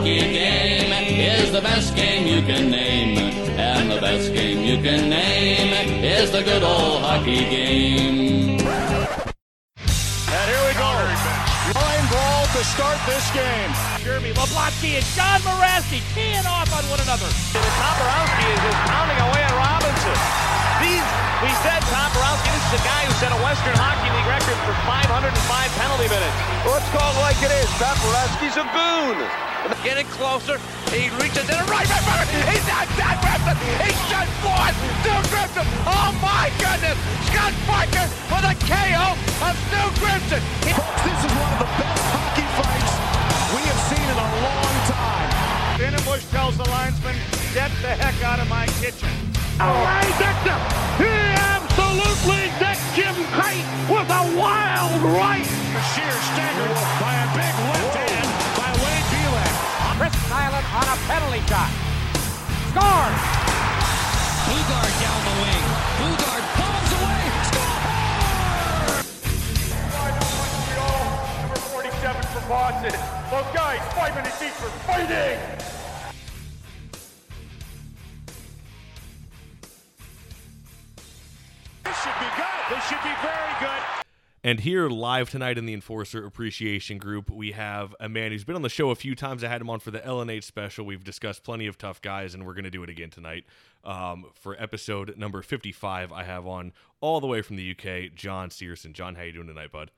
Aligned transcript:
hockey 0.00 0.32
game 0.32 0.92
is 1.20 1.52
the 1.52 1.60
best 1.60 1.94
game 1.94 2.26
you 2.26 2.40
can 2.40 2.70
name. 2.70 3.18
And 3.60 3.90
the 3.90 4.00
best 4.00 4.32
game 4.32 4.64
you 4.64 4.82
can 4.82 5.10
name 5.10 6.02
is 6.02 6.30
the 6.30 6.42
good 6.42 6.62
old 6.62 7.02
hockey 7.02 7.44
game. 7.44 8.60
And 9.76 10.46
here 10.48 10.64
we 10.64 10.72
go. 10.80 10.92
Line 11.76 12.06
brawl 12.08 12.46
to 12.56 12.64
start 12.64 12.96
this 13.04 13.28
game. 13.36 13.70
Jeremy 14.00 14.32
Leblotsky 14.32 14.96
and 14.96 15.04
John 15.12 15.38
Mirasty 15.44 16.00
teeing 16.14 16.46
off 16.48 16.72
on 16.72 16.84
one 16.88 17.00
another. 17.00 17.28
Toporowski 17.52 18.46
is 18.56 18.60
just 18.64 18.80
pounding 18.88 19.20
away 19.20 19.42
at 19.44 19.52
Robinson. 19.52 20.59
These, 20.80 21.04
we 21.44 21.50
said 21.64 21.80
Toporowski, 21.92 22.48
this 22.52 22.64
is 22.68 22.72
the 22.80 22.84
guy 22.84 23.04
who 23.04 23.12
set 23.20 23.30
a 23.32 23.40
Western 23.44 23.76
Hockey 23.76 24.08
League 24.12 24.28
record 24.28 24.56
for 24.64 24.74
505 24.88 25.28
penalty 25.76 26.08
minutes. 26.08 26.36
Let's 26.64 26.88
call 26.92 27.08
it 27.12 27.20
like 27.20 27.38
it 27.44 27.52
is. 27.52 27.68
Toporowski's 27.76 28.56
a 28.56 28.66
goon. 28.72 29.16
Getting 29.84 30.08
closer, 30.16 30.56
he 30.88 31.12
reaches 31.20 31.44
in 31.44 31.56
a 31.56 31.66
right, 31.68 31.84
right, 31.84 32.04
right. 32.08 32.28
He's 32.48 32.64
not 32.64 32.88
Scott 32.96 33.16
Grimson. 33.20 33.56
He's 33.84 34.00
shot 34.08 34.28
forward. 34.40 34.74
Stu 35.04 35.12
Grimson. 35.28 35.66
Oh 35.84 36.10
my 36.24 36.48
goodness. 36.56 36.96
Scott 37.28 37.52
Parker 37.68 38.06
with 38.32 38.50
a 38.50 38.56
KO 38.64 39.06
of 39.44 39.54
Stu 39.68 39.82
Grimson. 40.00 40.40
He- 40.64 40.72
Folks, 40.72 41.02
this 41.04 41.20
is 41.28 41.32
one 41.36 41.52
of 41.54 41.60
the 41.60 41.70
best 41.76 42.04
hockey 42.08 42.46
fights 42.56 42.92
we 43.52 43.60
have 43.68 43.80
seen 43.92 44.06
in 44.08 44.16
a 44.16 44.28
long 44.42 44.74
time. 44.88 45.30
Bush 46.06 46.24
tells 46.32 46.56
the 46.56 46.64
linesman, 46.64 47.14
get 47.54 47.70
the 47.82 47.92
heck 47.94 48.16
out 48.24 48.40
of 48.40 48.48
my 48.48 48.66
kitchen. 48.80 49.08
Ray 49.60 50.08
Victor, 50.16 50.56
he 50.96 51.12
absolutely 51.36 52.48
decked 52.56 52.80
Jim 52.96 53.12
Kyte 53.36 53.68
with 53.92 54.08
a 54.08 54.24
wild 54.32 55.02
right. 55.12 55.44
A 55.44 55.82
sheer 55.92 56.16
staggered 56.32 56.72
by 56.96 57.12
a 57.12 57.28
big 57.36 57.54
left 57.68 57.92
hand 57.92 58.24
by 58.56 58.72
Wade 58.80 59.04
Belak. 59.12 59.52
Chris 60.00 60.16
Nilan 60.32 60.64
on 60.64 60.86
a 60.88 60.96
penalty 61.04 61.44
shot. 61.44 61.68
Scores! 62.72 63.20
Boogaard 64.48 64.94
down 64.96 65.20
the 65.28 65.34
wing. 65.44 65.64
Boogaard 66.00 66.44
bombs 66.56 66.92
away. 66.96 67.20
Score! 67.52 67.84
Number 71.36 71.60
47 71.68 72.16
for 72.32 72.42
Boston. 72.48 72.96
Those 73.28 73.50
guys, 73.52 73.84
five 73.92 74.16
minutes 74.16 74.40
each 74.40 74.56
for 74.56 74.72
fighting. 74.88 75.36
This 81.90 82.04
should 82.04 82.20
be 82.20 82.36
good. 82.36 82.76
This 82.76 82.88
should 82.88 83.02
be 83.02 83.14
very 83.20 83.52
good. 83.58 83.82
And 84.44 84.60
here, 84.60 84.88
live 84.88 85.28
tonight 85.28 85.58
in 85.58 85.66
the 85.66 85.74
Enforcer 85.74 86.24
Appreciation 86.24 86.98
Group, 86.98 87.28
we 87.28 87.50
have 87.50 87.96
a 87.98 88.08
man 88.08 88.30
who's 88.30 88.44
been 88.44 88.54
on 88.54 88.62
the 88.62 88.68
show 88.68 88.90
a 88.90 88.94
few 88.94 89.16
times. 89.16 89.42
I 89.42 89.48
had 89.48 89.60
him 89.60 89.68
on 89.68 89.80
for 89.80 89.90
the 89.90 89.98
LNAH 89.98 90.44
special. 90.44 90.86
We've 90.86 91.02
discussed 91.02 91.42
plenty 91.42 91.66
of 91.66 91.78
tough 91.78 92.00
guys, 92.00 92.32
and 92.32 92.46
we're 92.46 92.54
going 92.54 92.62
to 92.62 92.70
do 92.70 92.84
it 92.84 92.90
again 92.90 93.10
tonight. 93.10 93.44
Um, 93.82 94.26
for 94.34 94.54
episode 94.62 95.18
number 95.18 95.42
55, 95.42 96.12
I 96.12 96.22
have 96.22 96.46
on 96.46 96.72
all 97.00 97.20
the 97.20 97.26
way 97.26 97.42
from 97.42 97.56
the 97.56 97.72
UK, 97.72 98.14
John 98.14 98.52
Searson. 98.52 98.92
John, 98.92 99.16
how 99.16 99.24
you 99.24 99.32
doing 99.32 99.48
tonight, 99.48 99.72
bud? 99.72 99.90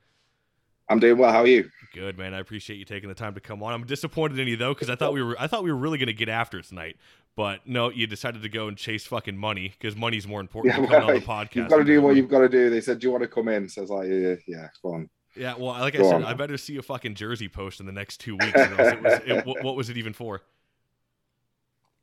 I'm 0.89 0.99
doing 0.99 1.17
well. 1.17 1.31
How 1.31 1.39
are 1.41 1.47
you? 1.47 1.69
Good, 1.93 2.17
man. 2.17 2.33
I 2.33 2.39
appreciate 2.39 2.77
you 2.77 2.85
taking 2.85 3.09
the 3.09 3.15
time 3.15 3.33
to 3.35 3.39
come 3.39 3.63
on. 3.63 3.73
I'm 3.73 3.85
disappointed 3.85 4.39
in 4.39 4.47
you 4.47 4.57
though, 4.57 4.73
because 4.73 4.89
I 4.89 4.95
thought 4.95 5.13
we 5.13 5.23
were 5.23 5.35
I 5.39 5.47
thought 5.47 5.63
we 5.63 5.71
were 5.71 5.77
really 5.77 5.97
going 5.97 6.07
to 6.07 6.13
get 6.13 6.29
after 6.29 6.59
it 6.59 6.65
tonight. 6.65 6.97
But 7.35 7.61
no, 7.65 7.89
you 7.89 8.05
decided 8.05 8.43
to 8.43 8.49
go 8.49 8.67
and 8.67 8.77
chase 8.77 9.05
fucking 9.07 9.37
money 9.37 9.73
because 9.79 9.95
money's 9.95 10.27
more 10.27 10.39
important 10.39 10.73
Yeah, 10.73 10.81
than 10.81 10.89
coming 10.89 11.07
well, 11.07 11.15
on 11.15 11.19
the 11.21 11.25
podcast. 11.25 11.55
you've 11.55 11.69
got 11.69 11.77
to 11.77 11.83
do 11.83 12.01
what 12.01 12.15
you've 12.15 12.29
got 12.29 12.39
to 12.41 12.49
do. 12.49 12.69
They 12.69 12.81
said, 12.81 12.99
"Do 12.99 13.07
you 13.07 13.11
want 13.11 13.23
to 13.23 13.27
come 13.27 13.47
in?" 13.47 13.67
So 13.69 13.81
I 13.81 13.83
was 13.83 13.89
like, 13.89 14.07
"Yeah, 14.09 14.35
yeah, 14.47 14.67
go 14.83 14.93
on." 14.93 15.09
Yeah, 15.35 15.55
well, 15.55 15.71
like 15.79 15.95
I 15.95 16.03
said, 16.03 16.13
on. 16.13 16.25
I 16.25 16.33
better 16.33 16.57
see 16.57 16.77
a 16.77 16.83
fucking 16.83 17.15
jersey 17.15 17.47
post 17.49 17.79
in 17.79 17.87
the 17.87 17.91
next 17.91 18.19
two 18.19 18.35
weeks. 18.37 18.51
it 18.55 19.01
was, 19.03 19.19
it, 19.25 19.45
what, 19.47 19.63
what 19.63 19.75
was 19.75 19.89
it 19.89 19.97
even 19.97 20.13
for? 20.13 20.41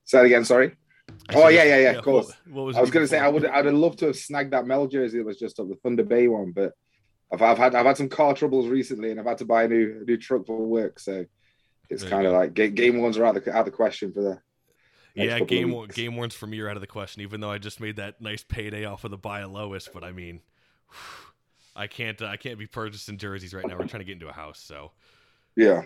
Say 0.04 0.18
that 0.18 0.24
again. 0.24 0.44
Sorry. 0.44 0.74
I 1.28 1.34
Oh 1.34 1.42
said, 1.42 1.54
yeah, 1.54 1.64
yeah, 1.64 1.78
yeah. 1.78 1.90
Of 1.92 2.04
course. 2.04 2.26
What, 2.46 2.54
what 2.54 2.62
was 2.66 2.76
I 2.76 2.80
was 2.80 2.90
going 2.90 3.04
to 3.04 3.08
say? 3.08 3.18
I 3.20 3.28
would. 3.28 3.44
I'd 3.46 3.66
have 3.66 3.74
loved 3.74 4.00
to 4.00 4.06
have 4.06 4.16
snagged 4.16 4.52
that 4.52 4.66
Mel 4.66 4.88
jersey 4.88 5.18
that 5.18 5.26
was 5.26 5.38
just 5.38 5.60
up 5.60 5.68
the 5.68 5.76
Thunder 5.76 6.02
Bay 6.02 6.26
one, 6.26 6.50
but 6.50 6.72
I've, 7.32 7.42
I've 7.42 7.58
had 7.58 7.74
I've 7.74 7.86
had 7.86 7.96
some 7.96 8.08
car 8.08 8.34
troubles 8.34 8.68
recently, 8.68 9.10
and 9.10 9.20
I've 9.20 9.26
had 9.26 9.38
to 9.38 9.44
buy 9.44 9.64
a 9.64 9.68
new 9.68 10.00
a 10.02 10.04
new 10.04 10.16
truck 10.16 10.46
for 10.46 10.58
work. 10.58 10.98
So 10.98 11.26
it's 11.88 12.04
kind 12.04 12.26
of 12.26 12.32
like 12.32 12.54
ga- 12.54 12.70
game 12.70 13.00
ones 13.00 13.18
are 13.18 13.24
out 13.24 13.36
of 13.36 13.44
the 13.44 13.52
out 13.52 13.60
of 13.60 13.64
the 13.66 13.72
question 13.72 14.12
for 14.12 14.22
the. 14.22 14.40
Yeah, 15.14 15.40
game 15.40 15.86
game 15.88 16.16
warns 16.16 16.34
for 16.34 16.46
me 16.46 16.60
are 16.60 16.68
out 16.68 16.76
of 16.76 16.80
the 16.80 16.86
question. 16.86 17.22
Even 17.22 17.40
though 17.40 17.50
I 17.50 17.58
just 17.58 17.80
made 17.80 17.96
that 17.96 18.20
nice 18.20 18.44
payday 18.44 18.84
off 18.84 19.04
of 19.04 19.10
the 19.10 19.18
buy 19.18 19.40
a 19.40 19.48
lowest, 19.48 19.92
but 19.92 20.04
I 20.04 20.12
mean, 20.12 20.40
I 21.74 21.88
can't 21.88 22.20
uh, 22.22 22.26
I 22.26 22.36
can't 22.36 22.58
be 22.58 22.66
purchasing 22.66 23.18
jerseys 23.18 23.52
right 23.52 23.66
now. 23.66 23.76
We're 23.76 23.86
trying 23.86 24.00
to 24.00 24.04
get 24.04 24.12
into 24.12 24.28
a 24.28 24.32
house, 24.32 24.60
so. 24.60 24.92
Yeah. 25.56 25.82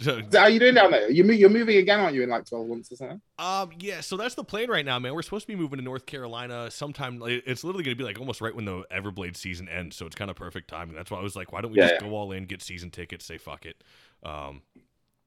So 0.00 0.22
So 0.30 0.40
how 0.40 0.46
you 0.46 0.60
doing 0.60 0.74
down 0.74 0.90
there? 0.90 1.10
You 1.10 1.24
mo- 1.24 1.32
you're 1.32 1.50
moving 1.50 1.76
again, 1.78 2.00
aren't 2.00 2.14
you? 2.14 2.22
In 2.22 2.30
like 2.30 2.46
twelve 2.46 2.68
months 2.68 2.90
or 2.92 2.96
something? 2.96 3.20
Um, 3.38 3.70
yeah, 3.78 4.02
so 4.02 4.18
that's 4.18 4.34
the 4.34 4.44
plan 4.44 4.68
right 4.68 4.84
now, 4.84 4.98
man. 4.98 5.14
We're 5.14 5.22
supposed 5.22 5.46
to 5.46 5.52
be 5.52 5.56
moving 5.56 5.78
to 5.78 5.84
North 5.84 6.04
Carolina 6.04 6.70
sometime. 6.70 7.22
It's 7.24 7.64
literally 7.64 7.84
going 7.84 7.96
to 7.96 7.98
be 7.98 8.04
like 8.04 8.18
almost 8.20 8.42
right 8.42 8.54
when 8.54 8.66
the 8.66 8.84
Everblade 8.92 9.34
season 9.36 9.66
ends, 9.66 9.96
so 9.96 10.04
it's 10.04 10.14
kind 10.14 10.30
of 10.30 10.36
perfect 10.36 10.68
timing. 10.68 10.94
That's 10.94 11.10
why 11.10 11.18
I 11.18 11.22
was 11.22 11.36
like, 11.36 11.50
why 11.50 11.62
don't 11.62 11.72
we 11.72 11.78
Yeah, 11.78 11.84
just 11.88 11.94
yeah. 12.02 12.08
go 12.08 12.14
all 12.14 12.32
in, 12.32 12.44
get 12.44 12.60
season 12.60 12.90
tickets, 12.90 13.24
say 13.24 13.38
fuck 13.38 13.64
it. 13.64 13.82
Um, 14.22 14.60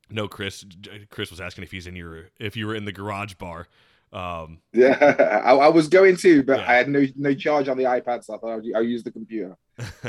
no, 0.09 0.27
Chris. 0.27 0.63
Chris 1.09 1.31
was 1.31 1.41
asking 1.41 1.63
if 1.63 1.71
he's 1.71 1.87
in 1.87 1.95
your 1.95 2.29
if 2.39 2.55
you 2.55 2.67
were 2.67 2.75
in 2.75 2.85
the 2.85 2.91
garage 2.91 3.33
bar. 3.35 3.67
Um, 4.11 4.59
Yeah, 4.73 5.41
I, 5.45 5.55
I 5.55 5.67
was 5.69 5.87
going 5.87 6.17
to, 6.17 6.43
but 6.43 6.59
Yeah. 6.59 6.69
I 6.69 6.75
had 6.75 6.87
no 6.89 7.03
no 7.15 7.33
charge 7.33 7.67
on 7.67 7.77
the 7.77 7.85
iPad, 7.85 8.23
so 8.23 8.35
I 8.35 8.37
thought 8.37 8.57
I'd, 8.59 8.75
I'll 8.75 8.83
use 8.83 9.03
the 9.03 9.11
computer. 9.11 9.57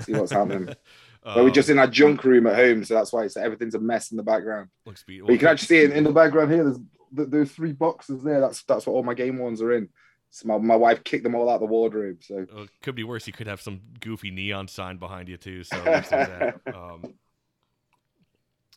See 0.01 0.13
what's 0.13 0.33
happening. 0.33 0.69
But 1.25 1.37
we're 1.37 1.43
um, 1.45 1.53
just 1.53 1.71
in 1.71 1.79
our 1.79 1.87
junk 1.87 2.23
room 2.25 2.47
at 2.47 2.55
home, 2.55 2.85
so 2.85 2.93
that's 2.95 3.11
why 3.13 3.25
it's 3.25 3.37
everything's 3.39 3.75
a 3.75 3.79
mess 3.81 4.11
in 4.11 4.19
the 4.19 4.23
background. 4.23 4.69
looks 4.85 5.03
be- 5.03 5.21
But 5.23 5.33
you 5.33 5.39
can 5.39 5.49
actually 5.49 5.67
see 5.69 5.79
it 5.79 5.93
in 5.93 6.05
the 6.05 6.13
background 6.13 6.53
here. 6.53 6.65
There's 6.65 6.79
th- 7.17 7.31
those 7.31 7.51
three 7.51 7.73
boxes 7.73 8.23
there. 8.23 8.41
That's 8.41 8.63
that's 8.65 8.87
what 8.87 8.93
all 8.93 9.03
my 9.03 9.15
game 9.15 9.39
ones 9.39 9.63
are 9.63 9.73
in. 9.73 9.89
So 10.31 10.49
my, 10.49 10.59
my 10.59 10.77
wife 10.77 11.03
kicked 11.03 11.23
them 11.25 11.35
all 11.35 11.49
out 11.49 11.61
the 11.61 11.67
wardrobe. 11.67 12.19
So 12.23 12.45
Uh, 12.55 12.67
could 12.83 12.95
be 12.95 13.05
worse. 13.05 13.27
You 13.27 13.33
could 13.33 13.47
have 13.47 13.61
some 13.63 13.81
goofy 14.01 14.31
neon 14.31 14.69
sign 14.69 14.99
behind 14.99 15.29
you 15.31 15.37
too. 15.39 15.65
So 15.65 15.77
at 15.77 15.97
least 15.97 16.11
there's 16.11 16.29
that. 16.29 16.61
Um, 16.75 17.15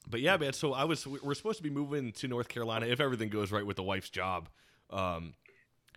but 0.09 0.21
yeah, 0.21 0.37
man. 0.37 0.53
So 0.53 0.73
I 0.73 0.85
was 0.85 1.05
we're 1.05 1.33
supposed 1.33 1.57
to 1.57 1.63
be 1.63 1.69
moving 1.69 2.13
to 2.13 2.27
North 2.29 2.47
Carolina 2.47 2.85
if 2.85 3.01
everything 3.01 3.29
goes 3.29 3.51
right 3.51 3.65
with 3.65 3.75
the 3.75 3.83
wife's 3.83 4.09
job, 4.09 4.47
um, 4.89 5.33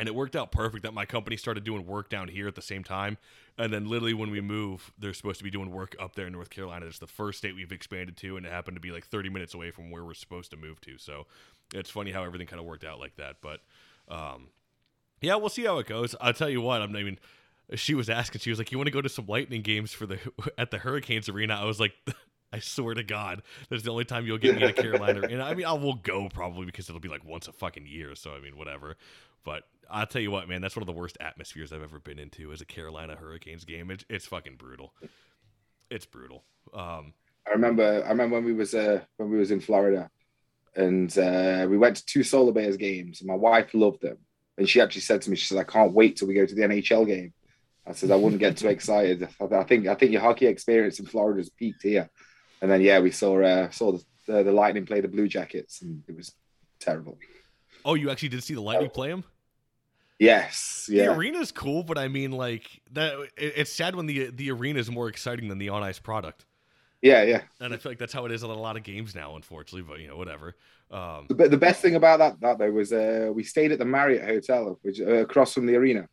and 0.00 0.08
it 0.08 0.14
worked 0.14 0.34
out 0.34 0.50
perfect 0.50 0.82
that 0.82 0.94
my 0.94 1.04
company 1.04 1.36
started 1.36 1.62
doing 1.62 1.86
work 1.86 2.08
down 2.08 2.26
here 2.26 2.48
at 2.48 2.54
the 2.54 2.62
same 2.62 2.82
time. 2.82 3.18
And 3.58 3.70
then 3.70 3.86
literally 3.86 4.14
when 4.14 4.30
we 4.30 4.40
move, 4.40 4.90
they're 4.98 5.12
supposed 5.12 5.36
to 5.38 5.44
be 5.44 5.50
doing 5.50 5.70
work 5.70 5.94
up 6.00 6.14
there 6.16 6.26
in 6.26 6.32
North 6.32 6.48
Carolina. 6.48 6.86
It's 6.86 6.98
the 6.98 7.06
first 7.06 7.36
state 7.36 7.54
we've 7.54 7.70
expanded 7.70 8.16
to, 8.16 8.38
and 8.38 8.46
it 8.46 8.50
happened 8.50 8.76
to 8.76 8.80
be 8.80 8.90
like 8.90 9.06
30 9.06 9.28
minutes 9.28 9.52
away 9.52 9.70
from 9.70 9.90
where 9.90 10.02
we're 10.02 10.14
supposed 10.14 10.50
to 10.52 10.56
move 10.56 10.80
to. 10.80 10.96
So 10.96 11.26
it's 11.74 11.90
funny 11.90 12.12
how 12.12 12.24
everything 12.24 12.46
kind 12.46 12.58
of 12.58 12.66
worked 12.66 12.84
out 12.84 12.98
like 12.98 13.16
that. 13.16 13.36
But 13.42 13.60
um, 14.08 14.48
yeah, 15.20 15.34
we'll 15.34 15.50
see 15.50 15.64
how 15.64 15.78
it 15.78 15.86
goes. 15.86 16.16
I'll 16.18 16.32
tell 16.32 16.48
you 16.48 16.62
what. 16.62 16.80
I'm 16.80 16.96
I 16.96 17.02
mean, 17.02 17.18
she 17.74 17.94
was 17.94 18.08
asking. 18.08 18.40
She 18.40 18.48
was 18.48 18.58
like, 18.58 18.72
"You 18.72 18.78
want 18.78 18.86
to 18.86 18.92
go 18.92 19.02
to 19.02 19.08
some 19.08 19.26
Lightning 19.26 19.60
games 19.60 19.92
for 19.92 20.06
the 20.06 20.18
at 20.58 20.70
the 20.70 20.78
Hurricanes 20.78 21.28
arena?" 21.28 21.54
I 21.54 21.64
was 21.64 21.78
like, 21.78 21.92
"I 22.52 22.60
swear 22.60 22.94
to 22.94 23.02
God, 23.02 23.42
that's 23.68 23.82
the 23.82 23.90
only 23.90 24.04
time 24.06 24.26
you'll 24.26 24.38
get 24.38 24.54
me 24.56 24.62
to 24.62 24.72
Carolina." 24.72 25.26
And 25.30 25.42
I 25.42 25.54
mean, 25.54 25.66
I 25.66 25.74
will 25.74 25.96
go 25.96 26.28
probably 26.28 26.64
because 26.66 26.88
it'll 26.88 27.00
be 27.00 27.08
like 27.08 27.24
once 27.24 27.48
a 27.48 27.52
fucking 27.52 27.86
year. 27.86 28.14
So 28.14 28.32
I 28.32 28.40
mean, 28.40 28.56
whatever. 28.56 28.96
But 29.44 29.64
I'll 29.90 30.06
tell 30.06 30.22
you 30.22 30.30
what, 30.30 30.48
man, 30.48 30.60
that's 30.60 30.76
one 30.76 30.82
of 30.82 30.86
the 30.86 30.92
worst 30.92 31.18
atmospheres 31.20 31.72
I've 31.72 31.82
ever 31.82 31.98
been 31.98 32.18
into 32.18 32.52
is 32.52 32.60
a 32.60 32.64
Carolina 32.64 33.16
Hurricanes 33.16 33.64
game. 33.64 33.90
It's 33.90 34.04
it's 34.08 34.26
fucking 34.26 34.56
brutal. 34.56 34.94
It's 35.90 36.06
brutal. 36.06 36.44
Um, 36.72 37.14
I 37.46 37.50
remember 37.52 38.02
I 38.04 38.10
remember 38.10 38.36
when 38.36 38.44
we 38.44 38.52
was 38.52 38.74
uh, 38.74 39.00
when 39.16 39.30
we 39.30 39.38
was 39.38 39.50
in 39.50 39.60
Florida, 39.60 40.10
and 40.76 41.16
uh, 41.18 41.66
we 41.68 41.76
went 41.76 41.96
to 41.96 42.06
two 42.06 42.22
Solar 42.22 42.52
Bears 42.52 42.76
games. 42.76 43.20
And 43.20 43.28
my 43.28 43.34
wife 43.34 43.74
loved 43.74 44.02
them, 44.02 44.18
and 44.56 44.68
she 44.68 44.80
actually 44.80 45.02
said 45.02 45.22
to 45.22 45.30
me, 45.30 45.36
"She 45.36 45.46
said 45.46 45.58
I 45.58 45.64
can't 45.64 45.92
wait 45.92 46.16
till 46.16 46.28
we 46.28 46.34
go 46.34 46.46
to 46.46 46.54
the 46.54 46.62
NHL 46.62 47.06
game." 47.06 47.32
I 47.86 47.92
said 47.92 48.10
I 48.10 48.16
wouldn't 48.16 48.40
get 48.40 48.56
too 48.56 48.68
excited. 48.76 49.28
I, 49.40 49.64
think 49.64 49.86
I 49.88 49.94
think 49.94 50.12
your 50.12 50.20
hockey 50.20 50.46
experience 50.46 51.00
in 51.00 51.06
Florida 51.06 51.40
has 51.40 51.50
peaked 51.50 51.82
here. 51.82 52.08
And 52.62 52.70
then 52.70 52.80
yeah, 52.80 53.00
we 53.00 53.10
saw 53.10 53.40
uh, 53.42 53.70
saw 53.70 53.92
the, 53.92 54.04
the 54.26 54.42
the 54.44 54.52
Lightning 54.52 54.86
play 54.86 55.00
the 55.00 55.08
Blue 55.08 55.26
Jackets, 55.26 55.82
and 55.82 56.02
it 56.06 56.16
was 56.16 56.32
terrible. 56.78 57.18
oh, 57.84 57.94
you 57.94 58.10
actually 58.10 58.28
did 58.28 58.44
see 58.44 58.54
the 58.54 58.60
Lightning 58.60 58.90
play 58.90 59.10
him? 59.10 59.24
Yes, 60.20 60.84
The 60.86 60.96
yeah. 60.96 61.08
arena's 61.08 61.50
cool, 61.50 61.82
but 61.82 61.96
I 61.96 62.06
mean, 62.08 62.30
like 62.30 62.82
that. 62.92 63.14
It, 63.38 63.54
it's 63.56 63.72
sad 63.72 63.96
when 63.96 64.04
the 64.04 64.30
the 64.30 64.50
arena 64.50 64.78
is 64.78 64.90
more 64.90 65.08
exciting 65.08 65.48
than 65.48 65.56
the 65.56 65.70
on 65.70 65.82
ice 65.82 65.98
product. 65.98 66.44
Yeah, 67.00 67.22
yeah. 67.22 67.40
and 67.58 67.72
I 67.72 67.78
feel 67.78 67.90
like 67.92 67.98
that's 67.98 68.12
how 68.12 68.26
it 68.26 68.32
is 68.32 68.42
in 68.42 68.50
a 68.50 68.54
lot 68.54 68.76
of 68.76 68.82
games 68.82 69.14
now, 69.14 69.34
unfortunately. 69.34 69.80
But 69.90 70.00
you 70.00 70.08
know, 70.08 70.18
whatever. 70.18 70.56
Um, 70.90 71.24
The, 71.30 71.48
the 71.48 71.56
best 71.56 71.80
thing 71.80 71.94
about 71.94 72.18
that 72.18 72.38
that 72.42 72.58
though 72.58 72.70
was 72.70 72.92
uh, 72.92 73.30
we 73.32 73.42
stayed 73.44 73.72
at 73.72 73.78
the 73.78 73.86
Marriott 73.86 74.22
Hotel, 74.22 74.78
which 74.82 75.00
uh, 75.00 75.06
across 75.22 75.54
from 75.54 75.64
the 75.64 75.76
arena, 75.76 76.06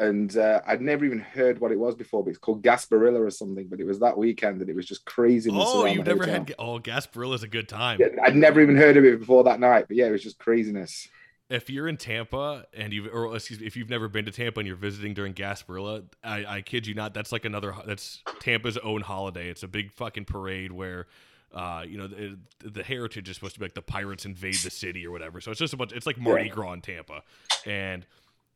and 0.00 0.36
uh, 0.36 0.60
I'd 0.66 0.82
never 0.82 1.04
even 1.04 1.20
heard 1.20 1.60
what 1.60 1.70
it 1.70 1.78
was 1.78 1.94
before. 1.94 2.24
But 2.24 2.30
it's 2.30 2.38
called 2.40 2.64
Gasparilla 2.64 3.24
or 3.24 3.30
something. 3.30 3.68
But 3.68 3.78
it 3.78 3.84
was 3.86 4.00
that 4.00 4.18
weekend, 4.18 4.60
and 4.60 4.68
it 4.68 4.74
was 4.74 4.86
just 4.86 5.04
craziness. 5.04 5.62
oh, 5.64 5.86
you've 5.86 6.04
never 6.04 6.24
hotel. 6.24 6.34
had 6.34 6.54
oh 6.58 6.80
Gasparilla's 6.80 7.44
a 7.44 7.48
good 7.48 7.68
time. 7.68 8.00
Yeah, 8.00 8.08
I'd 8.20 8.34
never 8.34 8.60
even 8.60 8.76
heard 8.76 8.96
of 8.96 9.04
it 9.04 9.20
before 9.20 9.44
that 9.44 9.60
night. 9.60 9.84
But 9.86 9.96
yeah, 9.96 10.06
it 10.06 10.10
was 10.10 10.24
just 10.24 10.40
craziness. 10.40 11.06
If 11.50 11.70
you're 11.70 11.88
in 11.88 11.96
Tampa 11.96 12.66
and 12.74 12.92
you've 12.92 13.12
or 13.12 13.34
excuse 13.34 13.60
me, 13.60 13.66
if 13.66 13.76
you've 13.76 13.88
never 13.88 14.08
been 14.08 14.26
to 14.26 14.30
Tampa 14.30 14.60
and 14.60 14.66
you're 14.66 14.76
visiting 14.76 15.14
during 15.14 15.32
Gasparilla, 15.32 16.04
I, 16.22 16.44
I 16.46 16.60
kid 16.60 16.86
you 16.86 16.94
not, 16.94 17.14
that's 17.14 17.32
like 17.32 17.44
another 17.44 17.74
that's 17.86 18.22
Tampa's 18.40 18.76
own 18.78 19.00
holiday. 19.00 19.48
It's 19.48 19.62
a 19.62 19.68
big 19.68 19.90
fucking 19.92 20.26
parade 20.26 20.72
where 20.72 21.06
uh, 21.52 21.82
you 21.88 21.96
know, 21.96 22.06
the, 22.06 22.38
the 22.60 22.82
heritage 22.82 23.28
is 23.28 23.36
supposed 23.36 23.54
to 23.54 23.60
be 23.60 23.64
like 23.64 23.74
the 23.74 23.82
pirates 23.82 24.26
invade 24.26 24.56
the 24.56 24.70
city 24.70 25.06
or 25.06 25.10
whatever. 25.10 25.40
So 25.40 25.50
it's 25.50 25.60
just 25.60 25.72
a 25.72 25.76
bunch. 25.76 25.92
It's 25.92 26.06
like 26.06 26.18
Mardi. 26.18 26.48
Gras 26.48 26.74
in 26.74 26.80
Tampa, 26.82 27.22
and 27.64 28.04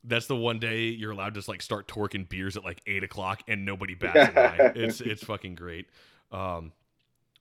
that's 0.05 0.27
the 0.27 0.37
one 0.37 0.59
day 0.59 0.85
you're 0.85 1.13
allowed 1.13 1.31
to 1.31 1.39
just 1.39 1.49
like 1.49 1.63
start 1.63 1.89
torquing 1.89 2.29
beers 2.29 2.57
at 2.57 2.65
like 2.65 2.83
eight 2.87 3.05
o'clock 3.05 3.43
and 3.49 3.65
nobody 3.65 3.95
bats 3.95 4.31
an 4.31 4.39
eye. 4.39 4.73
It's 4.77 5.01
it's 5.01 5.25
fucking 5.25 5.55
great. 5.55 5.87
Um, 6.31 6.73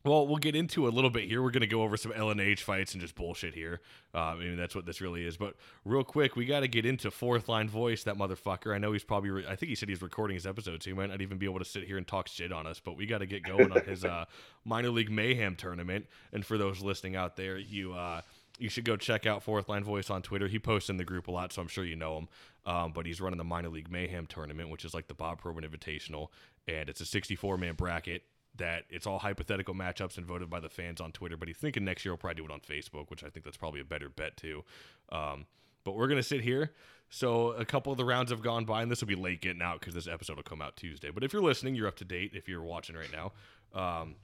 well, 0.04 0.28
we'll 0.28 0.38
get 0.38 0.56
into 0.56 0.88
a 0.88 0.90
little 0.90 1.10
bit 1.10 1.26
here. 1.26 1.44
We're 1.44 1.52
going 1.52 1.62
to 1.62 1.68
go 1.68 1.84
over 1.84 1.96
some 1.96 2.12
LNH 2.12 2.60
fights 2.60 2.94
and 2.94 3.02
just 3.02 3.16
bullshit 3.16 3.54
here. 3.54 3.82
Uh, 4.14 4.20
I 4.20 4.36
mean, 4.36 4.58
that's 4.58 4.74
what 4.74 4.86
this 4.86 5.00
really 5.00 5.26
is. 5.26 5.38
But 5.38 5.56
real 5.86 6.04
quick, 6.04 6.36
we 6.36 6.46
got 6.46 6.62
to 6.62 6.68
get 6.68 6.86
into 6.86 7.12
fourth 7.12 7.48
line 7.48 7.70
voice. 7.70 8.04
That 8.04 8.18
motherfucker. 8.18 8.74
I 8.74 8.80
know 8.80 8.94
he's 8.94 9.04
probably. 9.04 9.30
Re- 9.30 9.46
I 9.48 9.56
think 9.56 9.70
he 9.70 9.76
said 9.76 9.90
he's 9.90 10.02
recording 10.02 10.36
his 10.36 10.48
episode, 10.48 10.82
so 10.82 10.90
he 10.90 10.96
might 10.96 11.10
not 11.10 11.22
even 11.22 11.38
be 11.38 11.46
able 11.46 11.60
to 11.60 11.66
sit 11.66 11.84
here 11.84 11.98
and 11.98 12.08
talk 12.08 12.28
shit 12.28 12.52
on 12.52 12.66
us. 12.66 12.80
But 12.80 12.98
we 12.98 13.06
got 13.06 13.20
to 13.20 13.26
get 13.26 13.44
going 13.44 13.72
on 13.72 13.82
his 13.86 14.04
uh, 14.06 14.26
minor 14.66 14.90
league 14.90 15.12
mayhem 15.12 15.56
tournament. 15.56 16.08
And 16.34 16.46
for 16.46 16.58
those 16.58 16.82
listening 16.82 17.16
out 17.16 17.36
there, 17.36 17.58
you. 17.58 17.94
Uh, 17.94 18.22
you 18.60 18.70
should 18.70 18.86
go 18.86 18.96
check 18.96 19.26
out 19.26 19.42
Fourth 19.42 19.70
Line 19.70 19.84
Voice 19.84 20.12
on 20.12 20.22
Twitter. 20.22 20.48
He 20.48 20.60
posts 20.60 20.92
in 20.92 20.98
the 20.98 21.04
group 21.04 21.28
a 21.28 21.32
lot, 21.32 21.52
so 21.52 21.64
I'm 21.64 21.68
sure 21.68 21.84
you 21.84 21.96
know 21.96 22.20
him. 22.20 22.28
Um, 22.64 22.92
but 22.94 23.08
he's 23.08 23.20
running 23.20 23.40
the 23.40 23.44
minor 23.44 23.70
league 23.70 23.90
mayhem 23.90 24.28
tournament, 24.28 24.70
which 24.70 24.86
is 24.86 24.94
like 24.94 25.08
the 25.08 25.16
Bob 25.16 25.40
Probert 25.40 25.64
Invitational, 25.64 26.28
and 26.68 26.88
it's 26.88 27.02
a 27.02 27.06
64 27.06 27.58
man 27.58 27.74
bracket 27.74 28.22
that 28.56 28.84
it's 28.90 29.08
all 29.08 29.20
hypothetical 29.20 29.74
matchups 29.74 30.18
and 30.18 30.26
voted 30.26 30.50
by 30.50 30.60
the 30.60 30.70
fans 30.70 31.00
on 31.00 31.12
Twitter. 31.12 31.38
But 31.38 31.48
he's 31.48 31.58
thinking 31.58 31.86
next 31.86 32.06
year 32.06 32.12
he'll 32.14 32.18
probably 32.18 32.42
do 32.42 32.46
it 32.46 32.52
on 32.52 32.60
Facebook, 32.60 33.10
which 33.10 33.24
I 33.24 33.30
think 33.30 33.46
that's 33.46 33.58
probably 33.58 33.80
a 33.80 33.86
better 33.86 34.10
bet 34.10 34.38
too. 34.38 34.64
Um, 35.12 35.46
but 35.84 35.96
we're 35.96 36.08
gonna 36.08 36.24
sit 36.24 36.42
here. 36.42 36.72
So 37.10 37.52
a 37.52 37.66
couple 37.66 37.92
of 37.92 37.98
the 37.98 38.06
rounds 38.06 38.32
have 38.32 38.42
gone 38.42 38.66
by, 38.66 38.82
and 38.82 38.90
this 38.90 39.02
will 39.02 39.08
be 39.08 39.16
late 39.16 39.42
getting 39.42 39.62
out 39.62 39.80
because 39.80 39.94
this 39.94 40.08
episode 40.08 40.38
will 40.38 40.44
come 40.44 40.62
out 40.62 40.78
Tuesday. 40.78 41.12
But 41.12 41.24
if 41.24 41.34
you're 41.34 41.42
listening, 41.42 41.76
you're 41.76 41.88
up 41.88 41.98
to 41.98 42.06
date. 42.06 42.32
If 42.34 42.48
you're 42.48 42.64
watching 42.64 42.96
right 42.96 43.12
now, 43.12 43.34
um, 43.80 44.16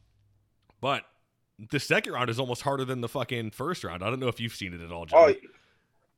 but 0.80 1.04
the 1.72 1.80
second 1.80 2.14
round 2.14 2.30
is 2.30 2.40
almost 2.40 2.62
harder 2.62 2.86
than 2.86 3.02
the 3.02 3.10
fucking 3.10 3.52
first 3.52 3.84
round. 3.84 4.04
I 4.04 4.10
don't 4.10 4.20
know 4.20 4.28
if 4.28 4.40
you've 4.40 4.56
seen 4.56 4.74
it 4.74 4.82
at 4.82 4.92
all, 4.92 5.06
John. 5.06 5.20
Oh, 5.20 5.36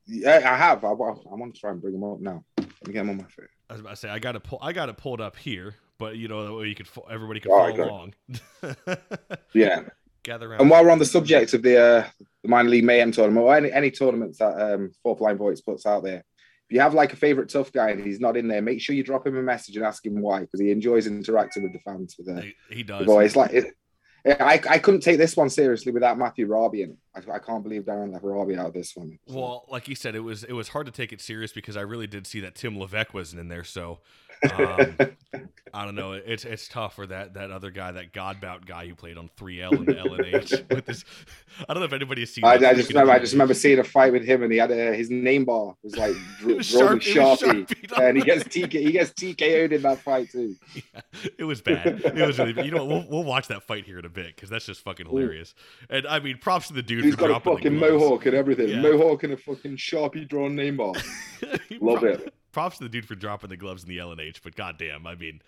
yeah, 0.05 0.35
I 0.35 0.57
have. 0.57 0.83
I, 0.83 0.89
I 0.89 0.91
want 0.91 1.53
to 1.53 1.59
try 1.59 1.71
and 1.71 1.81
bring 1.81 1.93
them 1.93 2.03
up 2.03 2.19
now. 2.19 2.43
Let 2.57 2.87
me 2.87 2.93
get 2.93 2.99
them 2.99 3.11
on 3.11 3.17
my 3.17 3.23
phone. 3.23 3.47
I 3.69 3.73
was 3.73 3.81
about 3.81 3.89
to 3.91 3.95
say 3.95 4.09
I 4.09 4.19
got 4.19 4.33
to 4.33 4.39
pull. 4.39 4.59
I 4.61 4.73
got 4.73 4.89
it 4.89 4.97
pulled 4.97 5.21
up 5.21 5.37
here, 5.37 5.75
but 5.99 6.17
you 6.17 6.27
know 6.27 6.45
that 6.45 6.53
way 6.53 6.67
you 6.67 6.75
could 6.75 6.87
everybody 7.11 7.39
could 7.39 7.51
Oh, 7.51 7.71
follow 7.71 7.83
along. 7.87 8.13
Yeah. 9.53 9.81
Gather 10.23 10.49
around. 10.51 10.61
And 10.61 10.69
while 10.69 10.83
we're 10.83 10.91
on 10.91 10.99
the 10.99 11.05
subject 11.05 11.53
of 11.53 11.61
the, 11.61 11.77
uh, 11.81 12.07
the 12.43 12.49
minor 12.49 12.69
league 12.69 12.83
mayhem 12.83 13.11
tournament 13.11 13.45
or 13.45 13.55
any, 13.55 13.71
any 13.71 13.89
tournaments 13.91 14.39
that 14.39 14.59
um, 14.73 14.91
Fourth 15.01 15.21
Line 15.21 15.37
Voice 15.37 15.61
puts 15.61 15.85
out 15.85 16.03
there, 16.03 16.17
if 16.69 16.73
you 16.75 16.81
have 16.81 16.93
like 16.93 17.13
a 17.13 17.15
favorite 17.15 17.49
tough 17.49 17.71
guy 17.71 17.91
and 17.91 18.03
he's 18.05 18.19
not 18.19 18.35
in 18.35 18.47
there, 18.47 18.61
make 18.61 18.81
sure 18.81 18.95
you 18.95 19.03
drop 19.03 19.25
him 19.25 19.37
a 19.37 19.41
message 19.41 19.77
and 19.77 19.85
ask 19.85 20.05
him 20.05 20.21
why 20.21 20.41
because 20.41 20.59
he 20.59 20.71
enjoys 20.71 21.07
interacting 21.07 21.63
with 21.63 21.73
the 21.73 21.79
fans 21.79 22.15
with 22.17 22.27
the, 22.27 22.41
he, 22.41 22.53
he 22.69 22.83
the 22.83 22.99
does. 22.99 23.05
voice. 23.05 23.35
Like, 23.35 23.53
it, 23.53 23.73
I, 24.25 24.61
I 24.69 24.77
couldn't 24.79 24.99
take 24.99 25.17
this 25.17 25.37
one 25.37 25.49
seriously 25.49 25.93
without 25.93 26.17
Matthew 26.17 26.45
Robbie 26.45 26.81
in. 26.81 26.97
I, 27.15 27.35
I 27.35 27.39
can't 27.39 27.63
believe 27.63 27.83
Darren 27.83 28.11
left 28.11 28.25
Robbie 28.25 28.57
out 28.57 28.67
of 28.67 28.73
this 28.73 28.91
one. 28.93 29.17
Well, 29.25 29.65
like 29.69 29.87
you 29.87 29.95
said, 29.95 30.13
it 30.13 30.19
was 30.19 30.43
it 30.43 30.51
was 30.51 30.67
hard 30.67 30.85
to 30.87 30.91
take 30.91 31.13
it 31.13 31.21
serious 31.21 31.53
because 31.53 31.77
I 31.77 31.81
really 31.81 32.07
did 32.07 32.27
see 32.27 32.41
that 32.41 32.55
Tim 32.55 32.77
Levesque 32.77 33.13
wasn't 33.13 33.39
in 33.39 33.47
there. 33.47 33.63
So 33.63 33.99
um, 34.43 34.95
I 35.71 35.85
don't 35.85 35.93
know. 35.93 36.13
It's 36.13 36.45
it's 36.45 36.67
tough 36.67 36.95
for 36.95 37.05
that 37.07 37.35
that 37.35 37.51
other 37.51 37.69
guy, 37.69 37.91
that 37.91 38.11
Godbout 38.11 38.65
guy 38.65 38.87
who 38.87 38.95
played 38.95 39.17
on 39.17 39.29
3L 39.37 39.71
and 39.73 39.87
LNH 39.87 40.67
with 40.75 40.85
this. 40.85 41.05
I 41.69 41.73
don't 41.73 41.81
know 41.81 41.85
if 41.85 41.93
anybody 41.93 42.21
has 42.21 42.33
seen. 42.33 42.43
I, 42.43 42.53
I 42.53 42.73
just 42.73 42.89
remember, 42.89 43.11
I 43.11 43.19
just 43.19 43.33
remember 43.33 43.53
seeing 43.53 43.77
a 43.77 43.83
fight 43.83 44.11
with 44.11 44.23
him, 44.25 44.41
and 44.41 44.51
he 44.51 44.57
had 44.57 44.71
a, 44.71 44.95
his 44.95 45.11
name 45.11 45.45
bar 45.45 45.75
was 45.83 45.95
like 45.95 46.15
It 46.47 46.57
was 46.57 46.71
drawn 46.71 46.95
with 46.95 47.03
Sharp- 47.03 47.41
it 47.43 47.47
was 47.47 47.67
Sharpie, 47.91 48.07
and 48.07 48.17
he 48.17 48.23
gets 48.23 48.43
TK, 48.45 48.71
he 48.73 48.91
gets 48.91 49.11
TKO'd 49.11 49.73
in 49.73 49.81
that 49.83 49.99
fight 49.99 50.31
too. 50.31 50.55
it 51.37 51.43
was 51.43 51.61
bad. 51.61 52.01
It 52.03 52.25
was 52.25 52.39
really. 52.39 52.65
You 52.65 52.71
know, 52.71 52.85
we'll 52.85 53.05
we'll 53.07 53.23
watch 53.23 53.47
that 53.49 53.61
fight 53.63 53.85
here 53.85 53.99
in 53.99 54.05
a 54.05 54.09
bit 54.09 54.35
because 54.35 54.49
that's 54.49 54.65
just 54.65 54.81
fucking 54.81 55.05
hilarious. 55.05 55.53
And 55.89 56.07
I 56.07 56.19
mean, 56.19 56.39
props 56.39 56.69
to 56.69 56.73
the 56.73 56.81
dude 56.81 57.03
He's 57.05 57.13
for 57.15 57.27
got 57.27 57.31
a 57.31 57.39
fucking 57.41 57.75
mohawk 57.77 58.25
and 58.25 58.35
everything, 58.35 58.69
Yeah. 58.69 58.81
mohawk 58.81 59.23
and 59.23 59.33
a 59.33 59.37
fucking 59.37 59.77
Sharpie 59.77 60.27
drawn 60.27 60.55
name 60.55 60.77
bar. 60.77 60.93
Love 61.79 61.99
Pro- 61.99 62.09
it. 62.13 62.33
Props 62.51 62.77
to 62.77 62.83
the 62.83 62.89
dude 62.89 63.05
for 63.05 63.15
dropping 63.15 63.49
the 63.49 63.57
gloves 63.57 63.83
in 63.83 63.89
the 63.89 63.97
LNH, 63.97 64.41
but 64.43 64.55
goddamn, 64.55 65.05
I 65.07 65.15
mean, 65.15 65.41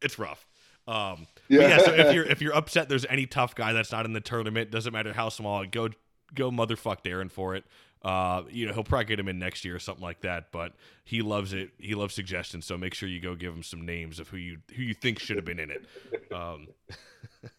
it's 0.00 0.18
rough. 0.18 0.46
Um, 0.86 1.26
Yeah. 1.48 1.68
yeah. 1.68 1.78
So 1.78 1.92
if 1.92 2.14
you're 2.14 2.24
if 2.30 2.40
you're 2.40 2.54
upset, 2.54 2.88
there's 2.88 3.06
any 3.06 3.26
tough 3.26 3.54
guy 3.54 3.72
that's 3.72 3.92
not 3.92 4.06
in 4.06 4.12
the 4.12 4.20
tournament. 4.20 4.70
Doesn't 4.70 4.92
matter 4.92 5.12
how 5.12 5.28
small. 5.28 5.64
Go 5.66 5.90
go 6.34 6.50
motherfuck 6.50 7.04
Darren 7.04 7.30
for 7.30 7.54
it. 7.54 7.64
Uh, 8.02 8.44
you 8.48 8.66
know 8.66 8.72
he'll 8.72 8.82
probably 8.82 9.04
get 9.04 9.20
him 9.20 9.28
in 9.28 9.38
next 9.38 9.62
year 9.62 9.76
or 9.76 9.78
something 9.78 10.02
like 10.02 10.22
that. 10.22 10.50
But 10.52 10.72
he 11.04 11.20
loves 11.20 11.52
it. 11.52 11.70
He 11.78 11.94
loves 11.94 12.14
suggestions. 12.14 12.64
So 12.64 12.78
make 12.78 12.94
sure 12.94 13.08
you 13.08 13.20
go 13.20 13.34
give 13.34 13.52
him 13.52 13.62
some 13.62 13.84
names 13.84 14.18
of 14.18 14.28
who 14.28 14.38
you 14.38 14.58
who 14.74 14.82
you 14.82 14.94
think 14.94 15.18
should 15.18 15.36
have 15.36 15.44
been 15.44 15.58
in 15.60 15.70
it. 15.70 15.84
Um, 16.32 16.68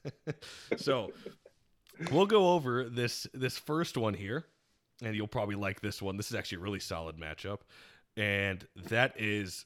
so 0.77 1.11
we'll 2.11 2.25
go 2.25 2.53
over 2.53 2.89
this 2.89 3.27
this 3.33 3.57
first 3.57 3.97
one 3.97 4.15
here, 4.15 4.45
and 5.03 5.15
you'll 5.15 5.27
probably 5.27 5.55
like 5.55 5.81
this 5.81 6.01
one. 6.01 6.17
This 6.17 6.29
is 6.29 6.35
actually 6.35 6.57
a 6.57 6.61
really 6.61 6.79
solid 6.79 7.17
matchup, 7.17 7.59
and 8.17 8.65
that 8.89 9.13
is 9.19 9.65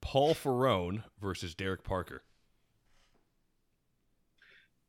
Paul 0.00 0.34
Ferrone 0.34 1.02
versus 1.20 1.54
Derek 1.54 1.84
Parker. 1.84 2.22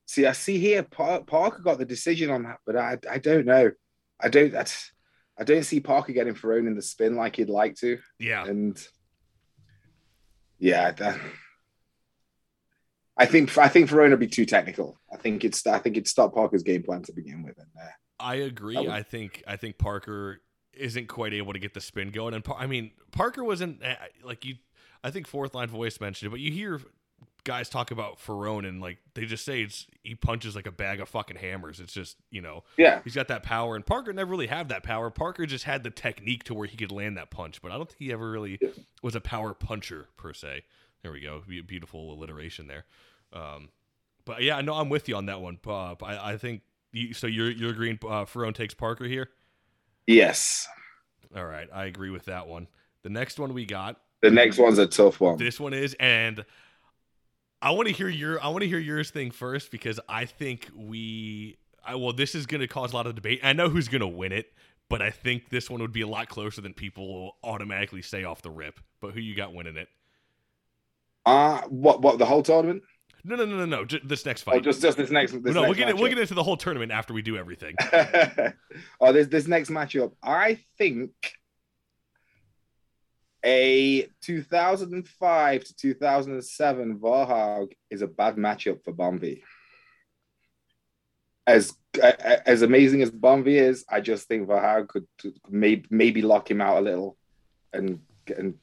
See, 0.05 0.25
I 0.25 0.33
see 0.33 0.57
here 0.59 0.83
Parker 0.83 1.61
got 1.63 1.77
the 1.77 1.85
decision 1.85 2.29
on 2.31 2.43
that, 2.43 2.57
but 2.65 2.75
I 2.75 2.97
I 3.09 3.17
don't 3.17 3.45
know. 3.45 3.71
I 4.19 4.27
don't 4.29 4.51
that's 4.51 4.91
I 5.39 5.43
don't 5.43 5.63
see 5.63 5.79
Parker 5.79 6.11
getting 6.11 6.35
thrown 6.35 6.67
in 6.67 6.75
the 6.75 6.81
spin 6.81 7.15
like 7.15 7.37
he'd 7.37 7.49
like 7.49 7.75
to. 7.75 7.97
Yeah, 8.19 8.45
And 8.45 8.77
yeah, 10.59 10.91
that, 10.91 11.19
I 13.17 13.25
think 13.25 13.57
I 13.57 13.69
think 13.69 13.89
Ferrone 13.89 14.09
would 14.11 14.19
be 14.19 14.27
too 14.27 14.45
technical. 14.45 14.99
I 15.11 15.17
think 15.17 15.45
it's 15.45 15.65
I 15.65 15.79
think 15.79 15.95
it's 15.97 16.11
stop 16.11 16.33
Parker's 16.33 16.63
game 16.63 16.83
plan 16.83 17.03
to 17.03 17.13
begin 17.13 17.43
with. 17.43 17.57
And 17.57 17.67
uh, 17.81 17.89
I 18.19 18.35
agree. 18.35 18.77
Would- 18.77 18.89
I 18.89 19.03
think 19.03 19.43
I 19.47 19.55
think 19.55 19.77
Parker 19.77 20.41
isn't 20.73 21.07
quite 21.07 21.33
able 21.33 21.53
to 21.53 21.59
get 21.59 21.73
the 21.73 21.81
spin 21.81 22.11
going, 22.11 22.33
and 22.33 22.43
I 22.57 22.67
mean 22.67 22.91
Parker 23.11 23.43
wasn't 23.43 23.83
uh, 23.83 23.95
like 24.23 24.45
you. 24.45 24.55
I 25.03 25.09
think 25.11 25.27
fourth 25.27 25.55
line 25.55 25.67
voice 25.67 25.99
mentioned 25.99 26.27
it, 26.27 26.31
but 26.31 26.39
you 26.39 26.51
hear 26.51 26.81
guys 27.43 27.69
talk 27.69 27.89
about 27.89 28.19
Ferrone 28.19 28.67
and 28.67 28.81
like 28.81 28.99
they 29.15 29.25
just 29.25 29.43
say 29.43 29.63
it's 29.63 29.87
he 30.03 30.13
punches 30.13 30.55
like 30.55 30.67
a 30.67 30.71
bag 30.71 30.99
of 30.99 31.09
fucking 31.09 31.37
hammers. 31.37 31.79
It's 31.79 31.93
just 31.93 32.17
you 32.29 32.41
know 32.41 32.63
yeah, 32.77 33.01
he's 33.03 33.15
got 33.15 33.27
that 33.29 33.43
power, 33.43 33.75
and 33.75 33.85
Parker 33.85 34.13
never 34.13 34.31
really 34.31 34.47
had 34.47 34.69
that 34.69 34.83
power. 34.83 35.09
Parker 35.09 35.45
just 35.45 35.65
had 35.65 35.83
the 35.83 35.89
technique 35.89 36.43
to 36.45 36.53
where 36.53 36.67
he 36.67 36.77
could 36.77 36.91
land 36.91 37.17
that 37.17 37.31
punch, 37.31 37.61
but 37.61 37.71
I 37.71 37.77
don't 37.77 37.89
think 37.89 37.99
he 37.99 38.11
ever 38.11 38.29
really 38.29 38.59
was 39.01 39.15
a 39.15 39.21
power 39.21 39.53
puncher 39.53 40.07
per 40.17 40.33
se. 40.33 40.63
There 41.01 41.11
we 41.11 41.21
go, 41.21 41.41
beautiful 41.65 42.13
alliteration 42.13 42.67
there. 42.67 42.85
Um, 43.33 43.69
but 44.25 44.43
yeah, 44.43 44.61
no, 44.61 44.73
I'm 44.75 44.89
with 44.89 45.09
you 45.09 45.15
on 45.15 45.25
that 45.25 45.41
one. 45.41 45.59
I, 45.67 45.95
I 46.03 46.37
think 46.37 46.61
you, 46.91 47.13
so. 47.13 47.27
You're 47.27 47.51
you're 47.51 47.71
agreeing. 47.71 47.97
Uh, 48.03 48.25
Ferrone 48.25 48.53
takes 48.53 48.73
Parker 48.73 49.05
here. 49.05 49.29
Yes. 50.07 50.67
All 51.35 51.45
right, 51.45 51.69
I 51.73 51.85
agree 51.85 52.09
with 52.09 52.25
that 52.25 52.47
one. 52.47 52.67
The 53.03 53.09
next 53.09 53.39
one 53.39 53.53
we 53.53 53.65
got. 53.65 53.97
The 54.21 54.31
next 54.31 54.57
one's 54.57 54.77
a 54.77 54.87
tough 54.87 55.19
one. 55.19 55.37
This 55.37 55.59
one 55.59 55.73
is, 55.73 55.95
and 55.99 56.45
I 57.61 57.71
want 57.71 57.87
to 57.87 57.93
hear 57.93 58.09
your 58.09 58.43
I 58.43 58.49
want 58.49 58.61
to 58.61 58.67
hear 58.67 58.79
yours 58.79 59.09
thing 59.09 59.31
first 59.31 59.71
because 59.71 59.99
I 60.07 60.25
think 60.25 60.69
we. 60.75 61.57
I, 61.83 61.95
well, 61.95 62.13
this 62.13 62.35
is 62.35 62.45
going 62.45 62.61
to 62.61 62.67
cause 62.67 62.93
a 62.93 62.95
lot 62.95 63.07
of 63.07 63.15
debate. 63.15 63.39
I 63.43 63.53
know 63.53 63.67
who's 63.67 63.87
going 63.87 64.01
to 64.01 64.07
win 64.07 64.31
it, 64.31 64.53
but 64.87 65.01
I 65.01 65.09
think 65.09 65.49
this 65.49 65.67
one 65.67 65.81
would 65.81 65.91
be 65.91 66.01
a 66.01 66.07
lot 66.07 66.29
closer 66.29 66.61
than 66.61 66.73
people 66.73 67.37
automatically 67.43 68.03
say 68.03 68.23
off 68.23 68.43
the 68.43 68.51
rip. 68.51 68.79
But 68.99 69.13
who 69.13 69.19
you 69.19 69.35
got 69.35 69.53
winning 69.53 69.77
it? 69.77 69.87
Uh 71.25 71.61
what 71.69 72.01
what 72.01 72.17
the 72.17 72.25
whole 72.25 72.43
tournament? 72.43 72.83
No, 73.23 73.35
no, 73.35 73.45
no, 73.45 73.57
no, 73.57 73.65
no. 73.65 73.85
J- 73.85 74.01
this 74.03 74.25
next 74.25 74.43
oh, 74.43 74.51
fight. 74.51 74.57
Oh, 74.57 74.61
just 74.61 74.81
just 74.81 74.97
this 74.97 75.11
next. 75.11 75.31
This 75.31 75.53
no, 75.53 75.61
next 75.61 75.77
we'll 75.77 75.87
get 75.87 75.95
we'll 75.97 76.09
get 76.09 76.19
into 76.19 76.33
the 76.33 76.43
whole 76.43 76.57
tournament 76.57 76.91
after 76.91 77.13
we 77.13 77.21
do 77.21 77.37
everything. 77.37 77.75
oh, 79.01 79.11
this 79.11 79.27
this 79.27 79.47
next 79.47 79.69
matchup, 79.69 80.13
I 80.23 80.59
think 80.77 81.11
a 83.43 84.07
2005 84.21 85.63
to 85.63 85.75
2007 85.75 86.99
Varhag 86.99 87.71
is 87.89 88.01
a 88.01 88.07
bad 88.07 88.35
matchup 88.35 88.83
for 88.83 88.93
Bonvie. 88.93 89.41
As 91.47 91.73
as 92.45 92.61
amazing 92.61 93.01
as 93.01 93.11
Bonvie 93.11 93.59
is, 93.59 93.83
I 93.89 93.99
just 93.99 94.27
think 94.27 94.47
Varhag 94.47 94.87
could, 94.87 95.07
could 95.19 95.37
maybe 95.49 95.85
maybe 95.89 96.21
lock 96.21 96.49
him 96.49 96.61
out 96.61 96.77
a 96.77 96.81
little, 96.81 97.17
and 97.73 97.99
and 98.35 98.55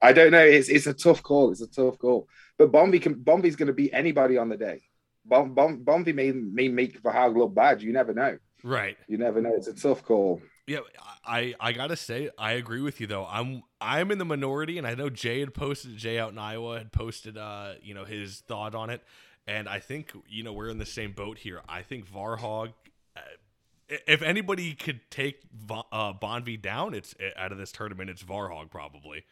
I 0.00 0.12
don't 0.12 0.32
know. 0.32 0.44
It's 0.44 0.68
it's 0.68 0.86
a 0.86 0.94
tough 0.94 1.22
call. 1.22 1.50
It's 1.50 1.62
a 1.62 1.66
tough 1.66 1.98
call. 1.98 2.28
But 2.58 2.72
Bonvie 2.72 3.00
can 3.00 3.14
Bonvie's 3.14 3.56
going 3.56 3.68
to 3.68 3.72
beat 3.72 3.90
anybody 3.92 4.36
on 4.36 4.48
the 4.48 4.56
day. 4.56 4.82
Bom, 5.24 5.54
Bom, 5.54 5.84
Bonvie 5.84 6.14
may 6.14 6.32
may 6.32 6.68
make 6.68 7.00
Varhag 7.02 7.36
look 7.36 7.54
bad. 7.54 7.82
You 7.82 7.92
never 7.92 8.12
know. 8.12 8.38
right. 8.62 8.96
You 9.06 9.18
never 9.18 9.40
know. 9.40 9.54
It's 9.54 9.68
a 9.68 9.74
tough 9.74 10.02
call. 10.04 10.42
Yeah, 10.66 10.80
I 11.24 11.54
I 11.60 11.72
gotta 11.72 11.96
say 11.96 12.28
I 12.36 12.52
agree 12.52 12.82
with 12.82 13.00
you 13.00 13.06
though. 13.06 13.26
I'm 13.26 13.62
I'm 13.80 14.10
in 14.10 14.18
the 14.18 14.24
minority, 14.26 14.76
and 14.76 14.86
I 14.86 14.94
know 14.94 15.08
Jay 15.08 15.40
had 15.40 15.54
posted 15.54 15.96
Jay 15.96 16.18
out 16.18 16.32
in 16.32 16.38
Iowa 16.38 16.78
had 16.78 16.92
posted 16.92 17.38
uh 17.38 17.74
you 17.82 17.94
know 17.94 18.04
his 18.04 18.40
thought 18.40 18.74
on 18.74 18.90
it, 18.90 19.02
and 19.46 19.68
I 19.68 19.78
think 19.78 20.12
you 20.28 20.42
know 20.42 20.52
we're 20.52 20.68
in 20.68 20.78
the 20.78 20.86
same 20.86 21.12
boat 21.12 21.38
here. 21.38 21.62
I 21.68 21.82
think 21.82 22.06
Varhog. 22.06 22.72
Uh, 23.16 23.20
if 24.06 24.20
anybody 24.20 24.74
could 24.74 25.00
take 25.10 25.40
uh, 25.70 26.12
Bonvie 26.12 26.60
down, 26.60 26.92
it's 26.92 27.14
out 27.36 27.52
of 27.52 27.56
this 27.56 27.72
tournament. 27.72 28.10
It's 28.10 28.22
Varhog 28.22 28.70
probably. 28.70 29.24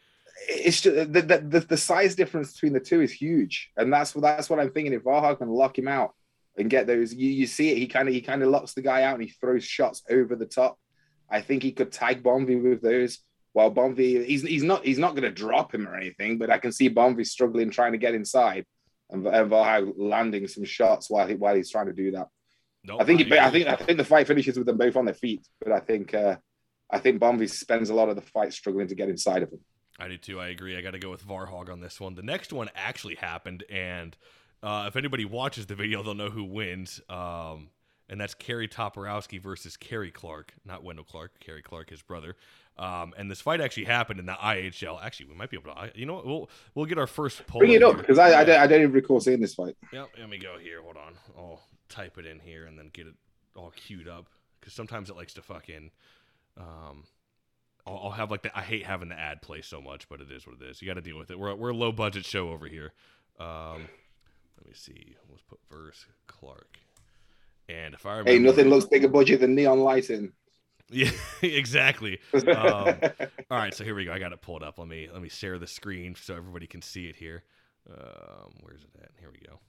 It's 0.49 0.81
just, 0.81 1.13
the, 1.13 1.21
the 1.21 1.65
the 1.67 1.77
size 1.77 2.15
difference 2.15 2.53
between 2.53 2.73
the 2.73 2.79
two 2.79 3.01
is 3.01 3.11
huge, 3.11 3.71
and 3.75 3.91
that's 3.91 4.13
what 4.13 4.21
that's 4.21 4.49
what 4.49 4.59
I'm 4.59 4.71
thinking. 4.71 4.93
If 4.93 5.03
Varhag 5.03 5.39
can 5.39 5.49
lock 5.49 5.77
him 5.77 5.87
out 5.87 6.13
and 6.57 6.69
get 6.69 6.87
those. 6.87 7.13
You, 7.13 7.29
you 7.29 7.47
see 7.47 7.71
it. 7.71 7.77
He 7.77 7.87
kind 7.87 8.07
of 8.07 8.13
he 8.13 8.21
kind 8.21 8.43
of 8.43 8.49
locks 8.49 8.73
the 8.73 8.81
guy 8.81 9.03
out 9.03 9.15
and 9.15 9.23
he 9.23 9.29
throws 9.29 9.63
shots 9.63 10.03
over 10.09 10.35
the 10.35 10.45
top. 10.45 10.77
I 11.29 11.41
think 11.41 11.63
he 11.63 11.71
could 11.71 11.91
tag 11.91 12.23
Bonvie 12.23 12.61
with 12.61 12.81
those. 12.81 13.19
While 13.53 13.71
Bonvie, 13.71 14.25
he's 14.25 14.43
he's 14.43 14.63
not 14.63 14.85
he's 14.85 14.99
not 14.99 15.15
going 15.15 15.23
to 15.23 15.31
drop 15.31 15.73
him 15.73 15.87
or 15.87 15.95
anything, 15.95 16.37
but 16.37 16.49
I 16.49 16.57
can 16.57 16.71
see 16.71 16.89
Bonvie 16.89 17.25
struggling 17.25 17.69
trying 17.69 17.93
to 17.93 17.97
get 17.97 18.13
inside 18.13 18.65
and, 19.09 19.25
and 19.25 19.49
Valhalla 19.49 19.91
landing 19.97 20.47
some 20.47 20.65
shots 20.65 21.09
while 21.09 21.27
he, 21.27 21.35
while 21.35 21.55
he's 21.55 21.71
trying 21.71 21.87
to 21.87 21.93
do 21.93 22.11
that. 22.11 22.27
I 22.99 23.03
think 23.03 23.31
I 23.31 23.47
I 23.47 23.51
think 23.51 23.67
I 23.67 23.75
think 23.75 23.97
the 23.97 24.05
fight 24.05 24.27
finishes 24.27 24.57
with 24.57 24.67
them 24.67 24.77
both 24.77 24.95
on 24.95 25.05
their 25.05 25.13
feet, 25.13 25.45
but 25.59 25.71
I 25.71 25.79
think 25.79 26.13
uh, 26.13 26.37
I 26.89 26.99
think 26.99 27.19
Bonvie 27.19 27.49
spends 27.49 27.89
a 27.89 27.93
lot 27.93 28.09
of 28.09 28.15
the 28.15 28.21
fight 28.21 28.53
struggling 28.53 28.87
to 28.87 28.95
get 28.95 29.09
inside 29.09 29.43
of 29.43 29.51
him. 29.51 29.59
I 29.99 30.07
do 30.07 30.17
too. 30.17 30.39
I 30.39 30.47
agree. 30.49 30.77
I 30.77 30.81
got 30.81 30.91
to 30.91 30.99
go 30.99 31.09
with 31.09 31.25
Varhog 31.25 31.71
on 31.71 31.79
this 31.79 31.99
one. 31.99 32.15
The 32.15 32.21
next 32.21 32.53
one 32.53 32.69
actually 32.75 33.15
happened, 33.15 33.63
and 33.69 34.15
uh, 34.61 34.85
if 34.87 34.95
anybody 34.95 35.25
watches 35.25 35.65
the 35.65 35.75
video, 35.75 36.03
they'll 36.03 36.13
know 36.13 36.29
who 36.29 36.43
wins. 36.43 37.01
Um, 37.09 37.69
and 38.09 38.21
that's 38.21 38.33
Kerry 38.33 38.67
Toporowski 38.67 39.41
versus 39.41 39.75
Kerry 39.75 40.11
Clark, 40.11 40.53
not 40.65 40.83
Wendel 40.83 41.03
Clark, 41.03 41.39
Kerry 41.39 41.61
Clark, 41.61 41.89
his 41.89 42.01
brother. 42.01 42.35
Um, 42.77 43.13
and 43.17 43.29
this 43.29 43.41
fight 43.41 43.59
actually 43.59 43.85
happened 43.85 44.19
in 44.19 44.27
the 44.27 44.33
IHL. 44.33 45.03
Actually, 45.03 45.27
we 45.27 45.35
might 45.35 45.49
be 45.49 45.57
able 45.57 45.73
to. 45.73 45.91
You 45.95 46.05
know, 46.05 46.15
what? 46.15 46.25
we'll 46.25 46.49
we'll 46.75 46.85
get 46.85 46.97
our 46.97 47.07
first 47.07 47.45
poll. 47.47 47.59
Bring 47.59 47.73
it 47.73 47.83
up 47.83 47.97
because 47.97 48.19
I, 48.19 48.41
I, 48.41 48.43
don't, 48.43 48.59
I 48.59 48.67
don't 48.67 48.81
even 48.81 48.93
recall 48.93 49.19
seeing 49.19 49.41
this 49.41 49.55
fight. 49.55 49.75
Yep, 49.91 50.09
let 50.19 50.29
me 50.29 50.37
go 50.37 50.57
here. 50.61 50.81
Hold 50.81 50.97
on. 50.97 51.15
I'll 51.37 51.61
type 51.89 52.17
it 52.17 52.25
in 52.25 52.39
here 52.39 52.65
and 52.65 52.77
then 52.77 52.89
get 52.93 53.07
it 53.07 53.15
all 53.55 53.73
queued 53.75 54.07
up 54.07 54.27
because 54.59 54.73
sometimes 54.73 55.09
it 55.09 55.15
likes 55.15 55.33
to 55.33 55.41
fucking. 55.41 55.91
Um, 56.55 57.03
I'll, 57.87 57.99
I'll 58.03 58.11
have 58.11 58.29
like 58.29 58.43
the. 58.43 58.57
I 58.57 58.61
hate 58.61 58.85
having 58.85 59.09
the 59.09 59.19
ad 59.19 59.41
play 59.41 59.61
so 59.61 59.81
much, 59.81 60.09
but 60.09 60.21
it 60.21 60.31
is 60.31 60.45
what 60.45 60.57
it 60.61 60.69
is. 60.69 60.81
You 60.81 60.87
got 60.87 60.95
to 60.95 61.01
deal 61.01 61.17
with 61.17 61.31
it. 61.31 61.39
We're 61.39 61.55
we're 61.55 61.69
a 61.69 61.75
low 61.75 61.91
budget 61.91 62.25
show 62.25 62.49
over 62.49 62.67
here. 62.67 62.93
Um, 63.39 63.87
let 64.57 64.67
me 64.67 64.73
see. 64.73 65.15
Let's 65.29 65.43
put 65.43 65.59
verse 65.71 66.05
Clark. 66.27 66.77
And 67.69 67.93
if 67.93 68.05
I 68.05 68.11
remember, 68.11 68.31
Hey, 68.31 68.39
nothing 68.39 68.69
looks 68.69 68.85
bigger 68.85 69.07
budget 69.07 69.41
than 69.41 69.55
neon 69.55 69.79
lighting. 69.79 70.33
Yeah, 70.89 71.11
exactly. 71.41 72.19
Um, 72.33 72.45
all 73.51 73.57
right, 73.57 73.73
so 73.73 73.83
here 73.83 73.93
we 73.93 74.05
go. 74.05 74.13
I 74.13 74.19
got 74.19 74.31
it 74.31 74.41
pulled 74.41 74.63
up. 74.63 74.79
Let 74.79 74.87
me 74.87 75.09
let 75.11 75.21
me 75.21 75.27
share 75.27 75.59
the 75.59 75.67
screen 75.67 76.15
so 76.15 76.33
everybody 76.33 76.65
can 76.65 76.81
see 76.81 77.07
it 77.07 77.17
here. 77.17 77.43
Um, 77.91 78.53
where's 78.61 78.83
it 78.83 78.89
at? 79.03 79.11
Here 79.19 79.29
we 79.29 79.39
go. 79.45 79.59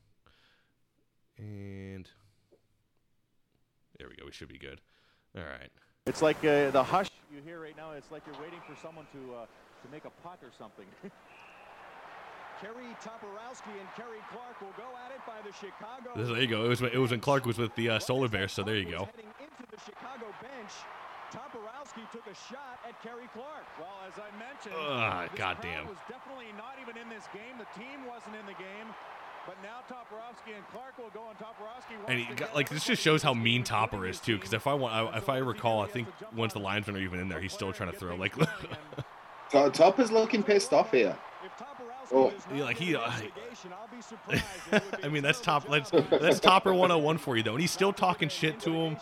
And 1.38 2.08
there 3.98 4.08
we 4.08 4.14
go. 4.14 4.26
We 4.26 4.30
should 4.30 4.48
be 4.48 4.58
good. 4.58 4.80
All 5.36 5.42
right. 5.42 5.70
It's 6.08 6.22
like 6.22 6.38
uh, 6.44 6.70
the 6.70 6.82
hush 6.82 7.10
you 7.30 7.42
hear 7.44 7.60
right 7.60 7.76
now. 7.76 7.92
It's 7.92 8.10
like 8.10 8.22
you're 8.26 8.40
waiting 8.42 8.60
for 8.66 8.74
someone 8.80 9.04
to 9.12 9.20
uh, 9.34 9.44
to 9.44 9.86
make 9.92 10.04
a 10.06 10.10
putt 10.24 10.38
or 10.42 10.48
something. 10.58 10.86
Kerry 12.60 12.90
Toporowski 12.98 13.70
and 13.78 13.86
Kerry 13.94 14.18
Clark 14.34 14.58
will 14.60 14.74
go 14.74 14.88
at 15.06 15.12
it 15.14 15.22
by 15.28 15.38
the 15.46 15.54
Chicago. 15.54 16.10
There 16.16 16.40
you 16.42 16.48
go. 16.48 16.64
It 16.64 16.68
was 16.68 16.80
when- 16.82 16.90
it 16.92 16.98
was 16.98 17.12
when 17.12 17.20
Clark 17.20 17.46
was 17.46 17.58
with 17.58 17.72
the 17.76 17.90
uh, 17.90 17.98
Solar 18.00 18.26
Bears. 18.28 18.50
So 18.52 18.64
there 18.64 18.74
you 18.74 18.90
go. 18.90 19.06
Heading 19.14 19.30
into 19.38 19.62
the 19.70 19.78
Chicago 19.78 20.26
bench, 20.42 20.72
Toporowski 21.30 22.02
took 22.10 22.26
a 22.26 22.34
shot 22.50 22.80
at 22.88 22.98
Kerry 23.04 23.28
Clark. 23.30 23.62
Well, 23.78 23.94
as 24.08 24.16
I 24.18 24.26
mentioned, 24.42 24.74
Ugh, 24.74 25.28
this 25.30 25.38
goddamn. 25.38 25.86
crowd 25.86 25.94
was 25.94 26.02
definitely 26.10 26.50
not 26.58 26.74
even 26.82 26.96
in 26.98 27.06
this 27.12 27.28
game. 27.30 27.54
The 27.62 27.68
team 27.78 28.02
wasn't 28.10 28.34
in 28.34 28.46
the 28.50 28.58
game. 28.58 28.90
But 29.48 29.56
now 29.62 29.78
Toporowski 29.88 30.54
and 30.54 30.66
Clark 30.70 30.98
will 30.98 31.08
go 31.14 31.22
on 31.22 31.34
Toporowski. 31.36 31.96
And 32.06 32.20
he 32.20 32.34
got 32.34 32.54
like 32.54 32.68
this 32.68 32.84
just 32.84 33.00
shows 33.00 33.22
how 33.22 33.32
mean 33.32 33.64
Topper 33.64 34.06
is 34.06 34.20
too. 34.20 34.36
Because 34.36 34.52
if 34.52 34.66
I 34.66 34.74
want, 34.74 34.92
I, 34.92 35.16
if 35.16 35.30
I 35.30 35.38
recall, 35.38 35.80
I 35.80 35.86
think 35.86 36.06
once 36.36 36.52
the 36.52 36.58
linesmen 36.58 36.96
are 36.96 37.00
even 37.00 37.18
in 37.18 37.30
there, 37.30 37.40
he's 37.40 37.54
still 37.54 37.72
trying 37.72 37.90
to 37.90 37.96
throw. 37.96 38.14
Like, 38.14 38.34
To- 39.50 39.70
Topper's 39.70 40.12
looking 40.12 40.42
pissed 40.42 40.74
off 40.74 40.90
here. 40.90 41.16
Oh, 42.12 42.30
Yeah, 42.54 42.64
like 42.64 42.76
he. 42.76 42.94
Uh, 42.94 43.10
I 45.02 45.08
mean, 45.08 45.22
that's 45.22 45.40
top. 45.40 45.66
That's 45.66 45.90
that's 46.10 46.40
Topper 46.40 46.74
101 46.74 47.16
for 47.16 47.38
you 47.38 47.42
though, 47.42 47.52
and 47.52 47.60
he's 47.62 47.70
still 47.70 47.94
talking 47.94 48.28
shit 48.28 48.60
to 48.60 48.70
him. 48.70 48.96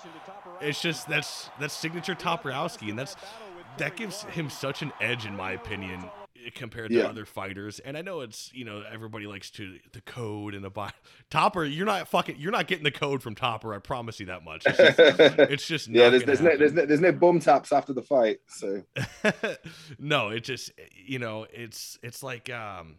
It's 0.60 0.80
just 0.80 1.08
that's 1.08 1.50
that's 1.58 1.74
signature 1.74 2.14
Toporowski, 2.14 2.90
and 2.90 2.96
that's 2.96 3.16
that 3.78 3.96
gives 3.96 4.22
him 4.22 4.48
such 4.48 4.82
an 4.82 4.92
edge 5.00 5.26
in 5.26 5.34
my 5.34 5.52
opinion 5.52 6.04
compared 6.54 6.90
to 6.90 6.96
Yeah. 6.98 7.04
other 7.04 7.24
fighters. 7.24 7.78
And 7.80 7.96
I 7.96 8.02
know 8.02 8.20
it's 8.20 8.52
you 8.54 8.64
know 8.64 8.82
everybody 8.90 9.26
likes 9.26 9.50
to 9.52 9.78
the 9.92 10.00
code 10.02 10.54
and 10.54 10.64
the. 10.64 10.70
Topper, 11.30 11.64
you're 11.64 11.86
not 11.86 12.06
fucking. 12.08 12.36
You're 12.38 12.52
not 12.52 12.66
getting 12.66 12.84
the 12.84 12.90
code 12.90 13.22
from 13.22 13.34
Topper. 13.34 13.74
I 13.74 13.78
promise 13.78 14.20
you 14.20 14.26
that 14.26 14.44
much. 14.44 14.64
It's 14.66 14.76
just, 14.76 14.98
it's 15.38 15.66
just 15.66 15.88
yeah, 15.88 16.10
there's, 16.10 16.24
there's 16.24 16.40
no 16.40 16.56
there's 16.56 16.72
no 16.72 16.86
there's 16.86 17.00
no 17.00 17.12
bum 17.12 17.40
taps 17.40 17.72
after 17.72 17.92
the 17.92 18.02
fight. 18.02 18.38
So 18.48 18.82
no, 19.98 20.28
it 20.28 20.44
just 20.44 20.72
you 20.94 21.18
know, 21.18 21.46
it's 21.52 21.98
it's 22.02 22.22
like 22.22 22.50
um 22.50 22.96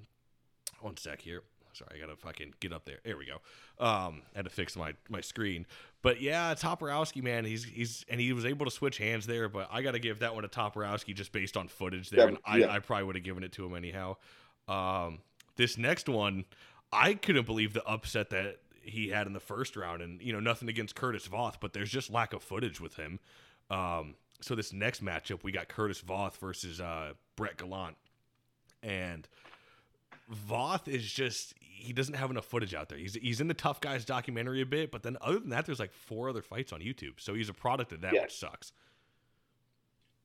one 0.81 0.97
sec 0.97 1.21
here. 1.21 1.41
Sorry, 1.77 1.91
I 1.95 1.99
gotta 1.99 2.15
fucking 2.15 2.55
get 2.59 2.73
up 2.73 2.85
there. 2.85 2.97
There 3.03 3.17
we 3.17 3.25
go. 3.25 3.85
Um 3.85 4.21
had 4.35 4.45
to 4.45 4.51
fix 4.51 4.75
my 4.75 4.93
my 5.09 5.21
screen. 5.21 5.65
But 6.01 6.21
yeah, 6.21 6.53
Toporowski, 6.55 7.23
man, 7.23 7.45
he's 7.45 7.63
he's 7.63 8.05
and 8.09 8.19
he 8.19 8.33
was 8.33 8.45
able 8.45 8.65
to 8.65 8.71
switch 8.71 8.97
hands 8.97 9.27
there, 9.27 9.49
but 9.49 9.67
I 9.71 9.81
gotta 9.81 9.99
give 9.99 10.19
that 10.19 10.33
one 10.33 10.43
to 10.43 10.49
Toporowski 10.49 11.15
just 11.15 11.31
based 11.31 11.57
on 11.57 11.67
footage 11.67 12.09
there. 12.09 12.21
Yeah, 12.21 12.27
and 12.27 12.37
I, 12.45 12.57
yeah. 12.57 12.71
I 12.71 12.79
probably 12.79 13.05
would 13.05 13.15
have 13.15 13.23
given 13.23 13.43
it 13.43 13.51
to 13.53 13.65
him 13.65 13.75
anyhow. 13.75 14.15
Um 14.67 15.19
this 15.55 15.77
next 15.77 16.07
one, 16.07 16.45
I 16.91 17.13
couldn't 17.15 17.45
believe 17.45 17.73
the 17.73 17.85
upset 17.85 18.29
that 18.29 18.57
he 18.81 19.09
had 19.09 19.27
in 19.27 19.33
the 19.33 19.39
first 19.39 19.75
round 19.75 20.01
and 20.01 20.21
you 20.21 20.33
know, 20.33 20.39
nothing 20.39 20.69
against 20.69 20.95
Curtis 20.95 21.27
Voth, 21.27 21.55
but 21.59 21.73
there's 21.73 21.89
just 21.89 22.11
lack 22.11 22.33
of 22.33 22.41
footage 22.41 22.79
with 22.79 22.95
him. 22.95 23.19
Um, 23.69 24.15
so 24.39 24.55
this 24.55 24.71
next 24.71 25.03
matchup, 25.03 25.43
we 25.43 25.51
got 25.51 25.67
Curtis 25.67 26.01
Voth 26.01 26.37
versus 26.37 26.79
uh, 26.79 27.13
Brett 27.35 27.57
Gallant, 27.57 27.97
and 28.83 29.27
Voth 30.49 30.87
is 30.87 31.03
just 31.11 31.53
he 31.59 31.93
doesn't 31.93 32.15
have 32.15 32.29
enough 32.31 32.45
footage 32.45 32.73
out 32.73 32.89
there. 32.89 32.97
He's 32.97 33.13
he's 33.15 33.39
in 33.41 33.47
the 33.47 33.53
Tough 33.53 33.79
Guys 33.81 34.03
documentary 34.05 34.61
a 34.61 34.65
bit, 34.65 34.91
but 34.91 35.03
then 35.03 35.17
other 35.21 35.39
than 35.39 35.49
that, 35.49 35.65
there's 35.65 35.79
like 35.79 35.93
four 35.93 36.29
other 36.29 36.41
fights 36.41 36.73
on 36.73 36.81
YouTube. 36.81 37.13
So 37.19 37.33
he's 37.33 37.49
a 37.49 37.53
product 37.53 37.91
of 37.93 38.01
that, 38.01 38.13
Yeah. 38.13 38.23
which 38.23 38.35
sucks. 38.37 38.71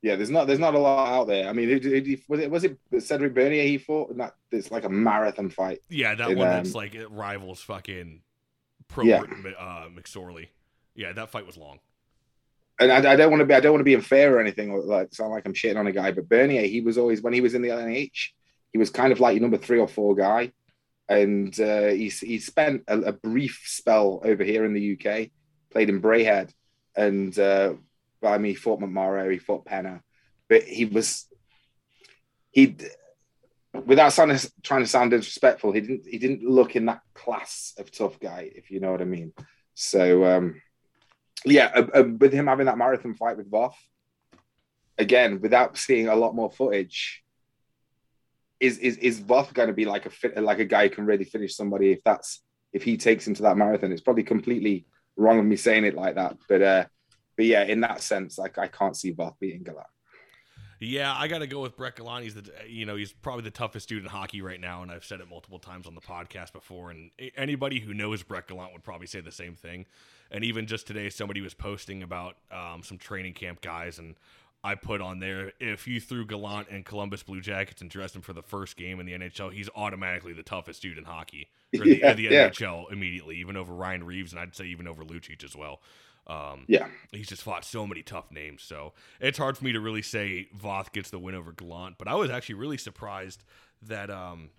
yeah, 0.02 0.16
there's 0.16 0.30
not 0.30 0.47
there's 0.49 0.59
not 0.59 0.75
a 0.75 0.78
lot 0.78 1.09
out 1.09 1.28
there. 1.28 1.49
I 1.49 1.52
mean, 1.52 1.68
who, 1.68 1.78
who- 1.78 2.16
was 2.28 2.40
it 2.40 2.50
was 2.50 2.64
it 2.64 2.76
Cedric 2.99 3.35
Bernier 3.35 3.62
he 3.64 3.78
fought? 3.78 4.16
That 4.16 4.35
it's 4.50 4.71
like 4.73 4.85
a 4.85 4.88
marathon 4.88 5.50
fight. 5.50 5.80
Yeah, 5.88 6.14
that 6.16 6.30
And, 6.30 6.38
one 6.38 6.49
um, 6.49 6.54
that's 6.54 6.75
like 6.75 6.94
it 6.97 7.09
rivals 7.11 7.61
fucking 7.62 8.23
Pro 8.88 9.04
Yeah. 9.04 9.23
uh, 9.59 9.88
McSorley. 9.88 10.49
Yeah, 10.97 11.12
that 11.12 11.30
fight 11.30 11.47
was 11.47 11.56
long. 11.56 11.78
and 12.80 12.90
I, 12.90 13.12
I 13.12 13.16
don't 13.16 13.30
want 13.30 13.40
to 13.40 13.47
be 13.47 13.54
I 13.54 13.61
don't 13.61 13.73
want 13.73 13.80
to 13.80 13.85
be 13.85 13.94
unfair 13.94 14.37
or 14.37 14.40
anything 14.40 14.71
or 14.73 14.80
like 14.82 15.14
sound 15.14 15.30
like 15.30 15.47
I'm 15.47 15.54
shitting 15.54 15.76
on 15.78 15.87
a 15.87 15.92
guy, 15.92 16.11
but 16.11 16.28
Bernier, 16.28 16.62
he 16.66 16.80
was 16.80 16.99
always 16.99 17.23
when 17.23 17.32
he 17.32 17.40
was 17.40 17.54
in 17.54 17.62
the 17.62 17.68
LNH, 17.68 18.30
he 18.73 18.79
was 18.79 18.91
kind 18.91 19.12
of 19.12 19.21
like 19.21 19.35
your 19.35 19.43
number 19.43 19.59
three 19.59 19.79
or 19.79 19.88
four 19.88 20.14
guy, 20.14 20.52
and 21.09 21.59
uh, 21.61 21.88
he 21.88 22.09
he 22.09 22.38
spent 22.38 22.85
a, 22.88 22.99
a 23.00 23.12
brief 23.12 23.62
spell 23.67 24.21
over 24.25 24.43
here 24.45 24.64
in 24.64 24.73
the 24.73 24.93
UK, 24.93 25.31
played 25.71 25.88
in 25.88 26.02
Braehead, 26.02 26.52
and 26.97 27.37
uh, 27.38 27.75
I 28.23 28.38
mean 28.38 28.52
he 28.52 28.55
fought 28.55 28.81
McMorrow, 28.81 29.31
he 29.31 29.38
fought 29.38 29.67
Penna, 29.67 30.02
but 30.49 30.62
he 30.62 30.85
was 30.85 31.26
he 32.50 32.76
without 33.87 34.12
sounding, 34.12 34.38
trying 34.62 34.83
to 34.83 34.87
sound 34.87 35.11
disrespectful, 35.11 35.73
he 35.73 35.81
didn't 35.81 36.07
he 36.07 36.19
didn't 36.19 36.43
look 36.43 36.76
in 36.76 36.87
that 36.87 37.00
class 37.14 37.75
of 37.79 37.91
tough 37.91 38.19
guy, 38.21 38.50
if 38.55 38.71
you 38.71 38.81
know 38.81 38.93
what 38.93 39.02
I 39.02 39.07
mean. 39.07 39.33
So 39.75 40.25
um, 40.25 40.61
yeah, 41.45 41.73
uh, 41.75 42.00
uh, 42.00 42.05
with 42.19 42.33
him 42.33 42.47
having 42.47 42.67
that 42.67 42.79
marathon 42.79 43.14
fight 43.14 43.37
with 43.37 43.50
Voth, 43.50 43.75
again, 44.99 45.41
without 45.41 45.76
seeing 45.76 46.09
a 46.09 46.17
lot 46.17 46.35
more 46.35 46.50
footage, 46.50 47.22
is 48.62 48.78
is 48.78 48.97
is 48.99 49.21
Voth 49.21 49.52
going 49.52 49.66
to 49.66 49.75
be 49.75 49.85
like 49.85 50.07
a 50.07 50.11
fit, 50.11 50.40
like 50.40 50.61
a 50.61 50.64
guy 50.64 50.85
who 50.85 50.95
can 50.95 51.04
really 51.04 51.25
finish 51.25 51.57
somebody 51.57 51.90
if 51.90 52.02
that's 52.04 52.42
if 52.73 52.85
he 52.85 52.97
takes 52.97 53.26
him 53.26 53.35
to 53.35 53.42
that 53.42 53.57
marathon? 53.57 53.90
It's 53.90 54.00
probably 54.00 54.23
completely 54.23 54.87
wrong 55.16 55.40
of 55.40 55.45
me 55.45 55.57
saying 55.57 55.85
it 55.85 55.95
like 55.95 56.14
that, 56.14 56.37
but 56.49 56.62
uh, 56.62 56.85
but 57.37 57.47
yeah, 57.47 57.64
in 57.64 57.81
that 57.81 58.02
sense, 58.02 58.38
like 58.38 58.59
I 58.59 58.69
can't 58.69 58.97
see 58.97 59.12
Voth 59.12 59.35
beating 59.40 59.64
Gallant. 59.64 59.87
Yeah, 60.78 61.14
I 61.16 61.28
got 61.28 61.38
to 61.38 61.47
go 61.47 61.61
with 61.61 61.76
Brett 61.76 61.97
Gallant. 61.97 62.25
He's 62.25 62.35
the 62.35 62.50
you 62.69 62.87
know 62.87 62.95
he's 62.95 63.12
probably 63.12 63.42
the 63.42 63.50
toughest 63.50 63.88
dude 63.88 64.04
in 64.04 64.09
hockey 64.09 64.42
right 64.42 64.61
now, 64.61 64.83
and 64.83 64.92
I've 64.92 65.04
said 65.04 65.21
it 65.21 65.28
multiple 65.28 65.59
times 65.59 65.88
on 65.88 65.95
the 65.97 66.00
podcast 66.00 66.52
before. 66.52 66.90
And 66.90 67.11
anybody 67.37 67.81
who 67.81 67.95
knows 67.95 68.23
Brett 68.23 68.47
Gallant 68.47 68.73
would 68.73 68.85
probably 68.85 69.09
say 69.09 69.21
the 69.21 69.33
same 69.33 69.57
thing. 69.57 69.87
And 70.31 70.45
even 70.45 70.66
just 70.66 70.87
today, 70.87 71.11
somebody 71.11 71.40
was 71.40 71.52
posting 71.52 72.02
about 72.02 72.37
um, 72.50 72.83
some 72.83 72.97
training 72.97 73.35
camp 73.35 73.61
guys, 73.61 73.99
and 73.99 74.14
I 74.64 74.76
put 74.76 75.00
on 75.00 75.19
there 75.19 75.52
if 75.59 75.88
you 75.88 76.00
threw 76.00 76.25
Gallant 76.25 76.69
and 76.71 76.85
Columbus 76.85 77.23
Blue 77.25 77.40
Jackets 77.40 77.81
and 77.81 77.90
dressed 77.90 78.14
him 78.14 78.23
for 78.23 78.33
the 78.33 78.42
first 78.42 78.76
game 78.76 79.00
in 79.00 79.07
the 79.07 79.12
NHL, 79.12 79.52
he's 79.52 79.69
automatically 79.75 80.33
the 80.33 80.42
toughest 80.45 80.83
dude 80.83 80.99
in 80.99 81.04
hockey 81.04 81.49
or 81.78 81.85
the, 81.85 81.97
Yeah, 81.99 82.12
the 82.14 82.26
yeah. 82.26 82.49
NHL 82.50 82.92
immediately, 82.92 83.37
even 83.38 83.57
over 83.57 83.75
Ryan 83.75 84.04
Reaves, 84.04 84.33
and 84.33 84.40
I'd 84.40 84.54
say 84.54 84.66
even 84.66 84.87
over 84.87 85.02
Lucic 85.04 85.42
as 85.45 85.57
well. 85.57 85.81
Um, 86.28 86.64
Yeah. 86.69 86.87
he's 87.11 87.26
just 87.28 87.42
fought 87.42 87.64
so 87.64 87.87
many 87.87 88.02
tough 88.02 88.31
names, 88.31 88.62
so 88.62 88.92
it's 89.21 89.38
hard 89.38 89.59
for 89.59 89.64
me 89.64 89.73
to 89.73 89.81
really 89.81 90.02
say 90.02 90.49
Voth 90.57 90.92
gets 90.92 91.11
the 91.11 91.19
win 91.19 91.35
over 91.35 91.50
Gallant. 91.50 91.99
But 91.99 92.07
I 92.07 92.14
was 92.14 92.31
actually 92.31 92.54
really 92.54 92.78
surprised 92.78 93.42
that 93.83 94.11
um, 94.11 94.50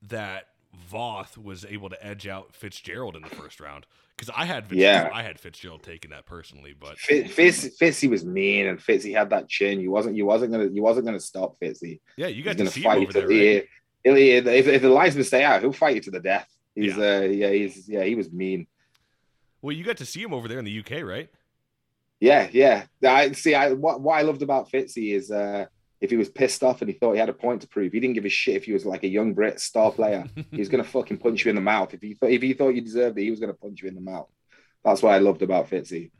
that 0.00 0.48
Voth 0.90 1.36
was 1.36 1.64
able 1.66 1.90
to 1.90 2.04
edge 2.06 2.26
out 2.26 2.54
Fitzgerald 2.54 3.14
in 3.16 3.22
the 3.22 3.28
first 3.28 3.60
round 3.60 3.86
because 4.16 4.32
I 4.36 4.44
had 4.44 4.66
Yeah. 4.70 5.10
I 5.12 5.22
had 5.22 5.38
Fitzgerald 5.40 5.82
taking 5.82 6.10
that 6.10 6.26
personally, 6.26 6.74
but 6.78 6.98
Fitz, 6.98 7.32
Fitz, 7.32 7.68
Fitzy 7.80 8.08
was 8.08 8.24
mean, 8.24 8.66
and 8.66 8.78
Fitzy 8.78 9.16
had 9.16 9.30
that 9.30 9.48
chin. 9.48 9.80
You 9.80 9.90
wasn't 9.90 10.16
you 10.16 10.26
wasn't 10.26 10.52
gonna 10.52 10.68
you 10.72 10.82
wasn't 10.82 11.06
gonna 11.06 11.20
stop 11.20 11.56
Fitzy. 11.60 12.00
yeah, 12.16 12.26
you 12.28 12.36
He's 12.36 12.44
got 12.44 12.52
to 12.52 12.58
gonna 12.58 12.70
see 12.70 12.80
him 12.80 12.84
fight 12.84 13.00
you 13.00 13.02
over 13.04 13.12
there. 13.12 13.26
the 13.28 13.54
Right? 13.56 13.66
he'll- 14.04 14.14
he- 14.14 14.30
if, 14.32 14.66
if 14.66 14.82
the 14.82 14.88
linesmen 14.90 15.24
stay 15.24 15.44
out, 15.44 15.60
he'll 15.60 15.72
fight 15.72 15.94
you 15.96 16.00
to 16.02 16.10
the 16.10 16.20
death. 16.20 16.48
He's 16.74 16.96
uh 16.98 17.28
yeah 17.30 17.50
he's 17.50 17.88
yeah 17.88 18.04
he 18.04 18.14
was 18.14 18.32
mean. 18.32 18.66
Well, 19.60 19.76
you 19.76 19.84
got 19.84 19.98
to 19.98 20.06
see 20.06 20.20
him 20.22 20.34
over 20.34 20.48
there 20.48 20.58
in 20.58 20.64
the 20.64 20.78
UK, 20.80 21.02
right? 21.04 21.28
Yeah, 22.20 22.48
yeah. 22.52 22.84
I 23.04 23.32
see. 23.32 23.54
I 23.54 23.72
what, 23.72 24.00
what 24.00 24.18
I 24.18 24.22
loved 24.22 24.42
about 24.42 24.70
Fitzy 24.70 25.12
is 25.14 25.30
uh, 25.30 25.66
if 26.02 26.10
he 26.10 26.16
was 26.16 26.28
pissed 26.28 26.64
off 26.64 26.82
and 26.82 26.90
he 26.90 26.98
thought 26.98 27.12
he 27.12 27.18
had 27.20 27.28
a 27.28 27.32
point 27.32 27.62
to 27.62 27.68
prove, 27.68 27.92
he 27.92 28.00
didn't 28.00 28.14
give 28.14 28.24
a 28.24 28.28
shit 28.28 28.56
if 28.56 28.64
he 28.64 28.72
was 28.72 28.84
like 28.84 29.04
a 29.04 29.08
young 29.08 29.34
Brit 29.34 29.60
star 29.60 29.92
player. 29.92 30.24
he 30.50 30.58
was 30.58 30.68
gonna 30.68 30.84
fucking 30.96 31.18
punch 31.18 31.44
you 31.44 31.50
in 31.50 31.54
the 31.54 31.62
mouth 31.62 31.94
if 31.94 32.02
he 32.02 32.14
thought 32.14 32.30
if 32.30 32.42
he 32.42 32.52
thought 32.52 32.70
you 32.70 32.80
deserved 32.80 33.16
it. 33.18 33.22
He 33.22 33.30
was 33.30 33.40
gonna 33.40 33.54
punch 33.54 33.80
you 33.82 33.88
in 33.88 33.94
the 33.94 34.00
mouth. 34.00 34.28
That's 34.84 35.00
what 35.00 35.14
I 35.14 35.18
loved 35.18 35.42
about 35.42 35.70
Fitzy. 35.70 36.10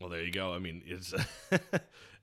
Well, 0.00 0.10
there 0.10 0.22
you 0.22 0.32
go. 0.32 0.52
I 0.52 0.58
mean, 0.58 0.82
it's, 0.86 1.14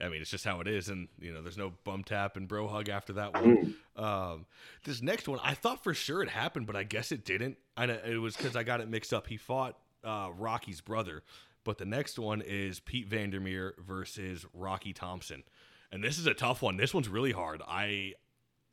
I 0.02 0.10
mean, 0.10 0.22
it's 0.22 0.32
just 0.32 0.44
how 0.44 0.60
it 0.62 0.68
is, 0.68 0.90
and 0.90 1.08
you 1.20 1.32
know, 1.32 1.42
there's 1.42 1.58
no 1.58 1.74
bum 1.84 2.04
tap 2.04 2.36
and 2.36 2.48
bro 2.48 2.68
hug 2.68 2.90
after 2.90 3.14
that 3.14 3.34
one. 3.34 3.76
Um, 3.96 4.46
this 4.84 5.02
next 5.02 5.28
one, 5.28 5.40
I 5.44 5.54
thought 5.54 5.84
for 5.84 5.94
sure 5.94 6.22
it 6.22 6.30
happened, 6.30 6.68
but 6.68 6.76
I 6.76 6.84
guess 6.84 7.12
it 7.12 7.24
didn't. 7.24 7.58
I 7.78 7.86
it 7.86 8.20
was 8.20 8.36
because 8.36 8.56
I 8.56 8.64
got 8.64 8.82
it 8.82 8.90
mixed 8.90 9.14
up. 9.14 9.28
He 9.28 9.38
fought 9.38 9.78
uh, 10.04 10.30
Rocky's 10.38 10.82
brother, 10.82 11.24
but 11.64 11.78
the 11.78 11.86
next 11.86 12.18
one 12.18 12.42
is 12.42 12.80
Pete 12.80 13.08
Vandermeer 13.08 13.76
versus 13.86 14.46
Rocky 14.54 14.94
Thompson, 14.94 15.44
and 15.92 16.04
this 16.04 16.18
is 16.18 16.28
a 16.28 16.34
tough 16.34 16.62
one. 16.62 16.78
This 16.78 16.94
one's 16.94 17.10
really 17.10 17.32
hard. 17.32 17.62
I, 17.68 18.14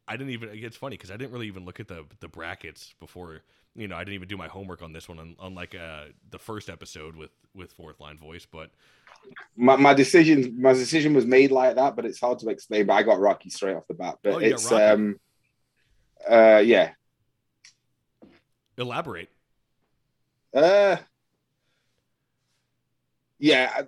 I 0.06 0.16
didn't 0.16 0.32
even. 0.32 0.50
It's 0.52 0.76
funny 0.76 0.96
because 0.96 1.10
I 1.10 1.16
didn't 1.16 1.32
really 1.32 1.46
even 1.46 1.64
look 1.64 1.80
at 1.80 1.88
the 1.88 2.04
the 2.20 2.28
brackets 2.28 2.94
before. 3.00 3.40
You 3.76 3.88
know, 3.88 3.96
I 3.96 4.00
didn't 4.00 4.14
even 4.14 4.28
do 4.28 4.36
my 4.36 4.46
homework 4.48 4.82
on 4.82 4.92
this 4.92 5.08
one, 5.08 5.34
unlike 5.42 5.74
uh, 5.74 6.04
the 6.30 6.38
first 6.38 6.68
episode 6.70 7.16
with 7.16 7.30
with 7.54 7.72
fourth 7.72 8.00
line 8.00 8.18
voice, 8.18 8.46
but 8.46 8.70
my, 9.56 9.76
my 9.76 9.94
decision 9.94 10.60
my 10.60 10.72
decision 10.72 11.14
was 11.14 11.26
made 11.26 11.50
like 11.50 11.76
that, 11.76 11.96
but 11.96 12.04
it's 12.04 12.20
hard 12.20 12.38
to 12.40 12.48
explain. 12.50 12.86
But 12.86 12.94
I 12.94 13.02
got 13.02 13.18
Rocky 13.18 13.50
straight 13.50 13.74
off 13.74 13.86
the 13.86 13.94
bat. 13.94 14.18
But 14.22 14.34
Oh, 14.34 14.38
it's 14.38 14.70
Rocky. 14.70 14.84
um 14.84 15.20
uh 16.28 16.62
yeah. 16.64 16.92
elaborate. 18.76 19.30
Uh 20.52 20.96
yeah. 23.38 23.82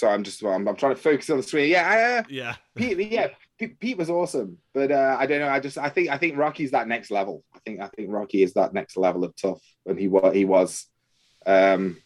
Sorry, 0.00 0.14
I'm 0.14 0.22
just 0.22 0.42
I'm, 0.42 0.66
I'm 0.66 0.76
trying 0.76 0.94
to 0.94 1.00
focus 1.00 1.28
on 1.28 1.36
the 1.36 1.42
screen. 1.42 1.68
Yeah, 1.68 1.86
I, 1.86 2.18
uh, 2.18 2.22
Yeah. 2.30 2.56
Pete, 2.74 3.12
yeah, 3.12 3.28
Pete, 3.58 3.78
Pete 3.78 3.98
was 3.98 4.08
awesome, 4.08 4.56
but 4.72 4.90
uh, 4.90 5.14
I 5.20 5.26
don't 5.26 5.40
know. 5.40 5.48
I 5.48 5.60
just 5.60 5.76
I 5.76 5.90
think 5.90 6.08
I 6.08 6.16
think 6.16 6.38
Rocky's 6.38 6.70
that 6.70 6.88
next 6.88 7.10
level. 7.10 7.44
I 7.54 7.58
think 7.66 7.82
I 7.82 7.88
think 7.88 8.10
Rocky 8.10 8.42
is 8.42 8.54
that 8.54 8.72
next 8.72 8.96
level 8.96 9.24
of 9.24 9.36
tough, 9.36 9.60
and 9.84 9.98
he 9.98 10.08
was 10.08 10.34
he 10.34 10.46
was. 10.46 10.86
Um, 11.44 11.98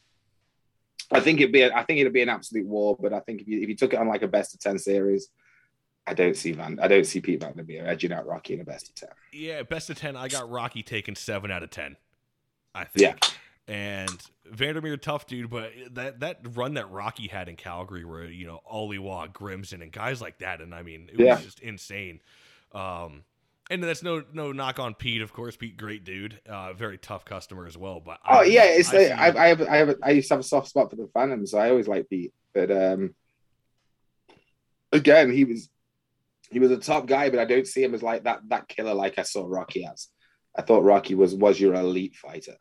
I 1.13 1.21
think 1.21 1.39
it'd 1.41 1.53
be 1.53 1.63
a, 1.63 1.73
I 1.73 1.85
think 1.85 2.01
it'd 2.01 2.13
be 2.13 2.23
an 2.23 2.29
absolute 2.29 2.67
war, 2.67 2.97
but 3.01 3.13
I 3.13 3.21
think 3.21 3.43
if 3.43 3.47
you 3.47 3.61
if 3.61 3.69
you 3.69 3.77
took 3.77 3.93
it 3.93 4.01
on 4.01 4.09
like 4.09 4.23
a 4.23 4.29
best 4.29 4.55
of 4.55 4.61
ten 4.61 4.77
series, 4.77 5.29
I 6.05 6.15
don't 6.15 6.37
see 6.37 6.51
Van 6.51 6.81
I 6.83 6.89
don't 6.89 7.07
see 7.07 7.21
Pete 7.21 7.39
Van 7.39 7.55
Vandermeer 7.55 7.87
edging 7.87 8.13
out 8.13 8.27
Rocky 8.27 8.55
in 8.55 8.61
a 8.61 8.65
best 8.65 8.89
of 8.89 8.97
ten. 8.97 9.11
Yeah, 9.33 9.63
best 9.63 9.89
of 9.89 9.97
ten. 9.97 10.17
I 10.17 10.27
got 10.27 10.51
Rocky 10.51 10.83
taking 10.83 11.15
seven 11.15 11.53
out 11.53 11.63
of 11.63 11.71
ten. 11.71 11.97
I 12.75 12.87
think. 12.87 13.03
Yeah. 13.03 13.29
And 13.66 14.11
Vandermeer, 14.44 14.99
tough 14.99 15.26
dude, 15.26 15.49
but 15.49 15.73
that 15.92 16.21
that 16.21 16.40
run 16.54 16.75
that 16.75 16.90
Rocky 16.90 17.28
had 17.28 17.49
in 17.49 17.56
Calgary, 17.56 18.04
where 18.04 18.25
you 18.26 18.47
know 18.47 18.61
Oliwa, 18.71 19.33
Grimson, 19.33 19.80
and 19.83 19.90
guys 19.90 20.21
like 20.21 20.38
that, 20.40 20.61
and 20.61 20.75
I 20.75 20.83
mean, 20.83 21.09
it 21.12 21.18
Yeah. 21.21 21.37
was 21.37 21.44
just 21.44 21.61
insane. 21.61 22.21
Um, 22.73 23.23
and 23.71 23.83
that's 23.83 24.02
no 24.02 24.23
no 24.35 24.52
knock 24.52 24.78
on 24.78 24.92
Pete, 24.92 25.23
of 25.23 25.33
course. 25.33 25.56
Pete, 25.56 25.78
great 25.78 26.04
dude, 26.04 26.38
uh, 26.47 26.75
very 26.75 26.99
tough 26.99 27.25
customer 27.25 27.66
as 27.66 27.78
well. 27.78 28.00
But 28.00 28.18
Oh 28.28 28.40
I- 28.40 28.44
yeah, 28.44 28.64
it's 28.64 28.92
I 28.92 29.04
I, 29.06 29.44
I 29.44 29.49
have 29.49 29.62
I 29.62 29.76
have 29.78 29.94
I 30.02 30.11
used 30.11 30.28
to 30.28 30.35
have 30.35 30.40
a 30.40 30.44
soft 30.47 30.68
spot 30.68 30.90
for 30.90 30.97
the 30.97 31.09
Phantom, 31.14 31.47
so 31.47 31.56
I 31.56 31.71
always 31.71 31.88
like 31.88 32.11
Pete. 32.11 32.35
But 32.52 32.71
um, 32.71 33.14
again, 34.92 35.33
he 35.33 35.44
was 35.44 35.68
he 36.50 36.59
was 36.59 36.71
a 36.71 36.76
top 36.76 37.06
guy, 37.06 37.30
but 37.30 37.38
I 37.38 37.44
don't 37.47 37.66
see 37.66 37.83
him 37.83 37.94
as 37.94 38.02
like 38.02 38.25
that 38.25 38.40
that 38.49 38.68
killer 38.68 38.92
like 38.94 39.18
I 39.18 39.23
saw 39.23 39.47
Rocky 39.49 39.87
as. 39.87 40.09
I 40.54 40.61
thought 40.62 40.85
Rocky 40.85 41.14
was 41.14 41.35
was 41.35 41.59
your 41.59 41.75
elite 41.75 42.14
fighter. 42.16 42.56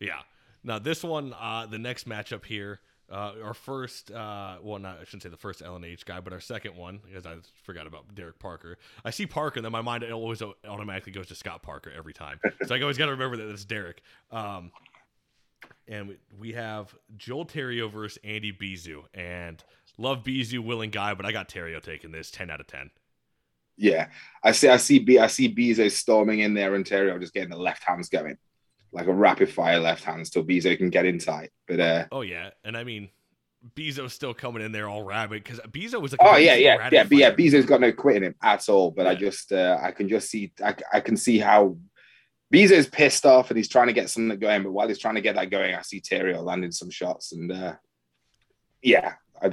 Yeah. 0.00 0.18
Now 0.64 0.78
this 0.78 1.02
one, 1.02 1.34
uh, 1.38 1.66
the 1.66 1.78
next 1.78 2.08
matchup 2.08 2.44
here, 2.44 2.80
uh, 3.10 3.32
our 3.44 3.54
first, 3.54 4.10
uh, 4.10 4.56
well, 4.62 4.78
not 4.78 4.98
I 5.00 5.04
shouldn't 5.04 5.22
say 5.22 5.28
the 5.28 5.36
first 5.36 5.60
LNH 5.60 6.06
guy, 6.06 6.20
but 6.20 6.32
our 6.32 6.40
second 6.40 6.76
one, 6.76 7.00
because 7.04 7.26
I 7.26 7.36
forgot 7.62 7.86
about 7.86 8.14
Derek 8.14 8.38
Parker. 8.38 8.78
I 9.04 9.10
see 9.10 9.26
Parker, 9.26 9.58
and 9.58 9.64
then 9.64 9.72
my 9.72 9.82
mind 9.82 10.04
always 10.04 10.42
automatically 10.66 11.12
goes 11.12 11.26
to 11.28 11.34
Scott 11.34 11.62
Parker 11.62 11.92
every 11.94 12.14
time. 12.14 12.40
so 12.66 12.74
I 12.74 12.80
always 12.80 12.96
got 12.96 13.06
to 13.06 13.12
remember 13.12 13.36
that 13.36 13.50
it's 13.50 13.66
Derek. 13.66 14.02
Um, 14.30 14.70
and 15.88 16.08
we, 16.08 16.16
we 16.38 16.52
have 16.52 16.94
Joel 17.16 17.44
Theriault 17.44 17.92
versus 17.92 18.18
Andy 18.24 18.52
Bezeau, 18.52 19.04
and 19.12 19.62
love 19.98 20.22
Bezeau, 20.24 20.60
willing 20.60 20.90
guy, 20.90 21.12
but 21.12 21.26
I 21.26 21.32
got 21.32 21.50
Theriault 21.50 21.82
taking 21.82 22.12
this 22.12 22.30
ten 22.30 22.50
out 22.50 22.60
of 22.60 22.66
ten. 22.66 22.90
Yeah, 23.76 24.08
I 24.42 24.52
see. 24.52 24.68
I 24.68 24.78
see. 24.78 25.00
B. 25.00 25.18
I 25.18 25.26
see 25.26 25.54
Bezeau 25.54 25.90
storming 25.90 26.40
in 26.40 26.54
there, 26.54 26.74
and 26.74 26.84
Theriault 26.84 27.20
just 27.20 27.34
getting 27.34 27.50
the 27.50 27.56
left 27.58 27.82
hands 27.82 28.08
going, 28.08 28.38
like 28.92 29.06
a 29.06 29.12
rapid 29.12 29.50
fire 29.50 29.80
left 29.80 30.04
hands 30.04 30.30
till 30.30 30.44
Bezeau 30.44 30.76
can 30.76 30.90
get 30.90 31.06
in 31.06 31.18
tight. 31.18 31.50
But 31.66 31.80
uh, 31.80 32.04
Oh 32.12 32.22
yeah, 32.22 32.50
and 32.64 32.76
I 32.76 32.84
mean. 32.84 33.10
Bezeau's 33.76 34.12
still 34.12 34.34
coming 34.34 34.60
in 34.60 34.72
there 34.72 34.88
all 34.88 35.04
rabid 35.04 35.44
because 35.44 35.60
Bezeau 35.60 36.02
was 36.02 36.12
a 36.12 36.16
oh 36.18 36.36
yeah, 36.36 36.56
yeah, 36.56 36.88
yeah, 36.90 37.04
but 37.04 37.16
yeah. 37.16 37.30
Bezeau's 37.30 37.64
got 37.64 37.80
no 37.80 37.92
quit 37.92 38.16
in 38.16 38.24
him 38.24 38.34
at 38.42 38.68
all. 38.68 38.90
But 38.90 39.06
I 39.06 39.14
just, 39.14 39.52
uh, 39.52 39.78
I 39.80 39.92
can 39.92 40.08
just 40.08 40.28
see, 40.28 40.52
I, 40.60 40.74
I 40.92 40.98
can 40.98 41.16
see 41.16 41.38
how 41.38 41.76
Bezeau's 42.52 42.88
pissed 42.88 43.24
off 43.24 43.50
and 43.50 43.56
he's 43.56 43.68
trying 43.68 43.86
to 43.86 43.92
get 43.92 44.10
something 44.10 44.36
going. 44.40 44.64
But 44.64 44.72
while 44.72 44.88
he's 44.88 44.98
trying 44.98 45.14
to 45.14 45.20
get 45.20 45.36
that 45.36 45.50
going, 45.50 45.76
I 45.76 45.82
see 45.82 46.00
Theriault 46.00 46.42
landing 46.42 46.72
some 46.72 46.90
shots, 46.90 47.30
and 47.30 47.52
uh, 47.52 47.74
yeah, 48.82 49.14
I, 49.40 49.52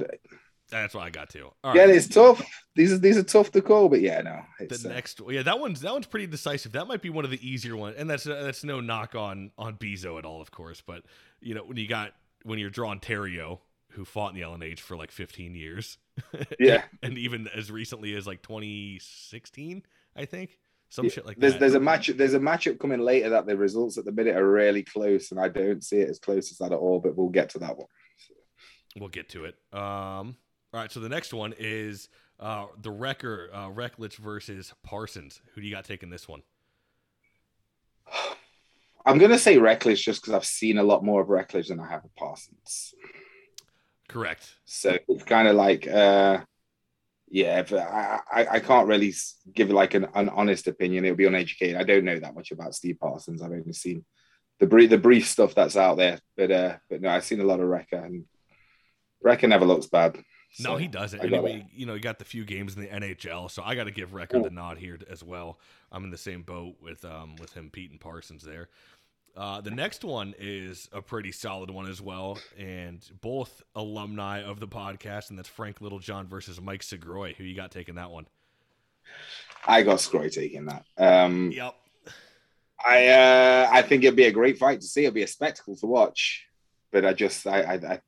That's 0.70 0.94
what 0.94 1.02
I 1.04 1.10
got 1.10 1.30
to. 1.30 1.50
All 1.64 1.74
yeah, 1.76 1.86
it's 1.86 2.08
tough. 2.08 2.42
These 2.76 2.92
are 2.92 2.98
these 2.98 3.16
are 3.18 3.22
tough 3.22 3.50
to 3.52 3.60
call, 3.62 3.88
but 3.88 4.00
yeah, 4.00 4.20
no, 4.20 4.40
it's, 4.60 4.82
the 4.82 4.90
uh, 4.90 4.92
next, 4.92 5.20
yeah, 5.28 5.42
that 5.42 5.58
one's 5.58 5.80
that 5.80 5.92
one's 5.92 6.06
pretty 6.06 6.26
decisive. 6.26 6.72
That 6.72 6.86
might 6.86 7.02
be 7.02 7.10
one 7.10 7.24
of 7.24 7.30
the 7.30 7.48
easier 7.48 7.76
ones, 7.76 7.96
and 7.98 8.08
that's 8.08 8.24
that's 8.24 8.62
no 8.64 8.80
knock 8.80 9.14
on 9.14 9.50
on 9.58 9.74
Bezeau 9.76 10.18
at 10.18 10.24
all, 10.24 10.40
of 10.40 10.50
course. 10.50 10.80
But 10.80 11.02
you 11.40 11.54
know 11.54 11.62
when 11.64 11.76
you 11.76 11.88
got 11.88 12.12
when 12.44 12.58
you're 12.58 12.70
drawing 12.70 13.00
Theriault, 13.00 13.58
who 13.90 14.04
fought 14.04 14.34
in 14.34 14.40
the 14.40 14.46
LNH 14.46 14.78
for 14.78 14.96
like 14.96 15.10
15 15.10 15.54
years, 15.54 15.98
yeah. 16.60 16.84
and 17.02 17.18
even 17.18 17.48
as 17.54 17.70
recently 17.70 18.14
as 18.14 18.26
like 18.26 18.42
2016, 18.42 19.82
I 20.16 20.24
think 20.24 20.58
some 20.88 21.06
Yeah, 21.06 21.10
shit 21.10 21.26
like 21.26 21.38
there's 21.38 21.54
that. 21.54 21.60
there's 21.60 21.74
a 21.74 21.80
match 21.80 22.08
there's 22.08 22.34
a 22.34 22.38
matchup 22.40 22.78
coming 22.78 23.00
later 23.00 23.30
that 23.30 23.46
the 23.46 23.56
results 23.56 23.98
at 23.98 24.04
the 24.04 24.12
minute 24.12 24.36
are 24.36 24.48
really 24.50 24.82
close, 24.84 25.30
and 25.32 25.40
I 25.40 25.48
don't 25.48 25.82
see 25.84 25.98
it 25.98 26.08
as 26.08 26.18
close 26.18 26.50
as 26.52 26.58
that 26.58 26.72
at 26.72 26.78
all. 26.78 27.00
But 27.00 27.16
we'll 27.16 27.28
get 27.28 27.50
to 27.50 27.58
that 27.60 27.76
one. 27.76 27.88
We'll 28.98 29.08
get 29.08 29.28
to 29.30 29.44
it. 29.44 29.54
Um, 29.72 30.36
all 30.72 30.80
right, 30.80 30.90
so 30.92 31.00
the 31.00 31.08
next 31.08 31.32
one 31.32 31.54
is 31.58 32.08
uh, 32.38 32.66
the 32.80 32.90
Wrecker, 32.90 33.50
uh, 33.52 33.68
Recklich 33.68 34.16
versus 34.16 34.72
Parsons. 34.82 35.40
Who 35.54 35.60
do 35.60 35.66
you 35.66 35.74
got 35.74 35.84
taking 35.84 36.10
this 36.10 36.28
one? 36.28 36.42
I'm 39.06 39.18
gonna 39.18 39.38
say 39.38 39.56
Recklich 39.56 40.02
just 40.02 40.22
because 40.22 40.34
I've 40.34 40.44
seen 40.44 40.78
a 40.78 40.82
lot 40.82 41.04
more 41.04 41.22
of 41.22 41.28
Recklich 41.28 41.68
than 41.68 41.80
I 41.80 41.88
have 41.88 42.04
of 42.04 42.14
Parsons. 42.14 42.94
Correct. 44.08 44.56
So 44.64 44.96
it's 45.08 45.24
kind 45.24 45.48
of 45.48 45.56
like, 45.56 45.86
uh, 45.86 46.40
yeah, 47.28 47.62
but 47.62 47.78
I, 47.78 48.20
I, 48.30 48.46
I 48.46 48.60
can't 48.60 48.88
really 48.88 49.14
give 49.54 49.70
like 49.70 49.94
an, 49.94 50.08
an 50.14 50.28
honest 50.28 50.66
opinion. 50.66 51.04
It'll 51.04 51.16
be 51.16 51.26
uneducated. 51.26 51.76
I 51.76 51.84
don't 51.84 52.04
know 52.04 52.18
that 52.18 52.34
much 52.34 52.50
about 52.50 52.74
Steve 52.74 52.98
Parsons. 53.00 53.40
I've 53.40 53.52
only 53.52 53.72
seen 53.72 54.04
the 54.58 54.66
brief, 54.66 54.90
the 54.90 54.98
brief 54.98 55.28
stuff 55.28 55.54
that's 55.54 55.76
out 55.76 55.96
there. 55.96 56.18
But 56.36 56.50
uh, 56.50 56.76
but 56.88 57.00
no, 57.00 57.08
I've 57.08 57.24
seen 57.24 57.40
a 57.40 57.44
lot 57.44 57.60
of 57.60 57.68
Wrecker, 57.68 57.96
and 57.96 58.24
Wrecker 59.22 59.48
never 59.48 59.64
looks 59.64 59.86
bad. 59.86 60.20
No, 60.58 60.76
he 60.76 60.88
doesn't. 60.88 61.20
Anyway, 61.20 61.66
you 61.72 61.86
know, 61.86 61.94
he 61.94 62.00
got 62.00 62.18
the 62.18 62.24
few 62.24 62.44
games 62.44 62.76
in 62.76 62.82
the 62.82 62.88
NHL, 62.88 63.50
so 63.50 63.62
I 63.62 63.74
got 63.74 63.84
to 63.84 63.92
give 63.92 64.14
Record 64.14 64.42
the 64.44 64.50
nod 64.50 64.78
here 64.78 64.98
as 65.08 65.22
well. 65.22 65.58
I'm 65.92 66.04
in 66.04 66.10
the 66.10 66.18
same 66.18 66.42
boat 66.42 66.74
with 66.82 67.04
um 67.04 67.36
with 67.36 67.52
him, 67.52 67.70
Pete 67.70 67.90
and 67.90 68.00
Parsons 68.00 68.42
there. 68.42 68.68
Uh, 69.36 69.60
the 69.60 69.70
next 69.70 70.02
one 70.02 70.34
is 70.38 70.88
a 70.92 71.00
pretty 71.00 71.30
solid 71.30 71.70
one 71.70 71.88
as 71.88 72.02
well, 72.02 72.38
and 72.58 72.98
both 73.20 73.62
alumni 73.76 74.42
of 74.42 74.58
the 74.58 74.66
podcast, 74.66 75.30
and 75.30 75.38
that's 75.38 75.48
Frank 75.48 75.80
Littlejohn 75.80 76.26
versus 76.26 76.60
Mike 76.60 76.80
Sgroi. 76.80 77.36
Who 77.36 77.44
you 77.44 77.54
got 77.54 77.70
taking 77.70 77.94
that 77.94 78.10
one? 78.10 78.26
I 79.66 79.82
got 79.82 79.98
Sgroi 79.98 80.32
taking 80.32 80.66
that. 80.66 80.84
Um, 80.98 81.52
Yep. 81.52 81.74
I 82.84 83.08
uh, 83.08 83.68
I 83.70 83.82
think 83.82 84.04
it'd 84.04 84.16
be 84.16 84.24
a 84.24 84.32
great 84.32 84.58
fight 84.58 84.80
to 84.80 84.86
see. 84.86 85.02
It'd 85.02 85.14
be 85.14 85.22
a 85.22 85.26
spectacle 85.28 85.76
to 85.76 85.86
watch. 85.86 86.46
But 86.90 87.04
I 87.04 87.12
just 87.12 87.46
I, 87.46 87.60
I 87.74 88.00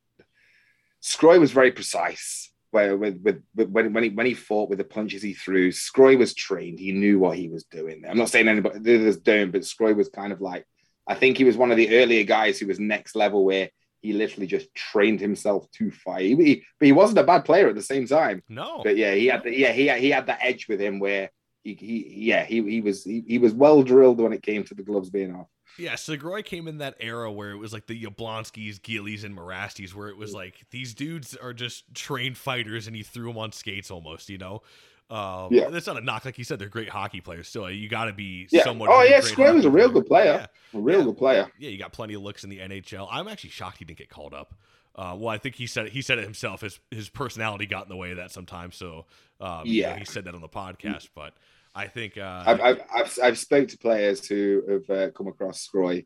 Sgroi 1.03 1.39
was 1.39 1.51
very 1.51 1.71
precise. 1.71 2.49
Where 2.71 2.97
with, 2.97 3.21
with, 3.21 3.43
with 3.55 3.69
when 3.69 3.93
when 3.93 4.03
he 4.03 4.09
when 4.09 4.25
he 4.25 4.33
fought 4.33 4.67
with 4.69 4.79
the 4.79 4.83
punches 4.83 5.21
he 5.21 5.33
threw, 5.35 5.69
Sgroi 5.71 6.17
was 6.17 6.33
trained. 6.33 6.79
He 6.79 6.91
knew 6.91 7.19
what 7.19 7.37
he 7.37 7.47
was 7.49 7.65
doing. 7.65 8.03
I'm 8.09 8.17
not 8.17 8.29
saying 8.29 8.47
anybody 8.47 8.79
others 8.79 9.17
don't, 9.17 9.51
but 9.51 9.61
Sgroi 9.61 9.95
was 9.95 10.09
kind 10.09 10.33
of 10.33 10.41
like 10.41 10.65
I 11.05 11.13
think 11.13 11.37
he 11.37 11.43
was 11.43 11.55
one 11.57 11.69
of 11.69 11.77
the 11.77 11.99
earlier 12.01 12.23
guys 12.23 12.57
who 12.57 12.65
was 12.65 12.79
next 12.79 13.15
level 13.15 13.45
where 13.45 13.69
he 14.01 14.13
literally 14.13 14.47
just 14.47 14.73
trained 14.73 15.19
himself 15.19 15.69
to 15.73 15.91
fight. 15.91 16.25
He, 16.25 16.35
he- 16.35 16.63
but 16.79 16.85
he 16.87 16.91
wasn't 16.93 17.19
a 17.19 17.23
bad 17.23 17.45
player 17.45 17.69
at 17.69 17.75
the 17.75 17.81
same 17.83 18.07
time. 18.07 18.41
No. 18.49 18.81
But 18.83 18.97
yeah, 18.97 19.13
he 19.13 19.27
had 19.27 19.43
the, 19.43 19.55
yeah 19.55 19.71
he 19.71 19.85
had, 19.87 19.99
he 19.99 20.09
had 20.09 20.25
that 20.25 20.39
edge 20.41 20.67
with 20.67 20.81
him 20.81 20.99
where 20.99 21.29
he, 21.63 21.75
he 21.75 22.13
yeah 22.31 22.43
he 22.43 22.63
he 22.63 22.81
was 22.81 23.03
he, 23.03 23.23
he 23.27 23.37
was 23.37 23.53
well 23.53 23.83
drilled 23.83 24.19
when 24.19 24.33
it 24.33 24.41
came 24.41 24.63
to 24.63 24.73
the 24.73 24.81
gloves 24.83 25.11
being 25.11 25.35
off. 25.35 25.47
Yeah, 25.77 25.93
Sgroi 25.93 26.43
came 26.45 26.67
in 26.67 26.77
that 26.79 26.95
era 26.99 27.31
where 27.31 27.51
it 27.51 27.57
was 27.57 27.73
like 27.73 27.87
the 27.87 27.99
Yablonskis, 28.03 28.81
Gillies, 28.81 29.23
and 29.23 29.35
Morastis, 29.37 29.93
where 29.93 30.07
it 30.09 30.17
was 30.17 30.33
like 30.33 30.65
these 30.71 30.93
dudes 30.93 31.35
are 31.35 31.53
just 31.53 31.93
trained 31.95 32.37
fighters, 32.37 32.87
and 32.87 32.95
he 32.95 33.03
threw 33.03 33.27
them 33.29 33.37
on 33.37 33.51
skates 33.51 33.89
almost, 33.89 34.29
you 34.29 34.37
know. 34.37 34.61
Um, 35.09 35.49
Yeah. 35.51 35.69
That's 35.69 35.85
not 35.87 35.97
a 35.97 36.01
knock. 36.01 36.25
Like 36.25 36.37
you 36.37 36.43
said, 36.43 36.59
they're 36.59 36.69
great 36.69 36.89
hockey 36.89 37.21
players. 37.21 37.47
Still, 37.47 37.69
you 37.69 37.89
got 37.89 38.05
to 38.05 38.13
be 38.13 38.47
Yeah. 38.51 38.63
somewhat. 38.63 38.89
Oh 38.91 39.01
yeah, 39.03 39.19
Sgroi 39.19 39.53
was 39.53 39.65
a 39.65 39.69
real 39.69 39.89
good 39.89 40.05
player. 40.07 40.47
A 40.73 40.77
real 40.79 40.99
Yeah. 40.99 41.05
good 41.05 41.17
player. 41.17 41.51
Yeah, 41.59 41.69
you 41.69 41.77
got 41.77 41.91
plenty 41.91 42.13
of 42.13 42.21
looks 42.21 42.43
in 42.43 42.49
the 42.49 42.59
NHL. 42.59 43.07
I'm 43.11 43.27
actually 43.27 43.49
shocked 43.51 43.77
he 43.79 43.85
didn't 43.85 43.99
get 43.99 44.09
called 44.09 44.33
up. 44.33 44.53
Uh, 44.95 45.15
well, 45.17 45.29
I 45.29 45.39
think 45.39 45.55
he 45.55 45.65
said 45.67 45.89
he 45.89 46.01
said 46.03 46.19
it 46.19 46.23
himself. 46.23 46.61
His 46.61 46.79
his 46.91 47.09
personality 47.09 47.65
got 47.65 47.83
in 47.83 47.89
the 47.89 47.95
way 47.97 48.11
of 48.11 48.17
that 48.17 48.31
sometimes. 48.31 48.75
So 48.75 49.05
um, 49.41 49.65
you 49.65 49.81
know, 49.83 49.89
Yeah. 49.89 49.97
he 49.99 50.05
said 50.05 50.23
that 50.25 50.35
on 50.35 50.41
the 50.41 50.47
podcast. 50.47 51.09
But 51.15 51.33
I 51.75 51.87
think 51.87 52.17
uh, 52.17 52.43
I've, 52.45 52.61
I've, 52.61 52.81
I've, 52.93 53.19
I've 53.23 53.37
spoke 53.37 53.67
to 53.69 53.77
players 53.77 54.27
who 54.27 54.61
have 54.69 54.89
uh, 54.89 55.11
come 55.11 55.27
across 55.27 55.67
Sgroi, 55.67 56.05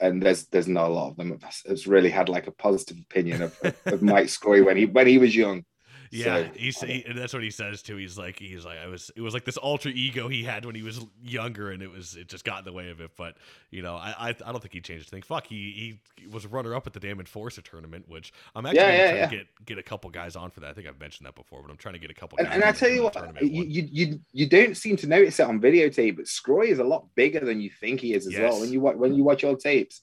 and 0.00 0.22
there's 0.22 0.46
there's 0.46 0.68
not 0.68 0.90
a 0.90 0.94
lot 0.94 1.10
of 1.10 1.16
them 1.16 1.38
that's, 1.40 1.86
really 1.86 2.10
had 2.10 2.28
like 2.28 2.46
a 2.46 2.52
positive 2.52 2.98
opinion 2.98 3.42
of, 3.42 3.58
of, 3.62 3.76
of 3.86 4.02
Mike 4.02 4.26
Sgroi 4.26 4.64
when 4.64 4.76
he 4.76 4.86
when 4.86 5.06
he 5.06 5.18
was 5.18 5.34
young. 5.34 5.64
Yeah, 6.14 6.44
So, 6.44 6.50
he's 6.58 6.80
he, 6.80 7.04
and 7.06 7.16
that's 7.16 7.32
what 7.32 7.42
he 7.42 7.50
says 7.50 7.80
too. 7.80 7.96
He's 7.96 8.18
like 8.18 8.38
he's 8.38 8.66
like 8.66 8.76
I 8.78 8.86
was. 8.86 9.10
It 9.16 9.22
was 9.22 9.32
like 9.32 9.46
this 9.46 9.56
ultra 9.62 9.90
ego 9.90 10.28
he 10.28 10.44
had 10.44 10.66
when 10.66 10.74
he 10.74 10.82
was 10.82 11.00
younger, 11.22 11.70
and 11.70 11.82
it 11.82 11.90
was 11.90 12.16
it 12.16 12.28
just 12.28 12.44
got 12.44 12.58
in 12.58 12.64
the 12.66 12.72
way 12.72 12.90
of 12.90 13.00
it. 13.00 13.12
But 13.16 13.36
you 13.70 13.80
know, 13.80 13.96
I 13.96 14.14
I, 14.18 14.28
I 14.28 14.52
don't 14.52 14.60
think 14.60 14.74
he 14.74 14.82
changed 14.82 15.06
a 15.08 15.10
thing. 15.10 15.22
Fuck, 15.22 15.46
he 15.46 15.98
he 16.20 16.26
was 16.26 16.44
a 16.44 16.48
runner 16.48 16.74
up 16.74 16.86
at 16.86 16.92
the 16.92 17.00
damn 17.00 17.18
Enforcer 17.18 17.62
tournament, 17.62 18.08
which 18.08 18.30
I'm 18.54 18.66
actually 18.66 18.82
Yeah, 18.82 18.92
yeah, 18.92 19.08
try 19.10 19.18
yeah. 19.20 19.26
to 19.28 19.36
get 19.36 19.46
get 19.64 19.78
a 19.78 19.82
couple 19.82 20.10
guys 20.10 20.36
on 20.36 20.50
for 20.50 20.60
that. 20.60 20.68
I 20.68 20.72
think 20.74 20.86
I've 20.86 21.00
mentioned 21.00 21.26
that 21.26 21.34
before, 21.34 21.62
but 21.62 21.70
I'm 21.70 21.78
trying 21.78 21.94
to 21.94 21.98
get 22.00 22.10
a 22.10 22.14
couple. 22.14 22.38
and, 22.38 22.46
and 22.48 22.62
I 22.62 22.72
tell 22.72 22.90
you 22.90 23.04
what, 23.04 23.42
you, 23.42 23.62
you 23.64 23.88
you 23.90 24.20
you 24.32 24.46
don't 24.46 24.76
seem 24.76 24.96
to 24.98 25.06
notice 25.06 25.40
it 25.40 25.46
on 25.46 25.62
videotape, 25.62 26.16
but 26.16 26.26
Sgroi 26.26 26.66
is 26.68 26.78
a 26.78 26.84
lot 26.84 27.06
bigger 27.14 27.40
than 27.40 27.58
you 27.62 27.70
think 27.70 28.00
he 28.00 28.12
is 28.12 28.26
as 28.26 28.34
Yes. 28.34 28.42
well. 28.52 28.60
When 28.60 28.70
you 28.70 28.80
watch 28.80 28.96
when 28.96 29.14
you 29.14 29.24
watch 29.24 29.44
old 29.44 29.60
tapes, 29.60 30.02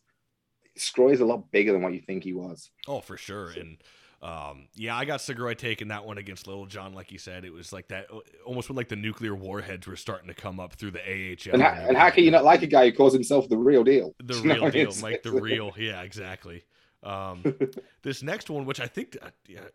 Sgroi 0.78 1.14
is 1.14 1.20
a 1.20 1.26
lot 1.26 1.52
bigger 1.52 1.72
than 1.72 1.82
what 1.84 1.94
you 1.94 2.02
think 2.02 2.24
he 2.24 2.34
was. 2.34 2.72
Oh, 2.88 3.00
for 3.02 3.16
sure. 3.18 3.52
And 3.52 3.78
um, 4.22 4.68
yeah, 4.76 4.96
I 4.98 5.06
got 5.06 5.20
Sgroi 5.22 5.58
taking 5.58 5.88
that 5.90 6.06
one 6.06 6.18
against 6.18 6.46
Little 6.46 6.66
John, 6.66 6.94
like 6.94 7.12
you 7.12 7.18
said. 7.18 7.46
It 7.46 7.54
was 7.54 7.72
like 7.72 7.88
that, 7.88 8.08
almost 8.46 8.70
when 8.70 8.76
like 8.76 8.90
the 8.90 8.96
nuclear 8.98 9.34
warheads 9.34 9.88
were 9.88 9.96
starting 9.96 10.28
to 10.28 10.34
come 10.34 10.60
up 10.60 10.74
through 10.74 10.92
the 10.92 11.00
AHL. 11.02 11.54
And, 11.54 11.62
ha- 11.62 11.86
and 11.88 11.96
how 11.96 12.10
can 12.10 12.26
you 12.26 12.32
not 12.32 12.44
like 12.44 12.62
a 12.62 12.68
guy 12.68 12.86
who 12.90 12.92
calls 12.96 13.14
himself 13.14 13.48
the 13.48 13.58
real 13.58 13.84
deal? 13.84 14.14
the 14.24 14.34
You 14.38 14.44
know 14.44 14.54
real 14.64 14.72
deal, 14.72 14.94
Mike. 15.02 15.24
The 15.24 15.32
real, 15.42 15.72
yeah, 15.78 16.02
exactly. 16.02 16.64
Um, 17.02 17.44
this 18.04 18.22
next 18.22 18.50
one, 18.50 18.66
which 18.66 18.82
I 18.82 18.88
think, 18.88 19.16
uh, 19.22 19.30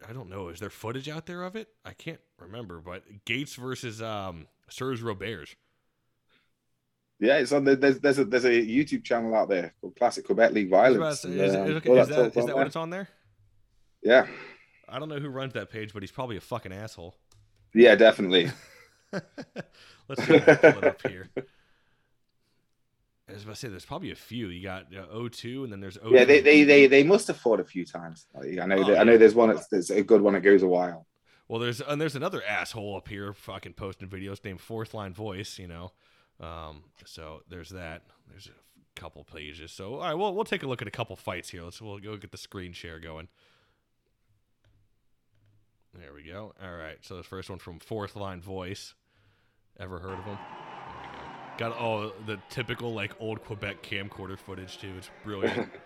I 0.07 0.13
don't 0.13 0.29
know, 0.29 0.49
is 0.49 0.61
there 0.61 0.69
footage 0.69 1.09
out 1.09 1.25
there 1.25 1.43
of 1.43 1.57
it? 1.57 1.69
I 1.85 1.93
can't 1.93 2.21
remember, 2.39 2.81
but 2.81 3.25
Gates 3.25 3.55
versus 3.55 4.03
um, 4.03 4.47
Serge 4.69 5.01
Roberge. 5.03 5.55
Yeah, 7.21 7.39
it's 7.39 7.53
on 7.53 7.65
the, 7.65 7.77
there's 7.77 8.01
there's 8.01 8.19
a 8.19 8.25
there's 8.25 8.45
a 8.45 8.51
YouTube 8.51 9.05
channel 9.05 9.35
out 9.35 9.49
there 9.49 9.73
called 9.81 9.97
Classic 9.97 10.27
Quebec 10.27 10.51
League 10.53 10.73
I 10.73 10.91
was 10.91 10.97
about 10.97 11.17
to 11.17 11.17
Violence. 11.17 11.21
say, 11.21 11.29
and, 11.31 11.41
Is, 11.41 11.55
um, 11.55 11.67
is- 11.69 11.87
all 11.89 11.99
is 11.99 12.09
that 12.09 12.39
is 12.39 12.47
that 12.47 12.57
what 12.57 12.67
it's 12.67 12.77
on 12.77 12.91
there? 12.91 13.09
Yeah, 14.05 14.27
I 14.89 14.99
don't 14.99 15.09
know 15.09 15.19
who 15.19 15.29
runs 15.29 15.55
that 15.55 15.71
page, 15.71 15.93
but 15.93 16.03
he's 16.03 16.13
probably 16.13 16.37
a 16.37 16.41
fucking 16.41 16.73
asshole. 16.73 17.17
yeah, 17.75 17.95
definitely. 17.95 18.51
Let's 20.09 20.25
see 20.27 20.35
if 20.35 20.45
pull 20.61 20.79
it 20.79 20.85
up 20.85 21.03
here. 21.07 21.31
I 23.29 23.33
was 23.33 23.45
about 23.45 23.55
to 23.55 23.61
say, 23.61 23.69
there's 23.69 23.87
probably 23.87 24.11
a 24.11 24.17
few. 24.17 24.49
You 24.49 24.63
got 24.63 24.87
uh, 24.95 25.07
O2, 25.15 25.65
and 25.65 25.73
then 25.73 25.81
there's 25.81 25.97
O2. 25.97 26.13
Yeah, 26.13 26.25
they, 26.25 26.41
they 26.41 26.63
they 26.65 26.87
they 26.87 27.03
must 27.03 27.27
have 27.29 27.39
fought 27.39 27.59
a 27.59 27.65
few 27.65 27.85
times. 27.87 28.27
Like, 28.35 28.59
I 28.59 28.67
know 28.67 28.77
Oh, 28.77 28.85
that, 28.85 28.99
I 28.99 29.05
know 29.05 29.17
there's 29.17 29.35
one 29.35 29.49
that's, 29.49 29.67
that's 29.69 29.91
a 29.91 30.03
good 30.03 30.21
one 30.21 30.35
that 30.35 30.41
goes 30.41 30.63
a 30.63 30.67
while. 30.67 31.07
Well, 31.49 31.59
there's 31.61 31.81
and 31.81 31.99
there's 32.01 32.17
another 32.17 32.43
asshole 32.47 32.97
up 32.97 33.09
here 33.09 33.33
fucking 33.33 33.75
posting 33.75 34.09
videos 34.09 34.45
named 34.45 34.61
Fourth 34.61 34.93
Line 34.93 35.15
Voice, 35.15 35.59
you 35.59 35.69
know. 35.69 35.93
Um, 36.39 36.85
so 37.07 37.41
there's 37.49 37.71
that. 37.71 38.03
There's 38.29 38.49
a 38.49 39.01
couple 39.01 39.25
pages. 39.25 39.73
So 39.73 39.95
all 39.95 40.01
right, 40.01 40.15
well 40.15 40.35
we'll 40.35 40.45
take 40.45 40.63
a 40.63 40.67
look 40.67 40.83
at 40.83 40.89
a 40.89 40.91
couple 40.93 41.17
fights 41.17 41.49
here. 41.49 41.63
Let's 41.63 41.81
we'll 41.81 41.99
go 41.99 42.17
get 42.19 42.31
the 42.31 42.39
screen 42.39 42.73
share 42.75 43.01
going. 43.01 43.29
There 45.99 46.13
we 46.13 46.23
go. 46.25 46.53
All 46.63 46.75
right. 46.75 46.99
So 47.03 47.17
the 47.17 47.23
first 47.23 47.51
one 47.51 47.59
from 47.59 47.79
Fourth 47.79 48.17
Line 48.17 48.41
Voice. 48.41 48.95
Ever 49.79 49.99
heard 49.99 50.13
of 50.13 50.19
we 50.19 50.25
go. 50.33 50.39
Got 51.57 51.73
oh 51.81 52.13
the 52.27 52.39
typical 52.51 52.93
like 52.93 53.13
old 53.21 53.45
Quebec 53.45 53.83
camcorder 53.83 54.39
footage 54.39 54.79
too. 54.79 54.93
It's 54.97 55.11
brilliant. 55.25 55.71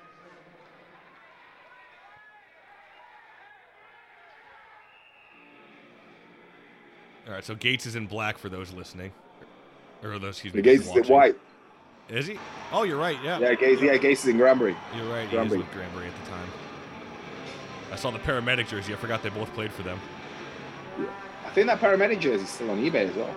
All 7.27 7.35
right, 7.35 7.45
so 7.45 7.55
Gates 7.55 7.85
is 7.85 7.95
in 7.95 8.07
black 8.07 8.39
for 8.39 8.49
those 8.49 8.73
listening, 8.73 9.13
or 10.03 10.19
those 10.19 10.37
excuse 10.37 10.55
me. 10.55 10.63
The 10.63 10.77
Gates 10.77 10.87
is 10.87 10.97
in 10.97 11.05
white. 11.05 11.37
Is 12.09 12.27
he? 12.27 12.39
Oh, 12.73 12.85
you're 12.85 12.97
right. 12.97 13.19
Yeah. 13.23 13.39
Yeah, 13.39 13.53
Gates. 13.55 13.83
Yeah, 13.83 13.99
Gates 13.99 14.23
is 14.23 14.29
in 14.29 14.39
Granby. 14.39 14.75
You're 14.97 15.13
right. 15.13 15.29
He 15.29 15.37
is 15.37 15.49
Granby. 15.49 15.59
with 15.59 15.71
Granby 15.73 16.07
at 16.07 16.25
the 16.25 16.31
time. 16.31 16.49
I 17.93 17.97
saw 17.97 18.11
the 18.11 18.19
paramedic 18.19 18.69
jersey. 18.69 18.93
I 18.93 18.97
forgot 18.97 19.23
they 19.23 19.31
both 19.31 19.53
played 19.55 19.73
for 19.73 19.83
them. 19.83 19.99
I 21.45 21.51
think 21.51 21.67
that 21.69 21.81
paramedic 21.81 22.21
jersey 22.21 22.45
is 22.45 22.51
still 22.51 22.71
on 22.71 22.79
eBay 22.79 23.09
as 23.09 23.17
well. 23.17 23.35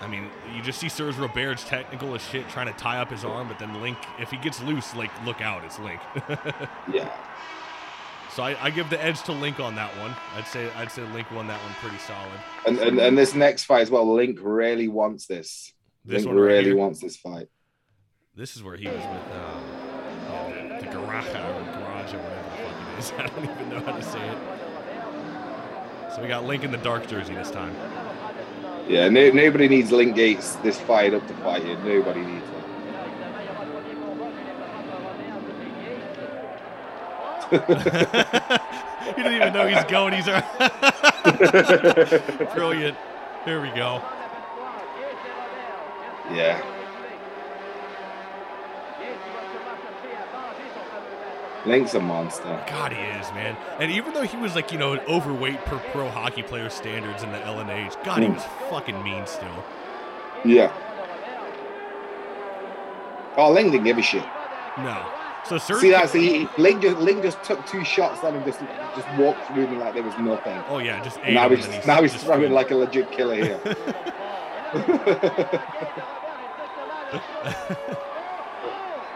I 0.00 0.06
mean, 0.06 0.28
you 0.54 0.60
just 0.60 0.78
see 0.80 0.90
Serge 0.90 1.16
Roberge's 1.16 1.64
technical 1.64 2.14
as 2.14 2.22
shit, 2.22 2.46
trying 2.50 2.66
to 2.66 2.78
tie 2.78 2.98
up 2.98 3.10
his 3.10 3.24
arm, 3.24 3.48
but 3.48 3.58
then 3.58 3.80
Link, 3.80 3.96
if 4.18 4.30
he 4.30 4.36
gets 4.36 4.62
loose, 4.62 4.94
like 4.94 5.10
look 5.24 5.40
out, 5.40 5.64
it's 5.64 5.78
Link. 5.78 6.00
Yeah. 6.92 7.10
so 8.30 8.42
I, 8.42 8.56
I 8.60 8.70
give 8.70 8.90
the 8.90 9.02
edge 9.02 9.22
to 9.22 9.32
Link 9.32 9.60
on 9.60 9.74
that 9.76 9.96
one. 9.98 10.14
I'd 10.36 10.46
say 10.46 10.68
I'd 10.76 10.90
say 10.92 11.02
Link 11.14 11.30
won 11.30 11.46
that 11.46 11.58
one 11.62 11.72
pretty 11.80 11.96
solid. 11.98 12.38
And, 12.66 12.78
and 12.78 12.98
and 12.98 13.16
this 13.16 13.34
next 13.34 13.64
fight 13.64 13.80
as 13.82 13.90
well, 13.90 14.12
Link 14.12 14.38
really 14.42 14.88
wants 14.88 15.26
this. 15.26 15.72
This 16.04 16.24
Link 16.24 16.34
one 16.34 16.36
right 16.36 16.52
really 16.52 16.64
here? 16.64 16.76
wants 16.76 17.00
this 17.00 17.16
fight. 17.16 17.48
This 18.36 18.56
is 18.56 18.62
where 18.62 18.76
he 18.76 18.86
was 18.88 18.96
with 18.96 19.04
um, 19.04 19.64
yeah, 21.06 21.22
the, 21.22 21.64
the 21.64 21.72
garage 21.78 22.14
or 22.14 22.18
whatever 22.18 22.42
the 22.42 22.50
fuck 22.56 22.76
it 22.82 22.98
is. 22.98 23.12
I 23.18 23.26
don't 23.26 23.44
even 23.44 23.68
know 23.68 23.80
how 23.80 23.96
to 23.96 24.02
say 24.02 24.28
it. 24.28 24.38
So 26.14 26.22
we 26.22 26.28
got 26.28 26.44
Link 26.44 26.62
in 26.64 26.70
the 26.70 26.78
dark 26.78 27.06
jersey 27.08 27.34
this 27.34 27.50
time. 27.50 27.74
Yeah, 28.88 29.08
no, 29.08 29.30
nobody 29.30 29.68
needs 29.68 29.90
Link 29.90 30.14
Gates 30.14 30.56
this 30.56 30.78
fired 30.80 31.14
up 31.14 31.26
to 31.26 31.34
fight 31.34 31.64
it. 31.64 31.82
Nobody 31.84 32.20
needs 32.20 32.46
it. 32.46 32.54
he 37.54 37.60
didn't 39.22 39.34
even 39.34 39.52
know 39.52 39.66
he's 39.66 39.84
going. 39.84 40.14
He's 40.14 40.24
brilliant. 42.54 42.96
Here 43.44 43.60
we 43.60 43.68
go. 43.70 44.00
Yeah. 46.32 46.73
Link's 51.66 51.94
a 51.94 52.00
monster. 52.00 52.62
God, 52.68 52.92
he 52.92 53.00
is, 53.00 53.32
man. 53.32 53.56
And 53.80 53.90
even 53.90 54.12
though 54.12 54.22
he 54.22 54.36
was 54.36 54.54
like, 54.54 54.70
you 54.70 54.78
know, 54.78 54.92
an 54.92 55.00
overweight 55.08 55.64
per 55.64 55.78
pro 55.92 56.10
hockey 56.10 56.42
player 56.42 56.68
standards 56.68 57.22
in 57.22 57.32
the 57.32 57.38
LNH, 57.38 58.02
God, 58.04 58.22
he 58.22 58.28
Mm. 58.28 58.34
was 58.34 58.44
fucking 58.68 59.02
mean 59.02 59.26
still. 59.26 59.64
Yeah. 60.44 60.70
Oh, 63.36 63.50
Link 63.50 63.72
didn't 63.72 63.84
give 63.84 63.98
a 63.98 64.02
shit. 64.02 64.24
No. 64.78 65.04
So 65.44 65.58
Serge. 65.58 65.80
See 65.80 65.90
that? 65.90 66.10
See, 66.10 66.48
Link 66.58 66.82
just 66.82 66.98
Link 66.98 67.22
just 67.22 67.42
took 67.42 67.64
two 67.66 67.84
shots 67.84 68.22
on 68.24 68.34
him, 68.34 68.44
just 68.44 68.60
just 68.94 69.08
walked 69.18 69.44
through 69.46 69.68
me 69.68 69.76
like 69.76 69.94
there 69.94 70.02
was 70.02 70.16
nothing. 70.18 70.58
Oh 70.68 70.78
yeah, 70.78 71.02
just 71.02 71.22
now 71.24 71.48
he's 71.48 71.66
then 71.68 71.82
now 71.86 72.02
he's 72.02 72.12
just 72.12 72.24
throwing 72.24 72.52
like 72.52 72.70
a 72.70 72.76
legit 72.76 73.10
killer 73.10 73.34
here. 73.34 73.60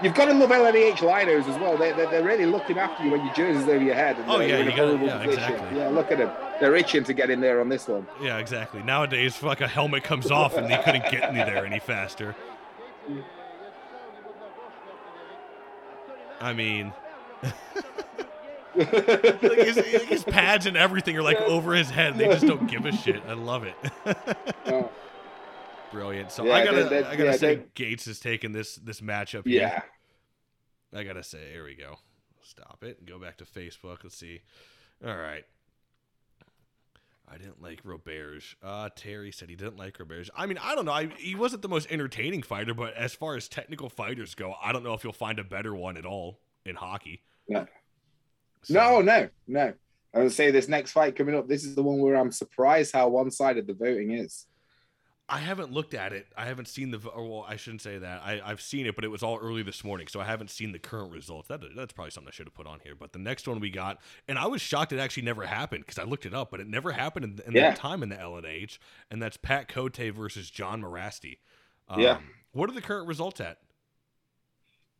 You've 0.02 0.14
got 0.14 0.26
to 0.26 0.32
love 0.34 0.50
LNH 0.50 0.98
linos 0.98 1.48
as 1.48 1.58
well. 1.60 1.76
They, 1.76 1.90
they're, 1.92 2.08
they're 2.10 2.22
really 2.24 2.46
looking 2.46 2.78
after 2.78 3.02
you 3.04 3.10
when 3.10 3.24
your 3.24 3.34
jersey's 3.34 3.64
over 3.68 3.82
your 3.82 3.94
head. 3.96 4.16
And 4.16 4.30
Oh, 4.30 4.38
yeah, 4.40 4.58
you 4.60 4.70
gotta- 4.70 4.96
yeah, 5.04 5.18
position. 5.24 5.42
exactly. 5.52 5.78
Yeah, 5.78 5.88
look 5.88 6.12
at 6.12 6.18
them. 6.18 6.30
They're 6.60 6.76
itching 6.76 7.02
to 7.04 7.12
get 7.12 7.30
in 7.30 7.40
there 7.40 7.60
on 7.60 7.68
this 7.68 7.88
one. 7.88 8.06
Yeah, 8.22 8.38
exactly. 8.38 8.82
Nowadays, 8.82 9.34
fuck, 9.36 9.60
a 9.60 9.66
helmet 9.68 10.04
comes 10.04 10.30
off 10.30 10.56
and 10.56 10.70
they 10.70 10.76
couldn't 10.78 11.10
get 11.10 11.32
me 11.34 11.40
there 11.40 11.66
any 11.66 11.80
faster. 11.80 12.36
I 16.40 16.52
mean, 16.52 16.92
like 18.76 19.58
his, 19.58 19.76
his 19.78 20.22
pads 20.24 20.66
and 20.66 20.76
everything 20.76 21.16
are 21.16 21.22
like 21.22 21.40
over 21.40 21.74
his 21.74 21.90
head. 21.90 22.16
They 22.16 22.26
just 22.28 22.46
don't 22.46 22.68
give 22.68 22.86
a 22.86 22.92
shit. 22.92 23.22
I 23.28 23.32
love 23.32 23.64
it. 23.64 23.74
Brilliant. 25.92 26.30
So 26.32 26.44
Yeah, 26.44 26.54
I 26.54 26.64
gotta, 26.64 26.84
they- 26.84 26.88
they- 26.88 27.04
I 27.04 27.16
gotta 27.16 27.24
yeah, 27.30 27.36
say, 27.36 27.54
they- 27.56 27.64
Gates 27.74 28.06
is 28.06 28.20
taking 28.20 28.52
this 28.52 28.76
this 28.76 29.00
matchup. 29.00 29.46
Here. 29.46 29.60
yeah. 30.92 30.98
I 30.98 31.04
gotta 31.04 31.22
say, 31.22 31.50
here 31.52 31.64
we 31.64 31.74
go. 31.74 31.96
Stop 32.42 32.82
it. 32.82 33.04
Go 33.06 33.18
back 33.18 33.36
to 33.38 33.44
Facebook. 33.44 33.98
Let's 34.04 34.16
see. 34.16 34.40
All 35.06 35.16
right. 35.16 35.44
I 37.30 37.36
didn't 37.36 37.60
like 37.62 37.82
Roberge. 37.84 38.54
Uh, 38.62 38.88
Terry 38.96 39.30
said 39.32 39.50
he 39.50 39.54
didn't 39.56 39.76
like 39.76 39.98
Roberge. 39.98 40.30
I 40.34 40.46
mean, 40.46 40.56
I 40.56 40.74
don't 40.74 40.86
know. 40.86 40.92
I, 40.92 41.08
he 41.18 41.34
wasn't 41.34 41.60
the 41.60 41.68
most 41.68 41.86
entertaining 41.90 42.42
fighter, 42.42 42.72
but 42.72 42.94
as 42.94 43.14
far 43.14 43.36
as 43.36 43.48
technical 43.48 43.90
fighters 43.90 44.34
go, 44.34 44.54
I 44.62 44.72
don't 44.72 44.82
know 44.82 44.94
if 44.94 45.04
you'll 45.04 45.12
find 45.12 45.38
a 45.38 45.44
better 45.44 45.74
one 45.74 45.98
at 45.98 46.06
all 46.06 46.40
in 46.64 46.74
hockey. 46.74 47.22
No. 47.46 47.66
So- 48.62 48.74
No, 48.74 49.00
no, 49.02 49.28
no. 49.46 49.74
I 50.14 50.20
would 50.20 50.32
say 50.32 50.50
this 50.50 50.68
next 50.68 50.92
fight 50.92 51.16
coming 51.16 51.34
up. 51.34 51.48
This 51.48 51.64
is 51.64 51.74
the 51.74 51.82
one 51.82 51.98
where 52.00 52.14
I'm 52.16 52.32
surprised 52.32 52.94
how 52.94 53.08
one-sided 53.08 53.66
the 53.66 53.74
voting 53.74 54.12
is. 54.12 54.46
I 55.30 55.38
haven't 55.38 55.70
looked 55.72 55.92
at 55.92 56.14
it. 56.14 56.26
I 56.38 56.46
haven't 56.46 56.68
seen 56.68 56.90
the. 56.90 56.98
Well, 56.98 57.44
I 57.46 57.56
shouldn't 57.56 57.82
say 57.82 57.98
that. 57.98 58.22
I, 58.24 58.40
I've 58.42 58.62
seen 58.62 58.86
it, 58.86 58.94
but 58.94 59.04
it 59.04 59.08
was 59.08 59.22
all 59.22 59.36
early 59.38 59.62
this 59.62 59.84
morning, 59.84 60.06
so 60.06 60.20
I 60.20 60.24
haven't 60.24 60.50
seen 60.50 60.72
the 60.72 60.78
current 60.78 61.12
results. 61.12 61.48
That 61.48 61.60
that's 61.76 61.92
probably 61.92 62.12
something 62.12 62.28
I 62.28 62.34
should 62.34 62.46
have 62.46 62.54
put 62.54 62.66
on 62.66 62.80
here. 62.82 62.94
But 62.94 63.12
the 63.12 63.18
next 63.18 63.46
one 63.46 63.60
we 63.60 63.68
got, 63.68 63.98
and 64.26 64.38
I 64.38 64.46
was 64.46 64.62
shocked 64.62 64.92
it 64.92 64.98
actually 64.98 65.24
never 65.24 65.44
happened 65.44 65.84
because 65.84 65.98
I 65.98 66.04
looked 66.04 66.24
it 66.24 66.32
up, 66.32 66.50
but 66.50 66.60
it 66.60 66.66
never 66.66 66.92
happened 66.92 67.24
in, 67.26 67.40
in 67.46 67.52
Yeah. 67.52 67.70
that 67.70 67.78
time 67.78 68.02
in 68.02 68.08
the 68.08 68.16
LNH, 68.16 68.78
and 69.10 69.20
that's 69.22 69.36
Pat 69.36 69.68
Cote 69.68 69.96
versus 69.98 70.48
John 70.50 70.80
Mirasty. 70.80 71.38
Um, 71.88 72.00
Yeah. 72.00 72.20
What 72.52 72.70
are 72.70 72.74
the 72.74 72.80
current 72.80 73.06
results 73.06 73.40
at? 73.40 73.58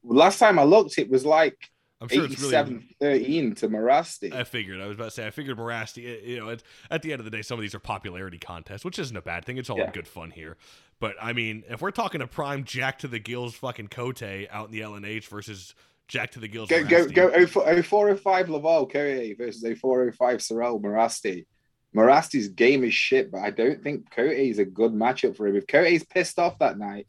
Last 0.05 0.39
time 0.39 0.59
I 0.59 0.65
looked, 0.65 0.99
it 0.99 1.09
was 1.09 1.25
like 1.25 1.71
I'm 2.01 2.09
sure 2.09 2.25
it's 2.25 2.41
really 2.41 2.55
87 2.55 2.89
13 3.01 3.55
to 3.57 3.69
Mirasty. 3.69 4.33
I 4.33 4.45
figured. 4.45 4.81
I 4.81 4.87
was 4.87 4.97
about 4.97 5.07
to 5.07 5.11
say. 5.11 5.27
I 5.27 5.31
figured 5.31 5.59
Mirasty. 5.59 6.25
You 6.27 6.39
know, 6.39 6.49
it's, 6.51 6.63
at 6.91 7.03
the 7.03 7.13
end 7.13 7.21
of 7.21 7.25
the 7.25 7.31
day, 7.31 7.43
some 7.43 7.59
of 7.59 7.63
these 7.63 7.75
are 7.75 7.81
popularity 7.81 8.39
contests, 8.39 8.85
which 8.85 8.99
isn't 8.99 9.17
a 9.17 9.23
bad 9.23 9.45
thing. 9.45 9.59
It's 9.59 9.69
all 9.69 9.79
Yeah. 9.79 9.91
good 9.91 10.07
fun 10.07 10.31
here. 10.31 10.57
But 11.01 11.17
I 11.21 11.33
mean, 11.33 11.65
if 11.69 11.81
we're 11.83 11.91
talking 11.91 12.21
a 12.21 12.27
prime 12.27 12.65
Jack 12.65 12.99
to 13.01 13.09
the 13.09 13.19
gills, 13.19 13.55
fucking 13.55 13.89
Cote 13.89 14.23
out 14.23 14.67
in 14.67 14.73
the 14.73 14.81
LNH 14.81 15.27
versus 15.29 15.75
Jack 16.07 16.31
to 16.33 16.41
the 16.41 16.49
gills, 16.49 16.69
Go 16.69 16.83
go 16.85 17.07
Mirasty, 17.07 17.15
go 17.15 17.47
04, 17.47 17.83
0405 17.83 18.49
Laval 18.49 18.87
Cote 18.87 19.37
versus 19.37 19.63
0405 19.63 20.43
Sorel 20.43 20.81
Mirasty. 20.81 21.47
Mirasty's 21.95 22.49
game 22.49 22.85
is 22.85 22.95
shit, 22.95 23.31
but 23.33 23.39
I 23.41 23.51
don't 23.51 23.83
think 23.83 24.11
Cote 24.11 24.33
is 24.33 24.59
a 24.59 24.65
good 24.65 24.93
matchup 24.93 25.37
for 25.37 25.47
him. 25.49 25.57
If 25.57 25.67
Cote's 25.67 26.05
pissed 26.05 26.39
off 26.39 26.59
that 26.59 26.79
night 26.79 27.07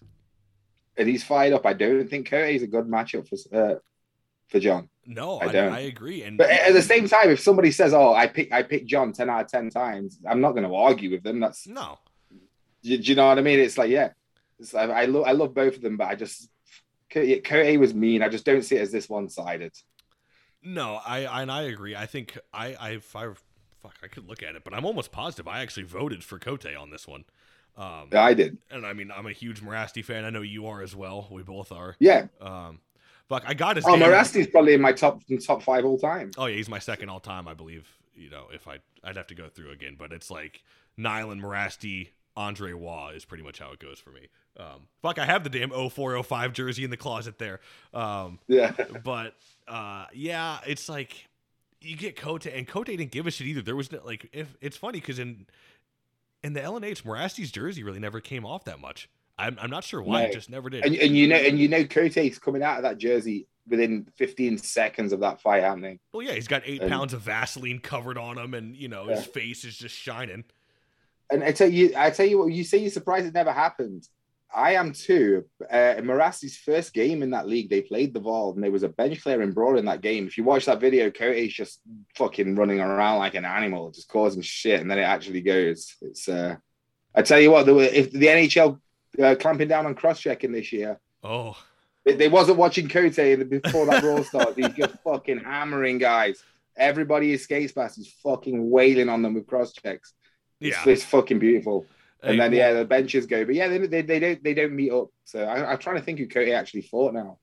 and 0.97 1.07
he's 1.07 1.23
fired 1.23 1.53
up, 1.53 1.65
I 1.65 1.73
don't 1.73 2.09
think 2.09 2.29
Cote 2.29 2.49
is 2.49 2.63
a 2.63 2.67
good 2.67 2.85
matchup 2.85 3.27
for 3.27 3.55
uh, 3.55 3.75
for 4.49 4.59
John. 4.59 4.89
No, 5.05 5.39
I 5.39 5.45
I, 5.45 5.51
don't. 5.51 5.73
I 5.73 5.79
agree. 5.81 6.23
And 6.23 6.37
But 6.37 6.49
at 6.49 6.73
the 6.73 6.81
same 6.81 7.07
time, 7.07 7.29
if 7.29 7.39
somebody 7.39 7.71
says, 7.71 7.93
"Oh, 7.93 8.13
I 8.13 8.27
pick 8.27 8.51
I 8.51 8.63
pick 8.63 8.85
John 8.85 9.13
ten 9.13 9.29
out 9.29 9.45
of 9.45 9.47
ten 9.47 9.69
times," 9.69 10.19
I'm 10.27 10.41
not 10.41 10.51
going 10.51 10.67
to 10.67 10.75
argue 10.75 11.09
with 11.11 11.23
them. 11.23 11.39
That's 11.39 11.67
no, 11.67 11.97
do, 12.83 12.97
do 12.97 13.03
you 13.03 13.15
know 13.15 13.27
what 13.27 13.39
I 13.39 13.41
mean? 13.41 13.59
It's 13.59 13.77
like 13.77 13.89
yeah, 13.89 14.11
it's, 14.59 14.75
I, 14.75 14.83
I 14.83 15.05
love 15.05 15.25
I 15.25 15.31
love 15.31 15.53
both 15.53 15.75
of 15.75 15.81
them, 15.81 15.97
but 15.97 16.07
I 16.07 16.15
just 16.15 16.49
Cote 17.11 17.79
was 17.79 17.93
mean. 17.93 18.21
I 18.21 18.29
just 18.29 18.45
don't 18.45 18.63
see 18.63 18.75
it 18.75 18.81
as 18.81 18.91
this 18.91 19.09
one 19.09 19.29
sided. 19.29 19.73
no, 20.63 20.99
I 21.05 21.41
and 21.41 21.51
I 21.51 21.63
agree. 21.63 21.95
I 21.95 22.05
think 22.05 22.37
I 22.53 22.75
I 22.75 22.89
if 22.91 23.15
I 23.15 23.29
fuck 23.81 23.95
I 24.03 24.07
could 24.07 24.27
look 24.27 24.43
at 24.43 24.55
it, 24.55 24.63
but 24.63 24.73
I'm 24.73 24.85
almost 24.85 25.11
positive 25.11 25.47
I 25.47 25.61
actually 25.61 25.83
voted 25.83 26.23
for 26.23 26.37
Cote 26.37 26.65
on 26.75 26.91
this 26.91 27.07
one. 27.07 27.25
Um, 27.77 28.09
yeah, 28.11 28.23
I 28.23 28.33
did. 28.33 28.57
and 28.69 28.85
I 28.85 28.93
mean, 28.93 29.09
I'm 29.09 29.25
a 29.25 29.31
huge 29.31 29.61
Mirasty 29.61 30.03
fan. 30.03 30.25
I 30.25 30.29
know 30.29 30.41
you 30.41 30.67
are 30.67 30.81
as 30.81 30.95
well. 30.95 31.27
We 31.31 31.43
both 31.43 31.71
are. 31.71 31.95
Yeah. 31.99 32.27
Um, 32.41 32.81
fuck, 33.29 33.43
I 33.47 33.53
got 33.53 33.77
his. 33.77 33.85
Oh, 33.85 33.91
damn- 33.91 33.99
Mirasty's 33.99 34.47
probably 34.47 34.73
in 34.73 34.81
my 34.81 34.91
top 34.91 35.21
top 35.45 35.63
five 35.63 35.85
all 35.85 35.97
time. 35.97 36.31
Oh 36.37 36.45
yeah, 36.47 36.55
he's 36.57 36.69
my 36.69 36.79
second 36.79 37.09
all 37.09 37.19
time, 37.19 37.47
I 37.47 37.53
believe. 37.53 37.87
You 38.15 38.29
know, 38.29 38.47
if 38.53 38.67
I 38.67 38.79
I'd 39.03 39.15
have 39.15 39.27
to 39.27 39.35
go 39.35 39.47
through 39.47 39.71
again, 39.71 39.95
but 39.97 40.11
it's 40.11 40.29
like 40.29 40.61
Nyland, 40.97 41.41
Mirasty, 41.41 42.09
Andre 42.35 42.73
Waugh 42.73 43.09
is 43.09 43.23
pretty 43.23 43.43
much 43.43 43.59
how 43.59 43.71
it 43.71 43.79
goes 43.79 43.99
for 43.99 44.11
me. 44.11 44.27
Um, 44.57 44.87
fuck, 45.01 45.17
I 45.19 45.25
have 45.25 45.43
the 45.45 45.49
damn 45.49 45.69
0405 45.69 46.51
jersey 46.51 46.83
in 46.83 46.89
the 46.89 46.97
closet 46.97 47.37
there. 47.39 47.61
Um, 47.93 48.39
Yeah. 48.47 48.73
but 49.03 49.35
uh, 49.67 50.05
yeah, 50.13 50.59
it's 50.67 50.89
like 50.89 51.27
you 51.81 51.95
get 51.95 52.17
Cote, 52.17 52.45
and 52.45 52.67
Cote 52.67 52.87
didn't 52.87 53.11
give 53.11 53.25
a 53.25 53.31
shit 53.31 53.47
either. 53.47 53.61
There 53.61 53.75
was 53.75 53.89
no, 53.91 54.01
like, 54.03 54.27
if 54.33 54.57
it's 54.59 54.75
funny 54.75 54.99
because 54.99 55.17
in 55.19 55.45
in 56.43 56.53
the 56.53 56.59
LNH, 56.61 57.05
Mirasty's 57.05 57.51
jersey 57.51 57.83
really 57.83 57.99
never 57.99 58.19
came 58.19 58.45
off 58.45 58.65
that 58.65 58.79
much. 58.79 59.09
I'm, 59.39 59.57
I'm 59.61 59.69
not 59.69 59.83
sure 59.83 60.01
why, 60.01 60.23
No. 60.23 60.27
it 60.29 60.33
just 60.33 60.49
never 60.49 60.69
did. 60.69 60.85
And, 60.85 60.95
and 60.95 61.15
you 61.17 61.27
know, 61.27 61.35
and 61.37 61.57
you 61.57 61.67
know, 61.67 61.83
Cote's 61.85 62.37
coming 62.39 62.61
out 62.63 62.77
of 62.77 62.83
that 62.83 62.97
jersey 62.97 63.47
within 63.67 64.07
15 64.15 64.57
seconds 64.57 65.13
of 65.13 65.19
that 65.21 65.41
fight 65.41 65.63
happening. 65.63 65.99
well, 66.11 66.23
yeah, 66.23 66.33
he's 66.33 66.47
got 66.47 66.63
eight 66.65 66.81
and- 66.81 66.89
pounds 66.91 67.13
of 67.13 67.21
Vaseline 67.21 67.79
covered 67.79 68.17
on 68.17 68.37
him, 68.37 68.53
and 68.53 68.75
you 68.75 68.87
know 68.87 69.07
his 69.07 69.25
face 69.25 69.63
is 69.65 69.77
just 69.77 69.95
shining. 69.95 70.43
And 71.31 71.43
I 71.43 71.51
tell 71.51 71.69
you, 71.69 71.93
I 71.95 72.09
tell 72.09 72.25
you 72.25 72.39
what, 72.39 72.47
you 72.51 72.63
say 72.63 72.79
you're 72.79 72.89
surprised 72.89 73.27
it 73.27 73.33
never 73.33 73.51
happened. 73.53 74.07
I 74.51 74.73
am 74.73 74.93
too. 74.93 75.45
Uh, 75.71 75.93
in 75.97 76.07
first 76.65 76.91
game 76.93 77.21
in 77.21 77.29
that 77.29 77.47
league, 77.47 77.69
they 77.69 77.81
played 77.81 78.15
the 78.15 78.19
Vault, 78.19 78.55
and 78.55 78.63
there 78.63 78.71
was 78.71 78.81
a 78.81 78.89
bench 78.89 79.21
clearing 79.21 79.51
brawl 79.51 79.77
in 79.77 79.85
that 79.85 80.01
game. 80.01 80.25
If 80.25 80.39
you 80.39 80.43
watch 80.43 80.65
that 80.65 80.79
video, 80.79 81.11
Cote's 81.11 81.53
just 81.53 81.81
fucking 82.15 82.55
running 82.55 82.79
around 82.79 83.19
like 83.19 83.35
an 83.35 83.45
animal, 83.45 83.91
just 83.91 84.09
causing 84.09 84.41
shit, 84.41 84.81
and 84.81 84.89
then 84.89 84.97
it 84.97 85.03
actually 85.03 85.41
goes. 85.41 85.95
It's. 86.01 86.27
uh 86.27 86.55
I 87.13 87.21
tell 87.23 87.39
you 87.39 87.51
what, 87.51 87.65
there 87.67 87.75
were, 87.75 87.83
if 87.83 88.11
the 88.11 88.25
NHL 88.27 88.79
uh, 89.21 89.35
clamping 89.39 89.67
down 89.67 89.85
on 89.85 89.95
cross 89.95 90.19
checking 90.19 90.51
this 90.51 90.71
year, 90.71 90.99
Oh, 91.23 91.57
They, 92.05 92.15
they 92.15 92.27
wasn't 92.29 92.57
watching 92.57 92.87
Cote 92.87 93.15
before 93.15 93.85
that 93.87 94.01
brawl 94.01 94.23
started. 94.23 94.55
He's 94.57 94.73
just 94.75 94.95
fucking 95.03 95.39
hammering 95.39 95.97
guys. 95.97 96.43
Everybody 96.77 97.31
he 97.31 97.37
skates 97.37 97.73
past, 97.73 97.97
he's 97.97 98.13
fucking 98.23 98.69
wailing 98.69 99.09
on 99.09 99.21
them 99.21 99.33
with 99.33 99.47
cross 99.47 99.73
checks. 99.73 100.13
It's, 100.61 100.77
Yeah. 100.85 100.91
it's 100.91 101.03
fucking 101.03 101.39
beautiful. 101.39 101.85
And 102.21 102.33
Hey, 102.33 102.37
then 102.37 102.53
yeah, 102.53 102.73
the 102.73 102.85
benches 102.85 103.25
go, 103.25 103.45
but 103.45 103.55
yeah, 103.55 103.67
they, 103.67 103.77
they, 103.79 104.01
they 104.01 104.19
don't 104.19 104.43
they 104.43 104.53
don't 104.53 104.73
meet 104.73 104.91
up. 104.91 105.07
So 105.25 105.43
I, 105.43 105.71
I'm 105.71 105.77
trying 105.77 105.95
to 105.97 106.01
think 106.01 106.19
who 106.19 106.27
Cote 106.27 106.49
actually 106.49 106.81
fought 106.81 107.13
now. 107.13 107.37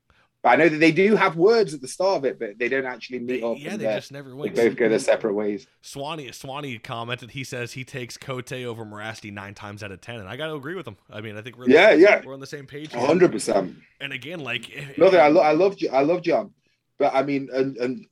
But 0.46 0.52
I 0.52 0.56
know 0.62 0.68
that 0.68 0.78
they 0.78 0.92
do 0.92 1.16
have 1.16 1.34
words 1.34 1.74
at 1.74 1.80
the 1.80 1.88
start 1.88 2.18
of 2.18 2.24
it, 2.24 2.38
but 2.38 2.56
they 2.56 2.68
don't 2.68 2.86
actually 2.86 3.18
meet 3.18 3.40
They- 3.40 3.42
up. 3.42 3.56
yeah, 3.58 3.76
they 3.76 3.84
just 3.96 4.12
never 4.12 4.32
win. 4.36 4.54
they 4.54 4.68
both 4.68 4.78
go 4.78 4.88
their 4.88 5.00
separate 5.00 5.34
ways. 5.34 5.66
Swanee 5.82 6.30
Swanee 6.30 6.78
commented. 6.78 7.32
He 7.32 7.42
says 7.42 7.72
he 7.72 7.82
takes 7.82 8.16
Cote 8.16 8.52
over 8.52 8.84
Mirasty 8.84 9.32
nine 9.32 9.54
times 9.54 9.82
out 9.82 9.90
of 9.90 10.00
ten, 10.00 10.20
and 10.20 10.28
I 10.28 10.36
got 10.36 10.46
to 10.46 10.54
agree 10.54 10.76
with 10.76 10.86
him. 10.86 10.98
I 11.10 11.20
mean, 11.20 11.36
I 11.36 11.42
think 11.42 11.58
we're 11.58 11.68
Yeah, 11.68 11.94
yeah. 11.94 12.22
we're 12.24 12.32
on 12.32 12.38
the 12.38 12.46
same 12.46 12.64
page. 12.64 12.92
hundred 12.92 13.32
percent. 13.32 13.74
And 14.00 14.12
again, 14.12 14.38
like 14.38 14.70
eh, 14.70 14.82
if- 14.90 14.98
Nothing. 14.98 15.18
I, 15.18 15.24
eh, 15.26 15.28
lo- 15.30 15.40
I 15.42 15.50
love 15.50 15.76
I 15.92 16.02
love 16.02 16.22
John, 16.22 16.54
but 16.96 17.12
I 17.12 17.24
mean, 17.24 17.48
and, 17.52 17.76
and 17.78 18.06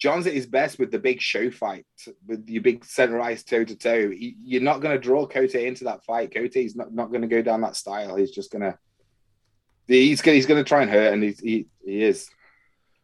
John's 0.00 0.26
at 0.26 0.32
his 0.34 0.46
best 0.46 0.80
with 0.80 0.90
the 0.90 0.98
big 0.98 1.20
show 1.20 1.52
fight, 1.52 1.86
with 2.26 2.48
your 2.48 2.64
big 2.64 2.84
center 2.84 3.20
ice 3.20 3.44
toe 3.44 3.62
to 3.62 3.76
toe. 3.76 4.10
You're 4.12 4.60
not 4.60 4.80
going 4.80 4.96
to 4.96 5.00
draw 5.00 5.24
Cote 5.24 5.54
into 5.54 5.84
that 5.84 6.04
fight. 6.04 6.34
Cote's 6.34 6.74
not, 6.74 6.92
not 6.92 7.10
going 7.10 7.22
to 7.22 7.28
go 7.28 7.42
down 7.42 7.60
that 7.60 7.76
style. 7.76 8.16
He's 8.16 8.32
just 8.32 8.50
going 8.50 8.62
to. 8.62 8.76
He's 9.98 10.22
gonna, 10.22 10.36
he's 10.36 10.46
going 10.46 10.62
to 10.62 10.68
try 10.68 10.82
and 10.82 10.90
hurt, 10.90 11.12
and 11.12 11.22
he's, 11.22 11.40
he 11.40 11.66
he 11.84 12.02
is. 12.02 12.30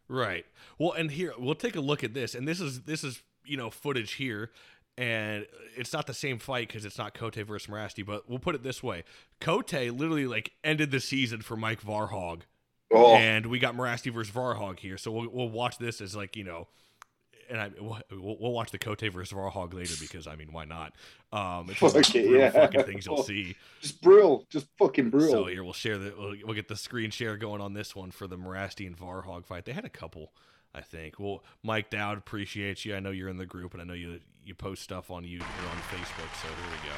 Right. 0.07 0.45
Well, 0.79 0.93
and 0.93 1.11
here 1.11 1.33
we'll 1.37 1.55
take 1.55 1.75
a 1.75 1.81
look 1.81 2.03
at 2.03 2.13
this, 2.13 2.35
and 2.35 2.47
this 2.47 2.61
is 2.61 2.81
this 2.81 3.03
is 3.03 3.21
you 3.45 3.57
know 3.57 3.69
footage 3.69 4.13
here, 4.13 4.51
and 4.97 5.45
it's 5.75 5.91
not 5.91 6.07
the 6.07 6.13
same 6.13 6.39
fight 6.39 6.67
because 6.67 6.85
it's 6.85 6.97
not 6.97 7.13
Cote 7.13 7.35
versus 7.35 7.69
Mirasty, 7.69 8.05
but 8.05 8.29
we'll 8.29 8.39
put 8.39 8.55
it 8.55 8.63
this 8.63 8.81
way: 8.81 9.03
Cote 9.41 9.73
literally 9.73 10.27
like 10.27 10.51
ended 10.63 10.91
the 10.91 10.99
season 10.99 11.41
for 11.41 11.57
Mike 11.57 11.81
Varhog, 11.81 12.41
Oh, 12.91 13.15
and 13.15 13.47
we 13.47 13.59
got 13.59 13.75
Mirasty 13.75 14.13
versus 14.13 14.33
Varhog 14.33 14.79
here, 14.79 14.97
so 14.97 15.11
we'll 15.11 15.29
we'll 15.29 15.49
watch 15.49 15.77
this 15.77 15.99
as 15.99 16.15
like 16.15 16.35
you 16.35 16.43
know. 16.43 16.67
And 17.49 17.61
I, 17.61 17.71
we'll, 17.79 18.37
we'll 18.39 18.51
watch 18.51 18.71
the 18.71 18.77
Cote 18.77 18.99
versus 18.99 19.31
Varhog 19.31 19.73
later 19.73 19.93
because 19.99 20.27
I 20.27 20.35
mean, 20.35 20.51
why 20.51 20.65
not? 20.65 20.93
Um, 21.31 21.69
it's 21.69 21.81
one 21.81 21.89
of 21.89 21.93
the 21.93 22.03
Fuck 22.03 22.15
it, 22.15 22.29
yeah. 22.29 22.49
fucking 22.49 22.83
things 22.83 23.05
you'll 23.05 23.23
see. 23.23 23.55
just 23.81 24.01
brutal, 24.01 24.45
just 24.49 24.67
fucking 24.77 25.09
brutal. 25.09 25.31
So 25.31 25.45
here 25.45 25.63
we'll 25.63 25.73
share 25.73 25.97
the 25.97 26.13
we'll, 26.17 26.35
we'll 26.43 26.55
get 26.55 26.67
the 26.67 26.75
screen 26.75 27.09
share 27.11 27.37
going 27.37 27.61
on 27.61 27.73
this 27.73 27.95
one 27.95 28.11
for 28.11 28.27
the 28.27 28.37
Mirasty 28.37 28.85
and 28.85 28.97
Varhog 28.97 29.45
fight. 29.45 29.65
They 29.65 29.71
had 29.73 29.85
a 29.85 29.89
couple, 29.89 30.33
I 30.75 30.81
think. 30.81 31.19
Well, 31.19 31.43
Mike 31.63 31.89
Dowd, 31.89 32.17
appreciate 32.17 32.83
you. 32.85 32.95
I 32.95 32.99
know 32.99 33.11
you're 33.11 33.29
in 33.29 33.37
the 33.37 33.45
group, 33.45 33.73
and 33.73 33.81
I 33.81 33.85
know 33.85 33.93
you 33.93 34.19
you 34.43 34.55
post 34.55 34.81
stuff 34.83 35.09
on 35.11 35.23
you 35.23 35.39
on 35.39 35.77
Facebook. 35.89 36.33
So 36.41 36.47
here 36.47 36.71
we 36.71 36.89
go. 36.89 36.95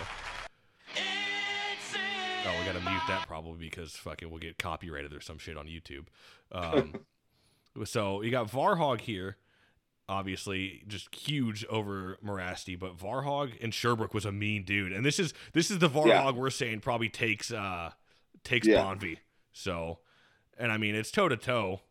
Oh, 2.45 2.55
we 2.59 2.65
gotta 2.65 2.79
mute 2.89 3.01
that 3.07 3.25
probably 3.27 3.59
because 3.59 3.91
fucking 3.93 4.29
we'll 4.29 4.39
get 4.39 4.57
copyrighted 4.57 5.13
or 5.13 5.21
some 5.21 5.37
shit 5.37 5.57
on 5.57 5.67
YouTube. 5.67 6.05
Um, 6.51 6.93
so 7.85 8.21
you 8.21 8.31
got 8.31 8.49
Varhog 8.49 9.01
here. 9.01 9.37
Obviously, 10.09 10.81
just 10.87 11.13
huge 11.13 11.63
over 11.69 12.17
Mirasty, 12.25 12.77
but 12.77 12.97
Varhog 12.97 13.51
and 13.61 13.71
Sherbrooke 13.73 14.13
was 14.13 14.25
a 14.25 14.31
mean 14.31 14.63
dude, 14.65 14.91
and 14.91 15.05
this 15.05 15.19
is 15.19 15.33
this 15.53 15.69
is 15.69 15.77
the 15.77 15.87
Varhog 15.87 16.07
Yeah. 16.07 16.31
we're 16.31 16.49
saying 16.49 16.79
probably 16.79 17.09
takes 17.09 17.51
uh 17.51 17.91
takes 18.43 18.65
Yeah. 18.67 18.81
Bonvie. 18.83 19.17
So, 19.53 19.99
and 20.57 20.71
I 20.71 20.77
mean 20.77 20.95
it's 20.95 21.11
toe 21.11 21.29
to 21.29 21.37
toe, 21.37 21.81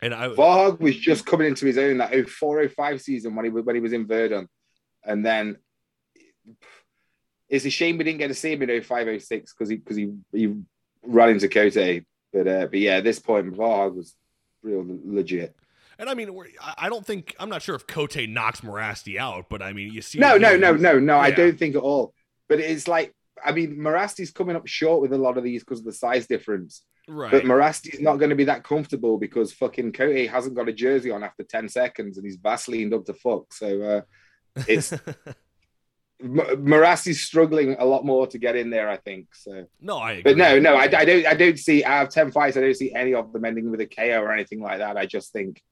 and 0.00 0.14
I 0.14 0.28
Varhog 0.28 0.80
was 0.80 0.96
just 0.96 1.26
coming 1.26 1.46
into 1.48 1.66
his 1.66 1.76
own 1.76 1.98
that 1.98 2.12
0405 2.12 3.00
season 3.02 3.34
when 3.34 3.44
he 3.44 3.50
was 3.50 3.64
when 3.64 3.74
he 3.76 3.80
was 3.82 3.92
in 3.92 4.06
Verdun, 4.06 4.48
and 5.04 5.24
then 5.24 5.58
it's 7.50 7.64
a 7.66 7.70
shame 7.70 7.98
we 7.98 8.04
didn't 8.04 8.18
get 8.20 8.28
to 8.28 8.34
see 8.34 8.52
him 8.52 8.62
in 8.62 8.68
0506 8.82 9.52
because 9.52 9.68
he 9.68 9.76
because 9.76 9.96
he 9.96 10.12
he 10.32 10.54
ran 11.02 11.28
into 11.30 11.48
Cote. 11.48 12.04
But 12.32 12.46
uh, 12.48 12.66
but 12.66 12.78
yeah, 12.78 12.96
at 12.96 13.04
this 13.04 13.18
point, 13.18 13.52
Varhog 13.54 13.96
was 13.96 14.14
real 14.62 14.84
legit. 15.04 15.54
And 15.98 16.08
I 16.08 16.14
mean 16.14 16.30
I 16.60 16.74
I 16.78 16.88
don't 16.88 17.04
think 17.04 17.34
I'm 17.38 17.48
not 17.48 17.62
sure 17.62 17.74
if 17.74 17.86
Cote 17.86 18.16
knocks 18.28 18.60
Mirasty 18.60 19.18
out, 19.18 19.48
but 19.48 19.62
I 19.62 19.72
mean 19.72 19.92
you 19.92 20.02
see 20.02 20.18
No, 20.18 20.36
no, 20.36 20.56
no, 20.56 20.74
no, 20.74 20.98
no. 20.98 21.18
I 21.18 21.30
don't 21.30 21.58
think 21.58 21.74
at 21.74 21.82
all. 21.82 22.14
But 22.48 22.60
it's 22.60 22.86
like 22.88 23.14
I 23.44 23.52
mean, 23.52 23.80
Mirasty's 23.80 24.30
coming 24.32 24.56
up 24.56 24.66
short 24.66 25.00
with 25.00 25.12
a 25.12 25.18
lot 25.18 25.38
of 25.38 25.44
these 25.44 25.62
because 25.62 25.78
of 25.80 25.84
the 25.84 25.92
size 25.92 26.26
difference. 26.26 26.82
right. 27.06 27.30
But 27.30 27.44
Mirasty's 27.44 28.00
not 28.00 28.16
going 28.16 28.30
to 28.30 28.36
be 28.36 28.44
that 28.44 28.64
comfortable 28.64 29.16
because 29.18 29.52
fucking 29.52 29.92
Cote 29.92 30.28
hasn't 30.28 30.56
got 30.56 30.68
a 30.68 30.72
jersey 30.72 31.10
on 31.12 31.22
after 31.22 31.44
10 31.44 31.68
seconds 31.68 32.16
and 32.16 32.26
he's 32.26 32.36
Vaselined 32.38 32.92
up 32.92 33.04
to 33.06 33.14
fuck. 33.14 33.52
So 33.54 33.80
uh, 33.82 34.00
it's 34.66 34.92
M- 36.20 36.64
Mirasty's 36.64 37.20
struggling 37.20 37.76
a 37.78 37.84
lot 37.84 38.04
more 38.04 38.26
to 38.26 38.38
get 38.38 38.56
in 38.56 38.70
there, 38.70 38.88
I 38.88 38.96
think. 38.96 39.28
So, 39.34 39.66
no, 39.80 39.98
I 39.98 40.12
agree. 40.12 40.22
but 40.34 40.36
no, 40.36 40.58
no, 40.58 40.74
I, 40.74 40.84
I 40.84 41.04
don't. 41.04 41.26
I 41.26 41.34
don't 41.34 41.58
see 41.58 41.84
out 41.84 42.06
of 42.08 42.12
10 42.12 42.32
fights, 42.32 42.56
I 42.56 42.60
don't 42.60 42.74
see 42.74 42.92
any 42.92 43.14
of 43.14 43.32
them 43.32 43.44
ending 43.44 43.70
with 43.70 43.80
a 43.80 43.86
KO 43.86 44.20
or 44.20 44.32
anything 44.32 44.60
like 44.60 44.78
that. 44.78 44.96
I 44.96 45.06
just 45.06 45.32
think, 45.32 45.62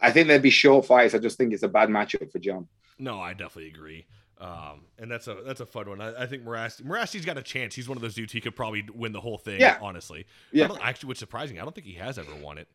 I 0.00 0.10
think 0.12 0.28
there'd 0.28 0.42
be 0.42 0.50
short 0.50 0.86
fights. 0.86 1.14
I 1.14 1.18
just 1.18 1.38
think 1.38 1.52
it's 1.52 1.62
a 1.62 1.68
bad 1.68 1.88
matchup 1.88 2.30
for 2.30 2.38
John. 2.38 2.68
No, 2.98 3.20
I 3.20 3.32
definitely 3.32 3.68
agree. 3.68 4.06
Um, 4.40 4.82
and 4.98 5.10
that's 5.10 5.26
a 5.26 5.36
that's 5.44 5.60
a 5.60 5.66
fun 5.66 5.88
one. 5.88 6.00
I, 6.00 6.22
I 6.22 6.26
think 6.26 6.44
Mirasty 6.44 6.84
Mirasty's 6.84 7.24
got 7.24 7.36
a 7.36 7.42
chance. 7.42 7.74
He's 7.74 7.88
one 7.88 7.98
of 7.98 8.02
those 8.02 8.14
dudes 8.14 8.32
he 8.32 8.40
could 8.40 8.54
probably 8.54 8.84
win 8.94 9.12
the 9.12 9.20
whole 9.20 9.38
thing. 9.38 9.60
Yeah. 9.60 9.78
honestly. 9.82 10.26
Yeah. 10.52 10.68
I 10.80 10.90
actually, 10.90 11.08
what's 11.08 11.20
surprising, 11.20 11.58
I 11.58 11.62
don't 11.64 11.74
think 11.74 11.86
he 11.86 11.94
has 11.94 12.18
ever 12.18 12.34
won 12.40 12.58
it. 12.58 12.68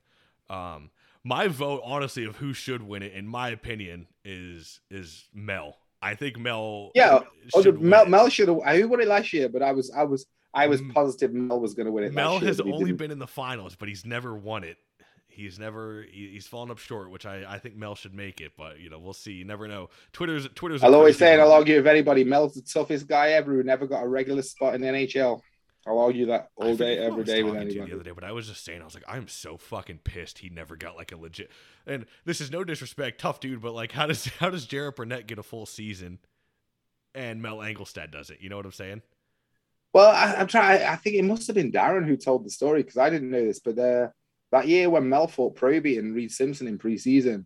Um, 0.50 0.90
my 1.24 1.48
vote, 1.48 1.82
honestly, 1.86 2.26
of 2.26 2.36
who 2.36 2.52
should 2.54 2.84
win 2.84 3.02
it, 3.02 3.14
in 3.14 3.26
my 3.28 3.50
opinion, 3.50 4.08
is 4.26 4.82
is 4.92 5.30
Mel. 5.34 5.78
I 6.02 6.16
think 6.16 6.38
Mel. 6.38 6.92
Yeah, 6.96 7.20
oh, 7.56 7.62
should 7.62 7.82
Mel. 7.82 8.06
Mel 8.08 8.28
should 8.28 8.50
have. 8.50 8.58
Who 8.58 8.88
won 8.90 9.00
it 9.00 9.08
last 9.08 9.32
year? 9.32 9.48
But 9.48 9.62
I 9.62 9.72
was, 9.72 9.90
I 9.92 10.04
was, 10.04 10.26
I 10.54 10.68
was 10.68 10.82
Mm. 10.82 10.94
positive 10.94 11.34
Mel 11.34 11.62
was 11.62 11.74
going 11.74 11.86
to 11.86 11.94
win 11.94 12.04
it. 12.04 12.14
Mel 12.14 12.34
last 12.34 12.42
year, 12.42 12.50
has 12.50 12.60
only 12.60 12.92
been 12.92 13.10
in 13.10 13.20
the 13.20 13.28
finals, 13.28 13.76
but 13.76 13.88
he's 13.88 14.06
never 14.06 14.36
won 14.36 14.66
it. 14.66 14.78
He's 15.34 15.58
never 15.58 16.06
he's 16.12 16.48
fallen 16.48 16.72
up 16.72 16.78
short, 16.78 17.10
which 17.10 17.26
I, 17.26 17.44
I 17.48 17.60
think 17.60 17.76
Mel 17.76 17.96
should 17.96 18.14
make 18.14 18.40
it, 18.40 18.54
but 18.58 18.80
you 18.80 18.90
know 18.90 19.00
we'll 19.00 19.14
see. 19.14 19.34
You 19.34 19.46
never 19.46 19.68
know. 19.68 19.90
Twitter's 20.12 20.48
Twitter's. 20.56 20.84
I'll 20.84 20.96
always 20.96 21.18
say, 21.18 21.34
and 21.34 21.42
I'll 21.42 21.52
argue 21.52 21.78
with 21.78 21.88
anybody, 21.88 22.24
Mel's 22.24 22.54
the 22.54 22.62
toughest 22.62 23.08
guy 23.08 23.30
ever 23.32 23.52
who 23.52 23.64
never 23.64 23.88
got 23.88 24.04
a 24.04 24.08
regular 24.08 24.42
spot 24.42 24.76
in 24.76 24.82
the 24.82 24.88
NHL. 24.88 25.42
I'll 25.86 26.00
argue 26.00 26.28
that 26.28 26.50
all 26.56 26.76
day, 26.76 27.10
was 27.10 27.26
day 27.26 27.44
with 27.44 27.56
talking 27.56 27.68
to 27.68 27.74
anyone. 27.74 27.90
The 27.90 27.96
other 27.96 28.04
day, 28.04 28.12
but 28.12 28.24
I 28.24 28.32
was 28.32 28.48
just 28.48 28.64
saying, 28.64 28.82
I 28.82 28.86
was 28.86 28.94
like, 28.94 29.04
I'm 29.08 29.28
so 29.28 29.58
fucking 29.58 30.00
pissed 30.04 30.40
he 30.40 30.50
never 30.50 30.78
got 30.78 30.96
like 30.96 31.12
a 31.12 31.18
legit. 31.18 31.52
And 31.86 32.06
this 32.24 32.40
is 32.40 32.52
no 32.52 32.64
disrespect, 32.64 33.20
tough 33.20 33.42
dude, 33.42 33.62
but 33.62 33.74
like, 33.74 33.92
how 33.92 34.08
does 34.08 34.26
how 34.40 34.50
does 34.50 34.66
Garrett 34.66 34.96
Burnett 34.96 35.28
get 35.28 35.40
a 35.40 35.44
full 35.44 35.66
season, 35.66 36.20
and 37.14 37.42
Mel 37.42 37.58
Angelstad 37.58 38.12
does 38.12 38.30
it? 38.30 38.38
You 38.40 38.50
know 38.50 38.58
what 38.58 38.66
I'm 38.66 38.72
saying? 38.72 39.02
Well, 39.94 40.10
I, 40.10 40.36
I'm 40.36 40.48
trying. 40.48 40.84
I 40.84 40.96
think 40.96 41.18
it 41.18 41.24
must 41.24 41.48
have 41.48 41.56
been 41.56 41.72
Darren 41.72 42.06
who 42.08 42.18
told 42.18 42.46
the 42.46 42.50
story 42.50 42.82
because 42.82 42.98
I 42.98 43.10
didn't 43.10 43.30
know 43.30 43.46
this. 43.46 43.60
But 43.60 43.78
uh, 43.78 44.08
that 44.54 44.68
year 44.68 44.90
when 44.90 45.10
Mel 45.10 45.28
fought 45.28 45.56
Proby 45.56 46.00
and 46.00 46.16
Reid 46.16 46.32
Simpson 46.32 46.68
in 46.68 46.78
preseason, 46.78 47.46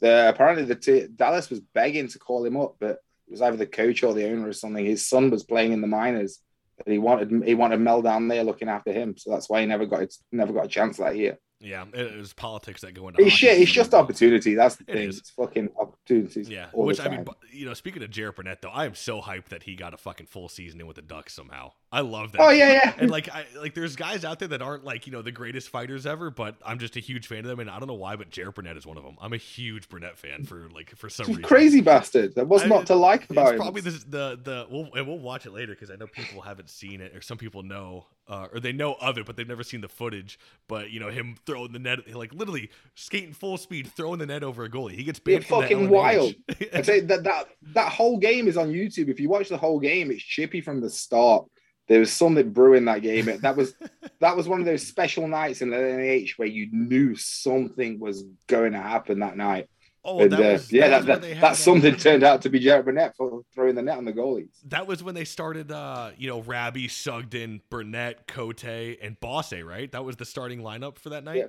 the 0.00 0.28
apparently 0.28 0.64
the 0.64 0.74
t- 0.74 1.08
Dallas 1.14 1.50
was 1.50 1.60
begging 1.60 2.08
to 2.08 2.18
call 2.18 2.44
him 2.44 2.56
up, 2.56 2.76
but 2.78 2.98
it 3.26 3.30
was 3.30 3.42
either 3.42 3.56
the 3.56 3.66
coach 3.66 4.02
or 4.02 4.12
the 4.14 4.28
owner 4.30 4.48
or 4.48 4.52
something. 4.52 4.84
His 4.84 5.06
son 5.06 5.30
was 5.30 5.44
playing 5.44 5.72
in 5.72 5.80
the 5.80 5.86
minors, 5.86 6.40
and 6.84 6.92
he 6.92 6.98
wanted 6.98 7.44
he 7.46 7.54
wanted 7.54 7.80
Mel 7.80 8.02
down 8.02 8.28
there 8.28 8.44
looking 8.44 8.68
after 8.68 8.92
him. 8.92 9.16
So 9.16 9.30
that's 9.30 9.48
why 9.48 9.60
he 9.60 9.66
never 9.66 9.86
got 9.86 10.08
never 10.32 10.52
got 10.52 10.66
a 10.66 10.68
chance 10.68 10.98
that 10.98 11.16
year. 11.16 11.38
Yeah, 11.60 11.86
it, 11.92 12.16
was 12.16 12.32
politics 12.32 12.82
that 12.82 12.94
go 12.94 13.08
into. 13.08 13.20
It's 13.20 13.34
shit. 13.34 13.60
It's 13.60 13.72
just 13.72 13.92
opportunity. 13.92 14.54
That's 14.54 14.76
the 14.76 14.84
It 14.86 14.92
thing. 14.92 15.08
is. 15.08 15.18
It's 15.18 15.30
fucking 15.30 15.70
opportunities. 15.76 16.48
Yeah, 16.48 16.66
which 16.72 17.00
I 17.00 17.08
mean, 17.08 17.26
you 17.50 17.66
know, 17.66 17.74
speaking 17.74 18.00
of 18.04 18.12
Garrett 18.12 18.36
Burnett, 18.36 18.62
though, 18.62 18.68
I 18.68 18.84
am 18.84 18.94
so 18.94 19.20
hyped 19.20 19.46
that 19.46 19.64
he 19.64 19.74
got 19.74 19.92
a 19.92 19.96
fucking 19.96 20.26
full 20.26 20.48
season 20.48 20.80
in 20.80 20.86
with 20.86 20.96
the 20.96 21.02
Ducks 21.02 21.34
somehow. 21.34 21.72
I 21.90 22.00
love 22.00 22.32
that. 22.32 22.42
Oh 22.42 22.50
yeah, 22.50 22.72
yeah. 22.72 22.94
And 22.98 23.10
like, 23.10 23.30
I 23.30 23.46
like, 23.58 23.72
there's 23.72 23.96
guys 23.96 24.22
out 24.22 24.38
there 24.40 24.48
that 24.48 24.60
aren't 24.60 24.84
like 24.84 25.06
you 25.06 25.12
know 25.12 25.22
the 25.22 25.32
greatest 25.32 25.70
fighters 25.70 26.04
ever, 26.04 26.30
but 26.30 26.56
I'm 26.64 26.78
just 26.78 26.96
a 26.96 27.00
huge 27.00 27.26
fan 27.26 27.38
of 27.38 27.44
them, 27.46 27.60
and 27.60 27.70
I 27.70 27.78
don't 27.78 27.88
know 27.88 27.94
why, 27.94 28.14
but 28.16 28.30
Garrett 28.30 28.56
Burnett 28.56 28.76
is 28.76 28.86
one 28.86 28.98
of 28.98 29.04
them. 29.04 29.16
I'm 29.22 29.32
a 29.32 29.38
huge 29.38 29.88
Burnett 29.88 30.18
fan 30.18 30.44
for 30.44 30.68
like 30.74 30.90
for 30.96 31.08
some 31.08 31.26
reason. 31.28 31.42
crazy 31.44 31.80
bastard. 31.80 32.34
There 32.34 32.44
was 32.44 32.62
I- 32.62 32.66
not 32.66 32.86
to 32.88 32.94
like 32.94 33.30
about 33.30 33.42
It's 33.46 33.50
him. 33.52 33.58
probably 33.60 33.80
the 33.80 33.90
the 33.90 34.40
the 34.42 34.66
we'll, 34.70 34.90
and 34.94 35.06
we'll 35.06 35.18
watch 35.18 35.46
it 35.46 35.52
later 35.52 35.72
because 35.72 35.90
I 35.90 35.96
know 35.96 36.06
people 36.06 36.42
haven't 36.42 36.68
seen 36.68 37.00
it, 37.00 37.16
or 37.16 37.22
some 37.22 37.38
people 37.38 37.62
know, 37.62 38.04
uh, 38.28 38.48
or 38.52 38.60
they 38.60 38.72
know 38.72 38.92
of 39.00 39.16
it, 39.16 39.24
but 39.24 39.36
they've 39.36 39.48
never 39.48 39.62
seen 39.62 39.80
the 39.80 39.88
footage. 39.88 40.38
But 40.68 40.90
you 40.90 41.00
know 41.00 41.08
him 41.08 41.36
throwing 41.46 41.72
the 41.72 41.78
net, 41.78 42.14
like 42.14 42.34
literally 42.34 42.70
skating 42.96 43.32
full 43.32 43.56
speed, 43.56 43.86
throwing 43.96 44.18
the 44.18 44.26
net 44.26 44.42
over 44.44 44.62
a 44.64 44.68
goalie. 44.68 44.92
He 44.92 45.04
gets 45.04 45.20
banned 45.20 45.44
that 45.44 45.48
fucking 45.48 45.88
wild. 45.88 46.34
I 46.74 46.82
say 46.82 47.00
that 47.00 47.24
that 47.24 47.48
that 47.72 47.92
whole 47.92 48.18
game 48.18 48.46
is 48.46 48.58
on 48.58 48.68
YouTube. 48.72 49.08
If 49.08 49.18
you 49.20 49.30
watch 49.30 49.48
the 49.48 49.56
whole 49.56 49.80
game, 49.80 50.10
it's 50.10 50.22
chippy 50.22 50.60
from 50.60 50.82
the 50.82 50.90
start. 50.90 51.46
There 51.88 52.00
was 52.00 52.12
something 52.12 52.50
brewing 52.50 52.84
that 52.84 53.02
game. 53.02 53.28
That 53.40 53.56
was 53.56 53.74
that 54.20 54.36
was 54.36 54.46
one 54.46 54.60
of 54.60 54.66
those 54.66 54.86
special 54.86 55.26
nights 55.26 55.62
in 55.62 55.70
the 55.70 55.76
NH 55.76 56.32
where 56.36 56.48
you 56.48 56.68
knew 56.70 57.16
something 57.16 57.98
was 57.98 58.24
going 58.46 58.72
to 58.72 58.80
happen 58.80 59.20
that 59.20 59.36
night. 59.36 59.68
oh, 60.04 60.20
and 60.20 60.32
that 60.32 60.40
uh, 60.40 60.52
was, 60.52 60.72
yeah, 60.72 60.88
that, 60.88 61.06
that, 61.06 61.22
that, 61.22 61.40
that 61.40 61.56
something 61.56 61.96
turned 61.96 62.22
out 62.24 62.42
to 62.42 62.50
be 62.50 62.60
Garrett 62.60 62.84
Burnett 62.84 63.16
for 63.16 63.42
throwing 63.54 63.74
the 63.74 63.82
net 63.82 63.98
on 63.98 64.04
the 64.04 64.12
goalies. 64.12 64.50
That 64.66 64.86
was 64.86 65.02
when 65.02 65.14
they 65.14 65.24
started, 65.24 65.72
uh, 65.72 66.10
you 66.16 66.28
know, 66.28 66.40
Rabby, 66.40 66.88
Sugden, 66.88 67.62
Burnett, 67.70 68.26
Cote, 68.26 68.64
and 68.64 69.18
Bosse, 69.20 69.62
right? 69.62 69.90
That 69.92 70.04
was 70.04 70.16
the 70.16 70.24
starting 70.24 70.60
lineup 70.60 70.98
for 70.98 71.10
that 71.10 71.24
night. 71.24 71.36
Yeah. 71.36 71.46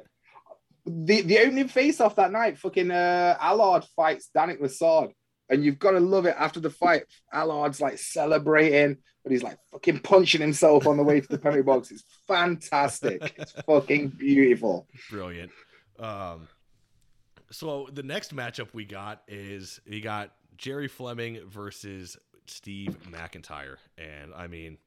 The 0.86 1.22
the 1.22 1.40
opening 1.40 1.68
face 1.68 2.00
off 2.00 2.16
that 2.16 2.32
night, 2.32 2.58
fucking 2.58 2.90
uh, 2.90 3.38
Allard 3.40 3.84
fights 3.96 4.30
Danik 4.36 4.60
Lassard. 4.60 5.12
And 5.50 5.64
you've 5.64 5.80
got 5.80 5.92
to 5.92 6.00
love 6.00 6.26
it 6.26 6.36
after 6.38 6.60
the 6.60 6.70
fight. 6.70 7.04
Allard's 7.34 7.82
like 7.82 7.98
celebrating, 7.98 8.98
but 9.24 9.32
he's 9.32 9.44
like 9.44 9.58
fucking 9.72 10.00
punching 10.00 10.42
himself 10.42 10.86
on 10.86 10.98
the 10.98 11.04
way 11.04 11.22
to 11.22 11.28
the 11.28 11.38
penalty 11.40 11.64
box. 11.64 11.92
It's 11.92 12.04
fantastic. 12.28 13.34
It's 13.38 13.52
fucking 13.66 14.10
beautiful. 14.10 14.88
Brilliant. 15.10 15.52
Um, 15.98 16.48
so 17.52 17.88
the 17.92 18.04
next 18.04 18.36
matchup 18.36 18.68
we 18.74 18.86
got 18.86 19.24
is 19.28 19.82
we 19.88 20.02
got 20.02 20.32
Jerry 20.58 20.88
Fleming 20.88 21.40
versus 21.48 22.18
Steve 22.48 22.98
McIntyre, 23.12 23.78
and 23.98 24.34
I 24.36 24.48
mean 24.48 24.78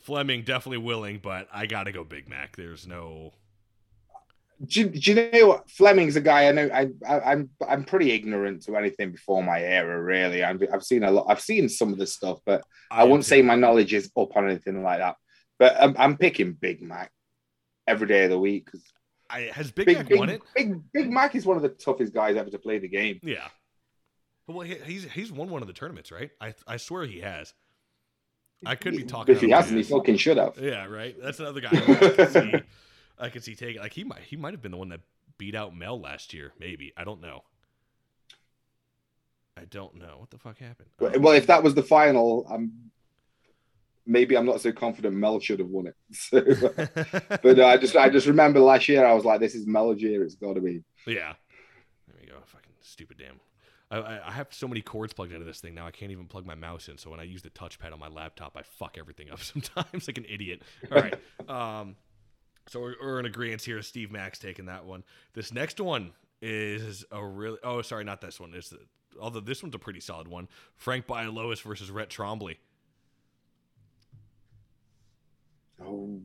Fleming 0.00 0.42
definitely 0.42 0.78
willing, 0.78 1.20
but 1.22 1.48
I 1.52 1.66
got 1.66 1.84
to 1.84 1.92
go 1.92 2.04
Big 2.04 2.28
Mac. 2.28 2.56
There's 2.56 2.86
no. 2.86 3.32
Do, 4.66 4.80
you- 4.80 4.88
do 4.90 5.12
you 5.12 5.30
know 5.32 5.46
what? 5.48 5.70
Fleming's 5.70 6.16
a 6.16 6.20
guy 6.20 6.48
I 6.48 6.52
know. 6.52 6.68
I, 6.72 6.88
I, 7.08 7.20
I'm 7.32 7.50
I'm 7.66 7.84
pretty 7.84 8.10
ignorant 8.12 8.62
to 8.64 8.76
anything 8.76 9.10
before 9.12 9.42
my 9.42 9.60
era. 9.62 10.00
Really, 10.02 10.44
I've, 10.44 10.62
I've 10.72 10.82
seen 10.84 11.02
a 11.02 11.10
lot. 11.10 11.26
I've 11.28 11.40
seen 11.40 11.68
some 11.68 11.92
of 11.92 11.98
this 11.98 12.12
stuff, 12.14 12.38
but 12.44 12.62
I 12.90 13.04
wouldn't 13.04 13.24
say 13.24 13.40
my 13.42 13.54
knowledge 13.54 13.94
is 13.94 14.10
up 14.18 14.36
on 14.36 14.48
anything 14.50 14.82
like 14.82 14.98
that. 14.98 15.16
But 15.58 15.76
I'm, 15.80 15.94
I'm 15.98 16.16
picking 16.18 16.52
Big 16.52 16.82
Mac 16.82 17.10
every 17.86 18.06
day 18.06 18.24
of 18.24 18.30
the 18.30 18.38
week. 18.38 18.68
I, 19.30 19.42
has 19.52 19.70
Big, 19.70 19.86
Big, 19.86 19.96
Mac 19.98 20.08
Big, 20.08 20.18
won 20.18 20.28
it? 20.28 20.42
Big, 20.54 20.74
Big 20.92 21.10
Mac 21.10 21.34
is 21.34 21.46
one 21.46 21.56
of 21.56 21.62
the 21.62 21.68
toughest 21.70 22.12
guys 22.12 22.36
ever 22.36 22.50
to 22.50 22.58
play 22.58 22.78
the 22.78 22.88
game. 22.88 23.20
Yeah. 23.22 23.46
Well, 24.46 24.60
he, 24.66 24.74
he's 24.84 25.04
he's 25.04 25.30
won 25.32 25.48
one 25.48 25.62
of 25.62 25.68
the 25.68 25.74
tournaments, 25.74 26.10
right? 26.10 26.30
I 26.40 26.54
I 26.66 26.76
swear 26.76 27.06
he 27.06 27.20
has. 27.20 27.54
I 28.66 28.74
could 28.74 28.94
be 28.96 29.04
talking. 29.04 29.34
If 29.34 29.40
he 29.40 29.50
hasn't, 29.50 29.78
he 29.78 29.84
fucking 29.84 30.16
should 30.18 30.36
have. 30.36 30.58
Yeah, 30.58 30.84
right. 30.86 31.16
That's 31.22 31.40
another 31.40 31.60
guy 31.62 31.70
I 33.20 33.28
could 33.28 33.44
see. 33.44 33.54
Taking 33.54 33.80
like 33.80 33.92
he 33.92 34.04
might 34.04 34.22
he 34.22 34.36
might 34.36 34.52
have 34.54 34.62
been 34.62 34.72
the 34.72 34.78
one 34.78 34.88
that 34.90 35.00
beat 35.38 35.54
out 35.54 35.76
Mel 35.76 36.00
last 36.00 36.32
year. 36.34 36.52
Maybe 36.58 36.92
I 36.96 37.04
don't 37.04 37.20
know. 37.20 37.42
I 39.56 39.64
don't 39.64 39.96
know 39.96 40.16
what 40.18 40.30
the 40.30 40.38
fuck 40.38 40.58
happened. 40.58 40.88
Um, 41.00 41.22
Well, 41.22 41.34
if 41.34 41.46
that 41.48 41.62
was 41.62 41.74
the 41.74 41.82
final, 41.82 42.46
I'm 42.50 42.90
maybe 44.06 44.36
I'm 44.36 44.46
not 44.46 44.60
so 44.60 44.72
confident 44.72 45.14
Mel 45.14 45.38
should 45.40 45.58
have 45.58 45.68
won 45.68 45.86
it. 45.88 45.96
So, 46.12 46.40
but 47.42 47.58
uh, 47.58 47.66
I 47.66 47.76
just 47.76 47.94
I 47.96 48.08
just 48.08 48.26
remember 48.26 48.60
last 48.60 48.88
year 48.88 49.04
I 49.04 49.12
was 49.12 49.24
like, 49.24 49.40
this 49.40 49.54
is 49.54 49.66
Mel's 49.66 50.00
year. 50.00 50.24
It's 50.24 50.34
got 50.34 50.54
to 50.54 50.60
be. 50.60 50.82
yeah, 51.06 51.34
there 52.06 52.16
we 52.20 52.26
go. 52.26 52.36
Fucking 52.46 52.72
stupid 52.80 53.18
damn. 53.18 53.40
I, 53.90 53.98
I 53.98 54.28
I 54.28 54.30
have 54.32 54.48
so 54.50 54.66
many 54.66 54.80
cords 54.80 55.12
plugged 55.12 55.32
into 55.32 55.44
this 55.44 55.60
thing 55.60 55.74
now. 55.74 55.86
I 55.86 55.90
can't 55.90 56.12
even 56.12 56.26
plug 56.26 56.46
my 56.46 56.54
mouse 56.54 56.88
in. 56.88 56.96
So 56.96 57.10
when 57.10 57.20
I 57.20 57.24
use 57.24 57.42
the 57.42 57.50
touchpad 57.50 57.92
on 57.92 57.98
my 57.98 58.08
laptop, 58.08 58.56
I 58.56 58.62
fuck 58.62 58.96
everything 58.98 59.30
up 59.30 59.40
sometimes 59.42 60.06
like 60.06 60.18
an 60.18 60.26
idiot. 60.28 60.62
All 60.90 61.02
right. 61.02 61.14
Um, 61.48 61.96
so 62.70 62.80
we're, 62.80 62.94
we're 63.02 63.18
in 63.18 63.26
agreement 63.26 63.62
here. 63.62 63.82
Steve 63.82 64.12
Max 64.12 64.38
taking 64.38 64.66
that 64.66 64.84
one. 64.84 65.02
This 65.34 65.52
next 65.52 65.80
one 65.80 66.12
is 66.40 67.04
a 67.10 67.24
really. 67.24 67.58
Oh, 67.64 67.82
sorry, 67.82 68.04
not 68.04 68.20
this 68.20 68.38
one. 68.38 68.52
It's 68.54 68.72
although 69.20 69.40
this 69.40 69.60
one's 69.60 69.74
a 69.74 69.78
pretty 69.78 69.98
solid 69.98 70.28
one. 70.28 70.46
Frank 70.76 71.08
Bialowas 71.08 71.60
versus 71.62 71.90
Rhett 71.90 72.10
Trombley. 72.10 72.58
Oh, 75.84 76.20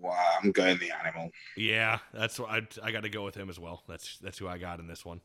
wow! 0.00 0.36
I'm 0.40 0.52
going 0.52 0.78
the 0.78 0.92
animal. 0.92 1.32
Yeah, 1.56 1.98
that's 2.14 2.38
what 2.38 2.50
I 2.50 2.62
I 2.80 2.92
got 2.92 3.02
to 3.02 3.10
go 3.10 3.24
with 3.24 3.34
him 3.34 3.50
as 3.50 3.58
well. 3.58 3.82
That's 3.88 4.18
that's 4.18 4.38
who 4.38 4.46
I 4.46 4.58
got 4.58 4.78
in 4.78 4.86
this 4.86 5.04
one. 5.04 5.20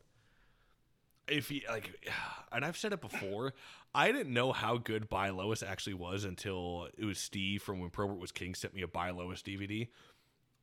If 1.28 1.48
he 1.48 1.64
like, 1.68 1.90
and 2.52 2.64
I've 2.64 2.76
said 2.76 2.92
it 2.92 3.00
before, 3.00 3.52
I 3.94 4.12
didn't 4.12 4.32
know 4.32 4.52
how 4.52 4.76
good 4.78 5.08
Bialowas 5.10 5.66
actually 5.66 5.94
was 5.94 6.24
until 6.24 6.88
it 6.96 7.04
was 7.04 7.18
Steve 7.18 7.62
from 7.62 7.80
when 7.80 7.90
Probert 7.90 8.18
was 8.18 8.32
King 8.32 8.54
sent 8.54 8.74
me 8.74 8.82
a 8.82 8.86
Bialowas 8.86 9.42
DVD. 9.42 9.88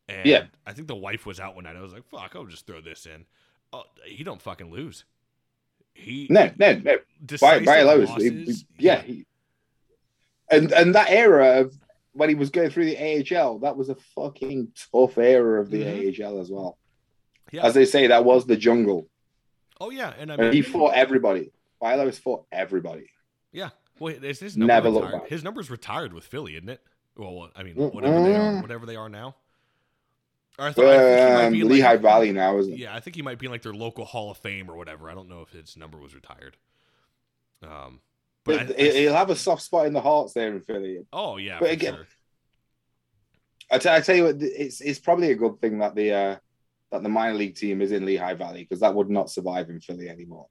And 0.09 0.25
Yeah. 0.25 0.45
I 0.65 0.73
think 0.73 0.87
the 0.87 0.95
wife 0.95 1.25
was 1.25 1.39
out 1.39 1.55
one 1.55 1.63
night. 1.63 1.75
I 1.75 1.81
was 1.81 1.93
like, 1.93 2.05
"Fuck, 2.09 2.33
I'll 2.35 2.45
just 2.45 2.67
throw 2.67 2.81
this 2.81 3.05
in." 3.05 3.25
Oh, 3.71 3.83
he 4.05 4.23
don't 4.23 4.41
fucking 4.41 4.71
lose. 4.71 5.05
He 5.95 6.27
No, 6.29 6.51
no, 6.57 6.73
no. 6.73 6.97
By, 7.39 7.59
by 7.63 7.81
Lois, 7.83 8.09
losses, 8.09 8.65
he- 8.77 8.85
yeah. 8.85 9.01
He, 9.01 9.25
and 10.49 10.71
and 10.71 10.95
that 10.95 11.09
era 11.09 11.61
of 11.61 11.73
when 12.13 12.29
he 12.29 12.35
was 12.35 12.49
going 12.49 12.69
through 12.69 12.85
the 12.85 12.97
AHL, 12.97 13.59
that 13.59 13.75
was 13.77 13.89
a 13.89 13.95
fucking 14.15 14.71
tough 14.91 15.17
era 15.17 15.59
of 15.61 15.69
the 15.71 15.81
Mhm. 15.83 16.19
AHL 16.25 16.39
as 16.39 16.51
well. 16.51 16.77
yeah. 17.51 17.65
As 17.65 17.73
they 17.73 17.85
say, 17.85 18.07
that 18.07 18.25
was 18.25 18.45
the 18.45 18.57
jungle. 18.57 19.09
Oh 19.83 19.89
yeah, 19.89 20.13
and 20.17 20.31
I 20.31 20.35
And 20.35 20.43
mean, 20.43 20.53
he 20.53 20.61
fought 20.61 20.93
everybody. 20.95 21.51
Bialowas 21.81 22.17
fought 22.17 22.45
everybody. 22.53 23.09
Yeah. 23.51 23.71
Well, 23.99 24.13
is 24.23 24.39
his 24.39 24.55
number 24.55 24.73
Never 24.73 24.89
look 24.89 25.03
retired? 25.05 25.29
His 25.29 25.43
number's 25.43 25.69
retired 25.69 26.13
with 26.13 26.23
Philly, 26.23 26.55
isn't 26.55 26.69
it? 26.69 26.81
Well, 27.17 27.49
I 27.53 27.63
mean, 27.63 27.75
whatever 27.75 28.23
they 28.23 28.33
are, 28.35 28.61
whatever 28.61 28.85
they 28.85 28.95
are 28.95 29.09
now. 29.09 29.35
Or 30.57 30.67
I, 30.67 30.71
thought, 30.71 30.85
I 30.85 30.97
think 30.97 31.27
he 31.29 31.33
might 31.35 31.49
be 31.51 31.63
Lehigh 31.63 31.91
like, 31.93 32.01
Valley 32.01 32.31
now, 32.31 32.57
isn't 32.59 32.73
it? 32.73 32.79
Yeah, 32.79 32.95
I 32.95 33.01
think 33.01 33.15
he 33.17 33.21
might 33.21 33.39
be 33.39 33.47
in 33.47 33.51
like 33.51 33.61
their 33.63 33.73
local 33.73 34.05
Hall 34.05 34.31
of 34.31 34.37
Fame 34.37 34.69
or 34.71 34.77
whatever. 34.77 35.09
I 35.09 35.13
don't 35.15 35.27
know 35.27 35.41
if 35.41 35.49
his 35.49 35.75
number 35.75 35.97
was 35.97 36.15
retired. 36.15 36.55
Um, 37.61 37.99
but 38.45 38.59
I- 38.61 38.65
But 38.65 38.79
I- 38.79 38.83
he'll 38.83 39.13
have 39.13 39.29
a 39.31 39.35
soft 39.35 39.63
spot 39.63 39.85
in 39.87 39.93
the 39.93 40.01
hearts 40.01 40.33
there 40.33 40.47
in 40.47 40.61
Philly. 40.61 41.05
oh 41.11 41.35
yeah, 41.37 41.59
but 41.59 41.67
for 41.67 41.73
again- 41.73 41.95
sure. 41.95 42.07
I 43.71 43.79
tell, 43.79 44.01
tell 44.01 44.15
you 44.15 44.23
what, 44.25 44.35
it's 44.41 44.79
it's 44.81 44.99
probably 44.99 45.31
a 45.31 45.35
good 45.35 45.59
thing 45.59 45.79
that 45.79 45.95
the 45.95 46.11
uh, 46.13 46.35
that 46.93 47.03
the 47.03 47.09
minor 47.09 47.33
league 47.33 47.55
team 47.55 47.81
is 47.81 47.91
in 47.91 48.05
Lehigh 48.05 48.35
Valley 48.35 48.61
because 48.61 48.79
that 48.79 48.93
would 48.95 49.09
not 49.09 49.29
survive 49.29 49.69
in 49.69 49.79
Philly 49.81 50.07
anymore. 50.09 50.47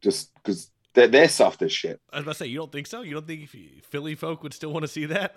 Just 0.00 0.34
because 0.34 0.70
They're, 0.94 1.06
they're 1.08 1.28
soft 1.28 1.62
as 1.62 1.70
shit. 1.72 2.00
I 2.12 2.16
was 2.16 2.22
about 2.24 2.32
to 2.32 2.38
say, 2.38 2.46
you 2.46 2.58
don't 2.58 2.72
think 2.72 2.86
so? 2.86 3.02
You 3.02 3.14
don't 3.14 3.26
think 3.26 3.48
Philly 3.84 4.14
folk 4.14 4.42
would 4.42 4.54
still 4.54 4.72
want 4.72 4.82
to 4.84 4.88
see 4.88 5.06
that? 5.06 5.36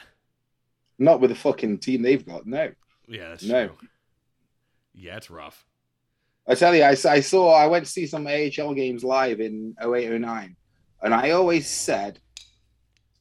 Not 0.97 1.19
with 1.19 1.29
the 1.29 1.35
fucking 1.35 1.79
team 1.79 2.01
they've 2.01 2.25
got. 2.25 2.45
No. 2.45 2.71
Yeah, 3.07 3.29
that's 3.29 3.43
No. 3.43 3.67
true. 3.67 3.77
Yeah, 4.93 5.17
it's 5.17 5.29
rough. 5.29 5.65
I 6.47 6.55
tell 6.55 6.73
you, 6.75 6.83
I 6.83 6.93
saw, 6.95 7.53
I 7.53 7.67
went 7.67 7.85
to 7.85 7.91
see 7.91 8.07
some 8.07 8.25
AHL 8.27 8.73
games 8.73 9.03
live 9.03 9.39
in 9.39 9.75
08, 9.81 10.19
09, 10.19 10.55
and 11.03 11.13
I 11.13 11.31
always 11.31 11.67
said 11.69 12.19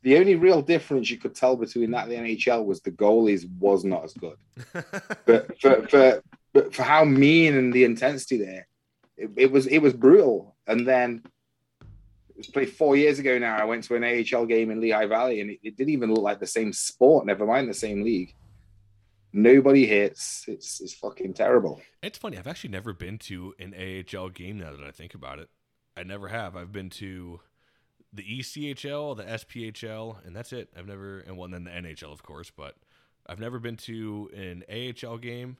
the 0.02 0.16
only 0.18 0.34
real 0.34 0.62
difference 0.62 1.10
you 1.10 1.18
could 1.18 1.34
tell 1.34 1.56
between 1.56 1.90
that 1.90 2.08
and 2.08 2.12
the 2.12 2.16
NHL 2.36 2.64
was 2.64 2.80
the 2.80 2.90
goalies 2.90 3.44
was 3.58 3.84
not 3.84 4.04
as 4.04 4.14
good. 4.14 4.36
But 5.26 5.60
for, 5.60 5.86
for, 5.88 6.22
but 6.52 6.74
for 6.74 6.82
how 6.82 7.04
mean 7.04 7.56
and 7.56 7.72
the 7.72 7.84
intensity 7.84 8.38
there, 8.38 8.66
it, 9.16 9.30
it 9.36 9.52
was 9.52 9.66
it 9.66 9.78
was 9.78 9.92
brutal. 9.92 10.56
And 10.66 10.86
then 10.86 11.22
it 12.30 12.36
was 12.36 12.46
played 12.46 12.70
four 12.70 12.96
years 12.96 13.18
ago 13.18 13.38
now. 13.38 13.56
I 13.56 13.64
went 13.64 13.84
to 13.84 13.96
an 13.96 14.04
AHL 14.04 14.46
game 14.46 14.70
in 14.70 14.80
Lehigh 14.80 15.06
Valley, 15.06 15.40
and 15.40 15.50
it, 15.50 15.58
it 15.62 15.76
didn't 15.76 15.92
even 15.92 16.12
look 16.12 16.22
like 16.22 16.40
the 16.40 16.46
same 16.46 16.72
sport. 16.72 17.26
Never 17.26 17.46
mind 17.46 17.68
the 17.68 17.74
same 17.74 18.02
league. 18.02 18.34
Nobody 19.32 19.86
hits. 19.86 20.44
It's 20.48 20.80
it's 20.80 20.94
fucking 20.94 21.34
terrible. 21.34 21.80
It's 22.02 22.18
funny. 22.18 22.38
I've 22.38 22.48
actually 22.48 22.70
never 22.70 22.92
been 22.92 23.18
to 23.18 23.54
an 23.58 23.74
AHL 23.74 24.30
game 24.30 24.58
now 24.58 24.72
that 24.72 24.84
I 24.84 24.90
think 24.90 25.14
about 25.14 25.38
it. 25.38 25.48
I 25.96 26.02
never 26.02 26.28
have. 26.28 26.56
I've 26.56 26.72
been 26.72 26.90
to 26.90 27.40
the 28.12 28.22
ECHL, 28.22 29.16
the 29.16 29.24
SPHL, 29.24 30.24
and 30.26 30.34
that's 30.34 30.52
it. 30.52 30.68
I've 30.76 30.86
never, 30.86 31.20
and 31.20 31.36
well, 31.36 31.44
and 31.44 31.54
then 31.54 31.64
the 31.64 31.70
NHL, 31.70 32.12
of 32.12 32.22
course, 32.22 32.50
but 32.50 32.74
I've 33.26 33.38
never 33.38 33.58
been 33.58 33.76
to 33.76 34.30
an 34.34 34.64
AHL 34.68 35.18
game. 35.18 35.58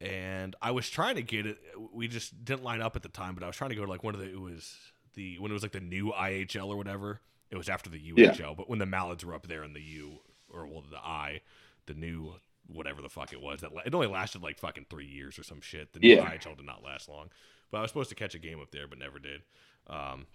And 0.00 0.54
I 0.62 0.70
was 0.70 0.88
trying 0.88 1.16
to 1.16 1.22
get 1.22 1.44
it. 1.46 1.58
We 1.92 2.06
just 2.08 2.44
didn't 2.44 2.62
line 2.62 2.80
up 2.80 2.94
at 2.94 3.02
the 3.02 3.08
time, 3.08 3.34
but 3.34 3.42
I 3.42 3.46
was 3.48 3.56
trying 3.56 3.70
to 3.70 3.76
go 3.76 3.84
to 3.84 3.90
like 3.90 4.04
one 4.04 4.14
of 4.14 4.20
the. 4.20 4.28
It 4.30 4.40
was 4.40 4.76
the 5.14 5.38
when 5.38 5.50
it 5.50 5.54
was 5.54 5.62
like 5.62 5.72
the 5.72 5.80
new 5.80 6.12
IHL 6.12 6.68
or 6.68 6.76
whatever. 6.76 7.20
It 7.50 7.56
was 7.56 7.68
after 7.68 7.90
the 7.90 7.98
UHL, 7.98 8.38
Yeah. 8.38 8.54
but 8.56 8.68
when 8.68 8.78
the 8.78 8.86
Mallards 8.86 9.24
were 9.24 9.34
up 9.34 9.48
there 9.48 9.64
in 9.64 9.72
the 9.72 9.80
U 9.80 10.18
or 10.52 10.66
well 10.66 10.84
the 10.88 10.98
I, 10.98 11.40
the 11.86 11.94
new 11.94 12.34
whatever 12.66 13.00
the 13.00 13.08
fuck 13.08 13.32
it 13.32 13.40
was 13.40 13.60
that 13.62 13.70
it 13.86 13.94
only 13.94 14.06
lasted 14.06 14.42
like 14.42 14.58
fucking 14.58 14.84
three 14.90 15.06
years 15.06 15.38
or 15.38 15.42
some 15.42 15.60
shit. 15.62 15.92
The 15.94 16.00
new 16.00 16.14
Yeah. 16.14 16.30
IHL 16.30 16.56
did 16.58 16.66
not 16.66 16.84
last 16.84 17.08
long, 17.08 17.30
but 17.70 17.78
I 17.78 17.80
was 17.82 17.90
supposed 17.90 18.10
to 18.10 18.14
catch 18.14 18.34
a 18.34 18.38
game 18.38 18.60
up 18.60 18.70
there, 18.70 18.86
but 18.86 18.98
never 18.98 19.18
did. 19.18 19.40
Um, 19.86 20.26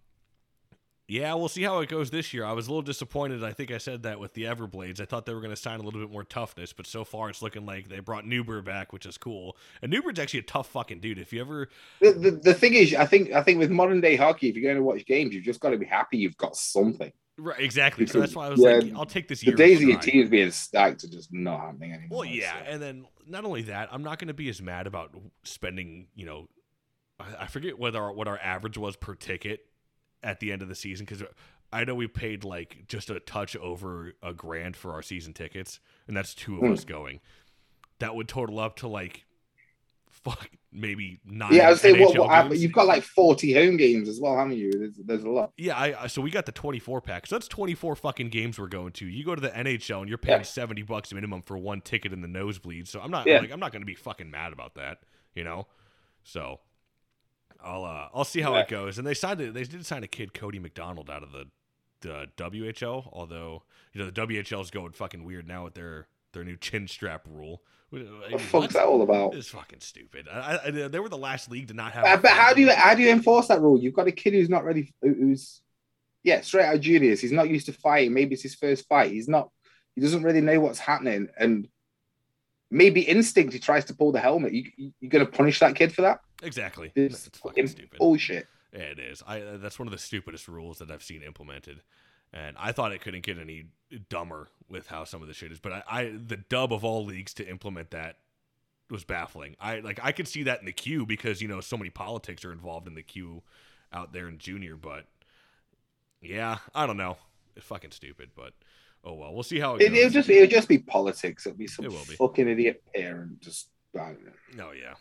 yeah, 1.13 1.35
we'll 1.35 1.47
see 1.47 1.61
how 1.61 1.77
it 1.77 1.89
goes 1.89 2.09
this 2.09 2.33
year. 2.33 2.43
I 2.43 2.53
was 2.53 2.65
a 2.65 2.71
little 2.71 2.81
disappointed. 2.81 3.43
I 3.43 3.53
think 3.53 3.69
I 3.69 3.77
said 3.77 4.01
that 4.01 4.19
with 4.19 4.33
the 4.33 4.45
Everblades. 4.45 4.99
I 4.99 5.05
thought 5.05 5.27
they 5.27 5.33
were 5.35 5.41
going 5.41 5.53
to 5.53 5.61
sign 5.61 5.79
a 5.79 5.83
little 5.83 5.99
bit 6.01 6.11
more 6.11 6.23
toughness, 6.23 6.73
but 6.73 6.87
so 6.87 7.03
far 7.03 7.29
it's 7.29 7.43
looking 7.43 7.67
like 7.67 7.87
they 7.87 7.99
brought 7.99 8.25
Newber 8.25 8.65
back, 8.65 8.91
which 8.91 9.05
is 9.05 9.15
cool. 9.19 9.55
And 9.83 9.91
Newber's 9.91 10.17
actually 10.17 10.39
a 10.39 10.43
tough 10.43 10.69
fucking 10.69 11.01
dude. 11.01 11.19
If 11.19 11.31
you 11.31 11.41
ever, 11.41 11.69
The, 12.01 12.13
the, 12.13 12.31
the 12.31 12.53
thing 12.55 12.73
is, 12.73 12.95
I 12.95 13.05
think 13.05 13.31
I 13.31 13.43
think 13.43 13.59
with 13.59 13.69
modern 13.69 14.01
day 14.01 14.15
hockey, 14.15 14.49
if 14.49 14.55
you're 14.55 14.63
going 14.63 14.77
to 14.77 14.81
watch 14.81 15.05
games, 15.05 15.35
you've 15.35 15.43
just 15.43 15.59
got 15.59 15.69
to 15.69 15.77
be 15.77 15.85
happy 15.85 16.17
you've 16.17 16.37
got 16.37 16.55
something. 16.55 17.11
right, 17.37 17.59
exactly. 17.59 18.07
So 18.07 18.19
that's 18.19 18.35
why 18.35 18.47
I 18.47 18.49
was 18.49 18.59
yeah, 18.59 18.77
like, 18.77 18.93
I'll 18.95 19.05
take 19.05 19.27
this 19.27 19.43
year. 19.43 19.55
The 19.55 19.63
days 19.63 19.83
of 19.83 19.89
your 19.89 19.99
teams 19.99 20.31
being 20.31 20.49
stacked 20.49 21.03
are 21.03 21.09
just 21.09 21.31
not 21.31 21.59
happening 21.59 21.93
anymore. 21.93 22.21
Well, 22.21 22.25
yeah, 22.25 22.53
so. 22.53 22.71
and 22.71 22.81
then 22.81 23.05
not 23.27 23.45
only 23.45 23.61
that, 23.63 23.89
I'm 23.91 24.03
not 24.03 24.17
going 24.17 24.29
to 24.29 24.33
be 24.33 24.49
as 24.49 24.63
mad 24.63 24.87
about 24.87 25.15
spending. 25.43 26.07
You 26.15 26.25
know, 26.25 26.49
I, 27.19 27.43
I 27.43 27.47
forget 27.47 27.77
what 27.77 27.95
our 27.95 28.11
what 28.11 28.27
our 28.27 28.39
average 28.39 28.79
was 28.79 28.95
per 28.95 29.13
ticket 29.13 29.67
at 30.23 30.39
the 30.39 30.51
end 30.51 30.61
of 30.61 30.67
the 30.69 30.75
season 30.75 31.05
because 31.05 31.23
I 31.71 31.83
know 31.83 31.95
we 31.95 32.07
paid 32.07 32.43
like 32.43 32.85
just 32.87 33.09
a 33.09 33.19
touch 33.19 33.55
over 33.57 34.13
a 34.21 34.33
grand 34.33 34.75
for 34.75 34.93
our 34.93 35.01
season 35.01 35.33
tickets, 35.33 35.79
and 36.07 36.15
that's 36.15 36.33
two 36.33 36.55
of 36.55 36.61
Hmm. 36.61 36.73
us 36.73 36.85
going. 36.85 37.19
That 37.99 38.15
would 38.15 38.27
total 38.27 38.59
up 38.59 38.75
to 38.77 38.87
like, 38.87 39.25
fuck, 40.09 40.49
maybe 40.71 41.19
nine. 41.25 41.53
Yeah, 41.53 41.67
I 41.67 41.69
was 41.71 41.81
saying, 41.81 41.99
what, 42.01 42.29
happened? 42.29 42.59
You've 42.59 42.71
got 42.71 42.85
like 42.87 43.03
40 43.03 43.53
home 43.53 43.77
games 43.77 44.07
as 44.07 44.19
well, 44.19 44.37
haven't 44.37 44.57
you? 44.57 44.71
There's, 44.71 44.95
there's 45.03 45.23
a 45.23 45.29
lot. 45.29 45.51
Yeah, 45.57 45.75
I, 45.77 46.03
I 46.03 46.07
so 46.07 46.21
we 46.21 46.29
got 46.31 46.45
the 46.45 46.51
24 46.51 47.01
pack. 47.01 47.27
So 47.27 47.35
that's 47.35 47.47
24 47.47 47.95
fucking 47.95 48.29
games 48.29 48.59
we're 48.59 48.67
going 48.67 48.91
to. 48.93 49.07
You 49.07 49.23
go 49.25 49.35
to 49.35 49.41
the 49.41 49.49
NHL 49.49 49.99
and 50.01 50.09
you're 50.09 50.17
paying 50.17 50.39
Yeah. 50.39 50.43
70 50.43 50.81
bucks 50.83 51.13
minimum 51.13 51.41
for 51.41 51.57
one 51.57 51.81
ticket 51.81 52.13
in 52.13 52.21
the 52.21 52.27
nosebleed. 52.27 52.87
So 52.87 52.99
I'm 53.01 53.11
not 53.11 53.25
Yeah. 53.27 53.39
like 53.39 53.51
I'm 53.51 53.59
not 53.59 53.71
going 53.71 53.81
to 53.81 53.87
be 53.87 53.95
fucking 53.95 54.29
mad 54.29 54.53
about 54.53 54.75
that, 54.75 54.99
you 55.35 55.43
know. 55.43 55.67
So 56.23 56.59
I'll 57.63 57.85
uh 57.85 58.09
I'll 58.13 58.25
see 58.25 58.41
how 58.41 58.53
Yeah. 58.53 58.61
it 58.61 58.67
goes. 58.67 58.97
And 58.97 59.07
they 59.07 59.13
signed 59.13 59.41
it. 59.41 59.53
They 59.53 59.63
did 59.63 59.85
sign 59.85 60.03
a 60.03 60.07
kid 60.07 60.33
Cody 60.33 60.59
McDonald 60.59 61.09
out 61.09 61.23
of 61.23 61.31
the 61.31 61.47
the 62.01 62.27
WHL, 62.37 63.09
although 63.13 63.63
you 63.93 63.99
know 64.01 64.09
the 64.09 64.21
WHL 64.21 64.61
is 64.61 64.71
going 64.71 64.91
fucking 64.91 65.23
weird 65.23 65.47
now 65.47 65.63
with 65.63 65.73
their 65.73 66.07
their 66.33 66.43
new 66.43 66.57
chin 66.57 66.87
strap 66.87 67.25
rule. 67.29 67.61
What 67.89 68.31
the 68.31 68.39
fuck's 68.39 68.73
that 68.73 68.85
all 68.85 69.03
about? 69.03 69.35
It's 69.35 69.49
fucking 69.49 69.81
stupid. 69.81 70.27
I, 70.27 70.59
I, 70.65 70.71
they 70.87 70.99
were 70.99 71.09
the 71.09 71.17
last 71.17 71.51
league 71.51 71.67
to 71.67 71.75
not 71.75 71.91
have. 71.91 72.05
Uh, 72.05 72.17
but 72.17 72.31
how 72.31 72.51
do 72.53 72.61
you 72.61 72.71
how 72.71 72.95
do 72.95 73.03
you 73.03 73.09
enforce 73.09 73.47
that 73.49 73.61
rule? 73.61 73.79
You've 73.79 73.93
got 73.93 74.07
a 74.07 74.11
kid 74.11 74.33
who's 74.33 74.49
not 74.49 74.65
ready, 74.65 74.91
who's 75.01 75.61
yeah, 76.23 76.41
straight 76.41 76.65
out 76.65 76.75
of 76.75 76.81
juniors. 76.81 77.21
He's 77.21 77.31
not 77.31 77.49
used 77.49 77.67
to 77.67 77.73
fighting. 77.73 78.13
Maybe 78.13 78.33
it's 78.33 78.43
his 78.43 78.55
first 78.55 78.87
fight. 78.87 79.11
He's 79.11 79.27
not. 79.27 79.49
He 79.95 80.01
doesn't 80.01 80.23
really 80.23 80.41
know 80.41 80.59
what's 80.59 80.79
happening, 80.79 81.27
and 81.37 81.67
maybe 82.71 83.01
instinct. 83.01 83.53
He 83.53 83.59
tries 83.59 83.85
to 83.85 83.93
pull 83.93 84.11
the 84.11 84.19
helmet. 84.19 84.53
You, 84.53 84.63
you 84.75 84.93
you're 84.99 85.09
going 85.11 85.25
to 85.25 85.31
punish 85.31 85.59
that 85.59 85.75
kid 85.75 85.93
for 85.93 86.01
that? 86.01 86.19
Exactly? 86.43 86.91
It's 86.95 87.27
It's 87.27 87.39
fucking 87.39 87.67
stupid. 87.67 87.97
bullshit. 87.99 88.47
Yeah, 88.73 88.79
it 88.81 88.99
is. 88.99 89.21
I 89.27 89.39
that's 89.57 89.77
one 89.79 89.87
of 89.87 89.91
the 89.91 89.97
stupidest 89.99 90.47
rules 90.47 90.79
that 90.79 90.89
I've 90.91 91.03
seen 91.03 91.21
implemented, 91.21 91.81
and 92.31 92.55
I 92.59 92.71
thought 92.71 92.91
it 92.91 93.01
couldn't 93.01 93.23
get 93.23 93.37
any 93.37 93.65
dumber 94.09 94.49
with 94.69 94.87
how 94.87 95.03
some 95.03 95.21
of 95.21 95.27
the 95.27 95.33
shit 95.33 95.51
is. 95.51 95.59
But 95.59 95.73
I, 95.73 95.83
I 95.87 96.03
the 96.05 96.37
dub 96.37 96.73
of 96.73 96.83
all 96.83 97.05
leagues 97.05 97.33
to 97.35 97.47
implement 97.47 97.91
that 97.91 98.17
was 98.89 99.03
baffling. 99.03 99.55
I 99.59 99.79
like 99.79 99.99
I 100.03 100.11
could 100.11 100.27
see 100.27 100.43
that 100.43 100.59
in 100.59 100.65
the 100.65 100.71
queue 100.71 101.05
because 101.05 101.41
you 101.41 101.47
know 101.47 101.61
so 101.61 101.77
many 101.77 101.89
politics 101.91 102.43
are 102.45 102.51
involved 102.51 102.87
in 102.87 102.95
the 102.95 103.03
queue 103.03 103.43
out 103.91 104.11
there 104.13 104.27
in 104.27 104.39
junior. 104.39 104.75
But 104.75 105.05
yeah, 106.21 106.57
I 106.73 106.85
don't 106.87 106.97
know. 106.97 107.17
It's 107.55 107.65
fucking 107.65 107.91
stupid, 107.91 108.31
but 108.35 108.53
oh 109.03 109.13
well. 109.13 109.33
We'll 109.33 109.43
see 109.43 109.59
how 109.59 109.75
it 109.75 109.81
It, 109.83 109.89
goes. 109.89 109.97
it'll 109.99 110.09
just 110.11 110.29
it'll 110.29 110.47
just 110.47 110.67
be 110.67 110.79
politics. 110.79 111.45
It'll 111.45 111.57
be 111.57 111.67
some 111.67 111.85
It 111.85 111.91
will 111.91 112.05
be. 112.07 112.15
fucking 112.15 112.47
idiot 112.47 112.83
parent 112.95 113.39
just. 113.41 113.69
I 113.95 114.05
don't 114.13 114.25
know. 114.25 114.65
Oh 114.69 114.71
yeah, 114.71 114.95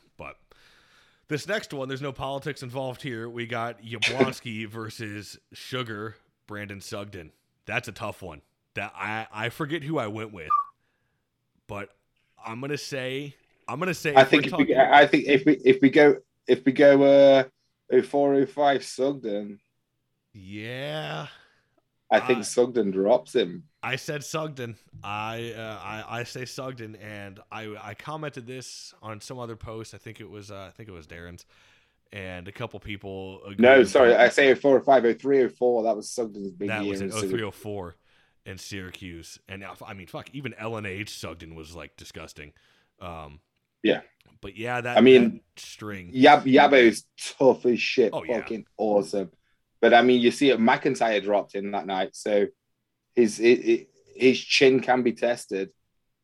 this 1.33 1.49
next 1.49 1.73
one, 1.73 1.89
there's 1.89 2.03
no 2.03 2.13
politics 2.13 2.63
involved 2.63 3.03
here. 3.03 3.29
We 3.29 3.47
got 3.47 3.83
Yablonski 3.83 4.67
versus 4.69 5.39
Sugar 5.53 6.17
Brandon 6.47 6.81
Sugden. 6.81 7.33
That's 7.67 7.89
a 7.89 7.93
tough 7.93 8.23
one. 8.23 8.43
That 8.75 8.93
I 8.97 9.27
I 9.33 9.49
forget 9.51 9.83
who 9.83 9.99
I 9.99 10.07
went 10.07 10.33
with, 10.33 10.49
but 11.67 11.91
I'm 12.45 12.61
gonna 12.61 12.79
say 12.79 13.35
I'm 13.69 13.79
gonna 13.79 13.93
say 13.93 14.15
I 14.15 14.25
think 14.25 14.47
if 14.47 14.53
we, 14.53 14.75
I 14.75 15.07
think 15.07 15.27
if 15.27 15.45
we 15.45 15.55
if 15.65 15.83
we 15.83 15.91
go 15.91 16.17
if 16.47 16.65
we 16.65 16.73
go 16.73 17.03
uh 17.03 17.45
0405 17.91 18.85
Sugden, 18.85 19.61
yeah. 20.33 21.27
I 22.13 22.21
think 22.21 22.41
Uh, 22.41 22.43
Sugden 22.43 22.91
drops 22.91 23.35
him. 23.35 23.65
I 23.83 23.97
said 23.97 24.23
Sugden. 24.23 24.77
I, 25.03 25.53
uh, 25.57 25.81
I 25.83 26.21
I 26.21 26.23
say 26.25 26.45
Sugden, 26.45 26.95
and 26.97 27.41
I 27.51 27.75
I 27.83 27.95
commented 27.95 28.47
this 28.47 28.95
on 29.03 29.21
some 29.21 29.39
other 29.39 29.57
post. 29.57 29.95
I 29.95 29.99
think 29.99 30.21
it 30.21 30.31
was 30.31 30.51
uh, 30.51 30.67
I 30.69 30.71
think 30.71 30.89
it 30.89 30.93
was 30.93 31.07
Darren's, 31.07 31.47
and 32.13 32.47
a 32.47 32.53
couple 32.53 32.79
people. 32.81 33.41
agreed 33.45 33.61
No, 33.61 33.83
sorry. 33.85 34.15
I 34.15 34.29
say 34.29 34.55
0405 34.55 35.19
0304. 35.21 35.83
That 35.85 35.97
was 35.97 36.11
Sugden's 36.11 36.53
big 36.53 36.69
that 36.69 36.83
year. 36.83 36.91
was 36.91 37.01
in 37.01 37.07
in 37.07 37.13
Sydney. 37.13 37.29
0304 37.39 37.97
in 38.45 38.59
Syracuse, 38.59 39.39
and 39.49 39.65
I 39.65 39.95
mean, 39.95 40.07
fuck, 40.07 40.29
even 40.33 40.53
LNH 40.61 41.09
Sugden 41.09 41.55
was 41.55 41.75
like 41.75 41.97
disgusting. 41.97 42.53
Um, 43.01 43.41
Yeah. 43.83 44.03
but 44.41 44.57
yeah, 44.57 44.81
that 44.81 44.99
I 44.99 45.01
mean, 45.01 45.41
that 45.55 45.61
string. 45.61 46.13
Yab 46.13 46.45
Yabo's 46.45 47.05
tough 47.17 47.65
as 47.67 47.81
shit. 47.81 48.11
Oh, 48.13 48.23
yeah. 48.25 48.41
fucking 48.41 48.67
awesome. 48.77 49.31
But 49.83 49.93
I 49.93 50.01
mean, 50.03 50.21
you 50.23 50.31
see 50.31 50.49
it. 50.51 50.59
McIntyre 50.61 51.23
dropped 51.23 51.55
in 51.57 51.73
that 51.73 51.87
night, 51.87 52.11
so 52.17 52.47
his 53.15 53.37
his, 53.37 53.81
his 54.17 54.39
chin 54.41 54.81
can 54.81 55.03
be 55.03 55.13
tested, 55.13 55.71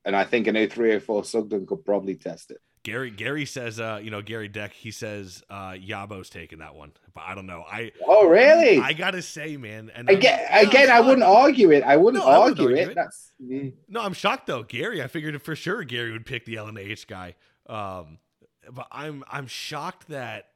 and 0.05 0.15
I 0.17 0.25
think 0.25 0.47
an 0.47 0.55
0304 0.55 1.25
Sugden 1.25 1.67
could 1.67 1.85
probably 1.85 2.15
test 2.15 2.53
it. 2.53 2.59
Gary 2.85 3.11
Gary 3.11 3.45
says, 3.45 3.81
uh, 3.81 4.01
you 4.03 4.11
know, 4.13 4.23
Gary 4.23 4.47
Deck, 4.49 4.73
he 4.73 4.93
says 4.93 5.43
uh, 5.51 5.73
Yabo's 5.73 6.31
taking 6.31 6.61
that 6.61 6.77
one, 6.77 6.93
but 7.13 7.25
I 7.27 7.35
don't 7.35 7.47
know. 7.47 7.65
I 7.69 7.91
Oh, 8.07 8.29
really? 8.29 8.79
I 8.79 8.93
gotta 8.93 9.21
say, 9.21 9.57
man, 9.57 9.91
and 9.95 10.09
again, 10.09 10.39
I'm- 10.51 10.69
again, 10.69 10.89
I'm 10.89 10.97
I 10.97 11.01
wouldn't 11.07 11.25
argue 11.27 11.73
it. 11.73 11.83
I 11.83 11.97
wouldn't 11.97 12.23
No, 12.25 12.31
I 12.31 12.39
wouldn't 12.39 12.61
argue, 12.61 12.77
argue 12.77 12.83
it. 12.85 12.91
it. 12.91 12.95
That's 12.95 13.33
mm. 13.43 13.73
No, 13.89 14.01
I'm 14.03 14.15
shocked 14.15 14.47
though. 14.47 14.63
Gary, 14.63 15.03
I 15.03 15.09
figured 15.09 15.43
for 15.43 15.57
sure 15.57 15.83
Gary 15.83 16.13
would 16.13 16.25
pick 16.25 16.45
the 16.45 16.55
LNH 16.55 17.09
guy. 17.09 17.35
Um, 17.67 18.19
but 18.73 18.87
I'm 18.93 19.25
I'm 19.29 19.49
shocked 19.49 20.09
that 20.09 20.47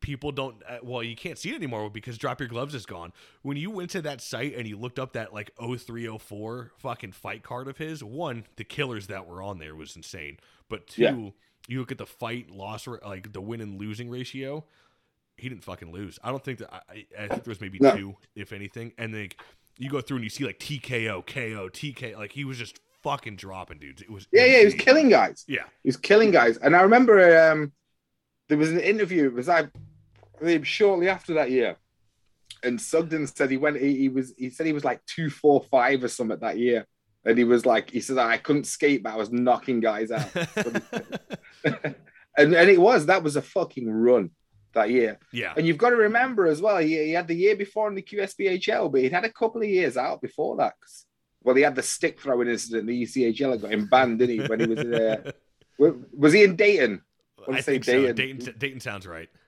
people 0.00 0.32
don't. 0.32 0.62
Uh, 0.68 0.78
well, 0.82 1.02
you 1.02 1.16
can't 1.16 1.38
see 1.38 1.50
it 1.50 1.56
anymore 1.56 1.88
because 1.90 2.18
Drop 2.18 2.40
Your 2.40 2.48
Gloves 2.48 2.74
is 2.74 2.86
gone. 2.86 3.12
When 3.42 3.56
you 3.56 3.70
went 3.70 3.90
to 3.90 4.02
that 4.02 4.20
site 4.20 4.54
and 4.56 4.66
you 4.66 4.76
looked 4.76 4.98
up 4.98 5.12
that 5.14 5.32
like 5.34 5.50
0304 5.58 6.72
fucking 6.78 7.12
fight 7.12 7.42
card 7.42 7.68
of 7.68 7.78
his, 7.78 8.02
one 8.04 8.44
the 8.56 8.64
killers 8.64 9.06
that 9.08 9.26
were 9.26 9.42
on 9.42 9.58
there 9.58 9.74
was 9.74 9.96
insane. 9.96 10.38
But 10.68 10.86
two, 10.88 11.02
Yeah. 11.02 11.30
you 11.68 11.80
look 11.80 11.92
at 11.92 11.98
the 11.98 12.06
fight 12.06 12.50
loss 12.50 12.86
like 12.86 13.32
the 13.32 13.40
win 13.40 13.60
and 13.60 13.78
losing 13.80 14.10
ratio. 14.10 14.64
He 15.36 15.48
didn't 15.48 15.64
fucking 15.64 15.92
lose. 15.92 16.18
I 16.24 16.30
don't 16.30 16.42
think 16.44 16.58
that. 16.58 16.72
I, 16.74 17.06
I 17.16 17.28
think 17.28 17.44
there 17.44 17.50
was 17.52 17.60
maybe 17.60 17.78
No. 17.80 17.96
two, 17.96 18.16
if 18.34 18.52
anything. 18.52 18.92
And 18.98 19.14
then 19.14 19.28
you 19.78 19.88
go 19.88 20.00
through 20.00 20.16
and 20.16 20.24
you 20.24 20.30
see 20.30 20.44
like 20.44 20.58
TKO, 20.58 21.24
KO, 21.26 21.68
TK. 21.68 22.16
Like 22.16 22.32
he 22.32 22.44
was 22.44 22.58
just 22.58 22.80
fucking 23.02 23.36
dropping 23.36 23.78
dudes. 23.78 24.02
It 24.02 24.10
was 24.10 24.26
yeah, 24.32 24.44
yeah. 24.46 24.58
He 24.58 24.64
was 24.64 24.74
killing 24.74 25.08
guys. 25.08 25.44
Yeah, 25.46 25.62
He 25.84 25.88
was 25.88 25.96
killing 25.96 26.32
guys. 26.32 26.56
And 26.58 26.74
I 26.74 26.80
remember 26.82 27.50
um, 27.52 27.70
there 28.48 28.58
was 28.58 28.70
an 28.70 28.80
interview. 28.80 29.26
It 29.26 29.34
was 29.34 29.48
like 29.48 29.68
shortly 30.64 31.08
after 31.08 31.34
that 31.34 31.50
year, 31.50 31.76
and 32.62 32.80
Sugden 32.80 33.26
said 33.26 33.50
he 33.50 33.56
went. 33.56 33.80
He, 33.80 33.96
he 33.96 34.08
was. 34.08 34.32
He 34.36 34.50
said 34.50 34.66
he 34.66 34.72
was 34.72 34.84
like 34.84 35.04
two, 35.06 35.30
four, 35.30 35.62
five 35.70 36.02
or 36.04 36.08
something 36.08 36.38
that 36.40 36.58
year, 36.58 36.86
and 37.24 37.36
he 37.38 37.44
was 37.44 37.66
like, 37.66 37.90
he 37.90 38.00
said 38.00 38.18
I 38.18 38.38
couldn't 38.38 38.66
skate, 38.66 39.02
but 39.02 39.12
I 39.12 39.16
was 39.16 39.30
knocking 39.32 39.80
guys 39.80 40.10
out. 40.10 40.30
and 41.64 42.54
and 42.54 42.70
it 42.70 42.80
was 42.80 43.06
that 43.06 43.22
was 43.22 43.36
a 43.36 43.42
fucking 43.42 43.90
run 43.90 44.30
that 44.74 44.90
year. 44.90 45.18
Yeah. 45.32 45.54
And 45.56 45.66
you've 45.66 45.78
got 45.78 45.90
to 45.90 45.96
remember 45.96 46.46
as 46.46 46.60
well, 46.60 46.76
he, 46.78 46.88
he 47.04 47.12
had 47.12 47.26
the 47.26 47.34
year 47.34 47.56
before 47.56 47.88
in 47.88 47.94
the 47.94 48.02
QSPHL, 48.02 48.92
but 48.92 49.00
he'd 49.00 49.12
had 49.12 49.24
a 49.24 49.32
couple 49.32 49.62
of 49.62 49.68
years 49.68 49.96
out 49.96 50.20
before 50.20 50.56
that. 50.58 50.74
'cause- 50.80 51.06
Well, 51.42 51.56
he 51.56 51.62
had 51.62 51.74
the 51.74 51.82
stick 51.82 52.20
throwing 52.20 52.48
incident 52.48 52.82
in 52.82 52.86
the 52.86 53.02
ECHL 53.02 53.52
and 53.52 53.62
got 53.62 53.72
him 53.72 53.86
banned, 53.86 54.18
didn't 54.18 54.40
he? 54.42 54.46
When 54.46 54.60
he 54.60 54.66
was 54.66 54.78
in, 54.80 54.94
uh, 54.94 55.32
was 56.16 56.32
he 56.34 56.44
in 56.44 56.54
Dayton? 56.56 57.00
I 57.46 57.52
I 57.52 57.60
say 57.60 57.78
think 57.80 57.84
so. 57.84 58.12
Dayton. 58.14 58.14
Dayton. 58.14 58.54
Dayton 58.58 58.80
sounds 58.80 59.06
right. 59.06 59.28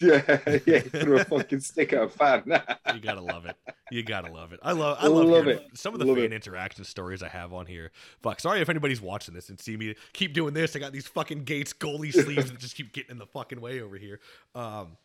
Yeah, 0.00 0.58
yeah, 0.66 0.80
threw 0.98 1.16
a 1.16 1.20
fucking 1.20 1.60
stick 1.60 1.92
at 1.92 2.02
a 2.02 2.08
fan. 2.08 2.42
You 2.90 3.00
gotta 3.00 3.20
love 3.20 3.46
it. 3.46 3.56
You 3.90 4.02
gotta 4.02 4.28
love 4.28 4.52
it. 4.52 4.60
I 4.62 4.72
love. 4.72 4.98
I 5.00 5.06
I 5.06 5.08
love, 5.08 5.26
love 5.26 5.46
it. 5.46 5.62
Some 5.74 5.94
of 5.94 6.00
the 6.00 6.04
Love 6.04 6.18
fan 6.18 6.32
it. 6.32 6.32
interaction 6.32 6.84
stories 6.84 7.22
I 7.22 7.28
have 7.28 7.52
on 7.52 7.66
here. 7.66 7.92
Fuck. 8.22 8.40
Sorry 8.40 8.60
if 8.60 8.68
anybody's 8.68 9.00
watching 9.00 9.34
this 9.34 9.48
and 9.50 9.60
see 9.60 9.76
me 9.76 9.94
keep 10.12 10.32
doing 10.34 10.52
this. 10.54 10.74
I 10.74 10.80
got 10.80 10.92
these 10.92 11.06
fucking 11.06 11.44
Gates 11.44 11.72
goalie 11.72 12.12
sleeves 12.14 12.50
that 12.50 12.58
just 12.58 12.76
keep 12.76 12.92
getting 12.92 13.12
in 13.12 13.18
the 13.18 13.26
fucking 13.26 13.60
way 13.60 13.80
over 13.80 13.96
here. 13.96 14.20
Um, 14.54 14.96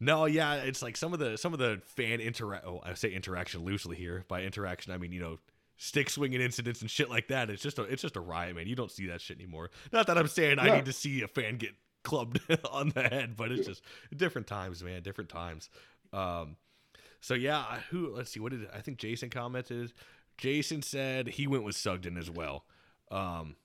no, 0.00 0.26
yeah, 0.26 0.54
it's 0.56 0.82
like 0.82 0.96
some 0.96 1.12
of 1.12 1.18
the 1.20 1.38
some 1.38 1.52
of 1.52 1.58
the 1.58 1.80
fan 1.86 2.20
interact. 2.20 2.66
Oh, 2.66 2.80
I 2.84 2.94
say 2.94 3.10
interaction 3.12 3.64
loosely 3.64 3.96
here. 3.96 4.24
By 4.28 4.42
interaction, 4.42 4.92
I 4.92 4.98
mean 4.98 5.12
you 5.12 5.20
know 5.20 5.38
stick 5.76 6.10
swinging 6.10 6.40
incidents 6.40 6.80
and 6.80 6.90
shit 6.90 7.10
like 7.10 7.28
that. 7.28 7.50
It's 7.50 7.62
just 7.62 7.78
a 7.78 7.82
it's 7.82 8.02
just 8.02 8.16
a 8.16 8.20
riot, 8.20 8.56
man. 8.56 8.66
You 8.66 8.76
don't 8.76 8.90
see 8.90 9.06
that 9.06 9.20
shit 9.20 9.36
anymore. 9.38 9.70
Not 9.92 10.06
that 10.06 10.18
I'm 10.18 10.28
saying 10.28 10.58
I 10.58 10.74
need 10.74 10.86
to 10.86 10.92
see 10.92 11.22
a 11.22 11.28
fan 11.28 11.56
get 11.56 11.70
clubbed 12.02 12.40
on 12.70 12.90
the 12.90 13.02
head, 13.02 13.36
but 13.36 13.52
it's 13.52 13.66
just 13.66 13.82
different 14.16 14.46
times, 14.46 14.82
man. 14.82 15.02
Different 15.02 15.30
times. 15.30 15.68
Um, 16.12 16.56
so 17.20 17.34
yeah, 17.34 17.80
who? 17.90 18.14
Let's 18.14 18.30
see. 18.30 18.40
What 18.40 18.52
did 18.52 18.68
I 18.74 18.80
think? 18.80 18.98
Jason 18.98 19.30
commented. 19.30 19.92
Jason 20.38 20.82
said 20.82 21.28
he 21.28 21.46
went 21.46 21.64
with 21.64 21.76
Sugden 21.76 22.16
as 22.16 22.30
well. 22.30 22.64
Um, 23.10 23.56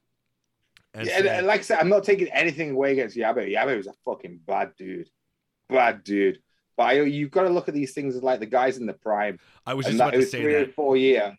and 0.93 1.07
Yeah, 1.07 1.38
and, 1.38 1.47
like 1.47 1.59
I 1.59 1.64
said, 1.64 1.80
I'm 1.80 1.89
not 1.89 2.03
taking 2.03 2.28
anything 2.30 2.72
away 2.72 2.93
against 2.93 3.16
Yabe. 3.16 3.53
Yabe 3.53 3.78
was 3.78 3.88
a 3.88 3.93
fucking 4.05 4.41
bad 4.45 4.74
dude, 4.78 5.09
bad 5.70 6.03
dude. 6.03 6.39
But 6.78 6.84
I, 6.84 7.01
you've 7.01 7.32
got 7.32 7.43
to 7.43 7.49
look 7.49 7.68
at 7.68 7.74
these 7.74 7.93
things 7.93 8.16
as 8.16 8.24
like 8.24 8.39
the 8.39 8.45
guys 8.45 8.78
in 8.78 8.86
the 8.86 8.93
prime. 8.93 9.39
I 9.66 9.74
was 9.74 9.86
just 9.86 9.97
that 9.97 10.03
about 10.05 10.12
to 10.12 10.18
was 10.20 10.32
say 10.32 10.41
three 10.41 10.53
that. 10.53 10.70
or 10.70 10.72
four 10.72 10.97
year. 10.97 11.38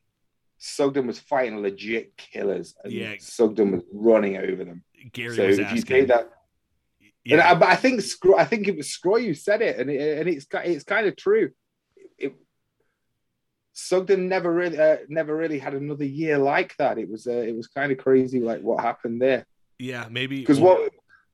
Sugden 0.64 1.08
was 1.08 1.18
fighting 1.18 1.60
legit 1.60 2.16
killers, 2.16 2.74
and 2.84 2.92
Yeah. 2.92 3.14
Sugden 3.18 3.72
was 3.72 3.82
running 3.92 4.36
over 4.36 4.64
them. 4.64 4.84
Gary 5.12 5.34
so 5.34 5.42
if 5.42 5.58
you 5.58 5.64
asking. 5.64 5.82
take 5.82 6.06
that, 6.08 6.30
yeah, 7.24 7.32
and 7.34 7.42
I, 7.42 7.54
but 7.56 7.68
I 7.68 7.74
think 7.74 8.00
Scro- 8.00 8.38
I 8.38 8.44
think 8.44 8.68
it 8.68 8.76
was 8.76 8.86
Sgroi 8.86 9.26
who 9.26 9.34
said 9.34 9.60
it, 9.60 9.78
and 9.80 9.90
it, 9.90 10.18
and 10.18 10.28
it's 10.28 10.46
it's 10.52 10.84
kind 10.84 11.08
of 11.08 11.16
true. 11.16 11.50
It, 12.16 12.34
Sugden 13.72 14.28
never 14.28 14.52
really 14.52 14.78
uh, 14.78 14.98
never 15.08 15.34
really 15.36 15.58
had 15.58 15.74
another 15.74 16.04
year 16.04 16.38
like 16.38 16.76
that. 16.76 16.98
It 16.98 17.08
was 17.10 17.26
uh, 17.26 17.32
it 17.32 17.56
was 17.56 17.66
kind 17.66 17.90
of 17.90 17.98
crazy, 17.98 18.38
like 18.40 18.60
what 18.60 18.84
happened 18.84 19.20
there. 19.20 19.44
yeah, 19.78 20.06
maybe 20.10 20.36
Because 20.40 20.60
well, 20.60 20.88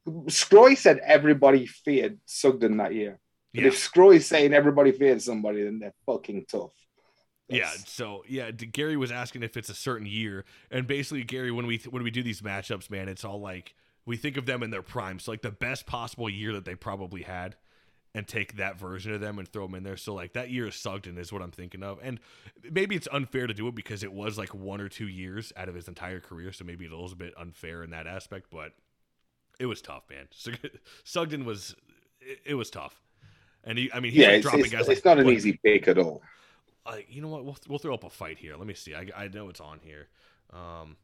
what 0.05 0.27
Sgroi 0.29 0.75
said 0.79 1.01
everybody 1.05 1.67
feared 1.67 2.19
Sugden 2.25 2.79
that 2.79 2.95
year. 2.95 3.19
But 3.53 3.63
Yeah. 3.63 3.69
if 3.69 3.75
Sgroi's 3.75 4.27
saying 4.27 4.55
everybody 4.55 4.93
feared 4.93 5.21
somebody, 5.21 5.65
then 5.65 5.81
they're 5.81 5.95
fucking 6.07 6.47
tough. 6.51 6.73
Yeah, 7.49 7.71
so 7.87 8.25
yeah, 8.29 8.51
D- 8.51 8.67
Gary 8.67 8.97
was 8.97 9.11
asking 9.11 9.43
if 9.43 9.57
it's 9.57 9.71
a 9.71 9.75
certain 9.75 10.07
year, 10.07 10.45
and 10.71 10.87
basically, 10.87 11.25
Gary, 11.25 11.51
when 11.51 11.67
we 11.67 11.79
when 11.89 12.03
we 12.03 12.11
do 12.11 12.23
these 12.23 12.43
matchups, 12.43 12.91
man, 12.91 13.09
it's 13.09 13.25
all 13.25 13.41
like 13.41 13.75
we 14.05 14.17
think 14.17 14.37
of 14.37 14.47
them 14.47 14.63
in 14.63 14.71
their 14.71 14.83
prime, 14.83 15.19
so 15.19 15.31
like 15.31 15.43
the 15.43 15.51
best 15.51 15.87
possible 15.87 16.29
year 16.29 16.53
that 16.53 16.65
they 16.67 16.75
probably 16.75 17.23
had, 17.23 17.57
and 18.15 18.27
take 18.29 18.57
that 18.57 18.79
version 18.79 19.13
of 19.15 19.21
them 19.21 19.39
and 19.39 19.49
throw 19.49 19.67
them 19.67 19.75
in 19.77 19.83
there. 19.83 19.97
So 19.97 20.13
like 20.13 20.35
that 20.35 20.51
year 20.51 20.67
of 20.67 20.75
Sugden 20.75 21.17
is 21.17 21.33
what 21.33 21.41
I'm 21.41 21.51
thinking 21.51 21.83
of, 21.83 21.99
and 22.03 22.21
maybe 22.71 22.97
it's 22.97 23.09
unfair 23.13 23.47
to 23.47 23.55
do 23.55 23.67
it 23.69 23.75
because 23.75 24.03
it 24.03 24.13
was 24.13 24.37
like 24.37 24.55
one 24.55 24.81
or 24.83 24.89
two 24.91 25.09
years 25.09 25.51
out 25.57 25.71
of 25.71 25.75
his 25.75 25.89
entire 25.89 26.21
career, 26.21 26.53
so 26.53 26.65
maybe 26.65 26.85
it's 26.85 26.93
a 26.93 26.97
little 26.97 27.17
bit 27.17 27.33
unfair 27.39 27.83
in 27.83 27.91
that 27.91 28.07
aspect, 28.07 28.49
but 28.51 28.73
it 29.59 29.67
was 29.67 29.81
tough, 29.81 30.03
man. 30.11 30.27
Sug- 30.33 30.59
Sugden 31.05 31.47
was 31.47 31.75
it, 32.45 32.55
was 32.57 32.69
tough, 32.69 33.01
and 33.65 33.79
he, 33.79 33.91
I 33.93 34.01
mean, 34.01 34.13
he's 34.13 34.21
yeah, 34.21 34.27
like 34.29 34.37
it's, 34.37 34.43
dropping 34.43 34.61
it's, 34.61 34.71
guys 34.71 34.81
it's 34.89 34.89
like 34.89 35.05
not 35.07 35.19
an 35.19 35.25
what- 35.27 35.35
easy 35.35 35.59
pick 35.65 35.89
at 35.89 35.97
all. 35.97 36.21
You 37.09 37.23
know 37.23 37.29
what? 37.29 37.45
We'll, 37.45 37.57
we'll 37.69 37.79
throw 37.79 37.95
up 37.95 38.05
a 38.05 38.11
fight 38.11 38.39
here. 38.39 38.57
Let 38.57 38.67
me 38.67 38.75
see. 38.75 38.95
I, 38.95 39.07
I 39.17 39.29
know 39.29 39.49
it's 39.49 39.61
on 39.61 39.81
here. 39.83 40.09
Um, 40.53 40.97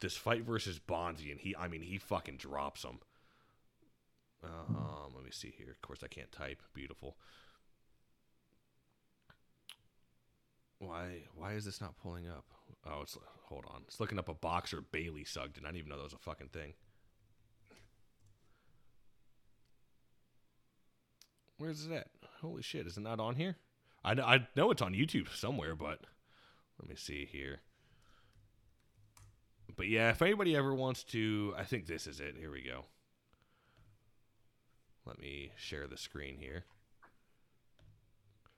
this 0.00 0.16
fight 0.16 0.42
versus 0.44 0.78
Bonvie, 0.78 1.30
and 1.30 1.40
he, 1.40 1.54
I 1.56 1.68
mean, 1.68 1.82
he 1.82 1.98
fucking 1.98 2.36
drops 2.36 2.84
him. 2.84 3.00
Um, 4.42 5.12
let 5.14 5.24
me 5.24 5.30
see 5.30 5.54
here. 5.56 5.70
Of 5.70 5.80
course, 5.80 6.00
I 6.02 6.08
can't 6.08 6.30
type. 6.32 6.62
Beautiful. 6.74 7.16
Why? 10.78 11.22
Why 11.34 11.52
is 11.52 11.64
this 11.64 11.80
not 11.80 11.96
pulling 11.96 12.28
up? 12.28 12.44
Oh, 12.86 13.00
it's 13.02 13.16
hold 13.44 13.64
on. 13.68 13.82
It's 13.86 14.00
looking 14.00 14.18
up 14.18 14.28
a 14.28 14.34
boxer 14.34 14.82
Bailey 14.92 15.24
Sugden. 15.24 15.64
I 15.64 15.68
didn't 15.68 15.78
even 15.78 15.90
know 15.90 15.96
that 15.96 16.04
was 16.04 16.12
a 16.12 16.18
fucking 16.18 16.48
thing. 16.48 16.74
Where's 21.56 21.86
it 21.86 21.92
at? 21.92 22.08
Holy 22.40 22.62
shit! 22.62 22.86
Is 22.86 22.96
it 22.96 23.02
not 23.02 23.20
on 23.20 23.36
here? 23.36 23.56
I 24.04 24.12
I 24.12 24.48
know 24.56 24.70
it's 24.70 24.82
on 24.82 24.92
YouTube 24.92 25.34
somewhere, 25.34 25.74
but 25.74 26.00
let 26.80 26.88
me 26.88 26.96
see 26.96 27.24
here. 27.30 27.60
But 29.76 29.88
yeah, 29.88 30.10
if 30.10 30.22
anybody 30.22 30.54
ever 30.56 30.74
wants 30.74 31.02
to, 31.04 31.54
I 31.56 31.64
think 31.64 31.86
this 31.86 32.06
is 32.06 32.20
it. 32.20 32.36
Here 32.38 32.50
we 32.50 32.62
go. 32.62 32.84
Let 35.06 35.18
me 35.18 35.52
share 35.56 35.86
the 35.86 35.96
screen 35.96 36.36
here. 36.38 36.64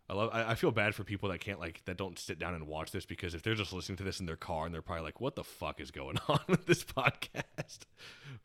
I 0.09 0.14
love. 0.14 0.30
I, 0.32 0.53
I 0.53 0.55
feel 0.55 0.70
bad 0.70 0.94
for 0.94 1.03
people 1.03 1.30
that 1.30 1.40
can't 1.40 1.59
like 1.59 1.82
that 1.86 1.97
don't 1.97 2.18
sit 2.18 2.38
down 2.38 2.55
and 2.55 2.68
watch 2.68 2.92
this 2.92 3.05
because 3.07 3.34
if 3.34 3.42
they're 3.42 3.55
just 3.55 3.72
listening 3.72 3.97
to 3.99 4.05
this 4.05 4.20
in 4.20 4.26
their 4.26 4.36
car 4.36 4.64
and 4.66 4.74
they're 4.74 4.82
probably 4.82 5.03
like, 5.03 5.20
"What 5.20 5.34
the 5.34 5.42
fuck 5.42 5.80
is 5.80 5.90
going 5.90 6.18
on 6.28 6.38
with 6.49 6.66
this 6.66 6.84
podcast?" 6.84 7.80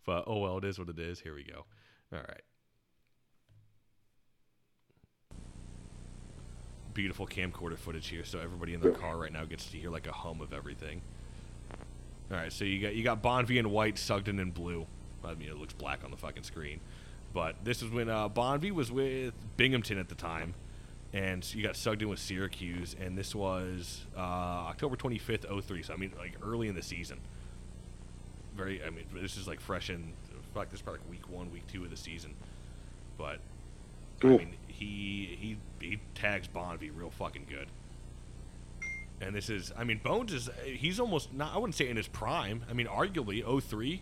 But 0.06 0.24
oh 0.26 0.39
well, 0.39 0.58
it 0.58 0.66
is 0.66 0.80
what 0.80 0.89
it 0.89 0.97
is. 0.97 1.20
Here 1.20 1.36
we 1.36 1.43
go. 1.43 1.66
All 2.12 2.20
right. 2.20 2.41
Beautiful 6.94 7.26
camcorder 7.26 7.78
footage 7.78 8.08
here, 8.08 8.26
so 8.26 8.39
everybody 8.39 8.74
in 8.74 8.82
their 8.82 8.92
car 8.92 9.18
right 9.18 9.32
now 9.32 9.46
gets 9.46 9.70
to 9.72 9.78
hear 9.78 9.89
like 9.89 10.08
a 10.08 10.12
hum 10.12 10.42
of 10.42 10.52
everything. 10.52 11.02
All 12.30 12.38
right, 12.38 12.52
so 12.52 12.66
you 12.66 12.82
got 12.82 12.96
you 12.96 13.04
got 13.04 13.22
Bonvie 13.22 13.58
in 13.60 13.70
white, 13.72 13.98
Sugden 13.98 14.39
in 14.39 14.52
blue. 14.52 14.86
I 15.24 15.36
mean, 15.36 15.50
it 15.50 15.58
looks 15.58 15.74
black 15.74 16.04
on 16.04 16.12
the 16.12 16.18
fucking 16.18 16.44
screen, 16.44 16.80
but 17.34 17.56
this 17.64 17.82
is 17.82 17.89
when 17.92 18.10
uh, 18.10 18.30
Bonvie 18.30 18.72
was 18.72 18.92
with 18.92 19.34
Binghamton 19.58 20.00
at 20.00 20.10
the 20.10 20.16
time, 20.16 20.54
and 21.14 21.54
you 21.54 21.64
got 21.64 21.76
Sugden 21.76 22.10
with 22.10 22.20
Syracuse, 22.20 22.96
and 23.00 23.18
this 23.18 23.36
was 23.36 24.06
uh, 24.18 24.20
October 24.20 24.96
twenty 24.96 25.18
fifth, 25.18 25.46
03. 25.46 25.84
So 25.84 25.94
I 25.94 25.98
mean, 25.98 26.12
like 26.18 26.36
early 26.44 26.68
in 26.68 26.76
the 26.76 26.82
season. 26.82 27.20
Very, 28.56 28.84
I 28.84 28.89
mean, 28.89 29.06
this 29.14 29.38
is 29.38 29.48
like 29.48 29.62
fresh 29.62 29.89
in. 29.89 30.14
Fuck, 30.54 30.70
this 30.70 30.80
is 30.80 30.82
probably 30.82 31.00
like 31.02 31.10
week 31.10 31.30
one, 31.30 31.52
week 31.52 31.68
two 31.68 31.84
of 31.86 31.89
the 31.89 31.96
season, 31.98 32.34
but 33.18 33.39
I 34.24 34.28
mean, 34.28 34.54
he 34.72 35.38
he 35.40 35.58
he 35.80 36.00
tags 36.16 36.48
Bonvie 36.48 36.92
real 36.94 37.12
fucking 37.12 37.46
good. 37.50 37.68
And 39.22 39.36
this 39.36 39.50
is, 39.52 39.72
I 39.78 39.84
mean, 39.84 40.00
Bones 40.04 40.34
is, 40.34 40.50
he's 40.66 41.00
almost 41.00 41.32
not, 41.32 41.54
I 41.54 41.60
wouldn't 41.60 41.76
say 41.76 41.88
in 41.88 41.96
his 41.96 42.08
prime. 42.08 42.66
I 42.68 42.74
mean, 42.74 42.88
arguably 42.88 43.44
03, 43.62 44.02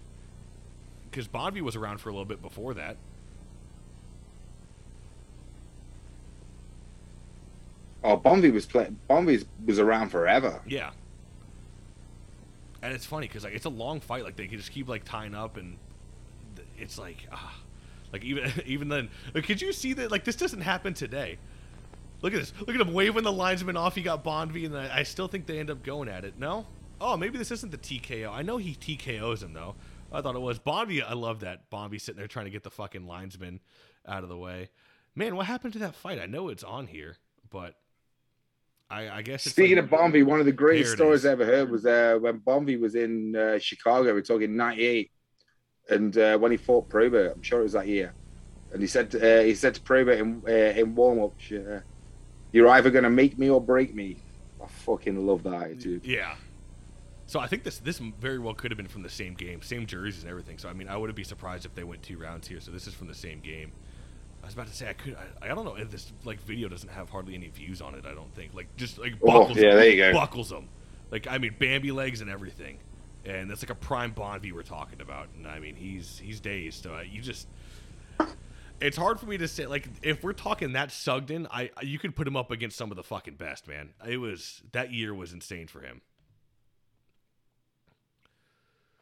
because 1.12 1.28
Bonvie 1.28 1.60
was 1.60 1.76
around 1.76 2.00
for 2.00 2.08
a 2.08 2.14
little 2.14 2.24
bit 2.24 2.42
before 2.42 2.74
that. 2.76 2.96
Oh, 8.02 8.18
Bonvie 8.18 8.54
was 8.54 8.66
playing. 8.66 8.98
Bonvie 9.10 9.46
was 9.66 9.78
around 9.78 10.10
forever. 10.10 10.62
Yeah. 10.66 10.92
And 12.82 12.94
it's 12.94 13.06
funny 13.06 13.28
because 13.28 13.44
like 13.44 13.54
it's 13.54 13.66
a 13.66 13.70
long 13.70 14.00
fight. 14.00 14.24
Like 14.24 14.38
they 14.38 14.48
can 14.48 14.58
just 14.58 14.72
keep 14.72 14.88
like 14.88 15.04
tying 15.04 15.36
up, 15.36 15.58
and 15.58 15.78
it's 16.78 16.98
like, 16.98 17.28
ah, 17.30 17.56
like 18.14 18.24
even 18.24 18.52
even 18.66 18.90
then, 18.90 19.10
like, 19.34 19.46
could 19.46 19.62
you 19.62 19.74
see 19.74 19.94
that? 19.94 20.12
Like 20.12 20.24
this 20.24 20.36
doesn't 20.36 20.62
happen 20.62 20.94
today. 20.94 21.38
Look 22.22 22.34
at 22.34 22.40
this. 22.40 22.54
Look 22.60 22.76
at 22.76 22.82
him 22.82 22.94
waving 22.94 23.24
the 23.24 23.32
linesman 23.32 23.78
off. 23.78 23.96
He 23.96 24.02
got 24.02 24.24
Bonvie, 24.26 24.66
and 24.66 24.76
I, 24.78 25.00
I 25.00 25.04
still 25.04 25.28
think 25.28 25.46
they 25.46 25.60
end 25.60 25.70
up 25.70 25.84
going 25.84 26.10
at 26.10 26.26
it. 26.26 26.38
No. 26.38 26.66
Oh, 27.02 27.16
maybe 27.16 27.38
this 27.38 27.50
isn't 27.52 27.72
the 27.72 27.78
TKO. 27.78 28.30
I 28.30 28.42
know 28.42 28.58
he 28.58 28.76
TKOs 28.76 29.42
him 29.42 29.54
though. 29.54 29.76
I 30.12 30.22
thought 30.22 30.36
it 30.36 30.42
was 30.42 30.60
Bonvie. 30.60 31.02
I 31.02 31.14
love 31.14 31.40
that 31.42 31.70
Bonvie 31.70 32.02
sitting 32.02 32.18
there 32.18 32.28
trying 32.28 32.46
to 32.46 32.52
get 32.52 32.64
the 32.64 32.72
fucking 32.72 33.08
linesman 33.08 33.62
out 34.08 34.24
of 34.24 34.30
the 34.30 34.38
way. 34.38 34.70
Man, 35.16 35.36
what 35.36 35.46
happened 35.46 35.74
to 35.74 35.80
that 35.80 35.96
fight? 35.96 36.20
I 36.20 36.26
know 36.26 36.50
it's 36.50 36.64
on 36.64 36.88
here, 36.88 37.16
but 37.50 37.76
I, 38.90 39.10
I 39.10 39.22
guess 39.22 39.46
it's 39.46 39.56
Speaking 39.56 39.78
like- 39.78 39.86
of 39.86 39.92
Bonvie, 39.92 40.26
one 40.26 40.40
of 40.40 40.46
the 40.46 40.52
greatest 40.52 40.94
stories. 40.94 41.26
I 41.26 41.32
ever 41.32 41.46
heard 41.46 41.70
was 41.70 41.86
uh, 41.86 42.18
when 42.20 42.40
Bonvie 42.40 42.80
was 42.80 42.96
in 42.96 43.36
uh, 43.36 43.60
Chicago. 43.60 44.14
We're 44.14 44.22
talking 44.22 44.56
'98, 44.58 45.12
and 45.90 46.18
uh, 46.18 46.38
when 46.38 46.52
he 46.52 46.58
fought 46.58 46.90
Probert, 46.90 47.34
I'm 47.36 47.42
sure 47.42 47.60
it 47.62 47.64
was 47.64 47.74
that 47.74 47.88
year. 47.88 48.14
And 48.72 48.82
he 48.82 48.88
said, 48.88 49.16
uh, 49.16 49.42
he 49.42 49.56
said 49.56 49.76
to 49.76 49.82
Probert 49.82 50.20
in 50.20 50.44
uh, 50.48 50.52
in 50.52 50.96
warm 50.96 51.22
up, 51.22 51.34
uh, 51.52 51.80
"You're 52.52 52.70
either 52.70 52.92
going 52.92 53.04
to 53.04 53.10
make 53.10 53.38
me 53.38 53.50
or 53.50 53.60
break 53.60 53.96
me." 53.96 54.18
I 54.64 54.68
fucking 54.68 55.26
love 55.26 55.44
that 55.44 55.64
attitude. 55.64 56.06
Yeah. 56.06 56.36
So 57.26 57.40
I 57.40 57.48
think 57.48 57.64
this 57.64 57.78
this 57.78 58.00
very 58.00 58.40
well 58.40 58.54
could 58.54 58.72
have 58.72 58.78
been 58.78 58.88
from 58.88 59.04
the 59.04 59.10
same 59.10 59.34
game, 59.36 59.62
same 59.62 59.86
jerseys 59.86 60.24
and 60.24 60.32
everything. 60.32 60.58
So 60.58 60.70
I 60.70 60.74
mean, 60.74 60.88
I 60.88 60.98
wouldn't 60.98 61.16
be 61.16 61.24
surprised 61.24 61.66
if 61.66 61.76
they 61.76 61.84
went 61.84 62.04
two 62.04 62.18
rounds 62.18 62.48
here. 62.48 62.60
So 62.60 62.72
this 62.72 62.88
is 62.88 62.94
from 62.94 63.08
the 63.08 63.14
same 63.16 63.40
game. 63.40 63.72
I 64.42 64.46
was 64.46 64.54
about 64.54 64.68
to 64.68 64.74
say 64.74 64.90
I 64.90 64.94
could. 64.94 65.16
I, 65.16 65.46
I 65.46 65.48
don't 65.50 65.66
know 65.66 65.76
if 65.76 65.92
this 65.92 66.12
like 66.26 66.42
video 66.42 66.70
doesn't 66.70 66.90
have 66.90 67.10
hardly 67.10 67.36
any 67.36 67.50
views 67.50 67.82
on 67.82 67.96
it. 67.96 68.06
I 68.06 68.14
don't 68.14 68.34
think 68.34 68.54
like 68.54 68.76
just 68.78 68.98
like 68.98 69.14
Oh, 69.24 69.48
yeah, 69.50 69.54
them, 69.54 69.56
there 69.56 69.90
you 69.90 69.98
go. 69.98 70.14
Buckles 70.14 70.50
them. 70.50 70.70
Like 71.12 71.28
I 71.28 71.38
mean, 71.38 71.56
Bambi 71.60 71.92
legs 71.92 72.22
and 72.22 72.30
everything, 72.30 72.78
and 73.26 73.50
that's 73.50 73.62
like 73.62 73.70
a 73.70 73.76
prime 73.76 74.14
Bonvie 74.14 74.52
we're 74.52 74.64
talking 74.64 75.02
about. 75.02 75.28
And 75.36 75.48
I 75.48 75.60
mean, 75.60 75.76
he's 75.76 76.20
he's 76.20 76.40
dazed. 76.40 76.84
So 76.84 76.96
uh, 76.96 77.02
you 77.02 77.22
just. 77.22 77.48
It's 78.82 78.96
hard 78.96 79.20
for 79.20 79.26
me 79.26 79.38
to 79.38 79.48
say 79.50 79.66
like 79.66 79.90
if 80.02 80.24
we're 80.24 80.32
talking 80.32 80.72
that 80.72 80.90
Sugden, 80.92 81.48
I 81.52 81.70
you 81.82 82.00
could 82.00 82.16
put 82.16 82.26
him 82.26 82.38
up 82.38 82.50
against 82.50 82.78
some 82.78 82.92
of 82.92 82.98
the 82.98 83.04
fucking 83.04 83.36
best, 83.36 83.68
man. 83.68 83.90
It 84.08 84.18
was 84.18 84.62
that 84.72 84.94
year 84.94 85.14
was 85.14 85.34
insane 85.34 85.68
for 85.68 85.82
him. 85.82 86.00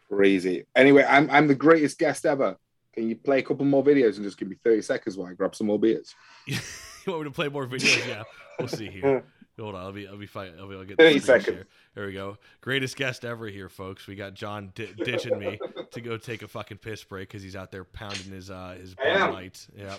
Crazy. 0.09 0.65
Anyway, 0.75 1.05
I'm 1.07 1.29
I'm 1.29 1.47
the 1.47 1.55
greatest 1.55 1.99
guest 1.99 2.25
ever. 2.25 2.57
Can 2.93 3.07
you 3.07 3.15
play 3.15 3.37
a 3.37 3.43
couple 3.43 3.65
more 3.65 3.83
videos 3.83 4.15
and 4.15 4.23
just 4.23 4.39
give 4.39 4.47
me 4.47 4.55
30 4.63 4.81
seconds 4.81 5.15
while 5.15 5.29
I 5.29 5.33
grab 5.33 5.53
some 5.53 5.67
more 5.67 5.77
beers? 5.77 6.15
you 6.47 6.57
want 7.05 7.21
me 7.21 7.29
to 7.29 7.31
play 7.31 7.47
more 7.47 7.67
videos? 7.67 8.07
Yeah, 8.07 8.23
we'll 8.57 8.67
see 8.67 8.87
here. 8.87 9.23
Hold 9.59 9.73
on, 9.75 9.81
I'll 9.81 9.91
be 9.91 10.07
I'll 10.07 10.17
be 10.17 10.27
fine. 10.27 10.53
I'll 10.59 10.67
be 10.67 10.75
I'll 10.75 10.83
get 10.83 10.97
30 10.97 11.19
seconds. 11.19 11.45
share. 11.45 11.65
There 11.95 12.05
we 12.05 12.13
go. 12.13 12.37
Greatest 12.61 12.95
guest 12.95 13.25
ever 13.25 13.47
here, 13.47 13.69
folks. 13.69 14.05
We 14.05 14.15
got 14.15 14.35
John 14.35 14.71
di- 14.75 14.93
ditching 15.03 15.39
me 15.39 15.59
to 15.91 16.01
go 16.01 16.17
take 16.17 16.43
a 16.43 16.47
fucking 16.47 16.77
piss 16.77 17.03
break 17.03 17.29
because 17.29 17.41
he's 17.41 17.55
out 17.55 17.71
there 17.71 17.83
pounding 17.83 18.31
his 18.31 18.51
uh 18.51 18.77
his. 18.79 18.95
Lights. 19.03 19.67
Yeah, 19.75 19.95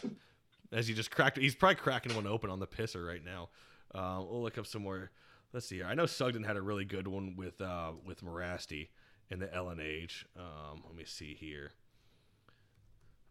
as 0.70 0.86
he 0.86 0.94
just 0.94 1.11
cracked. 1.11 1.38
He's 1.38 1.56
probably 1.56 1.74
cracking 1.76 2.14
one 2.14 2.26
open 2.26 2.50
on 2.50 2.61
the 2.61 2.68
pisser 2.68 3.06
right 3.06 3.24
now. 3.24 3.48
Uh, 3.92 4.22
we'll 4.28 4.42
look 4.42 4.59
up 4.59 4.66
some 4.66 4.82
more. 4.82 5.11
Let's 5.52 5.66
see 5.66 5.76
here. 5.76 5.86
I 5.86 5.94
know 5.94 6.06
Sugden 6.06 6.44
had 6.44 6.56
a 6.56 6.62
really 6.62 6.84
good 6.84 7.09
one 7.09 7.34
with 7.36 7.61
uh 7.61 7.92
with 8.06 8.22
Mirasty 8.22 8.88
in 9.30 9.40
the 9.40 9.46
LNH. 9.48 10.24
Um, 10.36 10.82
let 10.86 10.94
me 10.94 11.04
see 11.04 11.34
here. 11.34 11.72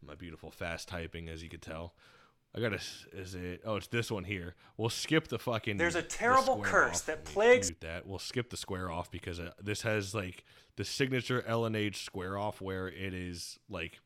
My 0.06 0.16
beautiful 0.16 0.52
fast 0.52 0.88
typing, 0.90 1.30
as 1.30 1.42
you 1.42 1.50
could 1.50 1.62
tell. 1.62 1.94
I 2.58 2.60
gotta. 2.60 2.80
Is 3.14 3.36
it? 3.36 3.62
Oh, 3.64 3.76
it's 3.76 3.88
this 3.88 4.10
one 4.10 4.24
here. 4.24 4.56
We'll 4.78 4.90
skip 4.90 5.28
the 5.28 5.38
fucking. 5.38 5.78
There's 5.78 5.96
a 5.96 6.02
terrible 6.02 6.60
curse 6.62 7.02
off. 7.02 7.06
that 7.06 7.24
plagues- 7.24 7.72
that. 7.82 8.08
We'll 8.08 8.18
skip 8.18 8.50
the 8.50 8.58
square 8.58 8.90
off 8.92 9.12
because 9.12 9.40
uh, 9.40 9.52
this 9.62 9.84
has 9.84 10.16
like 10.16 10.44
the 10.76 10.84
signature 10.84 11.46
LNH 11.48 11.98
square 11.98 12.38
off 12.38 12.60
where 12.60 12.88
it 12.88 13.14
is 13.14 13.60
like. 13.70 14.00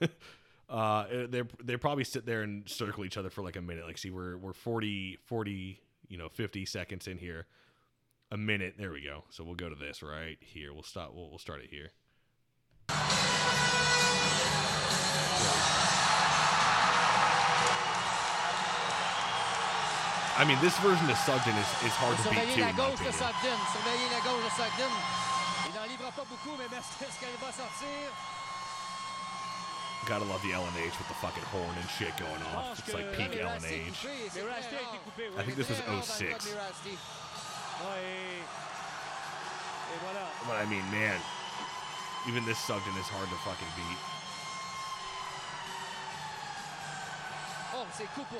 uh 0.70 1.06
they 1.28 1.42
they 1.62 1.76
probably 1.76 2.04
sit 2.04 2.26
there 2.26 2.42
and 2.42 2.68
circle 2.68 3.04
each 3.04 3.16
other 3.16 3.30
for 3.30 3.42
like 3.42 3.56
a 3.56 3.60
minute 3.60 3.86
like 3.86 3.96
see 3.96 4.10
we're 4.10 4.36
we're 4.36 4.52
40 4.52 5.18
40 5.24 5.80
you 6.08 6.18
know 6.18 6.28
50 6.28 6.66
seconds 6.66 7.06
in 7.06 7.16
here 7.18 7.46
a 8.30 8.36
minute 8.36 8.74
there 8.78 8.92
we 8.92 9.02
go 9.02 9.24
so 9.30 9.44
we'll 9.44 9.54
go 9.54 9.70
to 9.70 9.74
this 9.74 10.02
right 10.02 10.36
here 10.40 10.74
we'll 10.74 10.82
stop 10.82 11.14
we'll, 11.14 11.30
we'll 11.30 11.38
start 11.38 11.62
it 11.62 11.70
here 11.70 11.90
I 20.38 20.46
mean, 20.46 20.58
this 20.62 20.78
version 20.78 21.10
of 21.10 21.18
Sugden 21.26 21.50
is, 21.58 21.70
is 21.82 21.94
hard 21.98 22.14
to 22.22 22.30
beat 22.30 22.46
too. 22.54 22.62
in 22.62 22.70
my 22.70 22.74
gauche 22.78 23.02
de 23.02 23.10
opinion. 23.10 23.26
Sugden. 23.26 23.58
Surveillez 23.74 24.08
la 24.14 24.20
gauche 24.22 24.44
de 24.46 24.52
Sugden. 24.54 24.92
Il 25.66 25.72
n'en 25.74 25.86
livre 25.90 26.10
pas 26.14 26.26
beaucoup, 26.30 26.54
mais 26.54 26.70
est-ce 26.70 27.18
qu'elle 27.18 27.34
va 27.42 27.50
sortir? 27.50 28.06
Gotta 30.06 30.24
love 30.30 30.40
the 30.46 30.54
LNH 30.54 30.94
with 30.94 31.08
the 31.10 31.18
fucking 31.18 31.42
horn 31.50 31.74
and 31.74 31.88
shit 31.98 32.14
going 32.16 32.40
off. 32.54 32.78
It's 32.78 32.94
like 32.94 33.10
peak 33.18 33.34
LNH. 33.34 33.98
Mirasty 34.38 34.78
a 34.78 34.82
été 34.86 34.98
coupé, 35.04 35.26
oui. 35.26 35.36
I 35.36 35.42
think 35.42 35.56
this 35.58 35.68
was 35.68 35.82
Très 35.82 35.90
rare 35.90 35.98
dans 35.98 36.06
le 36.06 36.06
06. 36.06 36.30
cas 36.30 36.38
de 36.38 36.48
Mirasty. 36.54 36.94
Ouais, 37.82 37.98
et, 38.06 38.38
et 39.90 39.98
voilà. 40.06 40.22
But 40.46 40.56
I 40.62 40.64
mean, 40.70 40.86
man, 40.94 41.18
even 42.30 42.46
this 42.46 42.58
Sugden 42.62 42.94
is 42.94 43.10
hard 43.10 43.26
to 43.28 43.36
fucking 43.42 43.68
beat. 43.74 43.98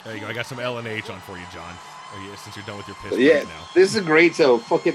There 0.04 0.14
you 0.14 0.20
go. 0.20 0.26
I 0.28 0.32
got 0.32 0.46
some 0.46 0.58
LNH 0.58 1.10
on 1.12 1.20
for 1.20 1.36
you, 1.36 1.44
John. 1.52 1.74
Oh, 2.14 2.18
or 2.18 2.22
you, 2.24 2.36
since 2.36 2.56
you're 2.56 2.64
done 2.64 2.78
with 2.78 2.88
your 2.88 2.96
piss 2.96 3.10
But 3.10 3.18
yeah, 3.18 3.40
break 3.40 3.48
now. 3.48 3.68
this 3.74 3.94
is 3.94 4.02
great. 4.02 4.34
So 4.34 4.58
fucking 4.58 4.94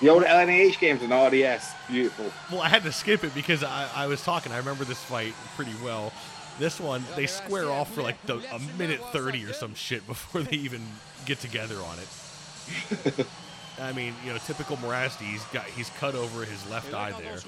the 0.00 0.08
old 0.08 0.22
LNH 0.22 0.78
games 0.78 1.02
and 1.02 1.12
RDS, 1.12 1.72
beautiful. 1.88 2.26
Well, 2.50 2.62
I 2.62 2.68
had 2.68 2.82
to 2.84 2.92
skip 2.92 3.22
it 3.22 3.34
because 3.34 3.62
I, 3.62 3.88
I 3.94 4.06
was 4.06 4.22
talking. 4.24 4.50
I 4.50 4.56
remember 4.56 4.84
this 4.84 5.02
fight 5.02 5.34
pretty 5.56 5.74
well. 5.84 6.12
This 6.58 6.80
one, 6.80 7.04
they 7.16 7.26
square 7.26 7.70
off 7.70 7.92
for 7.94 8.02
like 8.02 8.20
the, 8.26 8.36
a 8.52 8.58
minute 8.78 9.00
30 9.12 9.44
or 9.44 9.52
some 9.52 9.74
shit 9.74 10.06
before 10.06 10.42
they 10.42 10.56
even 10.56 10.82
get 11.26 11.40
together 11.40 11.76
on 11.76 11.98
it. 11.98 13.26
I 13.80 13.92
mean, 13.92 14.14
you 14.24 14.32
know, 14.32 14.38
typical 14.38 14.76
Mirasty, 14.76 15.22
he's 15.22 15.44
got 15.46 15.64
he's 15.64 15.90
cut 15.90 16.14
over 16.14 16.44
his 16.44 16.68
left 16.70 16.92
eye 16.92 17.12
there, 17.12 17.38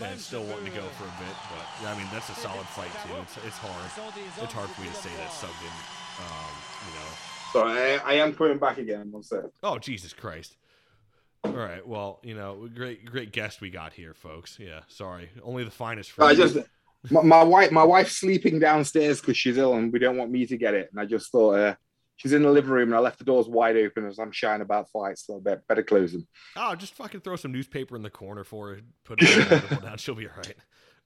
and 0.00 0.20
still 0.20 0.42
wanting 0.44 0.66
to 0.66 0.70
go 0.72 0.82
for 0.98 1.04
a 1.04 1.24
bit. 1.24 1.36
But 1.50 1.66
yeah, 1.82 1.94
I 1.94 1.98
mean, 1.98 2.06
that's 2.12 2.28
a 2.28 2.34
solid 2.34 2.66
fight 2.66 2.90
too. 3.06 3.14
It's, 3.22 3.36
it's 3.46 3.58
hard. 3.58 4.12
It's 4.42 4.52
hard 4.52 4.68
for 4.70 4.80
me 4.80 4.88
to 4.88 4.94
say 4.94 5.10
that 5.18 5.32
Sugden, 5.32 5.76
um, 6.20 6.54
you 6.86 6.94
know, 6.98 7.10
So 7.52 7.66
I, 7.66 8.12
I 8.12 8.14
am 8.14 8.34
coming 8.34 8.58
back 8.58 8.78
again. 8.78 9.12
One 9.12 9.22
sec. 9.22 9.44
Oh 9.62 9.78
Jesus 9.78 10.12
Christ! 10.12 10.56
All 11.44 11.52
right, 11.52 11.86
well, 11.86 12.18
you 12.24 12.34
know, 12.34 12.68
great, 12.74 13.04
great 13.04 13.32
guest 13.32 13.60
we 13.60 13.70
got 13.70 13.92
here, 13.92 14.14
folks. 14.14 14.58
Yeah, 14.58 14.80
sorry, 14.88 15.30
only 15.44 15.62
the 15.62 15.70
finest. 15.70 16.10
For 16.10 16.24
I 16.24 16.32
you. 16.32 16.36
just 16.36 16.58
my, 17.10 17.22
my 17.22 17.42
wife 17.42 17.70
my 17.70 17.84
wife's 17.84 18.16
sleeping 18.16 18.58
downstairs 18.58 19.20
because 19.20 19.36
she's 19.36 19.56
ill 19.56 19.74
and 19.74 19.92
we 19.92 19.98
don't 19.98 20.16
want 20.16 20.30
me 20.30 20.46
to 20.46 20.56
get 20.56 20.74
it. 20.74 20.88
And 20.90 21.00
I 21.00 21.04
just 21.04 21.30
thought 21.30 21.54
uh, 21.54 21.74
she's 22.16 22.32
in 22.32 22.42
the 22.42 22.50
living 22.50 22.70
room 22.70 22.88
and 22.88 22.94
I 22.94 22.98
left 22.98 23.18
the 23.18 23.24
doors 23.24 23.48
wide 23.48 23.76
open 23.76 24.06
as 24.06 24.18
I'm 24.18 24.32
shying 24.32 24.60
about 24.60 24.90
fights. 24.90 25.28
a 25.28 25.32
little 25.32 25.42
bit. 25.42 25.66
better 25.68 25.82
close 25.82 26.12
them. 26.12 26.26
oh, 26.56 26.74
just 26.74 26.94
fucking 26.94 27.20
throw 27.20 27.36
some 27.36 27.52
newspaper 27.52 27.96
in 27.96 28.02
the 28.02 28.10
corner 28.10 28.44
for 28.44 28.70
her. 28.70 28.80
Put 29.04 29.18
it 29.22 29.82
down. 29.82 29.98
She'll 29.98 30.14
be 30.14 30.26
all 30.26 30.34
right. 30.36 30.56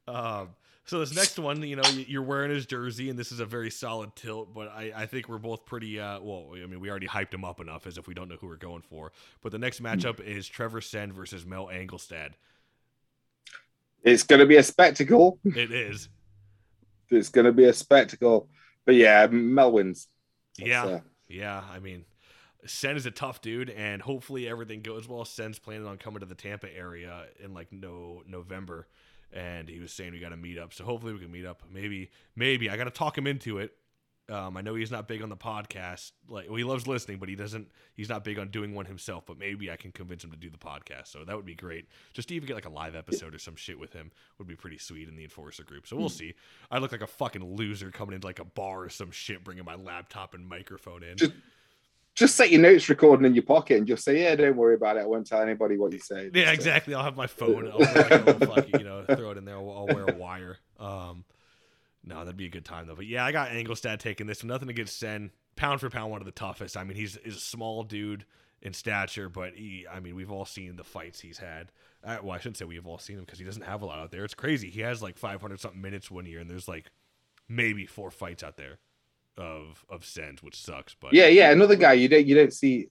Um, 0.08 0.48
so 0.84 0.98
this 0.98 1.14
next 1.14 1.38
one, 1.38 1.62
you 1.62 1.76
know, 1.76 1.88
you're 1.94 2.22
wearing 2.22 2.50
his 2.50 2.66
jersey, 2.66 3.10
and 3.10 3.18
this 3.18 3.30
is 3.30 3.38
a 3.38 3.44
very 3.44 3.70
solid 3.70 4.16
tilt. 4.16 4.52
But 4.52 4.68
I, 4.68 4.92
I 4.96 5.06
think 5.06 5.28
we're 5.28 5.38
both 5.38 5.64
pretty. 5.64 6.00
Uh, 6.00 6.18
well, 6.20 6.48
I 6.54 6.66
mean, 6.66 6.80
we 6.80 6.90
already 6.90 7.06
hyped 7.06 7.32
him 7.32 7.44
up 7.44 7.60
enough 7.60 7.86
as 7.86 7.96
if 7.96 8.08
we 8.08 8.14
don't 8.14 8.28
know 8.28 8.36
who 8.40 8.48
we're 8.48 8.56
going 8.56 8.82
for. 8.82 9.12
But 9.40 9.52
the 9.52 9.58
next 9.58 9.82
matchup 9.82 10.18
is 10.18 10.48
Trevor 10.48 10.80
Sen 10.80 11.12
versus 11.12 11.46
Mel 11.46 11.68
Angelstad. 11.68 12.30
It's 14.02 14.22
going 14.24 14.40
to 14.40 14.46
be 14.46 14.56
a 14.56 14.62
spectacle. 14.62 15.38
It 15.44 15.70
is. 15.70 16.08
It's 17.10 17.28
going 17.28 17.44
to 17.44 17.52
be 17.52 17.64
a 17.64 17.72
spectacle. 17.72 18.48
But 18.84 18.94
yeah, 18.94 19.26
Mel 19.28 19.72
wins. 19.72 20.08
Yeah. 20.66 20.84
uh, 20.84 21.00
Yeah, 21.28 21.62
I 21.70 21.78
mean, 21.78 22.04
Sen 22.66 22.96
is 22.96 23.06
a 23.06 23.10
tough 23.10 23.40
dude, 23.40 23.70
and 23.70 24.02
hopefully 24.02 24.48
everything 24.48 24.82
goes 24.82 25.08
well. 25.08 25.24
Sen's 25.24 25.58
planning 25.58 25.86
on 25.86 25.96
coming 25.96 26.20
to 26.20 26.26
the 26.26 26.34
Tampa 26.34 26.74
area 26.76 27.24
in 27.42 27.54
like 27.54 27.72
no 27.72 28.22
November, 28.26 28.86
and 29.32 29.68
he 29.68 29.78
was 29.78 29.92
saying 29.92 30.12
we 30.12 30.18
got 30.18 30.30
to 30.30 30.36
meet 30.36 30.58
up. 30.58 30.74
So 30.74 30.84
hopefully 30.84 31.12
we 31.12 31.20
can 31.20 31.30
meet 31.30 31.46
up. 31.46 31.62
Maybe, 31.72 32.10
maybe 32.36 32.68
I 32.68 32.76
got 32.76 32.84
to 32.84 32.90
talk 32.90 33.16
him 33.16 33.26
into 33.26 33.58
it. 33.58 33.74
Um, 34.30 34.56
I 34.56 34.60
know 34.60 34.74
he's 34.74 34.90
not 34.90 35.08
big 35.08 35.22
on 35.22 35.28
the 35.28 35.36
podcast. 35.36 36.12
Like, 36.28 36.46
well, 36.48 36.56
he 36.56 36.64
loves 36.64 36.86
listening, 36.86 37.18
but 37.18 37.28
he 37.28 37.34
doesn't. 37.34 37.68
He's 37.94 38.08
not 38.08 38.22
big 38.24 38.38
on 38.38 38.48
doing 38.48 38.74
one 38.74 38.86
himself. 38.86 39.24
But 39.26 39.38
maybe 39.38 39.70
I 39.70 39.76
can 39.76 39.90
convince 39.92 40.22
him 40.22 40.30
to 40.30 40.36
do 40.36 40.50
the 40.50 40.58
podcast. 40.58 41.08
So 41.08 41.24
that 41.24 41.34
would 41.34 41.44
be 41.46 41.54
great. 41.54 41.86
Just 42.12 42.28
to 42.28 42.34
even 42.34 42.46
get 42.46 42.54
like 42.54 42.66
a 42.66 42.70
live 42.70 42.94
episode 42.94 43.34
or 43.34 43.38
some 43.38 43.56
shit 43.56 43.78
with 43.78 43.92
him 43.92 44.10
would 44.38 44.46
be 44.46 44.54
pretty 44.56 44.78
sweet 44.78 45.08
in 45.08 45.16
the 45.16 45.24
enforcer 45.24 45.64
group. 45.64 45.86
So 45.86 45.96
we'll 45.96 46.08
see. 46.08 46.34
I 46.70 46.78
look 46.78 46.92
like 46.92 47.02
a 47.02 47.06
fucking 47.06 47.56
loser 47.56 47.90
coming 47.90 48.14
into 48.14 48.26
like 48.26 48.38
a 48.38 48.44
bar 48.44 48.84
or 48.84 48.88
some 48.88 49.10
shit, 49.10 49.42
bringing 49.42 49.64
my 49.64 49.74
laptop 49.74 50.34
and 50.34 50.48
microphone 50.48 51.02
in. 51.02 51.16
Just- 51.16 51.32
Just 52.16 52.34
set 52.36 52.50
your 52.50 52.60
notes 52.60 52.88
recording 52.88 53.24
in 53.24 53.34
your 53.34 53.44
pocket 53.44 53.78
and 53.78 53.86
just 53.86 54.04
say, 54.04 54.20
yeah, 54.22 54.34
don't 54.34 54.56
worry 54.56 54.74
about 54.74 54.96
it. 54.96 55.00
I 55.00 55.06
won't 55.06 55.26
tell 55.26 55.40
anybody 55.40 55.76
what 55.78 55.92
you 55.92 56.00
say. 56.00 56.28
Yeah, 56.34 56.50
exactly. 56.50 56.92
I'll 56.92 57.04
have 57.04 57.16
my 57.16 57.28
phone. 57.28 57.70
I'll 57.70 57.78
like 57.78 58.38
fucking, 58.40 58.80
you 58.80 58.84
know, 58.84 59.04
throw 59.06 59.30
it 59.30 59.38
in 59.38 59.44
there. 59.44 59.54
I'll, 59.56 59.70
I'll 59.88 59.94
wear 59.94 60.04
a 60.08 60.14
wire. 60.16 60.58
Um, 60.78 61.24
no, 62.10 62.18
that'd 62.20 62.36
be 62.36 62.46
a 62.46 62.50
good 62.50 62.64
time 62.64 62.86
though. 62.86 62.94
But 62.96 63.06
yeah, 63.06 63.24
I 63.24 63.32
got 63.32 63.50
Angelstad 63.50 63.98
taking 63.98 64.26
this. 64.26 64.44
Nothing 64.44 64.68
against 64.68 64.98
Sen. 64.98 65.30
Pound 65.56 65.80
for 65.80 65.90
pound, 65.90 66.10
one 66.10 66.20
of 66.20 66.26
the 66.26 66.32
toughest. 66.32 66.76
I 66.76 66.84
mean, 66.84 66.96
he's, 66.96 67.18
he's 67.24 67.36
a 67.36 67.40
small 67.40 67.82
dude 67.82 68.24
in 68.62 68.72
stature, 68.72 69.28
but 69.28 69.54
he. 69.54 69.86
I 69.90 70.00
mean, 70.00 70.14
we've 70.14 70.30
all 70.30 70.44
seen 70.44 70.76
the 70.76 70.84
fights 70.84 71.20
he's 71.20 71.38
had. 71.38 71.70
Uh, 72.04 72.18
well, 72.22 72.32
I 72.32 72.38
shouldn't 72.38 72.56
say 72.56 72.64
we've 72.64 72.86
all 72.86 72.98
seen 72.98 73.16
him 73.18 73.24
because 73.24 73.38
he 73.38 73.44
doesn't 73.44 73.62
have 73.62 73.82
a 73.82 73.86
lot 73.86 73.98
out 73.98 74.10
there. 74.10 74.24
It's 74.24 74.34
crazy. 74.34 74.70
He 74.70 74.80
has 74.80 75.02
like 75.02 75.18
500 75.18 75.60
something 75.60 75.80
minutes 75.80 76.10
one 76.10 76.26
year, 76.26 76.40
and 76.40 76.48
there's 76.50 76.68
like 76.68 76.90
maybe 77.48 77.86
four 77.86 78.10
fights 78.10 78.42
out 78.42 78.56
there 78.56 78.78
of 79.36 79.84
of 79.88 80.04
Sen's, 80.04 80.42
which 80.42 80.56
sucks. 80.56 80.94
But 80.98 81.12
yeah, 81.12 81.26
yeah. 81.26 81.50
Another 81.52 81.76
guy 81.76 81.92
you 81.94 82.08
don't 82.08 82.26
you 82.26 82.34
don't 82.34 82.52
see. 82.52 82.88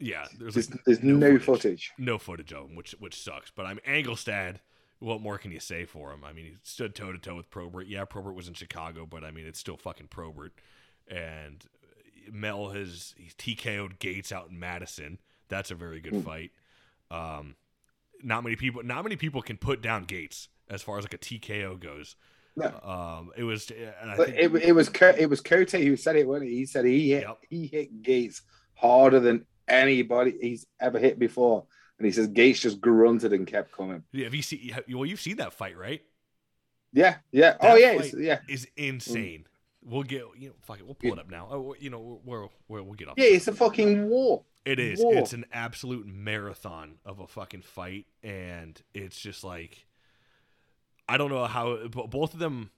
yeah, 0.00 0.26
there's 0.38 0.54
There's, 0.54 0.70
like, 0.70 0.80
there's 0.84 1.02
no, 1.02 1.38
footage. 1.38 1.92
no 1.98 2.18
footage 2.18 2.52
of 2.52 2.68
him, 2.70 2.76
which 2.76 2.92
which 2.98 3.20
sucks. 3.20 3.50
But 3.50 3.66
I'm 3.66 3.78
Angelstad. 3.88 4.56
What 5.00 5.20
more 5.20 5.38
can 5.38 5.52
you 5.52 5.60
say 5.60 5.84
for 5.84 6.10
him? 6.12 6.24
I 6.24 6.32
mean, 6.32 6.44
he 6.46 6.56
stood 6.64 6.94
toe 6.94 7.12
to 7.12 7.18
toe 7.18 7.36
with 7.36 7.50
Probert. 7.50 7.86
Yeah, 7.86 8.04
Probert 8.04 8.34
was 8.34 8.48
in 8.48 8.54
Chicago, 8.54 9.06
but 9.06 9.22
I 9.24 9.30
mean, 9.30 9.46
it's 9.46 9.58
still 9.60 9.76
fucking 9.76 10.08
Probert. 10.08 10.52
And 11.06 11.64
Mel 12.30 12.70
has 12.70 13.14
he's 13.16 13.34
TKO'd 13.34 13.98
Gates 14.00 14.32
out 14.32 14.50
in 14.50 14.58
Madison. 14.58 15.18
That's 15.48 15.70
a 15.70 15.74
very 15.74 16.00
good 16.00 16.14
Mm. 16.14 16.24
fight. 16.24 16.50
Um, 17.10 17.54
not 18.22 18.42
many 18.42 18.56
people, 18.56 18.82
not 18.82 19.04
many 19.04 19.16
people 19.16 19.40
can 19.40 19.56
put 19.56 19.80
down 19.80 20.04
Gates 20.04 20.48
as 20.68 20.82
far 20.82 20.98
as 20.98 21.04
like 21.04 21.14
a 21.14 21.18
TKO 21.18 21.78
goes. 21.78 22.16
No. 22.56 22.66
Um, 22.82 23.30
it 23.36 23.44
was, 23.44 23.70
and 23.70 24.10
I 24.10 24.16
think, 24.16 24.36
it, 24.36 24.54
it 24.56 24.72
was 24.72 24.88
it 25.16 25.30
was 25.30 25.40
Cote 25.40 25.70
who 25.70 25.96
said 25.96 26.16
it. 26.16 26.26
Wasn't 26.26 26.50
he? 26.50 26.56
he 26.56 26.66
said 26.66 26.84
he 26.84 27.10
hit 27.12 27.22
Yep. 27.22 27.38
he 27.48 27.66
hit 27.68 28.02
Gates 28.02 28.42
harder 28.74 29.20
than 29.20 29.46
anybody 29.68 30.36
he's 30.40 30.66
ever 30.80 30.98
hit 30.98 31.18
before, 31.20 31.66
and 31.98 32.06
he 32.06 32.12
says 32.12 32.28
Gates 32.28 32.60
just 32.60 32.80
grunted 32.80 33.32
and 33.32 33.46
kept 33.46 33.72
coming. 33.72 34.02
yeah, 34.12 34.24
have 34.24 34.34
you 34.34 34.42
seen? 34.42 34.74
Well, 34.90 35.06
you've 35.06 35.20
seen 35.20 35.36
that 35.36 35.52
fight, 35.52 35.76
right? 35.76 36.02
Yeah, 36.92 37.16
yeah. 37.32 37.56
That 37.60 37.72
oh 37.72 37.76
yeah, 37.76 37.92
it's, 37.92 38.14
yeah. 38.14 38.38
is 38.48 38.66
insane. 38.76 39.46
We'll 39.84 40.02
get 40.02 40.22
you 40.38 40.48
know, 40.48 40.54
fuck 40.60 40.78
it. 40.78 40.86
We'll 40.86 40.94
pull 40.94 41.12
it 41.12 41.18
up 41.18 41.30
now. 41.30 41.48
Oh, 41.50 41.74
you 41.78 41.90
know, 41.90 42.20
we're, 42.24 42.48
we're, 42.68 42.82
we'll 42.82 42.94
get 42.94 43.08
off. 43.08 43.14
Yeah, 43.16 43.26
it's 43.26 43.48
a 43.48 43.52
fucking 43.52 44.08
war. 44.08 44.42
It 44.64 44.78
is. 44.78 45.00
War. 45.00 45.14
It's 45.14 45.32
an 45.32 45.46
absolute 45.52 46.06
marathon 46.06 46.96
of 47.04 47.20
a 47.20 47.26
fucking 47.26 47.62
fight, 47.62 48.06
and 48.22 48.80
it's 48.92 49.18
just 49.18 49.44
like 49.44 49.86
I 51.08 51.16
don't 51.16 51.30
know 51.30 51.46
how, 51.46 51.88
but 51.88 52.10
both 52.10 52.34
of 52.34 52.38
them 52.38 52.70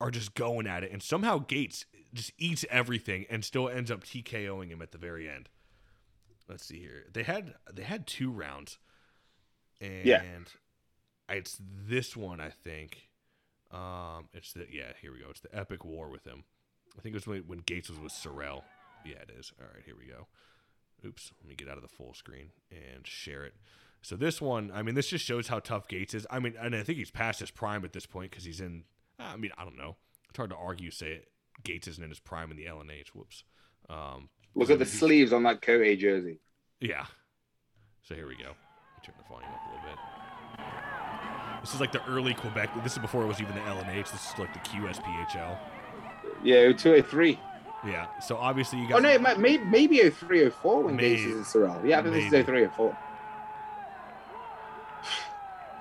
are 0.00 0.10
just 0.10 0.34
going 0.34 0.66
at 0.66 0.84
it, 0.84 0.92
and 0.92 1.02
somehow 1.02 1.38
Gates 1.38 1.86
just 2.12 2.32
eats 2.38 2.64
everything 2.70 3.26
and 3.30 3.44
still 3.44 3.68
ends 3.68 3.90
up 3.90 4.04
TKOing 4.04 4.68
him 4.68 4.82
at 4.82 4.92
the 4.92 4.98
very 4.98 5.28
end. 5.28 5.48
Let's 6.50 6.66
see 6.66 6.80
here. 6.80 7.04
They 7.12 7.22
had 7.22 7.54
they 7.72 7.84
had 7.84 8.06
two 8.06 8.30
rounds, 8.30 8.78
and 9.80 10.04
Yeah. 10.04 10.22
it's 11.28 11.58
this 11.60 12.16
one 12.16 12.40
I 12.40 12.50
think. 12.50 13.08
Um, 13.70 14.28
it's 14.34 14.52
the 14.52 14.66
yeah. 14.70 14.92
Here 15.00 15.12
we 15.12 15.20
go. 15.20 15.26
It's 15.30 15.40
the 15.40 15.56
epic 15.56 15.84
war 15.84 16.08
with 16.10 16.24
him. 16.24 16.42
I 16.98 17.00
think 17.00 17.14
it 17.14 17.18
was 17.18 17.26
when, 17.28 17.42
when 17.46 17.58
Gates 17.60 17.88
was 17.88 18.00
with 18.00 18.10
Sorel. 18.12 18.64
Yeah, 19.04 19.18
it 19.22 19.30
is. 19.38 19.52
All 19.60 19.66
right, 19.72 19.82
here 19.86 19.94
we 19.96 20.06
go. 20.06 20.26
Oops, 21.06 21.32
let 21.40 21.48
me 21.48 21.54
get 21.54 21.68
out 21.68 21.76
of 21.76 21.82
the 21.82 21.88
full 21.88 22.12
screen 22.12 22.50
and 22.70 23.06
share 23.06 23.44
it. 23.44 23.54
So 24.02 24.16
this 24.16 24.40
one, 24.40 24.70
I 24.74 24.82
mean, 24.82 24.94
this 24.96 25.06
just 25.08 25.24
shows 25.24 25.46
how 25.48 25.60
tough 25.60 25.86
Gates 25.88 26.14
is. 26.14 26.26
I 26.30 26.40
mean, 26.40 26.54
and 26.60 26.74
I 26.74 26.82
think 26.82 26.98
he's 26.98 27.10
past 27.12 27.38
his 27.40 27.50
prime 27.50 27.84
at 27.84 27.92
this 27.92 28.06
point 28.06 28.30
because 28.32 28.44
he's 28.44 28.60
in. 28.60 28.84
I 29.18 29.36
mean, 29.36 29.52
I 29.56 29.64
don't 29.64 29.78
know. 29.78 29.96
It's 30.28 30.36
hard 30.36 30.50
to 30.50 30.56
argue. 30.56 30.90
Say 30.90 31.12
it. 31.12 31.28
Gates 31.62 31.86
isn't 31.86 32.02
in 32.02 32.10
his 32.10 32.20
prime 32.20 32.50
in 32.50 32.56
the 32.56 32.64
LNH. 32.64 33.08
Whoops. 33.14 33.44
Um, 33.88 34.30
Look 34.54 34.70
at 34.70 34.78
the 34.78 34.86
sleeves 34.86 35.32
on 35.32 35.44
that 35.44 35.62
Cote 35.62 35.98
jersey. 35.98 36.40
Yeah. 36.80 37.06
So 38.02 38.14
here 38.14 38.26
we 38.26 38.36
go. 38.36 38.52
Turn 39.04 39.14
the 39.16 39.24
volume 39.28 39.48
up 39.50 39.60
a 39.66 39.70
little 39.70 39.88
bit. 39.88 39.98
This 41.62 41.74
is 41.74 41.80
like 41.80 41.92
the 41.92 42.04
early 42.06 42.34
Quebec. 42.34 42.70
This 42.82 42.94
is 42.94 42.98
before 42.98 43.22
it 43.22 43.26
was 43.26 43.40
even 43.40 43.54
the 43.54 43.60
LNH. 43.60 44.10
This 44.10 44.32
is 44.32 44.38
like 44.38 44.52
the 44.52 44.60
QSPHL. 44.60 45.58
Yeah, 46.42 46.72
203. 46.72 47.38
Yeah. 47.86 48.06
So 48.20 48.36
obviously 48.36 48.80
you 48.80 48.88
got. 48.88 48.96
Oh 48.96 49.00
no, 49.00 49.10
it 49.10 49.20
might, 49.20 49.38
maybe 49.38 49.64
maybe 49.64 50.10
03, 50.10 50.50
04 50.50 50.82
when 50.82 50.96
Gates 50.96 51.22
Maybe. 51.22 51.32
is 51.32 51.38
in 51.38 51.44
Sorel. 51.44 51.80
Yeah, 51.84 52.00
I 52.00 52.02
think 52.02 52.14
this 52.14 52.32
is 52.32 52.44
03 52.46 52.62
or 52.62 52.70
04. 52.70 52.98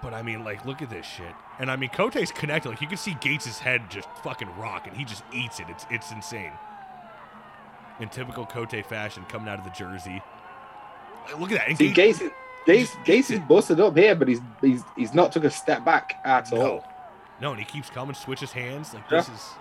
But 0.01 0.13
I 0.13 0.21
mean, 0.21 0.45
like, 0.45 0.63
look 0.63 0.81
at 0.81 0.89
this 0.89 1.05
shit. 1.05 1.33
And 1.59 1.69
I 1.69 1.75
mean, 1.75 1.89
Cote's 1.89 2.31
connected. 2.31 2.69
Like, 2.69 2.79
you 2.79 2.87
can 2.87 2.95
see 2.95 3.17
Gates' 3.19 3.59
head 3.59 3.81
just 3.89 4.07
fucking 4.23 4.47
rock, 4.57 4.87
and 4.87 4.95
he 4.95 5.03
just 5.03 5.23
eats 5.33 5.59
it. 5.59 5.65
It's 5.69 5.85
it's 5.89 6.11
insane. 6.13 6.51
In 7.99 8.09
typical 8.09 8.45
Cote 8.45 8.85
fashion, 8.85 9.25
coming 9.27 9.49
out 9.49 9.59
of 9.59 9.65
the 9.65 9.71
jersey. 9.71 10.21
Look 11.37 11.51
at 11.51 11.67
that. 11.67 11.77
See, 11.77 11.87
is 11.87 12.23
Gates, 12.65 12.95
Gates 13.03 13.31
busted 13.47 13.79
up 13.79 13.95
here, 13.97 14.15
but 14.15 14.27
he's 14.27 14.39
he's 14.61 14.83
he's 14.95 15.13
not 15.13 15.31
took 15.31 15.43
a 15.43 15.51
step 15.51 15.83
back 15.83 16.19
at 16.23 16.51
no, 16.51 16.61
all. 16.61 16.83
no, 17.41 17.51
and 17.51 17.59
he 17.59 17.65
keeps 17.65 17.89
coming, 17.89 18.15
switches 18.15 18.51
hands. 18.51 18.93
Like 18.93 19.03
Yeah. 19.11 19.21
this 19.21 19.29
is. 19.29 19.53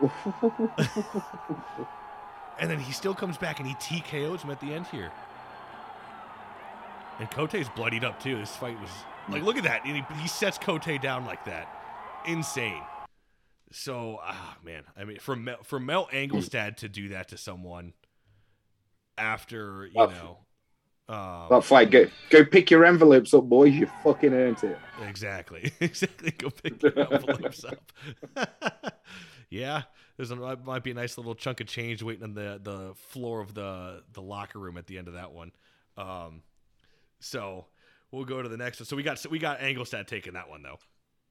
And 2.58 2.70
then 2.70 2.78
he 2.78 2.92
still 2.92 3.14
comes 3.14 3.36
back 3.36 3.60
and 3.60 3.68
he 3.68 3.74
TKOs 3.74 4.40
him 4.42 4.50
at 4.50 4.60
the 4.60 4.72
end 4.72 4.86
here. 4.86 5.10
And 7.18 7.30
Cote's 7.30 7.68
bloodied 7.74 8.04
up 8.04 8.18
too. 8.22 8.38
This 8.38 8.54
fight 8.56 8.80
was 8.80 8.90
like, 9.28 9.42
look 9.42 9.56
at 9.56 9.64
that. 9.64 9.84
And 9.84 9.96
he, 9.96 10.04
he 10.20 10.28
sets 10.28 10.58
Kote 10.58 11.00
down 11.00 11.26
like 11.26 11.44
that. 11.44 11.68
Insane. 12.26 12.82
So, 13.72 14.20
ah, 14.22 14.56
man. 14.64 14.82
I 14.96 15.04
mean, 15.04 15.18
for 15.18 15.36
Mel, 15.36 15.58
for 15.62 15.80
Mel 15.80 16.08
Angelstad 16.12 16.76
to 16.78 16.88
do 16.88 17.08
that 17.08 17.28
to 17.28 17.36
someone 17.36 17.92
after, 19.18 19.86
you 19.86 19.94
know. 19.94 20.38
Um, 21.08 21.46
That 21.50 21.62
fight, 21.62 21.90
go 21.90 22.06
go 22.30 22.44
pick 22.44 22.70
your 22.70 22.84
envelopes 22.84 23.32
up, 23.32 23.44
boys. 23.44 23.72
You 23.72 23.88
fucking 24.02 24.32
earned 24.32 24.62
it. 24.64 24.76
Exactly. 25.06 25.72
exactly. 25.80 26.32
Go 26.32 26.50
pick 26.50 26.82
your 26.82 26.98
envelopes 26.98 27.64
up. 27.64 27.92
yeah, 29.50 29.82
there's 30.16 30.32
a, 30.32 30.56
might 30.64 30.82
be 30.82 30.90
a 30.90 30.94
nice 30.94 31.16
little 31.16 31.36
chunk 31.36 31.60
of 31.60 31.68
change 31.68 32.02
waiting 32.02 32.24
on 32.24 32.34
the 32.34 32.60
the 32.60 32.94
floor 32.96 33.40
of 33.40 33.54
the 33.54 34.02
the 34.14 34.22
locker 34.22 34.58
room 34.58 34.76
at 34.76 34.88
the 34.88 34.98
end 34.98 35.06
of 35.06 35.14
that 35.14 35.30
one. 35.30 35.52
Um, 35.96 36.42
so 37.20 37.66
we'll 38.10 38.24
go 38.24 38.42
to 38.42 38.48
the 38.48 38.56
next 38.56 38.80
one. 38.80 38.86
So 38.86 38.96
we 38.96 39.04
got 39.04 39.20
so 39.20 39.28
we 39.28 39.38
got 39.38 39.60
Angelstad 39.60 40.08
taking 40.08 40.32
that 40.32 40.48
one 40.48 40.62
though 40.62 40.78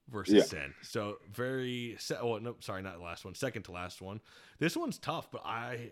versus 0.08 0.34
Yeah. 0.34 0.42
Sen. 0.42 0.74
So 0.82 1.16
very 1.32 1.98
oh 2.20 2.38
no 2.38 2.56
sorry 2.60 2.82
not 2.82 2.96
the 2.98 3.04
last 3.04 3.24
one 3.24 3.34
second 3.34 3.64
to 3.64 3.72
last 3.72 4.00
one. 4.00 4.20
This 4.58 4.76
one's 4.76 4.98
tough, 4.98 5.30
but 5.30 5.42
I. 5.44 5.90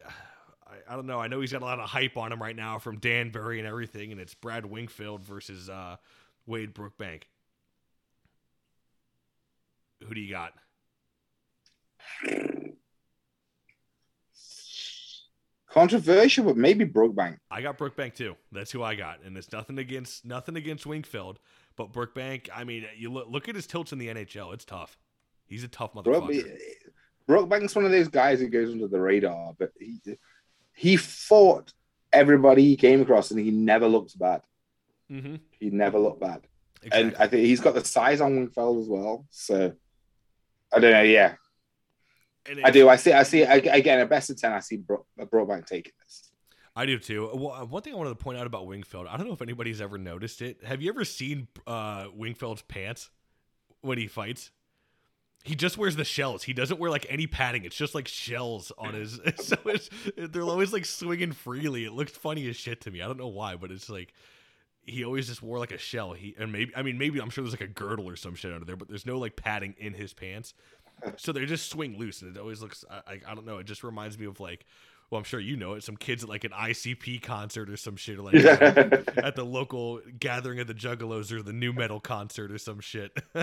I, 0.67 0.93
I 0.93 0.97
don't 0.97 1.05
know. 1.05 1.21
I 1.21 1.27
know 1.27 1.43
he's 1.43 1.53
got 1.53 1.61
a 1.61 1.67
lot 1.67 1.79
of 1.79 1.91
hype 1.91 2.17
on 2.17 2.33
him 2.33 2.41
right 2.41 2.57
now 2.57 2.79
from 2.79 2.99
Danbury 2.99 3.59
and 3.59 3.69
everything, 3.69 4.13
and 4.13 4.19
it's 4.21 4.33
Brad 4.33 4.65
Wingfield 4.65 5.23
versus 5.23 5.69
uh, 5.69 5.97
Wade 6.47 6.75
Brookbank. 6.75 7.25
Who 10.09 10.15
do 10.15 10.23
you 10.23 10.31
got? 10.31 10.55
Controversial, 15.71 16.45
but 16.45 16.57
maybe 16.57 16.85
Brookbank. 16.87 17.39
I 17.51 17.61
got 17.61 17.79
Brookbank 17.79 18.15
too. 18.15 18.37
That's 18.53 18.71
who 18.71 18.83
I 18.83 18.95
got, 18.95 19.23
and 19.25 19.37
it's 19.37 19.51
nothing 19.51 19.79
against 19.79 20.25
nothing 20.25 20.57
against 20.57 20.87
Wingfield, 20.87 21.41
but 21.77 21.93
Brookbank. 21.93 22.49
I 22.55 22.65
mean, 22.65 22.87
you 22.97 23.11
look 23.13 23.29
look 23.29 23.49
at 23.49 23.55
his 23.55 23.67
tilts 23.67 23.93
in 23.93 23.99
the 23.99 24.09
NHL. 24.09 24.53
It's 24.55 24.65
tough. 24.65 24.99
He's 25.47 25.65
a 25.65 25.69
tough 25.69 25.95
motherfucker. 25.95 26.57
Brookbank's 27.29 27.75
one 27.75 27.85
of 27.85 27.91
those 27.91 28.09
guys 28.09 28.41
who 28.41 28.49
goes 28.49 28.71
under 28.71 28.89
the 28.89 29.01
radar, 29.01 29.55
but 29.59 29.71
he 29.79 29.99
he 30.75 30.97
fought 30.97 31.73
everybody 32.13 32.63
he 32.63 32.77
came 32.77 33.01
across, 33.03 33.31
and 33.31 33.41
he 33.41 33.51
never 33.51 33.87
looked 33.89 34.19
bad. 34.19 34.43
Mm-hmm. 35.11 35.37
He 35.59 35.71
never 35.71 35.99
looked 35.99 36.21
bad, 36.21 36.43
Exactly. 36.83 37.01
and 37.01 37.17
I 37.17 37.27
think 37.27 37.47
he's 37.47 37.61
got 37.61 37.75
the 37.75 37.85
size 37.85 38.21
on 38.21 38.37
Wingfield 38.37 38.81
as 38.81 38.89
well. 38.89 39.27
So 39.31 39.73
I 40.73 40.79
don't 40.79 40.93
know. 40.93 41.03
Yeah, 41.03 41.35
I 42.63 42.71
do. 42.71 42.89
I 42.89 42.97
see. 42.97 43.13
I 43.13 43.23
see. 43.23 43.43
Again, 43.43 44.01
a 44.01 44.07
best 44.07 44.31
of 44.31 44.39
ten. 44.39 44.53
I 44.53 44.61
see 44.61 44.77
Brook, 44.77 45.07
Brookbank 45.19 45.67
taking 45.67 45.93
this. 46.03 46.31
I 46.77 46.87
do 46.87 46.99
too. 46.99 47.31
Well, 47.35 47.67
one 47.67 47.83
thing 47.83 47.93
I 47.93 47.97
wanted 47.97 48.11
to 48.11 48.17
point 48.17 48.39
out 48.39 48.47
about 48.47 48.67
Wingfield, 48.67 49.07
I 49.09 49.17
don't 49.17 49.27
know 49.27 49.33
if 49.33 49.43
anybody's 49.43 49.81
ever 49.81 49.97
noticed 49.97 50.43
it. 50.43 50.65
Have 50.65 50.83
you 50.83 50.89
ever 50.89 51.05
seen 51.05 51.47
uh, 51.67 52.07
Wingfield's 52.15 52.63
pants 52.63 53.11
when 53.81 53.97
he 53.99 54.09
fights? 54.09 54.51
He 55.45 55.55
just 55.55 55.77
wears 55.77 55.95
the 55.95 56.05
shells. 56.05 56.43
He 56.43 56.53
doesn't 56.55 56.81
wear 56.81 56.91
like 56.91 57.07
any 57.11 57.27
padding. 57.27 57.65
It's 57.65 57.77
just 57.77 57.95
like 57.95 58.09
shells 58.09 58.73
on 58.79 58.95
his. 58.95 59.21
So 59.37 59.57
it's 59.67 59.91
they're 60.17 60.43
always 60.43 60.73
like 60.73 60.87
swinging 60.87 61.33
freely. 61.33 61.85
It 61.85 61.93
looks 61.93 62.13
funny 62.13 62.49
as 62.49 62.57
shit 62.57 62.81
to 62.83 62.91
me. 62.91 63.03
I 63.03 63.07
don't 63.07 63.19
know 63.19 63.29
why, 63.29 63.57
but 63.57 63.71
it's 63.71 63.91
like 63.91 64.15
he 64.83 65.05
always 65.05 65.29
just 65.29 65.43
wore 65.43 65.59
like 65.59 65.73
a 65.73 65.79
shell. 65.79 66.15
He 66.15 66.35
and 66.39 66.51
maybe 66.51 66.73
I 66.75 66.83
mean 66.83 66.97
maybe 66.99 67.21
I'm 67.21 67.29
sure 67.29 67.45
there's 67.45 67.53
like 67.53 67.61
a 67.61 67.67
girdle 67.67 68.09
or 68.09 68.17
some 68.17 68.35
shit 68.35 68.53
under 68.53 68.65
there, 68.65 68.77
but 68.77 68.89
there's 68.89 69.07
no 69.07 69.19
like 69.19 69.37
padding 69.37 69.75
in 69.79 69.93
his 69.93 70.15
pants. 70.15 70.55
So 71.17 71.33
they 71.33 71.45
just 71.45 71.71
swing 71.71 71.99
loose, 71.99 72.23
and 72.23 72.35
it 72.35 72.41
always 72.41 72.63
looks. 72.63 72.85
I, 72.91 73.13
I, 73.13 73.21
I 73.29 73.35
don't 73.35 73.45
know. 73.45 73.59
It 73.59 73.67
just 73.67 73.85
reminds 73.85 74.19
me 74.19 74.27
of 74.27 74.41
like, 74.41 74.65
well, 75.15 75.21
I'm 75.21 75.25
sure 75.25 75.39
you 75.39 75.57
know 75.57 75.75
it. 75.75 75.85
Some 75.85 75.97
kids 75.97 76.25
at 76.25 76.29
like 76.29 76.43
an 76.43 76.51
ICP 76.51 77.23
concert 77.23 77.71
or 77.71 77.77
some 77.77 77.95
shit, 77.95 78.19
or 78.19 78.23
like 78.23 78.35
at 78.35 79.37
the 79.37 79.45
local 79.45 80.01
gathering 80.19 80.59
of 80.59 80.67
the 80.67 80.75
Juggalos 80.75 81.31
or 81.31 81.41
the 81.41 81.53
new 81.53 81.73
metal 81.73 82.01
concert 82.01 82.51
or 82.51 82.59
some 82.59 82.81
shit. 82.81 83.13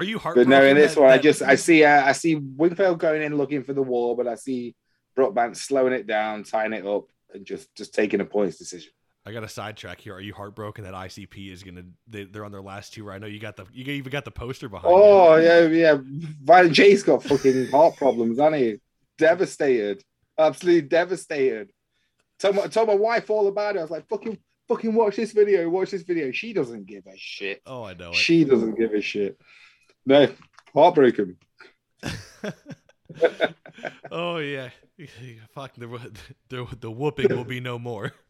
Are 0.00 0.04
you 0.04 0.16
But 0.16 0.22
heartbroken? 0.22 0.50
no, 0.50 0.64
in 0.64 0.76
this 0.76 0.94
that- 0.96 1.00
one, 1.00 1.10
I 1.10 1.18
just 1.18 1.42
I 1.42 1.54
see 1.54 1.84
uh, 1.84 2.04
I 2.06 2.10
see 2.12 2.34
Wingfield 2.36 2.98
going 2.98 3.22
in 3.22 3.36
looking 3.36 3.62
for 3.62 3.72
the 3.72 3.82
war, 3.82 4.16
but 4.16 4.26
I 4.26 4.34
see 4.34 4.74
Brookbank 5.16 5.56
slowing 5.56 5.92
it 5.92 6.08
down, 6.08 6.42
tying 6.42 6.72
it 6.72 6.84
up, 6.84 7.04
and 7.32 7.44
just 7.46 7.72
just 7.76 7.94
taking 7.94 8.20
a 8.20 8.24
points 8.24 8.56
decision. 8.58 8.90
I 9.26 9.32
got 9.32 9.44
a 9.44 9.48
sidetrack 9.48 10.00
here. 10.00 10.14
Are 10.14 10.20
you 10.20 10.34
heartbroken 10.34 10.84
that 10.84 10.94
ICP 10.94 11.52
is 11.52 11.62
gonna? 11.62 11.82
They, 12.08 12.24
they're 12.24 12.44
on 12.44 12.50
their 12.52 12.62
last 12.62 12.94
two. 12.94 13.08
I 13.10 13.18
know 13.18 13.26
you 13.28 13.38
got 13.38 13.56
the. 13.56 13.66
You 13.72 13.92
even 13.92 14.10
got 14.10 14.24
the 14.24 14.30
poster 14.32 14.68
behind. 14.68 14.92
you. 14.92 15.00
Oh 15.02 15.36
yeah, 15.36 15.66
yeah. 15.66 15.98
Violent 16.42 16.72
J's 16.74 17.02
got 17.04 17.22
fucking 17.22 17.68
heart 17.70 17.96
problems, 17.96 18.38
hasn't 18.38 18.56
he? 18.56 18.80
Devastated, 19.18 20.02
absolutely 20.38 20.88
devastated. 20.88 21.72
Told 22.38 22.56
my, 22.56 22.66
told 22.68 22.88
my 22.88 22.94
wife 22.94 23.30
all 23.30 23.48
about 23.48 23.76
it. 23.76 23.80
I 23.80 23.82
was 23.82 23.90
like, 23.90 24.08
fucking, 24.08 24.38
fucking 24.68 24.94
watch 24.94 25.16
this 25.16 25.32
video. 25.32 25.68
Watch 25.68 25.90
this 25.90 26.02
video. 26.02 26.30
She 26.30 26.52
doesn't 26.52 26.86
give 26.86 27.06
a 27.06 27.16
shit. 27.16 27.60
Oh, 27.66 27.82
I 27.84 27.94
know 27.94 28.10
it. 28.10 28.16
She 28.16 28.44
doesn't 28.44 28.78
give 28.78 28.94
a 28.94 29.00
shit. 29.00 29.40
No, 30.06 30.28
heartbroken. 30.72 31.36
oh 34.10 34.38
yeah. 34.38 34.70
Fuck 35.54 35.74
the 35.74 36.10
the 36.48 36.66
the 36.80 36.90
whooping 36.90 37.28
will 37.28 37.44
be 37.44 37.60
no 37.60 37.78
more. 37.78 38.12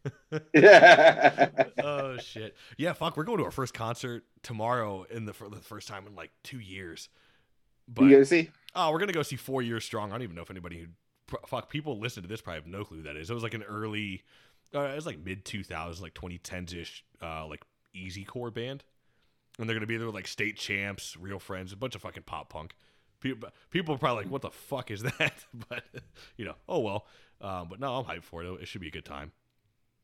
Yeah. 0.55 1.49
oh 1.83 2.19
shit. 2.19 2.55
Yeah, 2.77 2.93
fuck. 2.93 3.17
We're 3.17 3.25
going 3.25 3.39
to 3.39 3.45
our 3.45 3.51
first 3.51 3.73
concert 3.73 4.25
tomorrow 4.43 5.05
in 5.11 5.25
the 5.25 5.33
for 5.33 5.49
the 5.49 5.57
first 5.57 5.89
time 5.89 6.07
in 6.07 6.15
like 6.15 6.31
two 6.45 6.61
years. 6.61 7.09
But 7.87 8.05
you 8.05 8.11
gonna 8.11 8.25
see? 8.27 8.51
Oh, 8.75 8.91
we're 8.93 8.99
gonna 8.99 9.13
go 9.13 9.23
see 9.23 9.37
Four 9.37 9.63
Years 9.63 9.85
Strong. 9.85 10.11
I 10.11 10.15
don't 10.15 10.23
even 10.23 10.37
know 10.37 10.43
if 10.43 10.51
anybody 10.51 10.79
who 10.79 10.87
fuck 11.47 11.71
people 11.71 11.99
listen 11.99 12.23
to 12.23 12.29
this 12.29 12.41
probably 12.41 12.61
have 12.61 12.67
no 12.67 12.85
clue 12.85 12.99
who 12.99 13.03
that 13.05 13.17
is. 13.17 13.31
It 13.31 13.35
was 13.35 13.43
like 13.43 13.55
an 13.55 13.63
early, 13.65 14.23
uh, 14.75 14.81
it 14.81 14.97
was 14.97 15.07
like 15.07 15.19
mid 15.19 15.45
2000s, 15.45 16.01
like 16.01 16.15
2010s 16.15 16.75
ish, 16.75 17.05
uh, 17.23 17.47
like 17.47 17.63
easy 17.95 18.25
core 18.25 18.51
band, 18.51 18.85
and 19.59 19.69
they're 19.69 19.77
gonna 19.77 19.87
be 19.87 19.97
there 19.97 20.07
with 20.07 20.15
like 20.15 20.29
state 20.29 20.57
champs, 20.57 21.17
real 21.17 21.39
friends, 21.39 21.73
a 21.73 21.77
bunch 21.77 21.95
of 21.95 22.03
fucking 22.03 22.23
pop 22.25 22.51
punk. 22.51 22.75
People, 23.21 23.49
people 23.71 23.95
are 23.95 23.99
probably 23.99 24.25
like, 24.25 24.33
"What 24.33 24.43
the 24.43 24.51
fuck 24.51 24.91
is 24.91 25.03
that?" 25.19 25.45
but 25.69 25.85
you 26.37 26.45
know, 26.45 26.55
oh 26.69 26.81
well. 26.81 27.07
Um, 27.41 27.69
but 27.69 27.79
no, 27.79 27.95
I'm 27.97 28.05
hyped 28.05 28.25
for 28.25 28.43
it. 28.43 28.61
It 28.61 28.67
should 28.67 28.81
be 28.81 28.89
a 28.89 28.93
good 28.93 29.05
time. 29.05 29.33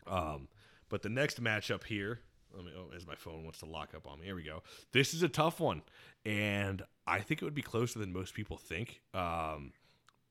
Um, 0.07 0.49
but 0.89 1.03
the 1.03 1.09
next 1.09 1.43
matchup 1.43 1.85
here, 1.85 2.21
Let 2.55 2.65
me. 2.65 2.73
Oh, 2.77 2.95
as 2.95 3.07
my 3.07 3.15
phone 3.17 3.43
wants 3.45 3.59
to 3.61 3.67
lock 3.67 3.95
up 3.95 4.07
on 4.07 4.21
me. 4.21 4.27
Here 4.27 4.37
we 4.37 4.43
go. 4.45 4.63
This 4.93 5.15
is 5.15 5.23
a 5.23 5.29
tough 5.29 5.59
one, 5.61 5.83
and 6.25 6.83
I 7.07 7.21
think 7.21 7.43
it 7.43 7.45
would 7.45 7.55
be 7.55 7.63
closer 7.63 7.99
than 7.99 8.13
most 8.13 8.35
people 8.35 8.57
think. 8.57 9.01
Um, 9.13 9.73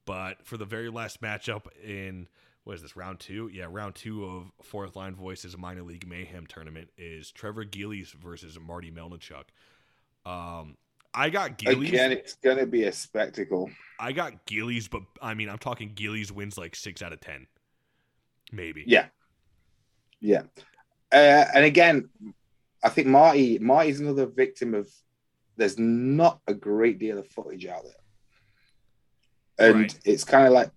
but 0.06 0.46
for 0.46 0.58
the 0.58 0.66
very 0.66 0.90
last 0.90 1.22
matchup 1.22 1.68
in 1.84 2.28
what 2.64 2.76
is 2.76 2.82
this 2.82 2.96
round 2.96 3.20
two? 3.20 3.50
Yeah, 3.54 3.68
round 3.70 3.96
two 3.96 4.26
of 4.26 4.52
fourth 4.62 4.96
line 4.96 5.16
voices 5.16 5.58
minor 5.58 5.84
league 5.84 6.08
mayhem 6.08 6.46
tournament 6.48 6.90
is 6.98 7.32
Trevor 7.32 7.66
Gillies 7.66 8.12
versus 8.12 8.58
Marty 8.60 8.92
Melnichuk. 8.92 9.46
Um, 10.26 10.78
I 11.14 11.30
got 11.30 11.58
Gillies. 11.58 11.90
Again, 11.90 12.12
it's 12.12 12.36
gonna 12.36 12.66
be 12.66 12.84
a 12.84 12.92
spectacle. 12.92 13.70
I 14.00 14.14
got 14.14 14.46
Gillies, 14.46 14.88
but 14.88 15.04
I 15.22 15.34
mean, 15.34 15.50
I'm 15.50 15.58
talking 15.58 15.92
Gillies 15.94 16.32
wins 16.32 16.58
like 16.58 16.76
six 16.76 17.02
out 17.02 17.14
of 17.14 17.20
ten, 17.20 17.48
maybe. 18.52 18.84
Yeah, 18.88 19.08
yeah. 20.22 20.44
Uh, 21.12 21.46
and 21.54 21.66
again, 21.66 22.10
I 22.84 22.90
think 22.90 23.08
Marty 23.08 23.60
Marty's 23.60 24.00
another 24.00 24.26
victim 24.26 24.74
of. 24.74 24.90
There's 25.58 25.78
not 25.78 26.40
a 26.48 26.54
great 26.54 27.00
deal 27.00 27.18
of 27.20 27.28
footage 27.28 27.66
out 27.66 27.84
there, 27.84 29.68
and 29.70 29.80
Right. 29.82 30.00
it's 30.06 30.24
kind 30.24 30.48
of 30.48 30.54
like 30.54 30.72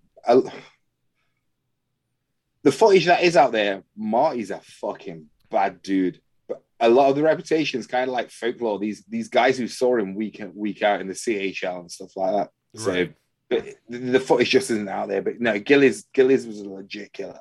the 2.63 2.71
footage 2.71 3.05
that 3.05 3.23
is 3.23 3.35
out 3.37 3.51
there. 3.51 3.83
Marty's 3.95 4.51
a 4.51 4.59
fucking 4.61 5.29
bad 5.49 5.81
dude, 5.81 6.19
but 6.47 6.63
a 6.79 6.89
lot 6.89 7.09
of 7.09 7.15
the 7.15 7.23
reputation 7.23 7.79
is 7.79 7.87
kind 7.87 8.09
of 8.09 8.13
like 8.13 8.29
folklore. 8.29 8.79
These 8.79 9.03
these 9.07 9.29
guys 9.29 9.57
who 9.57 9.67
saw 9.67 9.97
him 9.97 10.15
week 10.15 10.39
in, 10.39 10.53
week 10.55 10.83
out 10.83 11.01
in 11.01 11.07
the 11.07 11.13
CHL 11.13 11.79
and 11.81 11.91
stuff 11.91 12.15
like 12.15 12.33
that. 12.35 12.49
So 12.79 12.91
Right. 12.91 13.13
but 13.49 13.65
the, 13.89 13.97
the 13.97 14.19
footage 14.19 14.49
just 14.49 14.69
isn't 14.71 14.89
out 14.89 15.07
there. 15.09 15.21
But 15.21 15.39
no, 15.39 15.57
Gillies 15.59 16.05
Gillies 16.13 16.45
was 16.45 16.59
a 16.59 16.69
legit 16.69 17.13
killer, 17.13 17.39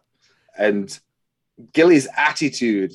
and 0.57 0.99
Gillies' 1.73 2.09
attitude. 2.17 2.93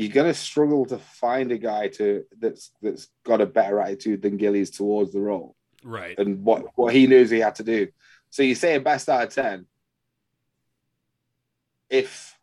You're 0.00 0.12
gonna 0.12 0.32
struggle 0.32 0.86
to 0.86 0.96
find 0.98 1.52
a 1.52 1.58
guy 1.58 1.88
to 1.88 2.24
that's 2.38 2.72
that's 2.80 3.08
got 3.22 3.42
a 3.42 3.46
better 3.46 3.78
attitude 3.80 4.22
than 4.22 4.38
Gillies 4.38 4.70
towards 4.70 5.12
the 5.12 5.20
role 5.20 5.56
Right. 5.84 6.18
and 6.18 6.42
what 6.42 6.64
what 6.74 6.94
he 6.94 7.06
knows 7.06 7.28
he 7.28 7.40
had 7.40 7.56
to 7.56 7.64
do. 7.64 7.88
So 8.30 8.42
you 8.42 8.54
say 8.54 8.76
a 8.76 8.80
best 8.80 9.10
out 9.10 9.24
of 9.24 9.34
ten. 9.34 9.66
If 11.90 12.34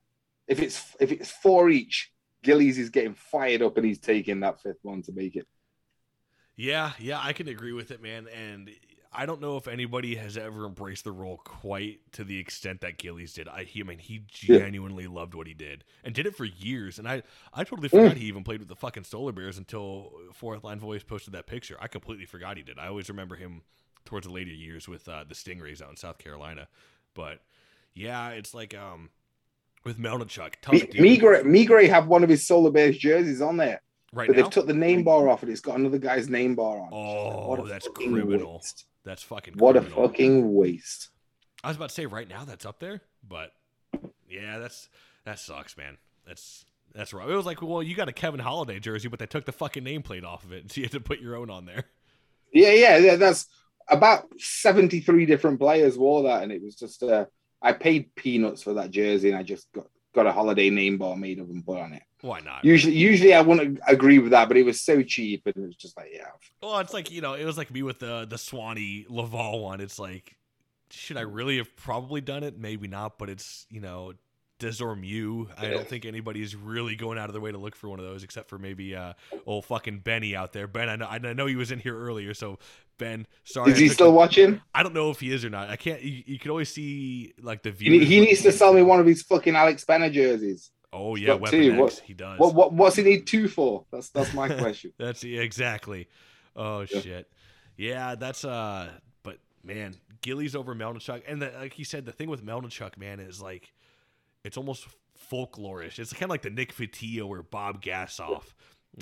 if 0.48 0.60
it's 0.62 0.96
if 1.00 1.12
it's 1.12 1.32
four 1.32 1.70
each, 1.70 2.12
Gillies 2.44 2.78
is 2.78 2.90
getting 2.92 3.16
fired 3.16 3.64
up 3.64 3.76
and 3.78 3.86
he's 3.88 4.00
taking 4.00 4.42
that 4.42 4.62
fifth 4.62 4.84
one 4.84 5.02
to 5.04 5.12
make 5.12 5.36
it. 5.36 5.48
Yeah, 6.56 6.92
yeah, 7.00 7.20
I 7.22 7.34
can 7.34 7.48
agree 7.48 7.74
with 7.74 7.90
it, 7.90 8.02
man. 8.04 8.28
And 8.28 8.70
I 9.18 9.26
don't 9.26 9.42
know 9.42 9.58
if 9.58 9.68
anybody 9.68 10.16
has 10.16 10.38
ever 10.38 10.66
embraced 10.68 11.04
the 11.04 11.12
role 11.12 11.42
quite 11.44 12.00
to 12.14 12.24
the 12.24 12.38
extent 12.40 12.82
that 12.82 12.98
Gillies 13.00 13.34
did. 13.34 13.48
I, 13.48 13.64
he, 13.64 13.82
I 13.82 13.84
mean, 13.84 13.98
he 13.98 14.24
Yeah. 14.44 14.60
genuinely 14.60 15.08
loved 15.08 15.34
what 15.34 15.48
he 15.48 15.56
did 15.56 15.84
and 16.04 16.14
did 16.14 16.28
it 16.28 16.36
for 16.36 16.46
years. 16.46 17.00
And 17.00 17.08
I, 17.10 17.24
I 17.54 17.64
totally 17.64 17.90
Mm. 17.90 17.92
forgot 18.04 18.18
he 18.18 18.26
even 18.28 18.44
played 18.44 18.60
with 18.60 18.68
the 18.70 18.76
fucking 18.76 19.06
Solar 19.06 19.32
Bears 19.32 19.58
until 19.58 20.12
Fourth 20.34 20.64
Line 20.64 20.80
Voice 20.80 21.04
posted 21.04 21.34
that 21.34 21.48
picture. 21.48 21.78
I 21.82 21.88
completely 21.88 22.26
forgot 22.26 22.58
he 22.58 22.64
did. 22.64 22.78
I 22.78 22.88
always 22.88 23.10
remember 23.10 23.36
him 23.36 23.64
towards 24.06 24.28
the 24.28 24.32
later 24.34 24.52
years 24.52 24.88
with 24.88 25.10
uh, 25.10 25.26
the 25.28 25.34
Stingrays 25.36 25.82
out 25.82 25.90
in 25.90 25.98
South 25.98 26.20
Carolina. 26.20 26.68
But 27.16 27.40
yeah, 27.96 28.30
it's 28.30 28.54
like 28.54 28.76
um, 28.78 29.10
with 29.84 29.98
Melnichuk, 29.98 30.54
tough 30.62 30.74
Me- 30.74 30.82
dude. 30.82 31.02
Migray, 31.02 31.44
Migray 31.44 31.90
have 31.90 32.08
one 32.08 32.24
of 32.24 32.30
his 32.30 32.46
Solar 32.46 32.70
Bears 32.72 32.98
jerseys 33.00 33.42
on 33.42 33.58
there, 33.58 33.82
right 34.14 34.28
but 34.28 34.36
now. 34.38 34.44
they've 34.44 34.52
took 34.52 34.68
the 34.68 34.74
name 34.76 35.04
bar 35.04 35.28
off 35.28 35.42
and 35.42 35.52
it's 35.52 35.60
got 35.62 35.80
another 35.80 35.98
guy's 35.98 36.30
name 36.30 36.54
bar 36.54 36.80
on. 36.80 36.90
Oh, 36.92 37.66
that's 37.66 37.88
criminal. 37.96 38.58
waste. 38.58 38.86
That's 39.08 39.24
fucking 39.24 39.54
What 39.58 39.78
a 39.78 39.82
fucking 39.82 40.54
waste. 40.54 41.10
I 41.64 41.70
was 41.70 41.78
about 41.78 41.90
to 41.90 41.96
say 41.96 42.06
right 42.06 42.28
now 42.28 42.44
that's 42.44 42.66
up 42.66 42.80
there, 42.80 43.02
but 43.28 43.54
yeah, 44.30 44.60
that's 44.60 44.90
that 45.24 45.40
sucks, 45.40 45.78
man. 45.78 45.98
That's 46.28 46.66
that's 46.94 47.14
right. 47.14 47.28
It 47.28 47.34
was 47.34 47.46
like, 47.46 47.62
well, 47.62 47.82
you 47.82 47.96
got 47.96 48.10
a 48.10 48.14
Kevin 48.14 48.42
Holiday 48.42 48.80
jersey, 48.80 49.08
but 49.08 49.20
they 49.20 49.26
took 49.26 49.46
the 49.46 49.54
fucking 49.54 49.86
nameplate 49.86 50.26
off 50.26 50.44
of 50.44 50.52
it, 50.52 50.72
so 50.72 50.82
you 50.82 50.84
had 50.84 50.92
to 50.92 51.00
put 51.00 51.22
your 51.22 51.38
own 51.38 51.50
on 51.50 51.66
there. 51.66 51.86
Yeah, 52.54 52.72
yeah, 52.72 52.98
yeah. 52.98 53.16
That's 53.18 53.48
about 53.90 54.28
73 54.38 55.26
different 55.26 55.60
players 55.60 55.98
wore 55.98 56.24
that, 56.24 56.44
and 56.44 56.52
it 56.52 56.62
was 56.62 56.76
just 56.76 57.04
uh 57.04 57.26
I 57.62 57.74
paid 57.74 58.14
peanuts 58.16 58.64
for 58.64 58.74
that 58.76 58.92
jersey 58.92 59.30
and 59.30 59.38
I 59.38 59.44
just 59.44 59.72
got, 59.72 59.88
got 60.14 60.28
a 60.28 60.32
holiday 60.32 60.70
name 60.70 60.98
bar 60.98 61.16
made 61.16 61.40
of 61.40 61.50
and 61.50 61.66
put 61.66 61.80
on 61.80 61.94
it. 61.94 62.04
Why 62.22 62.40
not? 62.40 62.66
Usually 62.66 62.96
usually 62.96 63.34
I 63.34 63.42
wouldn't 63.42 63.80
agree 63.88 64.20
with 64.20 64.32
that, 64.32 64.48
but 64.48 64.58
it 64.58 64.64
was 64.64 64.82
so 64.82 65.04
cheap 65.04 65.44
and 65.46 65.56
it 65.56 65.68
was 65.68 65.76
just 65.76 65.96
like, 65.96 66.10
yeah. 66.12 66.30
Well, 66.62 66.80
it's 66.80 66.94
like 66.94 67.12
you 67.12 67.22
know, 67.22 67.34
it 67.34 67.46
was 67.46 67.58
like 67.58 67.72
me 67.72 67.84
with 67.84 68.00
the 68.00 68.26
the 68.28 68.38
Swanee 68.38 69.06
Laval 69.10 69.60
one. 69.64 69.82
It's 69.82 70.00
like, 70.00 70.36
should 70.90 71.18
I 71.18 71.22
really 71.22 71.58
have 71.58 71.76
probably 71.76 72.22
done 72.22 72.44
it? 72.44 72.58
Maybe 72.58 72.88
not, 72.88 73.20
but 73.20 73.30
it's 73.30 73.68
you 73.70 73.82
know, 73.82 74.14
Desormew. 74.60 75.48
I 75.58 75.70
don't 75.70 75.88
think 75.88 76.06
anybody's 76.06 76.56
really 76.56 76.96
going 76.96 77.20
out 77.20 77.30
of 77.30 77.34
their 77.34 77.42
way 77.42 77.52
to 77.52 77.58
look 77.60 77.76
for 77.76 77.90
one 77.90 78.00
of 78.00 78.06
those, 78.06 78.24
except 78.24 78.50
for 78.50 78.58
maybe 78.58 78.96
uh, 78.96 79.14
old 79.46 79.66
fucking 79.66 80.00
Benny 80.00 80.36
out 80.36 80.54
there. 80.54 80.68
Ben, 80.68 80.90
I 80.90 80.96
know, 80.96 81.06
I 81.08 81.20
know 81.20 81.46
he 81.46 81.56
was 81.56 81.72
in 81.72 81.80
here 81.80 81.98
earlier, 81.98 82.34
so 82.34 82.58
Ben, 82.98 83.28
sorry. 83.44 83.72
Is 83.74 83.78
he 83.78 83.90
still 83.90 84.08
the- 84.08 84.14
watching? 84.14 84.62
I 84.74 84.82
don't 84.82 84.96
know 84.96 85.12
if 85.12 85.20
he 85.20 85.32
is 85.32 85.46
or 85.46 85.52
not. 85.52 85.70
I 85.70 85.76
can't. 85.76 86.02
You, 86.02 86.24
you 86.26 86.40
can 86.40 86.50
always 86.50 86.70
see 86.70 87.34
like 87.40 87.62
the 87.62 87.72
He, 87.72 88.04
he 88.06 88.20
needs 88.20 88.42
to 88.42 88.52
sell 88.52 88.74
me 88.74 88.82
one 88.82 89.00
of 89.00 89.06
his 89.06 89.22
fucking 89.22 89.56
Alex 89.56 89.86
Benner 89.86 90.10
jerseys. 90.10 90.72
Oh 90.94 91.16
yeah, 91.16 91.34
Weapon 91.34 91.60
two. 91.62 91.72
X. 91.72 91.80
What- 91.80 91.94
he 92.06 92.14
does. 92.14 92.40
What 92.40 92.56
what 92.56 92.74
what's 92.74 92.96
he 92.96 93.04
need 93.04 93.28
two 93.28 93.48
for? 93.48 93.86
That's 93.92 94.10
that's 94.10 94.34
my 94.34 94.48
question. 94.58 94.94
That's 94.98 95.24
exactly. 95.24 96.08
Oh 96.56 96.86
shit. 96.86 97.30
Yeah, 97.76 98.16
that's 98.16 98.46
uh. 98.46 98.90
But 99.24 99.40
man, 99.64 99.96
Gillies 100.22 100.56
over 100.56 100.74
Melnichuk, 100.74 101.24
and 101.28 101.42
the, 101.42 101.52
like 101.60 101.74
he 101.74 101.84
said, 101.84 102.06
the 102.06 102.12
thing 102.12 102.30
with 102.30 102.44
Melnichuk, 102.46 102.98
man, 102.98 103.20
is 103.20 103.42
like 103.42 103.74
it's 104.44 104.58
almost 104.58 104.88
folklorish. 105.32 106.00
It's 106.00 106.14
kind 106.14 106.24
of 106.24 106.30
like 106.30 106.42
the 106.42 106.50
Nick 106.50 106.74
Fotiu 106.74 107.28
or 107.28 107.44
Bob 107.44 107.82
Gasoff. 107.82 108.54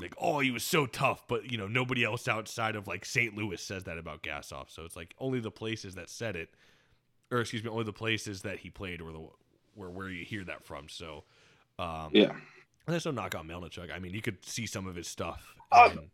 Like, 0.02 0.16
oh, 0.20 0.40
he 0.40 0.52
was 0.52 0.64
so 0.64 0.86
tough, 0.86 1.26
but 1.28 1.50
you 1.50 1.58
know 1.58 1.68
nobody 1.68 2.04
else 2.04 2.28
outside 2.28 2.76
of 2.76 2.88
like 2.88 3.06
St. 3.06 3.36
Louis 3.38 3.62
says 3.62 3.84
that 3.86 3.98
about 3.98 4.24
Gasoff. 4.24 4.70
So 4.70 4.84
it's 4.84 4.96
like 4.96 5.16
only 5.20 5.40
the 5.40 5.52
places 5.52 5.96
that 5.96 6.10
said 6.10 6.36
it, 6.36 6.50
or 7.32 7.40
excuse 7.40 7.64
me, 7.64 7.70
only 7.70 7.86
the 7.86 7.94
places 7.94 8.42
that 8.42 8.60
he 8.60 8.70
played 8.70 9.02
were 9.02 9.14
the 9.14 9.26
where 9.76 9.90
where 9.90 10.10
you 10.10 10.26
hear 10.26 10.44
that 10.46 10.66
from. 10.66 10.90
So, 10.90 11.24
um, 11.80 12.10
Yeah. 12.14 12.32
and 12.32 12.40
there's 12.88 13.06
no 13.06 13.12
knock 13.12 13.36
on 13.36 13.48
Melnichuk. 13.48 13.94
I 13.94 14.00
mean, 14.00 14.14
you 14.14 14.22
could 14.22 14.44
see 14.46 14.66
some 14.66 14.88
of 14.88 14.96
his 14.96 15.08
stuff. 15.08 15.56
And- 15.72 16.10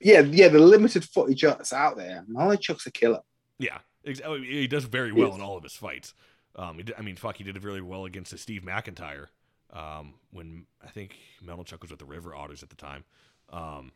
Yeah, 0.00 0.20
yeah, 0.20 0.48
the 0.48 0.58
limited 0.58 1.04
footage 1.04 1.42
that's 1.42 1.72
out 1.72 1.96
there. 1.96 2.24
Malachuk's 2.28 2.86
a 2.86 2.90
killer. 2.90 3.20
Yeah, 3.58 3.78
ex- 4.06 4.20
oh, 4.24 4.40
he 4.40 4.66
does 4.66 4.84
very 4.84 5.12
well 5.12 5.34
in 5.34 5.40
all 5.42 5.56
of 5.58 5.62
his 5.62 5.74
fights. 5.74 6.14
Um, 6.56 6.76
he 6.78 6.82
did, 6.84 6.94
I 6.98 7.02
mean, 7.02 7.16
fuck, 7.16 7.36
he 7.36 7.44
did 7.44 7.56
it 7.56 7.62
really 7.62 7.80
well 7.82 8.06
against 8.06 8.30
the 8.30 8.38
Steve 8.38 8.62
McIntyre. 8.62 9.26
Um, 9.72 10.14
when 10.32 10.66
I 10.84 10.88
think 10.88 11.16
Melnichuk 11.44 11.80
was 11.82 11.90
with 11.90 12.00
the 12.00 12.04
River 12.06 12.34
Otters 12.34 12.62
at 12.64 12.70
the 12.70 12.76
time, 12.76 13.04
um, 13.50 13.92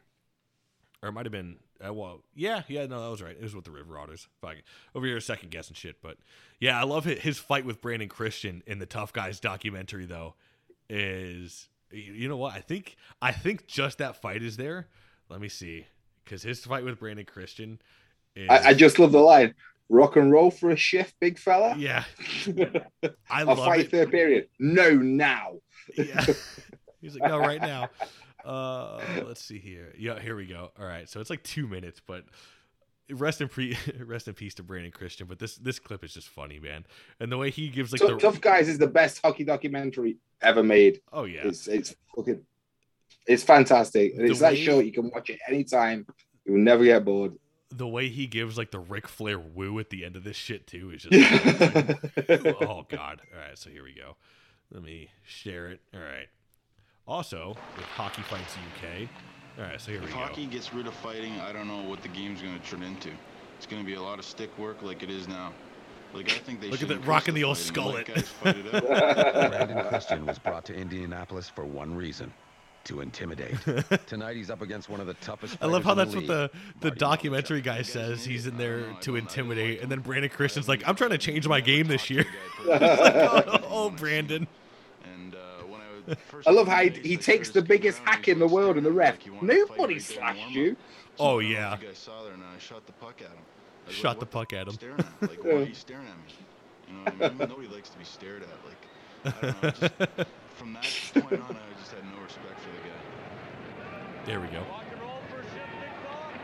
or 1.02 1.08
it 1.08 1.12
might 1.12 1.26
have 1.26 1.32
been. 1.32 1.56
Uh, 1.84 1.92
well, 1.92 2.22
yeah, 2.34 2.62
yeah, 2.68 2.86
no, 2.86 3.02
that 3.02 3.10
was 3.10 3.20
right. 3.20 3.36
It 3.36 3.42
was 3.42 3.56
with 3.56 3.64
the 3.64 3.72
River 3.72 3.98
Otters. 3.98 4.28
Fuck, 4.40 4.56
over 4.94 5.04
here 5.04 5.18
second 5.20 5.50
guessing 5.50 5.74
shit, 5.74 5.96
but 6.00 6.16
yeah, 6.60 6.78
I 6.78 6.84
love 6.84 7.04
his, 7.04 7.18
his 7.20 7.38
fight 7.38 7.64
with 7.64 7.80
Brandon 7.80 8.08
Christian 8.08 8.62
in 8.66 8.78
the 8.78 8.86
Tough 8.86 9.12
Guys 9.12 9.40
documentary. 9.40 10.04
Though, 10.06 10.34
is 10.88 11.68
you 11.90 12.28
know 12.28 12.36
what? 12.36 12.54
I 12.54 12.60
think 12.60 12.96
I 13.22 13.32
think 13.32 13.66
just 13.66 13.98
that 13.98 14.20
fight 14.20 14.42
is 14.42 14.56
there. 14.56 14.88
Let 15.28 15.40
me 15.40 15.48
see, 15.48 15.86
because 16.24 16.42
his 16.42 16.60
fight 16.64 16.84
with 16.84 16.98
Brandon 16.98 17.24
Christian. 17.24 17.80
Is, 18.36 18.48
I, 18.50 18.70
I 18.70 18.74
just 18.74 18.98
love 18.98 19.12
the 19.12 19.20
line. 19.20 19.54
Rock 19.88 20.16
and 20.16 20.32
roll 20.32 20.50
for 20.50 20.70
a 20.70 20.76
shift, 20.76 21.14
big 21.20 21.38
fella. 21.38 21.76
Yeah, 21.78 22.04
I 22.46 23.10
I'll 23.30 23.46
love 23.46 23.58
fight 23.58 23.80
it. 23.80 23.90
third 23.90 24.10
period. 24.10 24.48
No, 24.58 24.90
now. 24.90 25.54
Yeah. 25.98 26.24
He's 27.02 27.14
like, 27.14 27.28
no, 27.28 27.38
right 27.38 27.60
now. 27.60 27.90
Uh, 28.44 29.00
let's 29.26 29.42
see 29.42 29.58
here. 29.58 29.94
Yeah, 29.98 30.20
here 30.20 30.36
we 30.36 30.44
go. 30.44 30.70
All 30.78 30.84
right, 30.84 31.08
so 31.08 31.18
it's 31.20 31.30
like 31.30 31.42
two 31.42 31.66
minutes, 31.66 32.02
but 32.06 32.24
rest 33.10 33.40
in 33.40 33.48
pre, 33.48 33.76
rest 34.00 34.28
in 34.28 34.34
peace 34.34 34.54
to 34.54 34.62
Brandon 34.62 34.92
Christian. 34.92 35.26
But 35.26 35.38
this 35.38 35.56
this 35.56 35.78
clip 35.78 36.04
is 36.04 36.14
just 36.14 36.28
funny, 36.28 36.58
man, 36.58 36.86
and 37.20 37.30
the 37.30 37.36
way 37.38 37.50
he 37.50 37.68
gives 37.68 37.92
like 37.92 38.00
Tough, 38.00 38.10
the 38.10 38.18
Tough 38.18 38.40
Guys 38.40 38.68
is 38.68 38.78
the 38.78 38.86
best 38.86 39.20
hockey 39.22 39.44
documentary 39.44 40.16
ever 40.42 40.62
made. 40.62 41.00
oh 41.12 41.24
yeah, 41.24 41.40
It's 41.44 41.66
it's 41.68 41.94
fucking 42.14 42.42
it's 43.26 43.42
fantastic. 43.42 44.16
The 44.16 44.24
it's 44.24 44.40
that 44.40 44.56
show 44.56 44.80
you 44.80 44.92
can 44.92 45.10
watch 45.10 45.30
it 45.30 45.38
anytime. 45.48 46.06
You'll 46.44 46.58
never 46.58 46.84
get 46.84 47.04
bored. 47.04 47.32
the 47.70 47.88
way 47.88 48.08
he 48.08 48.26
gives 48.26 48.58
like 48.58 48.70
the 48.70 48.78
Ric 48.78 49.08
Flair 49.08 49.38
woo 49.38 49.78
at 49.78 49.90
the 49.90 50.04
end 50.04 50.14
of 50.16 50.24
this 50.24 50.36
shit 50.36 50.66
too 50.66 50.90
is 50.90 51.02
just 51.02 51.14
oh 52.60 52.86
god. 52.88 53.22
All 53.32 53.38
right, 53.40 53.56
so 53.56 53.70
here 53.70 53.82
we 53.82 53.94
go. 53.94 54.16
Let 54.70 54.82
me 54.82 55.08
share 55.22 55.68
it. 55.68 55.80
All 55.94 56.00
right. 56.00 56.28
Also 57.06 57.56
with 57.76 57.86
Hockey 57.86 58.22
Fights 58.22 58.56
UK. 58.56 59.08
All 59.58 59.64
right, 59.64 59.80
so 59.80 59.92
here 59.92 60.00
we 60.00 60.06
If 60.06 60.12
go. 60.12 60.18
hockey 60.18 60.46
gets 60.46 60.72
rid 60.74 60.86
of 60.86 60.94
fighting, 60.94 61.32
I 61.40 61.52
don't 61.52 61.68
know 61.68 61.82
what 61.82 62.02
the 62.02 62.08
game's 62.08 62.42
going 62.42 62.58
to 62.58 62.66
turn 62.66 62.82
into. 62.82 63.10
It's 63.56 63.66
going 63.66 63.80
to 63.82 63.86
be 63.86 63.94
a 63.94 64.02
lot 64.02 64.18
of 64.18 64.24
stick 64.24 64.56
work 64.58 64.82
like 64.82 65.02
it 65.02 65.10
is 65.10 65.28
now. 65.28 65.52
Like 66.12 66.30
I 66.30 66.34
think 66.38 66.60
they 66.60 66.68
Look 66.70 66.82
at 66.82 66.88
that 66.88 66.94
increase 66.94 67.08
rocking 67.08 67.34
the 67.34 67.44
old 67.44 67.58
fighting 67.58 67.84
and 67.84 67.94
let 67.94 68.06
skullet. 68.06 68.14
guys 68.14 68.28
fight 68.28 68.56
it. 68.56 69.50
Brandon 69.50 69.86
Christian 69.88 70.26
was 70.26 70.38
brought 70.38 70.64
to 70.66 70.74
Indianapolis 70.74 71.48
for 71.48 71.64
one 71.64 71.94
reason. 71.94 72.32
To 72.84 73.00
intimidate. 73.00 73.56
Tonight 74.06 74.36
he's 74.36 74.50
up 74.50 74.60
against 74.60 74.90
one 74.90 75.00
of 75.00 75.06
the 75.06 75.14
toughest. 75.14 75.56
I 75.62 75.66
love 75.66 75.84
how 75.84 75.92
in 75.92 75.96
that's 75.98 76.14
what 76.14 76.26
the 76.26 76.50
the 76.80 76.88
Marty 76.88 76.98
documentary 76.98 77.62
guy 77.62 77.80
says. 77.80 78.26
He's 78.26 78.46
in 78.46 78.58
there 78.58 78.84
to 79.00 79.16
intimidate, 79.16 79.80
and 79.80 79.90
then 79.90 80.00
Brandon 80.00 80.28
Christian's 80.28 80.68
like, 80.68 80.86
"I'm 80.86 80.94
trying 80.94 81.08
to 81.08 81.16
change 81.18 81.48
my 81.48 81.62
game 81.62 81.86
this 81.86 82.10
year." 82.10 82.26
Like, 82.66 82.82
oh, 82.82 83.58
oh, 83.70 83.90
Brandon. 83.90 84.46
And 86.06 86.16
when 86.30 86.42
I 86.46 86.50
I 86.50 86.52
love 86.52 86.68
how 86.68 86.82
he, 86.82 86.90
he 87.02 87.16
takes 87.16 87.50
the 87.50 87.62
biggest 87.62 87.98
hack 88.04 88.28
in 88.28 88.38
the 88.38 88.46
world 88.48 88.76
and 88.76 88.84
the 88.84 88.92
ref. 88.92 89.18
Nobody 89.40 89.98
slashed 89.98 90.50
you. 90.50 90.76
Oh 91.18 91.38
You 91.38 91.48
yeah, 91.54 91.76
guys 91.76 91.98
saw 91.98 92.22
there, 92.24 92.32
and 92.34 92.42
I 92.44 92.58
shot 92.58 92.86
the 92.86 92.92
puck 92.92 93.20
at 93.22 93.28
him. 93.28 93.44
Shot 93.88 94.20
the 94.20 94.26
puck 94.26 94.52
at 94.52 94.66
him. 94.66 94.74
Staring 94.74 94.98
at 95.00 95.22
me? 95.22 95.28
Like, 95.28 95.44
why 95.44 95.50
are 95.52 95.62
you 95.62 95.74
staring 95.74 96.06
at 96.06 96.16
me? 96.16 96.34
You 96.88 96.94
know 96.94 97.00
what 97.04 97.12
I 97.12 97.14
mean? 97.14 97.48
Nobody 97.48 97.68
likes 97.68 97.90
to 97.90 97.98
be 97.98 98.04
stared 98.04 98.42
at. 98.42 98.64
Like, 98.64 98.88
I 99.24 99.30
don't 99.30 99.62
know. 99.62 99.70
Just, 99.70 99.92
from 100.54 100.72
that 100.74 100.94
point 101.14 101.40
on, 101.40 101.56
I 101.56 101.74
just 101.78 101.92
had 101.92 102.04
no 102.04 102.18
respect 102.22 102.60
for 102.60 102.70
the 102.70 102.80
guy. 102.80 103.04
There 104.24 104.40
we 104.40 104.48
go. 104.48 104.60
Rock 104.68 104.84
and 104.90 105.00
roll 105.00 105.22
for 105.28 105.42
Ship, 105.42 105.68
big 105.80 106.00
ball. 106.02 106.36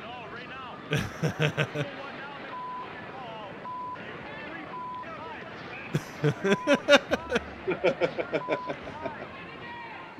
No, 0.00 0.26
right 0.32 0.48
now. 0.48 0.78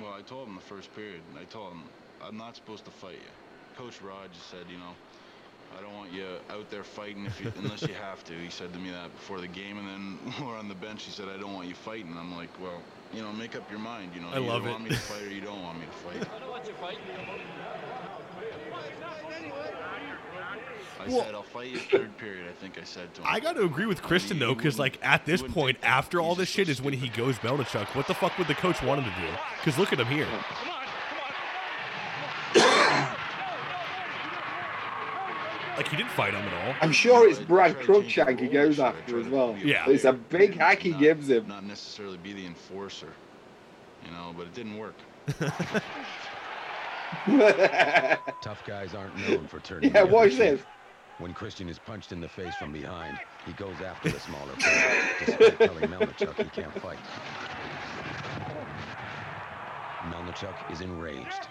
Well, 0.00 0.12
I 0.12 0.22
told 0.22 0.48
him 0.48 0.54
the 0.54 0.60
first 0.60 0.94
period. 0.94 1.20
and 1.30 1.38
I 1.38 1.44
told 1.44 1.72
him 1.72 1.82
I'm 2.22 2.36
not 2.36 2.56
supposed 2.56 2.84
to 2.86 2.90
fight 2.90 3.14
you. 3.14 3.76
Coach 3.76 4.00
Rod 4.02 4.32
just 4.32 4.50
said, 4.50 4.64
you 4.70 4.76
know, 4.78 4.92
I 5.78 5.82
don't 5.82 5.94
want 5.94 6.12
you 6.12 6.24
out 6.50 6.70
there 6.70 6.84
fighting 6.84 7.26
if 7.26 7.40
you, 7.40 7.52
unless 7.62 7.82
you 7.82 7.94
have 7.94 8.24
to. 8.24 8.32
He 8.32 8.50
said 8.50 8.72
to 8.72 8.78
me 8.78 8.90
that 8.90 9.12
before 9.14 9.40
the 9.40 9.48
game, 9.48 9.78
and 9.78 9.88
then 9.88 10.18
we're 10.46 10.56
on 10.56 10.68
the 10.68 10.74
bench. 10.74 11.04
He 11.04 11.10
said, 11.10 11.28
I 11.28 11.38
don't 11.38 11.52
want 11.54 11.68
you 11.68 11.74
fighting. 11.74 12.14
I'm 12.18 12.36
like, 12.36 12.50
well, 12.60 12.80
you 13.12 13.22
know, 13.22 13.32
make 13.32 13.56
up 13.56 13.68
your 13.70 13.80
mind. 13.80 14.12
You 14.14 14.22
know, 14.22 14.28
I 14.32 14.38
you 14.38 14.46
love 14.46 14.66
it. 14.66 14.70
want 14.70 14.84
me 14.84 14.90
to 14.90 14.96
fight 14.96 15.22
or 15.22 15.30
you 15.30 15.40
don't 15.40 15.62
want 15.62 15.78
me 15.78 15.86
to 15.86 15.92
fight. 15.92 16.28
I 16.34 16.38
don't 16.40 16.50
want 16.50 16.66
you 16.66 16.74
fighting. 16.74 16.98
I 21.04 21.08
Well- 21.08 21.24
said 21.24 21.34
I'll 21.34 21.42
fight 21.42 21.68
you 21.68 21.78
third 21.78 22.16
period. 22.18 22.46
I 22.48 22.52
think 22.60 22.78
I 22.78 22.84
said 22.84 23.12
to 23.14 23.20
him. 23.22 23.26
I 23.30 23.40
got 23.40 23.56
to 23.56 23.64
agree 23.64 23.86
with 23.86 24.02
Kristen 24.02 24.38
though, 24.38 24.54
because 24.54 24.78
like 24.78 24.98
at 25.02 25.26
this 25.26 25.42
point, 25.42 25.78
after 25.82 26.20
all 26.20 26.34
this 26.34 26.48
shit, 26.48 26.68
is 26.68 26.80
when 26.80 26.94
he 26.94 27.08
goes 27.08 27.38
Melnichuk. 27.38 27.94
What 27.94 28.06
the 28.06 28.14
fuck 28.14 28.38
would 28.38 28.48
the 28.48 28.54
coach 28.54 28.82
want 28.82 29.02
him 29.02 29.12
to 29.12 29.20
do? 29.20 29.28
Because 29.58 29.78
look 29.78 29.92
at 29.92 30.00
him 30.00 30.06
here. 30.06 30.28
Like 35.76 35.88
he 35.88 35.96
didn't 35.96 36.12
fight 36.12 36.34
him 36.34 36.44
at 36.44 36.54
all. 36.68 36.74
I'm 36.80 36.92
sure 36.92 37.28
it's 37.28 37.40
Brad 37.40 37.76
Cruikshank 37.80 38.38
he 38.38 38.46
goes 38.46 38.78
after 38.78 39.18
as 39.18 39.26
well. 39.26 39.56
Yeah. 39.58 39.88
It's 39.88 40.04
a 40.04 40.12
big 40.12 40.56
hack 40.56 40.78
he 40.78 40.90
not, 40.90 41.00
gives 41.00 41.28
him. 41.28 41.48
Not 41.48 41.64
necessarily 41.64 42.16
be 42.18 42.32
the 42.32 42.46
enforcer, 42.46 43.12
you 44.04 44.12
know, 44.12 44.32
but 44.36 44.46
it 44.46 44.54
didn't 44.54 44.78
work. 44.78 44.94
Tough 48.42 48.62
guys 48.66 48.94
aren't 48.94 49.16
known 49.28 49.48
for 49.48 49.58
turning. 49.60 49.92
Yeah, 49.92 50.04
the 50.04 50.12
watch 50.12 50.34
other 50.34 50.56
this. 50.56 50.60
When 51.18 51.32
Christian 51.32 51.68
is 51.68 51.78
punched 51.78 52.10
in 52.10 52.20
the 52.20 52.28
face 52.28 52.54
from 52.56 52.72
behind, 52.72 53.20
he 53.46 53.52
goes 53.52 53.76
after 53.80 54.10
the 54.10 54.18
smaller 54.18 54.52
player, 54.58 55.02
despite 55.24 55.58
telling 55.58 55.88
Melnichuk 55.88 56.36
he 56.36 56.44
can't 56.44 56.72
fight. 56.80 56.98
Melnichuk 60.10 60.72
is 60.72 60.80
enraged. 60.80 61.48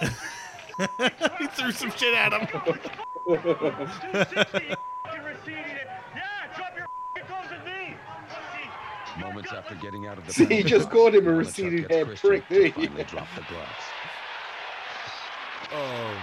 he 1.38 1.46
threw 1.48 1.70
some 1.70 1.90
shit 1.90 2.14
at 2.14 2.32
him. 2.32 2.48
Moments 9.20 9.52
after 9.52 9.74
getting 9.74 10.06
out 10.06 10.16
of 10.16 10.26
the 10.26 10.32
See, 10.32 10.46
he 10.46 10.62
just 10.62 10.86
box, 10.86 10.94
called 10.94 11.14
him 11.14 11.26
a 11.26 11.30
Melnichuk 11.30 11.38
receding 11.38 11.82
gets 11.82 11.94
hair 11.94 12.06
prick, 12.06 12.48
didn't 12.48 12.72
he? 12.72 12.86
finally 12.86 13.04
drop 13.04 13.26
the 13.34 13.42
gloves. 13.42 13.68
Oh 15.74 16.14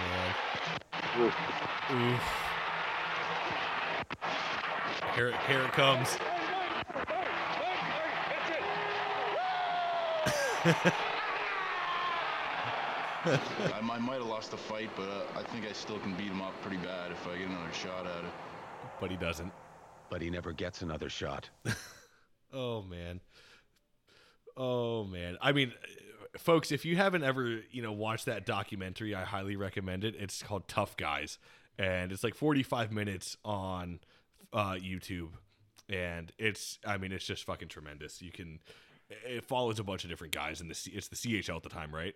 man. 1.22 1.32
Oof. 1.92 2.45
Here, 5.16 5.30
it- 5.30 5.36
here 5.48 5.62
it 5.62 5.72
comes. 5.72 6.18
I, 13.26 13.82
I 13.94 14.00
might 14.00 14.16
have 14.20 14.28
lost 14.28 14.52
the 14.52 14.58
fight, 14.58 14.90
but 14.96 15.08
uh, 15.10 15.22
I 15.40 15.44
think 15.44 15.66
I 15.68 15.72
still 15.74 15.98
can 16.00 16.14
beat 16.14 16.28
him 16.28 16.42
up 16.42 16.60
pretty 16.62 16.78
bad 16.78 17.12
if 17.12 17.28
I 17.28 17.38
get 17.38 17.48
another 17.48 17.74
shot 17.74 18.06
at 18.06 18.24
it. 18.24 18.32
But 19.00 19.10
he 19.12 19.18
doesn't. 19.18 19.52
But 20.10 20.22
he 20.22 20.30
never 20.30 20.54
gets 20.54 20.82
another 20.82 21.10
shot. 21.10 21.50
Oh 22.54 22.84
man. 22.84 23.20
Oh 24.56 25.04
man. 25.04 25.36
I 25.42 25.52
mean, 25.52 25.74
uh, 25.74 26.38
folks, 26.38 26.72
if 26.72 26.86
you 26.86 26.96
haven't 26.96 27.24
ever, 27.26 27.60
you 27.70 27.82
know, 27.82 27.92
watched 27.92 28.28
that 28.28 28.46
documentary, 28.46 29.14
I 29.14 29.26
highly 29.26 29.58
recommend 29.58 30.06
it. 30.06 30.16
It's 30.18 30.42
called 30.42 30.66
Tough 30.70 30.96
Guys, 30.96 31.38
and 31.78 32.14
it's 32.14 32.24
like 32.24 32.34
45 32.34 32.94
minutes 32.94 33.36
on 33.44 34.00
uh, 34.56 34.74
YouTube, 34.74 35.30
and 35.90 36.32
it's, 36.40 36.80
I 36.88 36.98
mean, 36.98 37.12
it's 37.12 37.26
just 37.26 37.44
fucking 37.44 37.68
tremendous. 37.68 38.22
You 38.22 38.32
can, 38.32 38.60
it 39.10 39.44
follows 39.46 39.78
a 39.80 39.84
bunch 39.84 40.04
of 40.06 40.10
different 40.10 40.34
guys, 40.34 40.62
and 40.62 40.72
the 40.72 40.76
C- 40.76 40.92
it's 40.96 41.10
the 41.10 41.16
CHL 41.16 41.58
at 41.58 41.64
the 41.64 41.70
time, 41.70 41.94
right? 41.94 42.16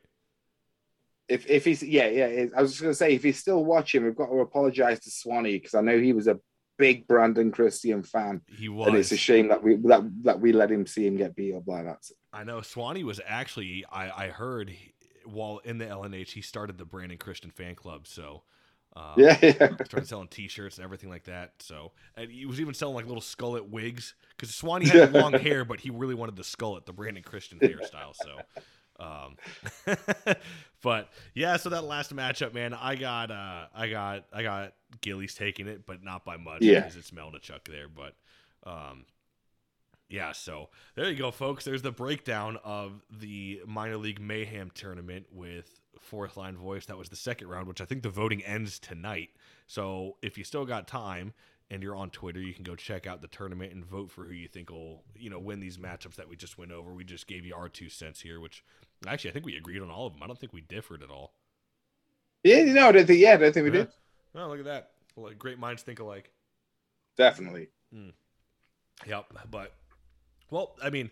If 1.27 1.47
if 1.47 1.63
he's 1.65 1.83
yeah 1.83 2.07
yeah, 2.07 2.45
I 2.57 2.61
was 2.63 2.71
just 2.71 2.81
gonna 2.81 2.95
say 2.95 3.13
if 3.13 3.21
he's 3.21 3.37
still 3.37 3.63
watching, 3.63 4.03
we've 4.03 4.15
got 4.15 4.27
to 4.31 4.39
apologize 4.39 4.99
to 5.01 5.11
Swanee 5.11 5.57
because 5.57 5.75
I 5.75 5.81
know 5.81 5.99
he 5.99 6.11
was 6.13 6.27
a 6.27 6.39
big 6.79 7.07
Brandon 7.07 7.51
Christian 7.51 8.01
fan, 8.01 8.41
He 8.47 8.67
was. 8.67 8.87
and 8.87 8.97
it's 8.97 9.11
a 9.11 9.17
shame 9.17 9.49
that 9.49 9.61
we 9.61 9.75
that 9.75 10.01
that 10.23 10.39
we 10.39 10.53
let 10.53 10.71
him 10.71 10.87
see 10.87 11.05
him 11.05 11.17
get 11.17 11.35
beat 11.35 11.53
up 11.53 11.67
like 11.67 11.85
that. 11.85 11.99
I 12.33 12.43
know 12.45 12.61
Swanee 12.61 13.03
was 13.03 13.21
actually 13.27 13.85
I 13.91 14.25
I 14.25 14.27
heard 14.29 14.71
while 15.23 15.59
in 15.63 15.77
the 15.77 15.85
LNAH 15.85 16.31
he 16.31 16.41
started 16.41 16.79
the 16.79 16.85
Brandon 16.85 17.19
Christian 17.19 17.51
fan 17.51 17.75
club. 17.75 18.07
So 18.07 18.41
um, 18.99 19.13
Yeah, 19.17 19.37
yeah. 19.41 19.51
started 19.85 20.07
selling 20.07 20.27
T-shirts 20.27 20.77
and 20.77 20.83
everything 20.83 21.09
like 21.09 21.23
that. 21.25 21.53
So 21.59 21.91
and 22.15 22.29
he 22.29 22.45
was 22.45 22.59
even 22.59 22.73
selling 22.73 22.95
like 22.95 23.05
little 23.05 23.21
skullet 23.21 23.69
wigs 23.69 24.13
because 24.35 24.53
Swanee 24.53 24.87
had 24.89 25.13
long 25.13 25.33
hair, 25.33 25.63
but 25.65 25.79
he 25.79 25.89
really 25.89 26.15
wanted 26.15 26.35
the 26.35 26.43
skullet, 26.43 26.85
the 26.85 26.93
Brandon 26.93 27.23
Christian 27.23 27.59
hairstyle. 27.59 28.13
So. 28.15 28.39
Um, 28.99 29.37
but 30.81 31.09
yeah, 31.33 31.55
so 31.57 31.69
that 31.69 31.85
last 31.85 32.13
matchup, 32.13 32.53
man, 32.53 32.73
I 32.73 32.95
got, 32.95 33.31
uh, 33.31 33.67
I 33.73 33.87
got, 33.89 34.25
I 34.33 34.43
got 34.43 34.73
Gillies 35.01 35.33
taking 35.35 35.67
it, 35.67 35.85
but 35.85 36.03
not 36.03 36.25
by 36.25 36.35
much 36.35 36.61
Yeah. 36.61 36.81
because 36.81 36.97
it's 36.97 37.11
Melnichuk 37.11 37.63
there. 37.69 37.87
But, 37.87 38.15
um, 38.69 39.05
yeah, 40.09 40.31
so 40.33 40.69
there 40.95 41.09
you 41.09 41.15
go, 41.15 41.31
folks. 41.31 41.63
There's 41.63 41.81
the 41.81 41.91
breakdown 41.93 42.57
of 42.63 43.01
the 43.09 43.61
minor 43.65 43.95
league 43.95 44.19
mayhem 44.19 44.69
tournament 44.73 45.27
with 45.31 45.78
fourth 46.01 46.37
line 46.37 46.57
voice. 46.57 46.85
That 46.85 46.97
was 46.97 47.09
the 47.09 47.15
second 47.15 47.47
round, 47.47 47.67
which 47.67 47.81
I 47.81 47.85
think 47.85 48.03
the 48.03 48.09
voting 48.09 48.43
ends 48.43 48.79
tonight. 48.79 49.29
So 49.67 50.17
if 50.21 50.37
you 50.37 50.43
still 50.43 50.65
got 50.65 50.87
time 50.87 51.33
and 51.71 51.83
you're 51.83 51.95
on 51.95 52.09
Twitter, 52.09 52.39
you 52.39 52.53
can 52.53 52.63
go 52.63 52.75
check 52.75 53.05
out 53.05 53.21
the 53.21 53.27
tournament 53.27 53.73
and 53.73 53.85
vote 53.85 54.09
for 54.11 54.23
who 54.23 54.33
you 54.33 54.47
think 54.47 54.69
will, 54.69 55.03
you 55.15 55.29
know, 55.29 55.39
win 55.39 55.59
these 55.59 55.77
matchups 55.77 56.15
that 56.15 56.27
we 56.27 56.35
just 56.35 56.57
went 56.57 56.71
over. 56.71 56.93
We 56.93 57.03
just 57.03 57.27
gave 57.27 57.45
you 57.45 57.55
our 57.55 57.69
two 57.69 57.89
cents 57.89 58.21
here, 58.21 58.39
which 58.39 58.63
actually 59.07 59.31
I 59.31 59.33
think 59.33 59.45
we 59.45 59.57
agreed 59.57 59.81
on 59.81 59.91
all 59.91 60.07
of 60.07 60.13
them. 60.13 60.23
I 60.23 60.27
don't 60.27 60.39
think 60.39 60.53
we 60.53 60.61
differed 60.61 61.03
at 61.03 61.09
all. 61.09 61.33
Yeah, 62.43 62.63
no, 62.63 62.89
I 62.89 62.91
don't 62.93 63.05
think 63.05 63.19
yeah, 63.19 63.33
I 63.33 63.37
don't 63.37 63.53
think 63.53 63.65
we 63.65 63.71
did. 63.71 63.89
Oh, 64.35 64.47
look 64.47 64.59
at 64.59 64.65
that. 64.65 64.91
Well, 65.15 65.31
great 65.37 65.59
minds 65.59 65.83
think 65.83 65.99
alike. 65.99 66.31
Definitely. 67.17 67.67
Hmm. 67.93 68.09
Yep. 69.05 69.25
But 69.51 69.73
well, 70.49 70.75
I 70.81 70.89
mean, 70.89 71.11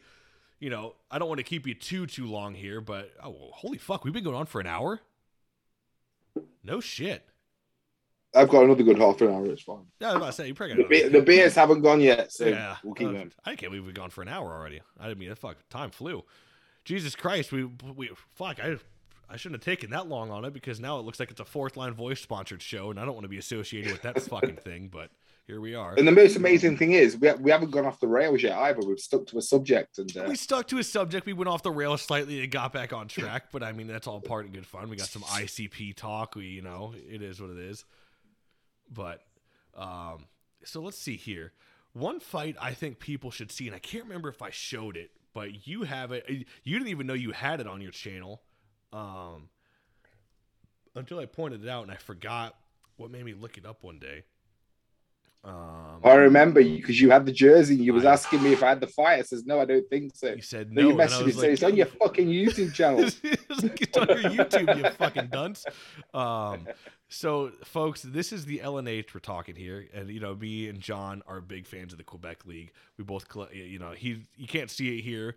you 0.60 0.70
know, 0.70 0.96
I 1.12 1.20
don't 1.20 1.28
want 1.28 1.40
to 1.40 1.44
keep 1.44 1.68
you 1.68 1.74
too 1.74 2.08
too 2.08 2.26
long 2.26 2.54
here, 2.54 2.82
but 2.82 3.12
oh, 3.24 3.50
holy 3.54 3.78
fuck, 3.78 4.04
we've 4.04 4.14
been 4.14 4.24
going 4.24 4.36
on 4.36 4.46
for 4.46 4.62
an 4.62 4.68
hour. 4.68 5.02
No 6.64 6.80
shit. 6.80 7.24
I've 8.36 8.50
got 8.50 8.66
another 8.66 8.84
good 8.84 9.00
half 9.00 9.22
an 9.22 9.30
hour. 9.30 9.46
It's 9.48 9.62
fine. 9.62 9.86
Yeah, 10.00 10.10
I 10.10 10.14
was 10.14 10.18
about 10.18 10.26
to 10.28 10.34
say 10.34 10.48
you 10.48 10.54
probably 10.54 10.76
The, 10.76 10.88
be- 10.88 11.08
the 11.08 11.22
beers 11.22 11.56
haven't 11.56 11.82
gone 11.82 12.02
yet, 12.02 12.32
so 12.32 12.46
yeah, 12.46 12.76
we'll 12.84 12.94
keep 12.94 13.08
uh, 13.08 13.14
going. 13.14 13.32
I 13.46 13.56
can't 13.56 13.72
believe 13.72 13.86
we've 13.86 13.96
gone 13.96 14.10
for 14.10 14.22
an 14.22 14.28
hour 14.28 14.54
already. 14.54 14.82
I 15.00 15.14
mean, 15.14 15.34
fuck, 15.36 15.58
time 15.70 15.92
flew. 15.92 16.24
Jesus 16.86 17.16
Christ, 17.16 17.52
we 17.52 17.66
we 17.66 18.10
fuck. 18.36 18.60
I 18.60 18.78
I 19.30 19.38
shouldn't 19.38 19.64
have 19.64 19.66
taken 19.66 19.90
that 19.92 20.08
long 20.08 20.30
on 20.32 20.46
it 20.46 20.54
because 20.54 20.80
now 20.80 21.00
it 21.00 21.04
looks 21.04 21.20
like 21.20 21.32
it's 21.32 21.40
a 21.40 21.46
fourth 21.46 21.78
line 21.78 21.94
voice 21.94 22.22
sponsored 22.22 22.62
show, 22.62 22.90
and 22.90 23.00
I 23.00 23.06
don't 23.06 23.14
want 23.14 23.26
to 23.26 23.30
be 23.30 23.38
associated 23.38 23.92
with 23.92 24.02
that 24.04 24.22
fucking 24.30 24.58
thing. 24.58 24.90
But 24.92 25.10
here 25.48 25.62
we 25.62 25.76
are. 25.76 25.94
And 25.96 26.06
the 26.06 26.12
most 26.12 26.36
amazing 26.36 26.76
thing 26.76 26.92
is 26.92 27.18
we, 27.18 27.32
we 27.34 27.52
haven't 27.52 27.72
gone 27.72 27.86
off 27.86 28.02
the 28.02 28.08
rails 28.08 28.44
yet 28.44 28.58
either. 28.58 28.82
We've 28.86 29.00
stuck 29.00 29.26
to 29.28 29.38
a 29.38 29.42
subject, 29.42 29.98
and 29.98 30.16
uh, 30.18 30.26
we 30.28 30.36
stuck 30.36 30.68
to 30.68 30.78
a 30.78 30.84
subject. 30.84 31.26
We 31.26 31.32
went 31.32 31.48
off 31.48 31.64
the 31.64 31.72
rails 31.72 32.02
slightly 32.02 32.44
and 32.44 32.52
got 32.52 32.74
back 32.74 32.92
on 32.92 33.08
track, 33.08 33.46
but 33.54 33.64
I 33.64 33.72
mean 33.72 33.88
that's 33.88 34.08
all 34.08 34.20
part 34.20 34.46
of 34.46 34.52
good 34.52 34.66
fun. 34.66 34.90
We 34.90 34.98
got 34.98 35.08
some 35.08 35.22
ICP 35.24 35.96
talk. 35.96 36.36
We, 36.36 36.48
you 36.48 36.62
know, 36.62 36.94
it 36.96 37.22
is 37.22 37.42
what 37.42 37.50
it 37.50 37.60
is. 37.60 37.86
But 38.94 39.22
um, 39.74 40.26
so 40.66 40.82
let's 40.82 40.98
see 40.98 41.16
here. 41.16 41.54
One 41.94 42.20
fight 42.20 42.58
I 42.62 42.74
think 42.74 43.00
people 43.00 43.32
should 43.32 43.52
see, 43.52 43.68
and 43.68 43.76
I 43.76 43.80
can't 43.80 44.04
remember 44.04 44.28
if 44.28 44.42
I 44.42 44.50
showed 44.50 44.98
it, 44.98 45.12
but 45.34 45.66
you 45.66 45.84
have 45.84 46.12
it. 46.12 46.26
You 46.64 46.78
didn't 46.78 46.90
even 46.90 47.08
know 47.08 47.14
you 47.14 47.32
had 47.32 47.62
it 47.62 47.68
on 47.68 47.80
your 47.80 47.92
channel 47.92 48.42
um, 48.92 49.48
until 50.94 51.20
I 51.20 51.26
pointed 51.26 51.64
it 51.64 51.70
out, 51.70 51.84
and 51.84 51.92
I 51.92 51.96
forgot 51.96 52.56
what 52.98 53.12
made 53.12 53.24
me 53.24 53.34
look 53.34 53.58
it 53.58 53.66
up 53.66 53.84
one 53.84 53.98
day. 53.98 54.26
Um, 55.44 56.02
I 56.04 56.16
remember 56.16 56.60
you 56.60 56.78
because 56.78 57.00
you 57.00 57.10
had 57.10 57.26
the 57.26 57.32
jersey. 57.32 57.76
and 57.76 57.84
You 57.84 57.94
was 57.94 58.06
asking 58.06 58.44
me 58.44 58.54
if 58.54 58.64
I 58.64 58.70
had 58.70 58.82
the 58.82 58.88
fire. 58.88 59.20
I 59.20 59.22
says 59.22 59.46
no, 59.46 59.60
I 59.62 59.66
don't 59.66 59.88
think 59.90 60.16
so. 60.16 60.34
You 60.34 60.42
said 60.42 60.70
Then 60.70 60.76
no. 60.76 60.82
you 60.90 60.92
and 60.92 61.02
I 61.02 61.08
messaged 61.08 61.26
me 61.26 61.32
saying 61.32 61.54
it's 61.54 61.64
on 61.64 61.76
your 61.76 61.86
fucking 61.86 62.28
YouTube 62.28 62.74
channel. 62.74 63.00
it's 63.04 63.24
like, 63.64 63.82
it's 63.82 63.98
on 63.98 64.08
your 64.08 64.18
YouTube, 64.18 64.78
you 64.78 64.90
fucking 64.92 65.28
dunce. 65.28 65.66
Um, 66.14 66.68
so, 67.10 67.52
folks, 67.64 68.02
this 68.02 68.34
is 68.34 68.46
the 68.46 68.60
LNAH 68.60 69.14
we're 69.14 69.22
talking 69.22 69.56
here, 69.56 69.88
and 69.94 70.10
you 70.10 70.20
know, 70.20 70.36
me 70.36 70.68
and 70.68 70.82
John 70.82 71.24
are 71.28 71.40
big 71.40 71.66
fans 71.66 71.94
of 71.94 71.98
the 71.98 72.04
Quebec 72.04 72.46
League. 72.46 72.72
We 72.98 73.06
both, 73.06 73.26
you 73.54 73.80
know, 73.80 73.92
he 73.92 74.24
you 74.36 74.48
can't 74.48 74.70
see 74.70 74.98
it 74.98 75.02
here, 75.02 75.36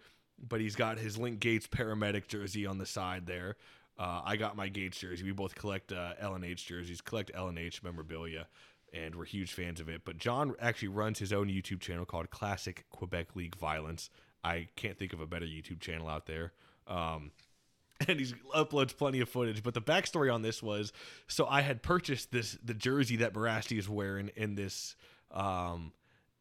but 0.48 0.60
he's 0.60 0.74
got 0.74 0.98
his 0.98 1.16
Link 1.16 1.38
Gaetz 1.40 1.68
paramedic 1.68 2.26
jersey 2.26 2.66
on 2.66 2.78
the 2.78 2.86
side 2.86 3.26
there. 3.26 3.56
Uh, 3.98 4.22
I 4.24 4.36
got 4.36 4.56
my 4.56 4.68
Gaetz 4.70 4.98
jersey. 4.98 5.24
We 5.24 5.32
both 5.32 5.54
collect 5.54 5.92
uh, 5.92 6.14
LNAH 6.22 6.64
jerseys, 6.64 7.00
collect 7.02 7.32
LNAH 7.34 7.82
memorabilia, 7.84 8.46
and 8.92 9.14
we're 9.14 9.24
huge 9.24 9.52
fans 9.52 9.80
of 9.80 9.88
it. 9.88 10.02
But 10.04 10.18
John 10.18 10.54
actually 10.60 10.88
runs 10.88 11.18
his 11.18 11.32
own 11.32 11.48
YouTube 11.48 11.80
channel 11.80 12.04
called 12.04 12.30
Classic 12.30 12.84
Quebec 12.90 13.36
League 13.36 13.56
Violence. 13.56 14.10
I 14.42 14.68
can't 14.76 14.98
think 14.98 15.12
of 15.12 15.20
a 15.20 15.26
better 15.26 15.46
YouTube 15.46 15.80
channel 15.80 16.08
out 16.08 16.26
there. 16.26 16.52
Um, 16.86 17.32
and 18.08 18.18
he 18.18 18.32
uploads 18.54 18.96
plenty 18.96 19.20
of 19.20 19.28
footage. 19.28 19.62
But 19.62 19.74
the 19.74 19.82
backstory 19.82 20.32
on 20.32 20.42
this 20.42 20.62
was 20.62 20.92
so 21.28 21.46
I 21.46 21.60
had 21.60 21.82
purchased 21.82 22.32
this 22.32 22.56
the 22.64 22.74
jersey 22.74 23.16
that 23.16 23.34
Mirasty 23.34 23.78
is 23.78 23.88
wearing 23.88 24.30
in 24.36 24.54
this 24.54 24.96
um 25.32 25.92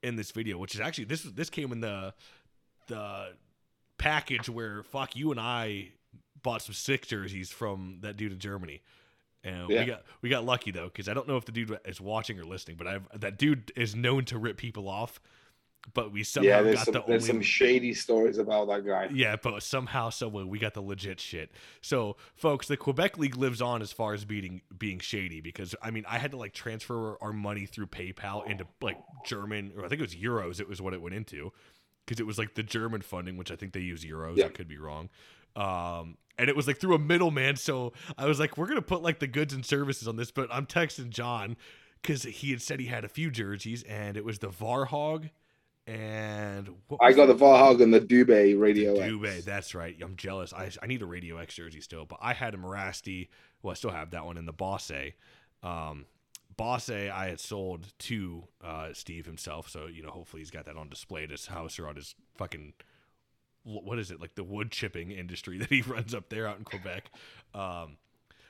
in 0.02 0.16
this 0.16 0.32
video, 0.32 0.58
which 0.58 0.76
is 0.76 0.82
actually 0.82 1.06
this 1.06 1.24
this 1.24 1.50
came 1.50 1.72
in 1.72 1.82
the 1.82 2.14
the 2.88 3.34
package 3.98 4.48
where 4.48 4.84
fuck 4.84 5.16
you 5.16 5.32
and 5.32 5.40
I 5.40 5.90
bought 6.42 6.62
some 6.62 6.74
sick 6.74 7.06
jerseys 7.06 7.50
from 7.50 7.98
that 8.02 8.16
dude 8.16 8.32
in 8.32 8.40
Germany. 8.40 8.82
And 9.44 9.70
Yeah. 9.70 9.80
we 9.80 9.86
got 9.86 10.04
we 10.22 10.30
got 10.30 10.46
lucky 10.46 10.72
though 10.72 10.86
because 10.88 11.08
I 11.08 11.14
don't 11.14 11.28
know 11.28 11.38
if 11.38 11.46
the 11.46 11.52
dude 11.52 11.78
is 11.86 12.02
watching 12.02 12.40
or 12.40 12.44
listening, 12.44 12.78
but 12.78 12.88
I've 12.88 13.08
that 13.20 13.38
dude 13.38 13.72
is 13.76 13.96
known 13.96 14.26
to 14.26 14.38
rip 14.38 14.58
people 14.58 14.88
off. 14.90 15.20
But 15.94 16.12
we 16.12 16.24
somehow 16.24 16.50
yeah, 16.66 16.74
got 16.74 16.86
some 16.86 16.94
the 16.94 17.04
there's 17.08 17.24
only 17.30 17.36
some 17.36 17.42
shady 17.42 17.94
stories 17.94 18.38
about 18.38 18.68
that 18.68 18.86
guy. 18.86 19.08
yeah, 19.14 19.38
but 19.42 19.64
somehow, 19.64 20.10
someway, 20.10 20.44
we 20.44 20.60
got 20.60 20.74
the 20.74 20.82
legit 20.82 21.22
shit. 21.22 21.52
So, 21.82 22.18
folks, 22.36 22.68
the 22.68 22.76
Quebec 22.76 23.18
League 23.18 23.38
lives 23.38 23.62
on 23.62 23.82
as 23.82 23.94
far 23.94 24.14
as 24.14 24.26
being 24.26 24.62
being 24.78 25.00
shady 25.00 25.40
because 25.40 25.76
I 25.82 25.90
mean, 25.92 26.04
I 26.08 26.18
had 26.18 26.32
to 26.32 26.38
like 26.38 26.54
transfer 26.54 27.18
our 27.24 27.32
money 27.32 27.66
through 27.66 27.88
PayPal 27.88 28.46
into 28.46 28.68
like 28.82 28.98
German, 29.26 29.72
or 29.78 29.86
I 29.86 29.88
think 29.88 30.02
it 30.02 30.04
was 30.04 30.16
euros. 30.16 30.60
It 30.60 30.68
was 30.68 30.82
what 30.82 30.94
it 30.94 31.02
went 31.02 31.16
into 31.16 31.54
because 32.06 32.20
it 32.20 32.28
was 32.28 32.38
like 32.38 32.56
the 32.56 32.64
German 32.64 33.02
funding, 33.02 33.38
which 33.38 33.50
I 33.50 33.56
think 33.56 33.72
they 33.72 33.80
use 33.80 34.04
euros. 34.04 34.36
Yeah. 34.36 34.48
I 34.48 34.50
could 34.50 34.68
be 34.68 34.78
wrong. 34.78 35.10
Um, 35.56 36.18
and 36.38 36.50
it 36.50 36.56
was 36.56 36.68
like 36.68 36.80
through 36.80 36.96
a 36.96 37.00
middleman. 37.00 37.58
So 37.58 37.94
I 38.18 38.26
was 38.26 38.40
like, 38.40 38.58
we're 38.58 38.68
gonna 38.68 38.82
put 38.82 39.02
like 39.02 39.20
the 39.20 39.28
goods 39.28 39.54
and 39.54 39.66
services 39.66 40.08
on 40.08 40.16
this, 40.16 40.32
but 40.32 40.48
I'm 40.52 40.66
texting 40.66 41.10
John 41.10 41.58
because 42.02 42.24
he 42.24 42.52
had 42.52 42.62
said 42.62 42.80
he 42.80 42.88
had 42.88 43.04
a 43.04 43.10
few 43.10 43.30
jerseys, 43.30 43.84
and 43.84 44.18
it 44.18 44.24
was 44.24 44.40
the 44.40 44.50
Varhog. 44.50 45.30
And 45.86 46.70
what 46.88 47.00
I 47.02 47.14
got 47.14 47.26
the 47.26 47.36
Varhog 47.36 47.82
and 47.82 47.94
the 47.94 48.00
Dubé 48.00 48.60
Radio 48.60 48.96
X. 48.96 49.12
Dubé, 49.12 49.44
that's 49.44 49.74
right. 49.74 49.96
I'm 50.02 50.16
jealous. 50.16 50.54
I, 50.54 50.70
I 50.84 50.88
need 50.88 51.02
a 51.02 51.06
Radio 51.06 51.38
X 51.38 51.56
jersey 51.56 51.82
still, 51.82 52.06
but 52.06 52.20
I 52.22 52.34
had 52.34 52.54
a 52.54 52.58
Mirasty. 52.58 53.30
Well, 53.64 53.72
I 53.72 53.74
still 53.74 53.90
have 53.90 54.12
that 54.12 54.24
one 54.26 54.38
in 54.38 54.46
the 54.46 54.54
Bosse. 54.54 55.14
Um, 55.64 56.06
Bosse, 56.56 56.92
I 56.92 57.30
had 57.30 57.40
sold 57.40 57.92
to 58.00 58.44
uh, 58.64 58.90
Steve 58.94 59.26
himself, 59.26 59.68
so 59.68 59.88
you 59.88 60.04
know, 60.04 60.10
hopefully 60.10 60.42
he's 60.42 60.52
got 60.52 60.66
that 60.66 60.78
on 60.78 60.90
display 60.90 61.24
at 61.24 61.32
his 61.32 61.48
house 61.48 61.80
or 61.80 61.88
on 61.88 61.96
his 61.96 62.14
fucking 62.38 62.74
what 63.70 64.00
is 64.00 64.12
it 64.12 64.20
like 64.20 64.36
the 64.36 64.44
wood 64.44 64.72
chipping 64.72 65.12
industry 65.12 65.58
that 65.60 65.70
he 65.70 65.82
runs 65.82 66.14
up 66.14 66.30
there 66.30 66.48
out 66.48 66.58
in 66.58 66.64
Quebec. 66.64 67.12
Um, 67.54 67.98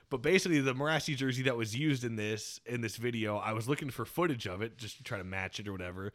but 0.10 0.22
basically, 0.22 0.60
the 0.60 0.74
Mirasty 0.74 1.16
jersey 1.16 1.44
that 1.44 1.56
was 1.56 1.76
used 1.76 2.04
in 2.04 2.16
this 2.16 2.60
in 2.66 2.82
this 2.82 2.96
video, 2.96 3.38
I 3.38 3.54
was 3.54 3.70
looking 3.70 3.92
for 3.92 4.06
footage 4.06 4.48
of 4.48 4.62
it 4.62 4.78
just 4.78 4.98
to 4.98 5.04
try 5.04 5.18
to 5.20 5.24
match 5.24 5.60
it 5.60 5.68
or 5.68 5.72
whatever. 5.72 6.14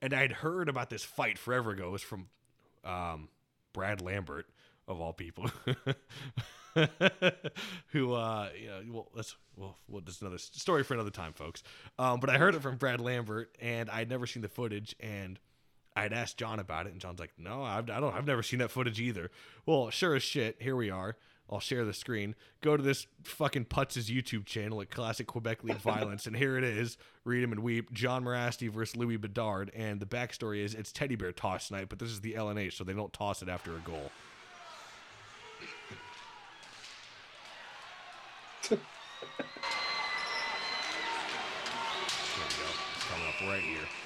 And 0.00 0.14
I 0.14 0.20
had 0.20 0.32
heard 0.32 0.68
about 0.68 0.90
this 0.90 1.04
fight 1.04 1.38
forever 1.38 1.70
ago. 1.72 1.88
It 1.88 1.92
was 1.92 2.02
from 2.02 2.28
um, 2.84 3.28
Brad 3.72 4.00
Lambert 4.00 4.46
of 4.88 5.00
all 5.00 5.12
people, 5.12 5.50
who 7.88 8.12
uh, 8.14 8.48
you 8.58 8.68
know, 8.68 8.82
well, 8.90 9.08
that's 9.14 9.36
well, 9.56 9.76
well, 9.88 10.02
that's 10.04 10.20
another 10.22 10.38
story 10.38 10.82
for 10.82 10.94
another 10.94 11.10
time, 11.10 11.32
folks. 11.32 11.62
Um, 11.98 12.20
but 12.20 12.30
I 12.30 12.38
heard 12.38 12.54
it 12.54 12.62
from 12.62 12.76
Brad 12.76 13.00
Lambert, 13.00 13.54
and 13.60 13.90
I'd 13.90 14.08
never 14.08 14.26
seen 14.26 14.42
the 14.42 14.48
footage, 14.48 14.94
and 15.00 15.38
I'd 15.96 16.12
asked 16.12 16.36
John 16.36 16.60
about 16.60 16.86
it, 16.86 16.92
and 16.92 17.00
John's 17.00 17.18
like, 17.18 17.32
"No, 17.38 17.62
I've, 17.62 17.88
I 17.90 18.00
don't. 18.00 18.14
I've 18.14 18.26
never 18.26 18.42
seen 18.42 18.58
that 18.60 18.70
footage 18.70 19.00
either." 19.00 19.30
Well, 19.64 19.90
sure 19.90 20.14
as 20.14 20.22
shit, 20.22 20.56
here 20.60 20.76
we 20.76 20.90
are. 20.90 21.16
I'll 21.48 21.60
share 21.60 21.84
the 21.84 21.92
screen. 21.92 22.34
Go 22.60 22.76
to 22.76 22.82
this 22.82 23.06
fucking 23.22 23.66
Putz's 23.66 24.10
YouTube 24.10 24.46
channel 24.46 24.80
at 24.80 24.90
Classic 24.90 25.26
Quebec 25.26 25.62
League 25.62 25.76
Violence, 25.78 26.26
and 26.26 26.36
here 26.36 26.58
it 26.58 26.64
is. 26.64 26.98
Read 27.24 27.42
him 27.42 27.52
and 27.52 27.62
weep. 27.62 27.92
John 27.92 28.24
Mirasty 28.24 28.68
versus 28.68 28.96
Louis 28.96 29.16
Bedard, 29.16 29.70
and 29.74 30.00
the 30.00 30.06
backstory 30.06 30.64
is 30.64 30.74
it's 30.74 30.90
teddy 30.92 31.14
bear 31.14 31.32
toss 31.32 31.70
night, 31.70 31.88
but 31.88 31.98
this 32.00 32.10
is 32.10 32.20
the 32.20 32.34
LNAH, 32.34 32.72
so 32.72 32.84
they 32.84 32.92
don't 32.92 33.12
toss 33.12 33.42
it 33.42 33.48
after 33.48 33.74
a 33.76 33.80
goal. 33.80 34.10
There 42.36 42.44
we 42.44 42.54
go. 42.56 42.68
Coming 43.08 43.28
up 43.28 43.40
right 43.48 43.62
here. 43.62 44.05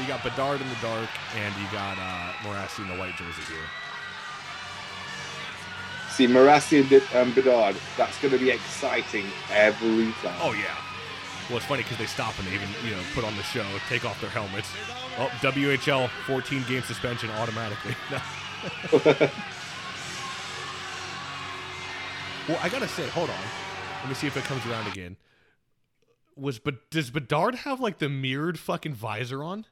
So 0.00 0.06
you 0.06 0.12
got 0.12 0.24
Bedard 0.24 0.62
in 0.62 0.68
the 0.70 0.76
dark, 0.80 1.10
and 1.36 1.54
you 1.56 1.66
got 1.70 1.98
uh, 1.98 2.32
Mirasty 2.42 2.80
in 2.80 2.88
the 2.88 2.96
white 2.96 3.14
jersey 3.16 3.42
here. 3.48 3.58
See, 6.08 6.26
Di- 6.26 7.02
and 7.12 7.34
Bedard, 7.34 7.76
that's 7.98 8.18
going 8.18 8.32
to 8.32 8.38
be 8.38 8.48
exciting 8.50 9.26
every 9.50 10.10
time. 10.22 10.38
Oh 10.40 10.52
yeah. 10.52 10.74
Well, 11.48 11.58
it's 11.58 11.66
funny 11.66 11.82
because 11.82 11.98
they 11.98 12.06
stop 12.06 12.38
and 12.38 12.48
they 12.48 12.54
even 12.54 12.68
you 12.82 12.92
know 12.92 13.02
put 13.14 13.24
on 13.24 13.36
the 13.36 13.42
show, 13.42 13.66
take 13.90 14.06
off 14.06 14.18
their 14.22 14.30
helmets. 14.30 14.72
Oh, 15.18 15.26
WHL 15.42 16.08
14 16.26 16.64
game 16.66 16.82
suspension 16.82 17.28
automatically. 17.32 17.94
well, 22.48 22.58
I 22.62 22.70
gotta 22.70 22.88
say, 22.88 23.06
hold 23.08 23.28
on. 23.28 23.36
Let 24.00 24.08
me 24.08 24.14
see 24.14 24.28
if 24.28 24.36
it 24.38 24.44
comes 24.44 24.64
around 24.64 24.86
again. 24.86 25.18
Was 26.36 26.58
but 26.58 26.88
does 26.90 27.10
Bedard 27.10 27.54
have 27.56 27.80
like 27.80 27.98
the 27.98 28.08
mirrored 28.08 28.58
fucking 28.58 28.94
visor 28.94 29.44
on? 29.44 29.66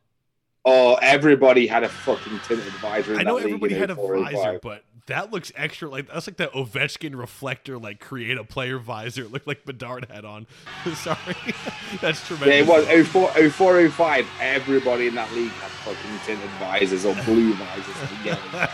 Oh, 0.70 0.98
everybody 1.00 1.66
had 1.66 1.82
a 1.82 1.88
fucking 1.88 2.40
tinted 2.46 2.72
visor. 2.74 3.14
In 3.14 3.20
I 3.20 3.22
know 3.22 3.38
everybody 3.38 3.74
had 3.74 3.88
a 3.90 3.94
visor, 3.94 4.60
but 4.62 4.84
that 5.06 5.32
looks 5.32 5.50
extra. 5.56 5.88
Like 5.88 6.08
that's 6.08 6.26
like 6.26 6.36
that 6.36 6.52
Ovechkin 6.52 7.16
reflector, 7.18 7.78
like 7.78 8.00
create 8.00 8.36
a 8.36 8.44
player 8.44 8.78
visor. 8.78 9.22
It 9.22 9.32
looked 9.32 9.46
like 9.46 9.64
Bedard 9.64 10.08
had 10.10 10.26
on. 10.26 10.46
Sorry, 10.94 11.18
that's 12.02 12.26
tremendous. 12.26 12.68
Yeah, 12.68 12.92
it 12.92 12.98
was 12.98 13.08
04, 13.08 13.50
04, 13.50 13.88
05. 13.88 14.26
Everybody 14.40 15.06
in 15.06 15.14
that 15.14 15.32
league 15.32 15.50
had 15.52 15.70
fucking 15.70 16.20
tinted 16.26 16.50
visors 16.60 17.06
or 17.06 17.14
blue 17.24 17.54
visors. 17.54 17.96
or. 17.96 18.68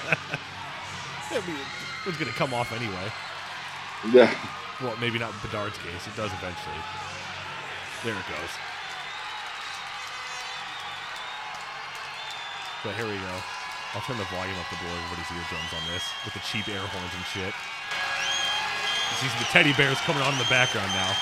I 1.31 1.47
mean, 1.47 1.57
it 1.57 2.07
was 2.07 2.17
gonna 2.17 2.33
come 2.33 2.53
off 2.53 2.73
anyway. 2.73 3.13
yeah. 4.13 4.35
Well, 4.83 4.97
maybe 5.01 5.21
not 5.21 5.33
in 5.33 5.39
Bedard's 5.49 5.79
case. 5.79 6.07
It 6.09 6.17
does 6.17 6.33
eventually. 6.33 6.75
There 8.03 8.15
it 8.15 8.27
goes. 8.29 8.74
But 12.85 12.95
here 12.97 13.07
we 13.07 13.17
go. 13.17 13.35
I'll 13.95 14.03
turn 14.03 14.19
the 14.19 14.25
volume 14.25 14.59
up 14.59 14.69
to 14.69 14.77
blow 14.77 14.93
everybody's 14.93 15.33
eardrums 15.33 15.73
on 15.73 15.81
this 15.91 16.05
with 16.23 16.35
the 16.35 16.41
cheap 16.41 16.69
air 16.69 16.81
horns 16.81 17.15
and 17.15 17.25
shit. 17.25 17.55
You 19.09 19.17
see 19.17 19.39
the 19.39 19.47
teddy 19.47 19.73
bears 19.73 19.99
coming 20.01 20.23
on 20.23 20.35
in 20.35 20.39
the 20.39 20.45
background 20.51 20.93
now. 20.93 21.17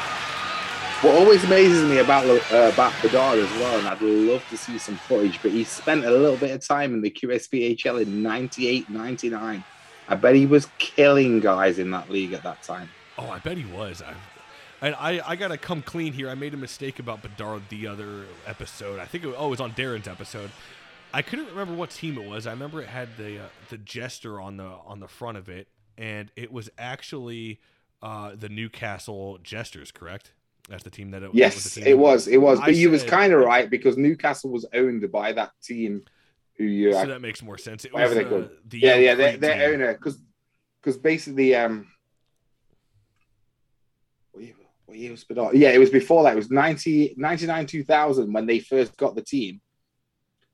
What 1.00 1.14
always 1.14 1.44
amazes 1.44 1.88
me 1.88 1.98
about 1.98 2.26
uh, 2.26 2.72
about 2.72 2.92
Bedard 3.00 3.38
as 3.38 3.50
well, 3.52 3.78
and 3.78 3.86
I'd 3.86 4.02
love 4.02 4.44
to 4.50 4.56
see 4.56 4.78
some 4.78 4.96
footage, 4.96 5.40
but 5.40 5.52
he 5.52 5.62
spent 5.62 6.04
a 6.04 6.10
little 6.10 6.36
bit 6.36 6.50
of 6.50 6.66
time 6.66 6.92
in 6.92 7.00
the 7.00 7.08
QSPHL 7.08 8.02
in 8.02 8.20
98, 8.20 8.90
99. 8.90 9.62
I 10.08 10.14
bet 10.16 10.34
he 10.34 10.44
was 10.44 10.66
killing 10.78 11.38
guys 11.38 11.78
in 11.78 11.92
that 11.92 12.10
league 12.10 12.32
at 12.32 12.42
that 12.42 12.64
time. 12.64 12.88
Oh, 13.16 13.30
I 13.30 13.38
bet 13.38 13.56
he 13.56 13.64
was. 13.66 14.02
I, 14.02 14.12
and 14.80 14.96
I, 14.96 15.20
I 15.24 15.36
gotta 15.36 15.56
come 15.56 15.82
clean 15.82 16.14
here. 16.14 16.28
I 16.28 16.34
made 16.34 16.52
a 16.52 16.56
mistake 16.56 16.98
about 16.98 17.22
Bedard 17.22 17.62
the 17.68 17.86
other 17.86 18.24
episode. 18.44 18.98
I 18.98 19.04
think 19.04 19.22
it, 19.22 19.32
oh, 19.38 19.46
it 19.46 19.50
was 19.50 19.60
on 19.60 19.74
Darren's 19.74 20.08
episode. 20.08 20.50
I 21.14 21.22
couldn't 21.22 21.46
remember 21.46 21.74
what 21.74 21.90
team 21.90 22.18
it 22.18 22.28
was. 22.28 22.44
I 22.44 22.50
remember 22.50 22.82
it 22.82 22.88
had 22.88 23.16
the 23.16 23.38
uh, 23.38 23.48
the 23.70 23.78
jester 23.78 24.40
on 24.40 24.56
the 24.56 24.66
on 24.84 24.98
the 24.98 25.06
front 25.06 25.38
of 25.38 25.48
it, 25.48 25.68
and 25.96 26.32
it 26.34 26.52
was 26.52 26.68
actually 26.76 27.60
uh, 28.02 28.32
the 28.34 28.48
Newcastle 28.48 29.38
Jesters. 29.44 29.92
Correct? 29.92 30.32
That's 30.68 30.84
the 30.84 30.90
team 30.90 31.12
that 31.12 31.22
it 31.22 31.28
was. 31.28 31.34
Yes, 31.34 31.76
it 31.78 31.96
was. 31.96 32.28
It 32.28 32.36
was. 32.36 32.60
I 32.60 32.66
But 32.66 32.76
you 32.76 32.90
was 32.90 33.02
kind 33.02 33.32
of 33.32 33.40
right 33.40 33.70
because 33.70 33.96
Newcastle 33.96 34.50
was 34.50 34.66
owned 34.74 35.10
by 35.10 35.32
that 35.32 35.50
team 35.62 36.02
who 36.56 36.64
you 36.64 36.92
So 36.92 37.06
that 37.06 37.22
makes 37.22 37.42
more 37.42 37.56
sense. 37.56 37.84
It 37.84 37.92
was 37.92 38.00
whatever 38.00 38.14
they 38.14 38.24
uh, 38.24 38.28
call 38.28 38.48
the 38.66 38.78
yeah, 38.78 38.96
yeah, 38.96 39.14
their, 39.14 39.36
their 39.36 39.72
owner 39.72 39.94
because 39.94 40.20
because 40.80 40.98
basically 40.98 41.54
um 41.54 41.86
what 44.88 44.98
year 44.98 45.10
was 45.10 45.24
Bernard? 45.24 45.54
Yeah, 45.54 45.70
it 45.70 45.78
was 45.78 45.90
before 45.90 46.22
that. 46.22 46.32
It 46.32 46.36
was 46.36 46.50
90, 46.50 47.14
99, 47.18 47.66
2000 47.66 48.32
when 48.32 48.46
they 48.46 48.58
first 48.58 48.96
got 48.96 49.14
the 49.14 49.22
team. 49.22 49.60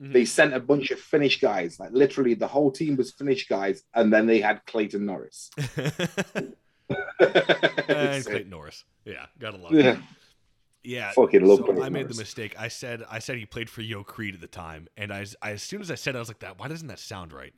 Mhm. 0.03 0.12
They 0.12 0.24
sent 0.24 0.55
a 0.55 0.59
bunch 0.61 0.91
of 0.91 0.99
Finnish 0.99 1.41
guys. 1.41 1.78
Like 1.78 1.93
literally, 1.93 2.35
the 2.35 2.49
whole 2.49 2.73
team 2.73 2.97
was 2.97 3.12
Finnish 3.12 3.47
guys, 3.47 3.85
and 3.95 4.12
then 4.12 4.27
they 4.27 4.41
had 4.41 4.66
Clayton 4.66 5.07
Norris. 5.07 5.51
and 7.89 8.24
Clayton 8.24 8.51
Norris. 8.51 8.85
Yeah, 9.05 9.27
gotta 9.39 9.56
love 9.59 9.73
Yeah. 9.73 9.93
it. 9.93 9.98
Yeah, 10.86 11.12
Fucking 11.12 11.43
love 11.47 11.59
so 11.61 11.65
Clayton 11.65 11.82
I 11.82 11.89
made 11.89 12.02
Norris. 12.02 12.16
the 12.19 12.23
mistake. 12.23 12.55
I 12.59 12.69
said 12.69 13.02
I 13.11 13.19
said 13.19 13.39
he 13.39 13.47
played 13.47 13.70
for 13.70 13.81
Yo 13.81 14.05
Creed 14.05 14.35
at 14.35 14.40
the 14.40 14.47
time, 14.47 14.89
and 14.97 15.12
I, 15.12 15.24
I 15.40 15.52
as 15.52 15.62
soon 15.62 15.81
as 15.81 15.90
I 15.90 15.94
said, 15.94 16.15
it, 16.15 16.19
I 16.19 16.20
was 16.20 16.28
like, 16.28 16.40
"That 16.40 16.59
why 16.59 16.69
doesn't 16.69 16.89
that 16.89 16.98
sound 16.98 17.32
right?" 17.32 17.55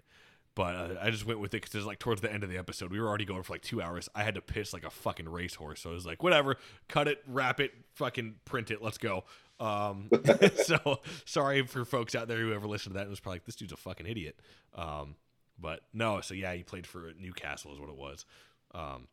But 0.55 0.75
uh, 0.77 0.95
I 1.03 1.11
just 1.11 1.27
went 1.27 1.39
with 1.41 1.53
it 1.53 1.61
because 1.61 1.75
it 1.75 1.79
was 1.79 1.87
like 1.87 1.99
towards 1.99 2.21
the 2.23 2.33
end 2.33 2.45
of 2.45 2.49
the 2.51 2.57
episode. 2.57 2.91
We 2.91 3.01
were 3.01 3.09
already 3.09 3.25
going 3.27 3.43
for 3.43 3.53
like 3.53 3.63
two 3.63 3.83
hours. 3.83 4.09
I 4.15 4.23
had 4.23 4.37
to 4.37 4.41
piss 4.41 4.73
like 4.73 4.85
a 4.85 4.91
fucking 4.91 5.29
racehorse, 5.29 5.81
so 5.83 5.91
I 5.91 5.93
was 5.93 6.07
like, 6.07 6.23
"Whatever, 6.23 6.57
cut 6.89 7.09
it, 7.09 7.23
wrap 7.27 7.59
it, 7.61 7.73
fucking 7.95 8.37
print 8.45 8.71
it, 8.71 8.81
let's 8.81 8.97
go." 8.99 9.25
Um, 9.59 10.09
so 10.65 11.01
sorry 11.25 11.67
for 11.67 11.85
folks 11.85 12.15
out 12.15 12.29
there 12.29 12.39
who 12.39 12.53
ever 12.53 12.67
listened 12.69 12.95
to 12.95 12.99
that 13.01 13.07
It 13.07 13.11
was 13.11 13.21
probably 13.21 13.37
like, 13.37 13.45
"This 13.47 13.57
dude's 13.57 13.73
a 13.73 13.77
fucking 13.77 14.07
idiot." 14.07 14.39
Um, 14.75 15.17
but 15.59 15.81
no, 15.93 16.21
so 16.21 16.33
yeah, 16.33 16.55
he 16.55 16.63
played 16.63 16.87
for 16.87 17.13
Newcastle, 17.19 17.73
is 17.75 17.81
what 17.81 17.89
it 17.91 17.97
was. 17.97 18.25
Um, 18.73 19.09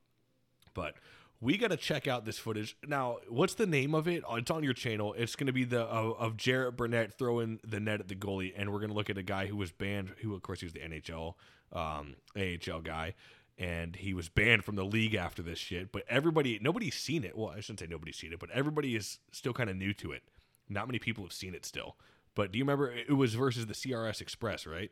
but 0.74 0.96
we 1.44 1.58
got 1.58 1.72
to 1.72 1.78
check 1.78 2.08
out 2.08 2.26
this 2.26 2.40
footage 2.40 2.78
now. 2.88 3.18
What's 3.28 3.56
the 3.56 3.68
name 3.68 3.94
of 3.94 4.08
it? 4.08 4.24
Oh, 4.28 4.36
It's 4.36 4.50
on 4.50 4.64
your 4.64 4.74
channel. 4.74 5.14
It's 5.18 5.36
going 5.36 5.48
to 5.48 5.54
be 5.54 5.66
the 5.66 5.82
of, 5.82 6.18
of 6.18 6.38
Garrett 6.38 6.78
Burnett 6.78 7.18
throwing 7.18 7.60
the 7.68 7.80
net 7.80 8.00
at 8.00 8.08
the 8.08 8.16
goalie, 8.16 8.54
and 8.56 8.72
we're 8.72 8.80
going 8.80 8.92
to 8.92 8.96
look 8.96 9.10
at 9.10 9.18
a 9.18 9.24
guy 9.24 9.48
who 9.48 9.58
was 9.58 9.72
banned. 9.72 10.14
Who, 10.22 10.34
of 10.34 10.42
course, 10.42 10.62
he 10.62 10.66
was 10.66 10.74
the 10.74 10.80
NHL, 10.80 11.34
um, 11.74 12.16
AHL 12.38 12.82
guy, 12.82 13.16
and 13.58 13.96
he 13.98 14.14
was 14.14 14.30
banned 14.30 14.64
from 14.64 14.78
the 14.78 14.86
league 14.86 15.16
after 15.16 15.42
this 15.42 15.60
shit. 15.60 15.92
But 15.92 16.04
everybody, 16.08 16.60
nobody's 16.62 16.96
seen 16.96 17.26
it. 17.26 17.38
Well, 17.38 17.50
I 17.50 17.60
shouldn't 17.60 17.82
say 17.82 17.88
nobody's 17.90 18.18
seen 18.18 18.32
it, 18.32 18.40
but 18.40 18.50
everybody 18.52 18.96
is 18.96 19.20
still 19.32 19.54
kind 19.54 19.70
of 19.70 19.76
new 19.76 19.94
to 19.96 20.14
it. 20.14 20.24
Not 20.70 20.88
many 20.88 21.00
people 21.00 21.26
have 21.26 21.34
seen 21.34 21.54
it 21.54 21.66
still. 21.66 21.98
But 22.36 22.52
do 22.52 22.58
you 22.58 22.64
remember 22.64 22.92
it 22.92 23.14
was 23.14 23.36
versus 23.36 23.66
the 23.66 23.74
CRS 23.74 24.22
Express, 24.22 24.66
right? 24.66 24.92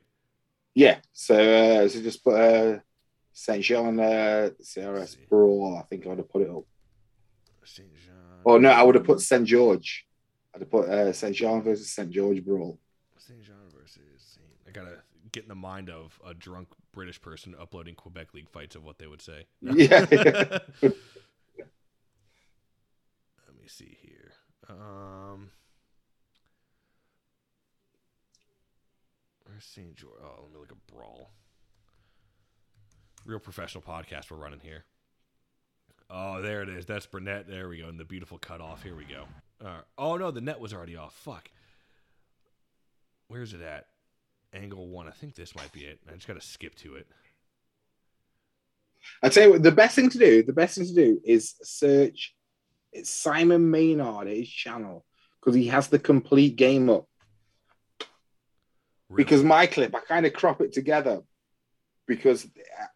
Yeah. 0.75 0.99
So, 1.13 1.35
uh, 1.35 1.87
so 1.87 2.01
just 2.01 2.23
put 2.23 2.35
uh, 2.35 2.79
Saint 3.33 3.63
Jean 3.63 3.99
uh, 3.99 4.49
CRS 4.61 5.15
Brawl. 5.29 5.77
I 5.77 5.83
think 5.83 6.05
I 6.05 6.09
would 6.09 6.17
have 6.19 6.29
put 6.29 6.41
it 6.41 6.49
up. 6.49 6.63
Saint 7.63 7.95
Jean. 7.95 8.13
Oh 8.45 8.57
no, 8.57 8.69
I 8.69 8.83
would 8.83 8.95
have 8.95 9.03
put 9.03 9.21
Saint 9.21 9.45
George. 9.45 10.05
I'd 10.53 10.61
have 10.61 10.69
put 10.71 10.89
uh, 10.89 11.13
Saint 11.13 11.35
Jean 11.35 11.61
versus 11.61 11.89
Saint 11.91 12.11
George 12.11 12.43
Brawl. 12.43 12.79
Saint 13.17 13.41
Jean 13.43 13.55
versus 13.77 14.01
Saint. 14.17 14.47
I 14.67 14.71
gotta 14.71 14.97
get 15.31 15.43
in 15.43 15.49
the 15.49 15.55
mind 15.55 15.89
of 15.89 16.19
a 16.25 16.33
drunk 16.33 16.69
British 16.91 17.21
person 17.21 17.55
uploading 17.59 17.95
Quebec 17.95 18.33
League 18.33 18.49
fights 18.49 18.75
of 18.75 18.83
what 18.83 18.97
they 18.97 19.07
would 19.07 19.21
say. 19.21 19.45
Yeah. 19.61 20.05
Let 20.81 20.91
me 23.57 23.67
see 23.67 23.97
here. 24.01 24.31
Um, 24.69 25.51
where's 29.45 29.63
Saint 29.63 29.95
George? 29.95 30.19
Oh, 30.23 30.43
let 30.43 30.51
me 30.53 30.59
look 30.59 30.71
at 30.71 30.87
Brawl. 30.87 31.29
Real 33.25 33.39
professional 33.39 33.83
podcast 33.83 34.31
we're 34.31 34.37
running 34.37 34.61
here. 34.61 34.85
Oh, 36.09 36.41
there 36.41 36.61
it 36.61 36.69
is. 36.69 36.85
That's 36.85 37.05
Burnett. 37.05 37.47
There 37.47 37.69
we 37.69 37.79
go. 37.79 37.87
And 37.87 37.99
the 37.99 38.03
beautiful 38.03 38.37
cutoff. 38.37 38.83
Here 38.83 38.95
we 38.95 39.05
go. 39.05 39.25
Right. 39.63 39.81
Oh 39.97 40.17
no, 40.17 40.31
the 40.31 40.41
net 40.41 40.59
was 40.59 40.73
already 40.73 40.95
off. 40.95 41.13
Fuck. 41.13 41.49
Where's 43.27 43.53
it 43.53 43.61
at? 43.61 43.87
Angle 44.53 44.89
one. 44.89 45.07
I 45.07 45.11
think 45.11 45.35
this 45.35 45.55
might 45.55 45.71
be 45.71 45.81
it. 45.81 45.99
I 46.09 46.15
just 46.15 46.27
got 46.27 46.39
to 46.39 46.45
skip 46.45 46.75
to 46.79 46.95
it. 46.95 47.07
I 49.23 49.29
tell 49.29 49.43
you 49.43 49.51
what, 49.51 49.63
the 49.63 49.71
best 49.71 49.95
thing 49.95 50.09
to 50.09 50.17
do, 50.17 50.43
the 50.43 50.53
best 50.53 50.77
thing 50.77 50.85
to 50.85 50.93
do 50.93 51.21
is 51.23 51.55
search 51.63 52.35
it's 52.91 53.09
Simon 53.09 53.71
Maynard 53.71 54.27
at 54.27 54.35
his 54.35 54.49
channel 54.49 55.05
because 55.39 55.55
he 55.55 55.67
has 55.67 55.87
the 55.87 55.99
complete 55.99 56.55
game 56.55 56.89
up. 56.89 57.07
Because 59.13 59.43
my 59.43 59.65
clip, 59.65 59.93
I 59.95 59.99
kind 60.01 60.25
of 60.25 60.33
crop 60.33 60.61
it 60.61 60.73
together 60.73 61.21
because 62.11 62.45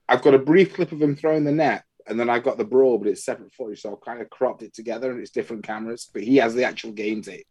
I've 0.10 0.22
got 0.22 0.34
a 0.34 0.40
brief 0.40 0.74
clip 0.74 0.92
of 0.92 1.02
him 1.02 1.16
throwing 1.16 1.46
the 1.46 1.52
net 1.54 1.86
and 2.06 2.20
then 2.20 2.30
I've 2.30 2.44
got 2.44 2.58
the 2.58 2.66
brawl, 2.66 2.98
but 2.98 3.08
it's 3.08 3.24
separate 3.24 3.54
footage. 3.54 3.82
So 3.82 3.94
I've 3.94 4.02
kind 4.02 4.22
of 4.22 4.30
cropped 4.30 4.62
it 4.62 4.74
together 4.74 5.10
and 5.10 5.22
it's 5.22 5.32
different 5.32 5.64
cameras, 5.64 6.10
but 6.14 6.22
he 6.22 6.36
has 6.38 6.54
the 6.54 6.66
actual 6.66 6.92
game 6.92 7.22
tape. 7.22 7.48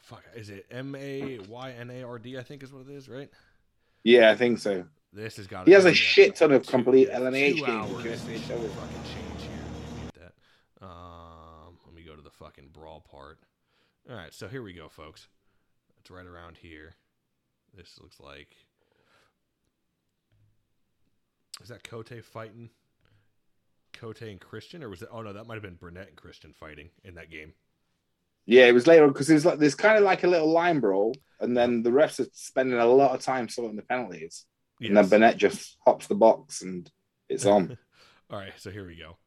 Fuck. 0.00 0.22
Is 0.36 0.50
it 0.50 0.66
M 0.70 0.94
A 0.96 1.38
Y 1.48 1.72
N 1.72 1.90
A 1.90 2.02
R 2.02 2.18
D? 2.18 2.36
I 2.36 2.42
think 2.42 2.62
is 2.62 2.72
what 2.72 2.86
it 2.86 2.92
is, 2.92 3.08
right? 3.08 3.30
Yeah, 4.04 4.30
I 4.30 4.36
think 4.36 4.58
so. 4.58 4.84
This 5.12 5.36
has 5.36 5.46
got. 5.46 5.66
He 5.66 5.72
has 5.72 5.86
a 5.86 5.94
shit 5.94 6.36
ton 6.36 6.52
of 6.52 6.66
complete 6.66 7.08
LNAH 7.08 7.32
two 7.32 7.54
games. 7.54 7.68
hours. 7.68 7.90
you 7.90 7.96
can 7.96 8.12
actually 8.12 8.38
show 8.40 8.54
it. 8.56 8.70
Fucking 8.72 9.02
change 9.04 9.42
here. 9.42 9.64
Let 9.86 10.04
me 10.04 10.10
that. 10.80 10.86
Um, 10.86 11.78
let 11.86 11.94
me 11.94 12.02
go 12.02 12.16
to 12.16 12.22
the 12.22 12.30
fucking 12.30 12.70
brawl 12.72 13.00
part. 13.00 13.38
All 14.10 14.16
right, 14.16 14.34
so 14.34 14.48
here 14.48 14.62
we 14.62 14.72
go, 14.72 14.88
folks. 14.88 15.28
It's 16.00 16.10
right 16.10 16.26
around 16.26 16.58
here. 16.58 16.94
This 17.74 17.98
looks 18.00 18.20
like. 18.20 18.48
Is 21.62 21.68
that 21.68 21.84
Cote 21.84 22.12
fighting? 22.24 22.70
Cote 23.92 24.22
and 24.22 24.40
Christian, 24.40 24.82
or 24.82 24.88
was 24.88 25.02
it? 25.02 25.08
Oh 25.12 25.22
no, 25.22 25.32
that 25.32 25.46
might 25.46 25.54
have 25.54 25.62
been 25.62 25.76
Burnett 25.76 26.08
and 26.08 26.16
Christian 26.16 26.52
fighting 26.52 26.90
in 27.04 27.14
that 27.14 27.30
game. 27.30 27.52
Yeah, 28.46 28.66
it 28.66 28.72
was 28.72 28.86
later 28.86 29.04
on 29.04 29.12
because 29.12 29.28
there's 29.28 29.46
like 29.46 29.58
there's 29.58 29.74
kind 29.74 29.96
of 29.96 30.04
like 30.04 30.24
a 30.24 30.28
little 30.28 30.50
line 30.50 30.80
brawl, 30.80 31.14
and 31.40 31.56
then 31.56 31.82
the 31.82 31.90
refs 31.90 32.18
are 32.18 32.28
spending 32.32 32.78
a 32.78 32.86
lot 32.86 33.14
of 33.14 33.20
time 33.20 33.48
sorting 33.48 33.76
the 33.76 33.82
penalties, 33.82 34.46
and 34.80 34.96
then 34.96 35.08
Burnett 35.08 35.36
just 35.36 35.76
hops 35.86 36.06
the 36.08 36.14
box 36.14 36.62
and 36.62 36.90
it's 37.28 37.46
on. 37.46 37.78
All 38.30 38.38
right, 38.38 38.52
so 38.56 38.70
here 38.70 38.86
we 38.86 38.96
go. 38.96 39.18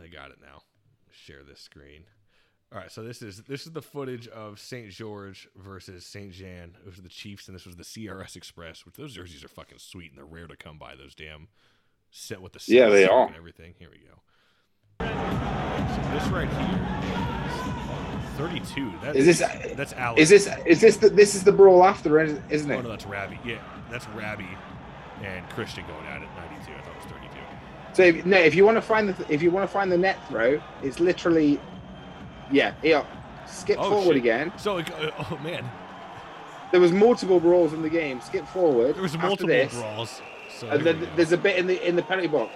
I 0.00 0.06
got 0.06 0.30
it 0.30 0.38
now. 0.40 0.62
Share 1.10 1.42
this 1.44 1.60
screen. 1.60 2.04
All 2.70 2.78
right, 2.78 2.90
so 2.92 3.02
this 3.02 3.22
is 3.22 3.42
this 3.44 3.66
is 3.66 3.72
the 3.72 3.80
footage 3.80 4.28
of 4.28 4.60
St. 4.60 4.90
George 4.90 5.48
versus 5.56 6.04
St. 6.04 6.32
Jean. 6.32 6.74
It 6.84 6.86
was 6.86 6.96
the 6.98 7.08
Chiefs, 7.08 7.48
and 7.48 7.54
this 7.54 7.64
was 7.64 7.76
the 7.76 7.82
CRS 7.82 8.36
Express. 8.36 8.84
Which 8.84 8.96
those 8.96 9.14
jerseys 9.14 9.42
are 9.42 9.48
fucking 9.48 9.78
sweet, 9.78 10.10
and 10.10 10.18
they're 10.18 10.26
rare 10.26 10.46
to 10.46 10.56
come 10.56 10.76
by. 10.78 10.94
Those 10.94 11.14
damn 11.14 11.48
set 12.10 12.42
with 12.42 12.52
the 12.52 12.62
Yeah, 12.66 12.90
they 12.90 13.06
are. 13.06 13.26
and 13.26 13.36
everything. 13.36 13.74
Here 13.78 13.88
we 13.90 13.98
go. 13.98 14.20
So 15.00 16.10
this 16.12 16.26
right 16.28 16.48
here 16.48 16.84
32. 18.36 18.92
That, 19.02 19.16
Is 19.16 19.24
this 19.26 19.38
that's 19.74 19.94
Alex? 19.94 20.20
Is 20.20 20.28
this 20.28 20.48
is 20.66 20.80
this 20.82 20.96
the, 20.98 21.08
this 21.08 21.34
is 21.34 21.44
the 21.44 21.52
brawl 21.52 21.82
after, 21.84 22.20
isn't 22.20 22.70
Oh 22.70 22.78
it? 22.78 22.82
no, 22.82 22.88
that's 22.90 23.06
Rabby. 23.06 23.40
Yeah, 23.46 23.62
that's 23.90 24.06
Rabby 24.10 24.46
and 25.22 25.48
Christian 25.50 25.84
going 25.86 26.04
at 26.06 26.20
it. 26.20 26.28
92. 26.36 26.72
I 26.72 26.80
thought 26.82 26.90
it 26.90 26.96
was 26.96 27.12
32. 27.12 27.28
So 27.94 28.02
if, 28.02 28.26
no, 28.26 28.36
if 28.36 28.54
you 28.54 28.66
want 28.66 28.76
to 28.76 28.82
find 28.82 29.08
the 29.08 29.32
if 29.32 29.40
you 29.42 29.50
want 29.50 29.66
to 29.66 29.72
find 29.72 29.90
the 29.90 29.96
net 29.98 30.18
throw, 30.28 30.60
it's 30.82 31.00
literally 31.00 31.58
yeah. 32.50 32.74
yeah. 32.82 33.04
skip 33.46 33.78
Oh, 33.78 33.90
forward 33.90 34.14
shit. 34.14 34.16
again. 34.16 34.52
So, 34.56 34.78
it- 34.78 34.90
uh, 34.92 35.10
oh 35.30 35.38
man, 35.42 35.64
There 36.72 36.80
was 36.80 36.92
multiple 36.92 37.40
brawls 37.40 37.72
in 37.72 37.82
the 37.82 37.88
game. 37.90 38.20
Skip 38.20 38.46
forward. 38.48 38.94
there 38.94 39.02
was 39.02 39.16
multiple 39.16 39.46
this, 39.48 39.72
brawls. 39.74 40.20
So 40.58 40.68
and 40.68 40.84
then 40.84 41.08
there's 41.16 41.32
a 41.32 41.36
bit 41.36 41.56
in 41.56 41.66
the 41.66 41.86
in 41.86 41.94
the 41.96 42.02
penalty 42.02 42.28
box. 42.28 42.52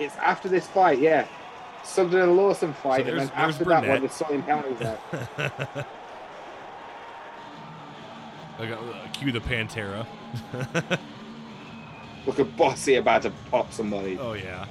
It's 0.00 0.16
after 0.16 0.48
this 0.48 0.66
fight, 0.66 0.98
yeah. 0.98 1.26
Sutherland 1.84 2.28
and 2.30 2.36
Lawson 2.36 2.72
fight, 2.74 3.06
and 3.08 3.18
then 3.18 3.30
after 3.34 3.64
that 3.64 3.74
one, 3.74 3.82
Burnett. 3.84 4.00
they're 4.02 4.10
sorting 4.10 4.42
penalties 4.42 4.80
out. 4.82 5.00
I 8.58 8.66
got 8.66 8.78
uh, 8.82 9.08
cue 9.12 9.32
the 9.32 9.40
Pantera. 9.40 10.06
Look 12.26 12.38
at 12.38 12.56
Bossy 12.56 12.94
about 12.96 13.22
to 13.22 13.32
pop 13.50 13.72
somebody. 13.72 14.18
oh 14.18 14.34
yeah. 14.34 14.66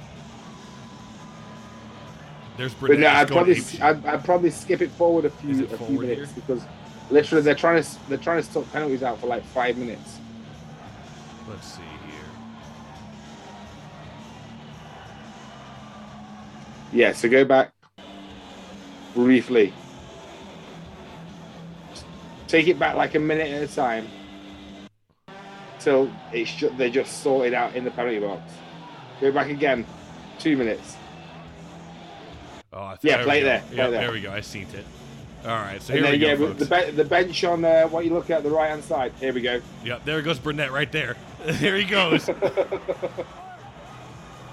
There's 2.56 2.74
But 2.74 2.98
no, 2.98 3.08
I'd 3.08 3.28
probably. 3.28 3.62
I'd, 3.80 4.04
I'd 4.04 4.24
probably 4.24 4.50
skip 4.50 4.82
it 4.82 4.90
forward 4.90 5.24
a 5.24 5.30
few 5.30 5.64
a 5.64 5.78
few 5.78 5.98
minutes 6.00 6.32
here? 6.32 6.42
because 6.46 6.62
literally 7.10 7.42
they're 7.42 7.54
trying 7.54 7.82
to 7.82 8.08
they're 8.08 8.18
trying 8.18 8.42
to 8.42 8.50
sort 8.50 8.70
penalties 8.72 9.02
out 9.02 9.18
for 9.20 9.26
like 9.26 9.44
five 9.46 9.76
minutes. 9.76 10.18
Let's 11.48 11.66
see 11.74 11.82
here. 11.82 12.20
Yeah, 16.92 17.12
so 17.12 17.28
go 17.28 17.44
back 17.44 17.72
briefly. 19.14 19.72
Take 22.48 22.68
it 22.68 22.78
back 22.78 22.96
like 22.96 23.14
a 23.14 23.18
minute 23.18 23.48
at 23.50 23.62
a 23.62 23.74
time 23.74 24.06
till 25.80 26.10
it's 26.32 26.54
ju- 26.54 26.72
they're 26.76 26.90
just 26.90 27.22
sorted 27.22 27.54
out 27.54 27.74
in 27.74 27.84
the 27.84 27.90
penalty 27.90 28.18
box. 28.20 28.52
Go 29.20 29.32
back 29.32 29.48
again, 29.48 29.86
two 30.38 30.56
minutes. 30.56 30.96
Oh, 32.72 32.80
I 32.80 32.96
Yeah, 33.02 33.22
play 33.22 33.42
there, 33.42 33.62
Yeah, 33.70 33.88
there. 33.88 34.00
there 34.00 34.12
we 34.12 34.20
go. 34.20 34.32
I 34.32 34.40
seen 34.40 34.66
it. 34.74 34.84
All 35.44 35.50
right, 35.50 35.82
so 35.82 35.92
and 35.94 36.04
here 36.04 36.12
then 36.12 36.20
we 36.20 36.26
yeah, 36.26 36.36
go, 36.36 36.52
the, 36.52 36.66
folks. 36.66 36.96
the 36.96 37.04
bench 37.04 37.44
on 37.44 37.64
uh, 37.64 37.88
what 37.88 38.04
you 38.04 38.12
look 38.14 38.30
at 38.30 38.44
the 38.44 38.50
right 38.50 38.70
hand 38.70 38.84
side. 38.84 39.12
Here 39.18 39.32
we 39.32 39.40
go. 39.40 39.60
Yep, 39.84 40.04
there 40.04 40.22
goes 40.22 40.38
Burnett 40.38 40.70
right 40.72 40.90
there. 40.92 41.16
There 41.44 41.76
he 41.76 41.82
goes. 41.84 42.30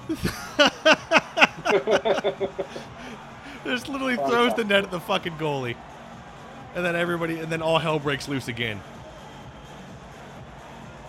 Just 3.64 3.90
literally 3.90 4.16
throws 4.16 4.56
the 4.56 4.64
net 4.64 4.84
at 4.86 4.92
the 4.92 5.00
fucking 5.00 5.34
goalie, 5.34 5.76
and 6.76 6.84
then 6.84 6.96
everybody, 6.96 7.40
and 7.40 7.52
then 7.52 7.62
all 7.62 7.78
hell 7.78 8.00
breaks 8.00 8.28
loose 8.28 8.48
again. 8.48 8.82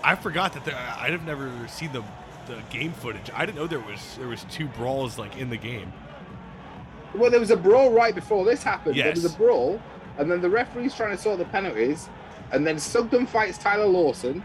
I 0.03 0.17
forgot 0.17 0.53
that 0.55 0.65
there, 0.65 0.77
I'd 0.77 1.13
have 1.13 1.25
never 1.25 1.51
seen 1.69 1.93
the 1.93 2.03
the 2.47 2.61
game 2.71 2.93
footage. 2.93 3.31
I 3.35 3.47
didn't 3.47 3.59
know 3.59 3.67
there 3.67 3.81
was 3.81 4.17
there 4.19 4.29
was 4.29 4.45
two 4.51 4.67
brawls 4.69 5.19
like 5.19 5.37
in 5.39 5.49
the 5.51 5.57
game. 5.57 5.93
Well, 7.15 7.31
there 7.31 7.41
was 7.41 7.51
a 7.51 7.57
brawl 7.57 7.91
right 7.91 8.15
before 8.15 8.45
this 8.45 8.63
happened. 8.63 8.97
There 8.97 9.11
was 9.11 9.25
a 9.25 9.37
brawl, 9.37 9.81
and 10.19 10.31
then 10.31 10.41
the 10.41 10.51
referee's 10.51 10.95
trying 10.95 11.17
to 11.17 11.21
sort 11.21 11.39
the 11.39 11.45
penalties, 11.47 12.09
and 12.53 12.67
then 12.67 12.79
Sugden 12.79 13.27
fights 13.27 13.59
Tyler 13.59 13.87
Lawson, 13.87 14.43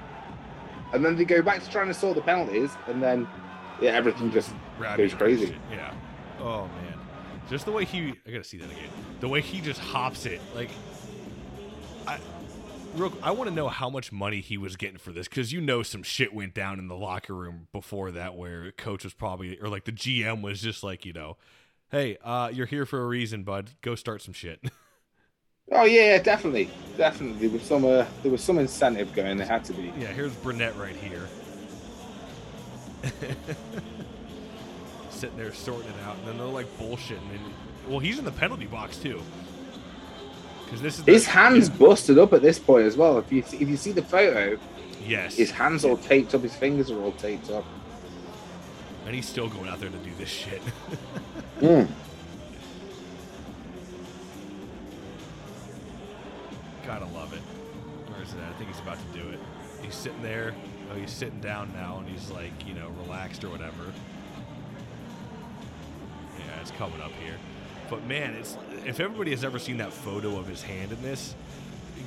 and 0.94 1.04
then 1.04 1.16
they 1.16 1.26
go 1.26 1.42
back 1.42 1.64
to 1.64 1.70
trying 1.70 1.88
to 1.88 1.94
sort 1.94 2.16
the 2.16 2.22
penalties, 2.22 2.72
and 2.88 3.02
then 3.02 3.28
yeah, 3.82 3.92
everything 3.92 4.32
just 4.32 4.54
Rowdy 4.80 5.04
goes 5.04 5.14
crazy. 5.14 5.48
shit, 5.48 5.56
Yeah. 5.72 5.94
Oh 6.40 6.68
man, 6.68 7.00
just 7.50 7.66
the 7.66 7.72
way 7.72 7.86
he. 7.86 8.14
I 8.26 8.32
gotta 8.32 8.44
see 8.44 8.58
that 8.58 8.70
again. 8.72 8.90
The 9.20 9.28
way 9.30 9.42
he 9.42 9.62
just 9.62 9.80
hops 9.80 10.26
it, 10.26 10.42
like. 10.56 10.70
I, 12.08 12.20
real, 12.96 13.14
I 13.24 13.32
want 13.32 13.50
to 13.50 13.56
know 13.56 13.68
how 13.68 13.90
much 13.90 14.12
money 14.12 14.42
he 14.42 14.58
was 14.58 14.76
getting 14.76 14.98
for 14.98 15.12
this 15.12 15.28
because 15.28 15.52
you 15.52 15.60
know 15.60 15.84
some 15.84 16.04
shit 16.04 16.34
went 16.34 16.54
down 16.54 16.80
in 16.80 16.88
the 16.88 16.96
locker 16.96 17.34
room 17.34 17.68
before 17.72 18.12
that 18.12 18.36
where 18.36 18.72
coach 18.74 19.04
was 19.04 19.14
probably 19.14 19.60
or 19.60 19.70
like 19.70 19.86
the 19.86 19.92
GM 19.92 20.42
was 20.42 20.62
just 20.62 20.84
like 20.84 21.06
you 21.06 21.14
know, 21.14 21.38
hey, 21.96 22.18
uh, 22.26 22.50
you're 22.52 22.66
here 22.66 22.86
for 22.86 23.02
a 23.02 23.06
reason, 23.06 23.44
bud. 23.44 23.72
Go 23.82 23.96
start 23.96 24.22
some 24.22 24.34
shit. 24.34 24.60
Oh 25.72 25.84
yeah, 25.84 26.14
yeah, 26.14 26.22
definitely, 26.22 26.70
definitely. 26.96 27.48
There 27.48 27.58
was 27.58 27.64
some 27.68 27.86
uh, 27.86 28.06
there 28.22 28.32
was 28.32 28.44
some 28.44 28.60
incentive 28.60 29.12
going. 29.16 29.36
There 29.38 29.48
had 29.48 29.66
to 29.66 29.74
be. 29.74 29.92
Yeah, 29.98 30.10
here's 30.10 30.32
Burnett 30.36 30.76
right 30.78 30.96
here. 30.96 31.28
Sitting 35.10 35.36
there 35.38 35.52
sorting 35.54 35.90
it 35.90 35.96
out, 36.06 36.18
and 36.18 36.28
then 36.28 36.38
they're 36.38 36.46
like 36.46 36.68
bullshitting. 36.78 37.18
And, 37.32 37.40
well, 37.90 37.98
he's 37.98 38.20
in 38.20 38.26
the 38.26 38.32
penalty 38.32 38.68
box 38.68 38.98
too. 38.98 39.20
Because 40.66 40.84
this 40.84 41.00
is 41.00 41.04
the- 41.04 41.14
His 41.14 41.26
hands 41.26 41.68
busted 41.68 42.20
up 42.20 42.34
at 42.34 42.44
this 42.44 42.60
point 42.60 42.86
as 42.86 42.96
well. 42.96 43.18
If 43.18 43.32
you 43.32 43.42
see, 43.42 43.58
if 43.58 43.68
you 43.68 43.76
see 43.78 43.92
the 43.92 44.04
photo, 44.04 44.60
Yes. 45.04 45.36
his 45.36 45.50
hands 45.50 45.84
all 45.84 45.98
taped 45.98 46.36
up, 46.36 46.44
his 46.44 46.56
fingers 46.56 46.92
are 46.92 47.02
all 47.02 47.14
taped 47.14 47.50
up. 47.50 47.66
and 49.08 49.16
he's 49.16 49.28
still 49.28 49.50
going 49.50 49.68
out 49.68 49.80
there 49.80 49.90
to 49.90 49.98
do 49.98 50.12
this 50.20 50.30
shit. 50.30 50.62
Mm. 51.60 51.88
Gotta 56.86 57.06
love 57.06 57.34
it. 57.34 57.40
Where 58.12 58.22
is 58.22 58.34
it? 58.34 58.40
at? 58.40 58.50
I 58.50 58.54
think 58.54 58.70
he's 58.70 58.80
about 58.80 58.98
to 58.98 59.20
do 59.20 59.28
it. 59.30 59.40
He's 59.82 59.96
sitting 59.96 60.22
there. 60.22 60.54
Oh, 60.92 60.96
he's 60.96 61.12
sitting 61.12 61.40
down 61.40 61.72
now, 61.74 61.98
and 62.00 62.08
he's 62.08 62.30
like, 62.30 62.52
you 62.68 62.74
know, 62.74 62.90
relaxed 63.06 63.44
or 63.44 63.50
whatever. 63.50 63.94
Yeah, 66.38 66.62
it's 66.62 66.72
coming 66.72 67.02
up 67.02 67.12
here. 67.24 67.36
But 67.90 68.06
man, 68.06 68.34
it's 68.36 68.58
if 68.86 69.00
everybody 69.00 69.32
has 69.32 69.44
ever 69.44 69.60
seen 69.60 69.78
that 69.78 69.94
photo 69.94 70.38
of 70.38 70.48
his 70.48 70.62
hand 70.62 70.92
in 70.92 71.02
this, 71.02 71.36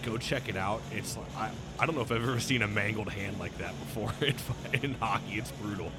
go 0.02 0.16
check 0.18 0.48
it 0.48 0.56
out. 0.56 0.82
It's 0.92 1.16
I, 1.36 1.50
I 1.78 1.86
don't 1.86 1.94
know 1.94 2.02
if 2.02 2.12
I've 2.12 2.22
ever 2.22 2.40
seen 2.40 2.62
a 2.62 2.68
mangled 2.68 3.08
hand 3.08 3.38
like 3.38 3.56
that 3.58 3.78
before 3.80 4.12
in, 4.26 4.34
in 4.82 4.94
hockey. 4.94 5.34
It's 5.34 5.52
brutal. 5.52 5.90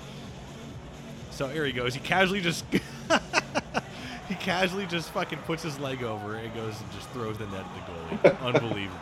So 1.40 1.48
here 1.48 1.64
he 1.66 1.72
goes. 1.72 1.94
He 1.94 2.02
casually 2.02 2.42
just 2.42 2.66
he 4.28 4.36
casually 4.36 4.86
just 4.86 5.10
fucking 5.12 5.40
puts 5.46 5.64
his 5.64 5.80
leg 5.80 6.04
over 6.04 6.36
and 6.36 6.54
goes 6.54 6.78
and 6.82 6.92
just 6.92 7.08
throws 7.12 7.38
the 7.38 7.46
net 7.46 7.64
at 7.64 8.22
the 8.22 8.30
goalie. 8.30 8.42
Unbelievable. 8.56 9.00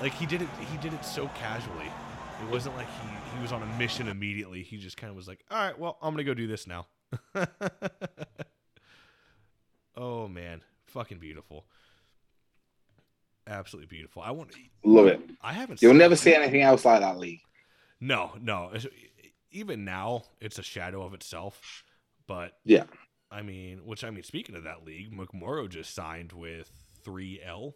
Like 0.00 0.14
he 0.14 0.24
did 0.24 0.40
it. 0.40 0.48
He 0.72 0.78
did 0.78 0.94
it 0.94 1.04
so 1.04 1.28
casually. 1.34 1.92
It 2.42 2.50
wasn't 2.50 2.76
like 2.76 2.86
he 2.86 3.36
he 3.36 3.42
was 3.42 3.52
on 3.52 3.62
a 3.62 3.66
mission 3.76 4.08
immediately. 4.08 4.62
He 4.62 4.78
just 4.78 4.96
kind 4.96 5.10
of 5.10 5.16
was 5.16 5.28
like, 5.28 5.44
all 5.50 5.58
right, 5.58 5.78
well, 5.78 5.98
I'm 6.00 6.14
gonna 6.14 6.24
go 6.24 6.32
do 6.32 6.46
this 6.46 6.66
now. 6.66 6.86
oh 9.98 10.26
man, 10.26 10.62
fucking 10.86 11.18
beautiful. 11.18 11.66
Absolutely 13.46 13.94
beautiful. 13.94 14.22
I 14.22 14.30
want. 14.30 14.52
To 14.52 14.58
love 14.84 15.08
it. 15.08 15.20
I 15.42 15.52
haven't. 15.52 15.82
You'll 15.82 15.92
never 15.92 16.16
see 16.16 16.34
anything 16.34 16.62
else 16.62 16.82
like 16.86 17.00
that 17.00 17.18
league. 17.18 17.42
No, 18.00 18.32
no. 18.40 18.70
Even 19.54 19.84
now, 19.84 20.24
it's 20.40 20.58
a 20.58 20.62
shadow 20.62 21.02
of 21.04 21.14
itself. 21.14 21.84
But 22.26 22.58
Yeah. 22.64 22.84
I 23.30 23.42
mean, 23.42 23.84
which 23.84 24.04
I 24.04 24.10
mean, 24.10 24.22
speaking 24.22 24.54
of 24.56 24.64
that 24.64 24.84
league, 24.84 25.12
McMorrow 25.12 25.68
just 25.68 25.94
signed 25.94 26.32
with 26.32 26.70
3L. 27.04 27.74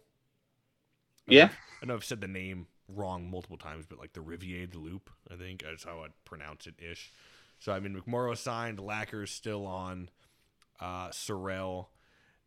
Yeah. 1.27 1.49
I 1.81 1.85
know 1.85 1.95
I've 1.95 2.03
said 2.05 2.21
the 2.21 2.27
name 2.27 2.67
wrong 2.87 3.29
multiple 3.29 3.57
times, 3.57 3.85
but 3.87 3.99
like 3.99 4.13
the 4.13 4.21
Rivier 4.21 4.67
de 4.67 4.77
Loop, 4.77 5.09
I 5.31 5.35
think 5.35 5.63
that's 5.63 5.83
how 5.83 6.01
I'd 6.03 6.13
pronounce 6.25 6.67
it 6.67 6.75
ish. 6.79 7.11
So 7.59 7.71
I 7.71 7.79
mean, 7.79 7.99
McMorrow 7.99 8.37
signed, 8.37 8.79
Lacker's 8.79 9.31
still 9.31 9.65
on, 9.65 10.09
uh, 10.79 11.09
Sorel, 11.11 11.89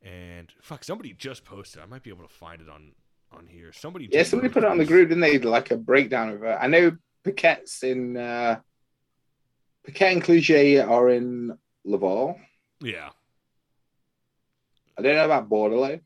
and 0.00 0.52
fuck, 0.60 0.84
somebody 0.84 1.12
just 1.12 1.44
posted. 1.44 1.82
I 1.82 1.86
might 1.86 2.02
be 2.02 2.10
able 2.10 2.26
to 2.26 2.32
find 2.34 2.60
it 2.60 2.68
on 2.68 2.92
on 3.30 3.46
here. 3.46 3.72
Somebody, 3.72 4.08
Yeah, 4.10 4.24
somebody 4.24 4.52
put 4.52 4.62
it 4.64 4.68
on 4.68 4.78
the 4.78 4.84
group, 4.84 5.08
didn't 5.08 5.22
they? 5.22 5.38
Like 5.38 5.70
a 5.70 5.76
breakdown 5.76 6.28
of 6.30 6.42
it. 6.42 6.58
I 6.60 6.66
know 6.66 6.96
Paquette's 7.24 7.82
in 7.82 8.16
uh 8.16 8.60
Paquette 9.84 10.12
and 10.12 10.22
Cloutier 10.22 10.88
are 10.88 11.08
in 11.10 11.56
Laval. 11.84 12.38
Yeah, 12.80 13.10
I 14.98 15.02
don't 15.02 15.14
know 15.16 15.24
about 15.24 15.48
Bordeleau. 15.48 16.00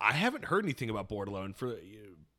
I 0.00 0.12
haven't 0.12 0.44
heard 0.44 0.64
anything 0.64 0.90
about 0.90 1.08
Bordeleau, 1.08 1.44
and 1.44 1.56
for 1.56 1.76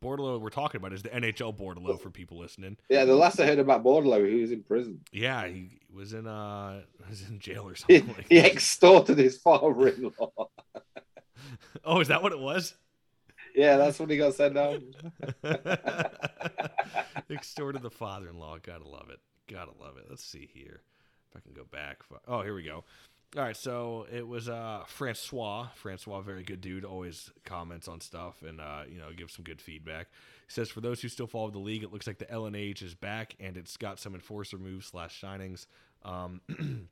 Bordeleau, 0.03 0.39
we're 0.39 0.49
talking 0.51 0.79
about 0.79 0.93
is 0.93 1.01
the 1.03 1.09
NHL 1.09 1.57
Bordeleau 1.57 1.99
for 1.99 2.09
people 2.11 2.37
listening. 2.37 2.77
Yeah, 2.89 3.05
the 3.05 3.15
last 3.15 3.39
I 3.39 3.47
heard 3.47 3.59
about 3.59 3.83
Bordeleau, 3.83 4.27
he 4.29 4.41
was 4.41 4.51
in 4.51 4.63
prison. 4.63 5.01
Yeah, 5.11 5.47
he 5.47 5.79
was 5.91 6.13
in 6.13 6.27
uh 6.27 6.81
was 7.09 7.27
in 7.27 7.39
jail 7.39 7.67
or 7.67 7.73
He, 7.87 7.97
something. 7.97 8.15
like 8.15 8.27
he 8.29 8.37
extorted 8.39 9.17
his 9.17 9.37
father-in-law. 9.37 10.31
oh, 11.85 11.99
is 11.99 12.07
that 12.09 12.21
what 12.21 12.31
it 12.31 12.39
was? 12.39 12.75
yeah, 13.55 13.77
that's 13.77 13.97
what 13.99 14.09
he 14.11 14.17
got 14.17 14.35
sent 14.35 14.53
down. 14.53 14.83
Extorted 17.31 17.81
the 17.81 17.89
father-in-law. 17.89 18.59
Gotta 18.61 18.87
love 18.87 19.09
it. 19.09 19.19
Gotta 19.51 19.71
love 19.79 19.97
it. 19.97 20.05
Let's 20.09 20.23
see 20.23 20.49
here. 20.53 20.81
If 21.29 21.37
I 21.37 21.39
can 21.39 21.53
go 21.53 21.65
back. 21.65 22.03
Oh, 22.27 22.41
here 22.41 22.55
we 22.55 22.63
go. 22.63 22.83
All 23.35 23.43
right, 23.43 23.57
so 23.57 24.07
it 24.11 24.25
was 24.25 24.47
uh 24.47 24.83
Francois. 24.87 25.67
Francois, 25.75 26.21
very 26.21 26.43
good 26.43 26.61
dude. 26.61 26.85
Always 26.85 27.29
comments 27.43 27.87
on 27.89 27.99
stuff 27.99 28.41
and 28.41 28.61
uh, 28.61 28.83
you 28.89 28.97
know 28.97 29.11
gives 29.15 29.33
some 29.33 29.43
good 29.43 29.61
feedback. 29.61 30.07
He 30.47 30.51
says 30.53 30.69
for 30.69 30.79
those 30.79 31.01
who 31.01 31.09
still 31.09 31.27
follow 31.27 31.49
the 31.49 31.59
league, 31.59 31.83
it 31.83 31.91
looks 31.91 32.07
like 32.07 32.19
the 32.19 32.25
LNAH 32.25 32.81
is 32.81 32.95
back 32.95 33.35
and 33.39 33.57
it's 33.57 33.75
got 33.75 33.99
some 33.99 34.15
enforcer 34.15 34.57
moves 34.57 34.87
slash 34.87 35.13
shinings. 35.21 35.67
Um, 36.03 36.39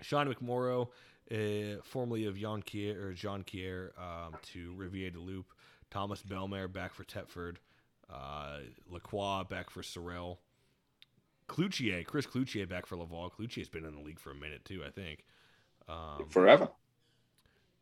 Sean 0.00 0.32
McMorrow, 0.32 0.88
uh, 1.30 1.80
formerly 1.84 2.26
of 2.26 2.34
Jonquière 2.34 2.96
or 2.96 3.12
Jonquière, 3.12 3.90
um, 3.98 4.34
to 4.52 4.74
Rivier 4.76 5.12
de 5.12 5.20
Loop. 5.20 5.46
Thomas 5.90 6.22
Belmer 6.22 6.70
back 6.70 6.92
for 6.92 7.04
Thetford. 7.04 7.60
Uh, 8.12 8.58
Lacroix 8.90 9.44
back 9.44 9.70
for 9.70 9.82
Sorel. 9.82 10.40
Cloutier, 11.48 12.04
Chris 12.04 12.26
Cloutier 12.26 12.68
back 12.68 12.86
for 12.86 12.96
Laval. 12.96 13.30
Cloutier's 13.30 13.68
been 13.68 13.84
in 13.84 13.94
the 13.94 14.00
league 14.00 14.20
for 14.20 14.30
a 14.30 14.34
minute 14.34 14.64
too, 14.64 14.82
I 14.86 14.90
think. 14.90 15.24
Um, 15.88 16.28
Forever. 16.28 16.68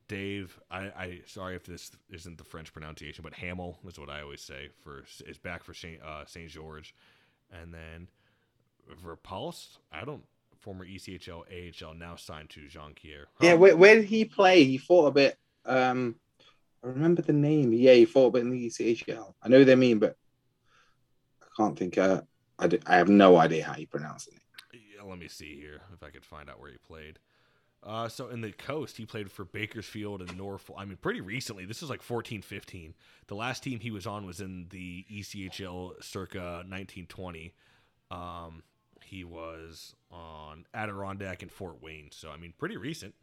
Dave, 0.08 0.58
I, 0.70 0.78
I 0.78 1.20
sorry 1.26 1.56
if 1.56 1.64
this 1.64 1.90
isn't 2.10 2.38
the 2.38 2.44
French 2.44 2.72
pronunciation, 2.72 3.24
but 3.24 3.34
Hamel 3.34 3.78
is 3.86 3.98
what 3.98 4.08
I 4.08 4.22
always 4.22 4.40
say 4.40 4.68
for 4.82 5.04
is 5.26 5.38
back 5.38 5.64
for 5.64 5.74
Saint 5.74 6.00
uh, 6.00 6.24
Saint 6.26 6.50
George, 6.50 6.94
and 7.50 7.74
then 7.74 8.08
Verpulse. 9.04 9.78
I 9.92 10.04
don't 10.04 10.22
former 10.60 10.86
ECHL 10.86 11.42
AHL 11.50 11.94
now 11.94 12.16
signed 12.16 12.50
to 12.50 12.60
Jonquière. 12.60 13.24
Yeah, 13.40 13.54
where, 13.54 13.76
where 13.76 13.96
did 13.96 14.04
he 14.04 14.24
play? 14.24 14.64
He 14.64 14.78
fought 14.78 15.06
a 15.06 15.10
bit. 15.10 15.38
Um, 15.64 16.16
I 16.84 16.88
remember 16.88 17.22
the 17.22 17.32
name. 17.32 17.72
Yeah, 17.72 17.94
he 17.94 18.04
fought 18.04 18.28
a 18.28 18.30
bit 18.32 18.42
in 18.42 18.50
the 18.50 18.66
ECHL. 18.68 19.34
I 19.42 19.48
know 19.48 19.58
what 19.58 19.66
they 19.66 19.74
mean, 19.74 19.98
but 19.98 20.16
I 21.42 21.46
can't 21.56 21.76
think. 21.76 21.98
Uh, 21.98 22.22
I, 22.58 22.66
do, 22.68 22.78
I 22.86 22.96
have 22.96 23.08
no 23.08 23.36
idea 23.36 23.64
how 23.64 23.76
you 23.76 23.86
pronounce 23.86 24.26
it. 24.26 24.34
Yeah, 24.72 25.02
let 25.04 25.18
me 25.18 25.28
see 25.28 25.56
here 25.56 25.82
if 25.92 26.02
I 26.02 26.10
could 26.10 26.24
find 26.24 26.48
out 26.48 26.60
where 26.60 26.70
he 26.70 26.78
played. 26.78 27.18
Uh, 27.82 28.08
so 28.08 28.28
in 28.28 28.40
the 28.40 28.50
coast, 28.50 28.96
he 28.96 29.06
played 29.06 29.30
for 29.30 29.44
Bakersfield 29.44 30.20
and 30.20 30.36
Norfolk. 30.36 30.74
I 30.78 30.84
mean, 30.84 30.96
pretty 30.96 31.20
recently. 31.20 31.64
This 31.66 31.82
is 31.82 31.90
like 31.90 32.02
14, 32.02 32.42
15. 32.42 32.94
The 33.28 33.34
last 33.34 33.62
team 33.62 33.78
he 33.78 33.92
was 33.92 34.06
on 34.06 34.26
was 34.26 34.40
in 34.40 34.66
the 34.70 35.04
ECHL 35.12 36.02
circa 36.02 36.64
1920. 36.66 37.54
Um, 38.10 38.64
he 39.04 39.22
was 39.22 39.94
on 40.10 40.66
Adirondack 40.74 41.42
and 41.42 41.52
Fort 41.52 41.80
Wayne. 41.80 42.08
So, 42.10 42.30
I 42.30 42.36
mean, 42.36 42.54
pretty 42.58 42.76
recent. 42.76 43.14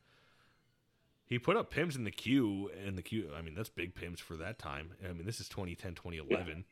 He 1.26 1.40
put 1.40 1.58
up 1.58 1.70
PIMS 1.70 1.96
in 1.98 2.06
the 2.06 2.12
queue. 2.12 2.70
In 2.86 2.96
the 2.96 3.02
queue, 3.02 3.32
I 3.36 3.42
mean, 3.42 3.56
that's 3.56 3.70
big 3.70 3.96
PIMS 3.96 4.20
for 4.22 4.38
that 4.38 4.60
time. 4.60 4.92
I 5.04 5.12
mean, 5.12 5.26
this 5.26 5.42
is 5.42 5.50
2010, 5.50 5.96
2011. 5.96 6.64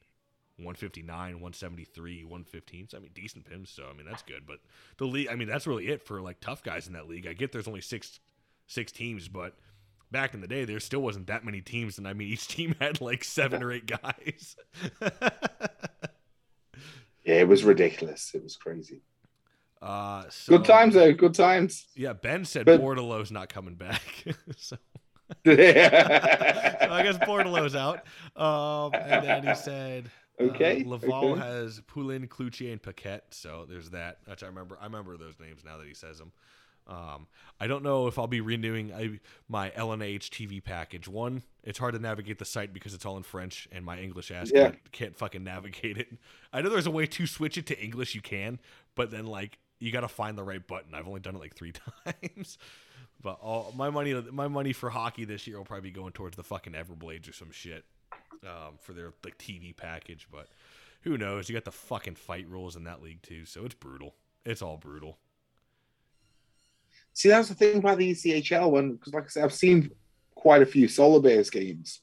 159, 0.64 1.08
173, 1.36 2.24
115. 2.24 2.90
So, 2.90 2.98
I 2.98 3.02
mean, 3.02 3.12
decent 3.14 3.46
PIMS. 3.46 3.70
So, 3.70 3.84
I 3.92 3.94
mean, 3.96 4.06
that's 4.06 4.24
good. 4.24 4.46
But 4.48 4.60
the 4.98 5.06
league, 5.06 5.28
I 5.30 5.36
mean, 5.36 5.48
that's 5.48 5.68
really 5.68 5.88
it 5.90 6.06
for 6.06 6.22
like 6.22 6.40
tough 6.42 6.64
guys 6.64 6.88
in 6.88 6.94
that 6.94 7.08
league. 7.08 7.28
I 7.28 7.34
get 7.34 7.52
there's 7.52 7.68
only 7.68 7.82
six 7.82 8.20
six 8.68 8.92
teams, 8.92 9.28
but 9.28 9.54
back 10.12 10.34
in 10.34 10.42
the 10.42 10.48
day, 10.48 10.66
there 10.66 10.80
still 10.80 11.02
wasn't 11.02 11.28
that 11.28 11.44
many 11.44 11.62
teams. 11.62 11.98
And 11.98 12.08
I 12.08 12.14
mean, 12.14 12.28
each 12.34 12.48
team 12.48 12.76
had 12.80 13.02
like 13.02 13.24
seven 13.24 13.62
or 13.64 13.72
eight 13.72 13.86
guys. 13.88 14.56
Yeah, 17.24 17.36
it 17.36 17.48
was 17.48 17.64
ridiculous. 17.64 18.32
It 18.34 18.42
was 18.44 18.56
crazy. 18.56 19.02
Uh, 19.82 20.24
so, 20.30 20.58
Good 20.58 20.66
times 20.66 20.96
though. 20.96 21.14
Good 21.14 21.34
times. 21.34 21.86
Yeah, 21.96 22.14
Ben 22.14 22.46
said 22.46 22.66
But- 22.66 22.82
Bordeleau's 22.82 23.32
not 23.32 23.48
coming 23.50 23.76
back. 23.76 24.02
so, 24.58 24.78
Yeah. 25.46 26.86
so 26.88 26.92
I 26.92 27.04
guess 27.04 27.18
Bordeleau's 27.20 27.76
out. 27.76 28.00
Um, 28.36 28.92
and 28.96 29.26
then 29.26 29.44
he 29.48 29.56
said, 29.56 30.10
Okay. 30.40 30.84
Uh, 30.84 30.90
Laval 30.90 31.32
okay. 31.34 31.42
has 31.42 31.82
Poulin, 31.88 32.28
Cloutier, 32.28 32.72
and 32.72 32.82
Paquette. 32.82 33.26
So 33.32 33.66
there's 33.70 33.90
that. 33.92 34.20
Which 34.26 34.44
I 34.44 34.48
remember. 34.48 34.78
I 34.80 34.86
remember 34.86 35.18
those 35.18 35.40
names 35.40 35.64
now 35.64 35.78
that 35.78 35.88
he 35.88 35.94
says 35.94 36.18
them. 36.18 36.32
Um, 36.88 37.28
I 37.60 37.68
don't 37.68 37.84
know 37.84 38.08
if 38.08 38.18
I'll 38.18 38.28
be 38.28 38.42
renewing 38.42 38.92
I, 38.94 39.20
my 39.48 39.70
LNAH 39.72 40.30
TV 40.30 40.64
package. 40.64 41.08
One, 41.08 41.44
it's 41.64 41.78
hard 41.78 41.94
to 41.94 42.00
navigate 42.00 42.40
the 42.40 42.46
site 42.46 42.74
because 42.74 42.94
it's 42.94 43.06
all 43.06 43.18
in 43.18 43.24
French, 43.24 43.68
and 43.72 43.86
my 43.86 44.00
English 44.00 44.32
ass 44.32 44.52
Yeah. 44.54 44.64
can't, 44.64 44.92
can't 44.92 45.16
fucking 45.16 45.44
navigate 45.44 45.98
it. 45.98 46.08
I 46.52 46.62
know 46.62 46.70
there's 46.70 46.88
a 46.88 46.92
way 46.92 47.06
to 47.06 47.28
switch 47.28 47.58
it 47.58 47.68
to 47.68 47.80
English. 47.82 48.16
You 48.16 48.22
can, 48.22 48.60
but 48.96 49.12
then 49.12 49.28
like 49.28 49.60
you 49.80 49.92
got 49.92 50.02
to 50.02 50.08
find 50.08 50.38
the 50.38 50.44
right 50.44 50.66
button. 50.66 50.94
I've 50.94 51.08
only 51.08 51.20
done 51.22 51.36
it 51.36 51.40
like 51.40 51.56
three 51.56 51.74
times. 52.06 52.58
But 53.22 53.38
all 53.42 53.72
my 53.78 53.92
money, 53.92 54.14
my 54.32 54.48
money 54.48 54.74
for 54.74 54.90
hockey 54.90 55.26
this 55.26 55.46
year 55.46 55.58
will 55.58 55.66
probably 55.66 55.90
be 55.90 55.94
going 55.94 56.14
towards 56.14 56.36
the 56.36 56.44
fucking 56.44 56.74
Everblades 56.74 57.30
or 57.30 57.34
some 57.34 57.52
shit 57.52 57.86
um, 58.46 58.76
for 58.80 58.94
their 58.94 59.14
like 59.24 59.38
TV 59.38 59.76
package. 59.76 60.28
But 60.32 60.48
who 61.02 61.18
knows? 61.18 61.50
You 61.50 61.56
got 61.56 61.66
the 61.66 61.72
fucking 61.72 62.16
fight 62.16 62.48
rules 62.48 62.76
in 62.76 62.84
that 62.86 63.02
league 63.02 63.22
too, 63.22 63.46
so 63.46 63.66
it's 63.66 63.76
brutal. 63.76 64.16
It's 64.46 64.62
all 64.62 64.78
brutal. 64.78 65.18
See, 67.14 67.30
that's 67.30 67.50
the 67.50 67.56
thing 67.56 67.78
about 67.78 67.98
the 67.98 68.12
ECHL 68.12 68.72
one, 68.72 68.94
because 68.94 69.14
like 69.14 69.26
I 69.26 69.28
said, 69.28 69.44
I've 69.44 69.54
seen 69.54 69.92
quite 70.36 70.62
a 70.62 70.66
few 70.66 70.88
Solar 70.88 71.22
Bears 71.22 71.50
games. 71.50 72.02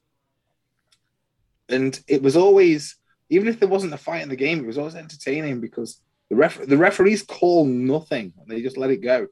And 1.69 1.99
it 2.09 2.23
was 2.23 2.37
always, 2.37 2.97
even 3.31 3.49
if 3.49 3.61
there 3.61 3.69
wasn't 3.69 3.95
a 3.95 3.99
fight 3.99 4.23
in 4.23 4.29
the 4.29 4.37
game, 4.37 4.61
it 4.61 4.67
was 4.67 4.79
always 4.79 4.95
entertaining 4.95 5.61
because 5.61 6.01
the 6.31 6.37
ref 6.37 6.65
the 6.67 6.77
referees 6.77 7.23
call 7.23 7.65
nothing 7.65 8.33
and 8.39 8.49
they 8.49 8.63
just 8.63 8.77
let 8.77 8.91
it 8.91 9.03
go. 9.03 9.27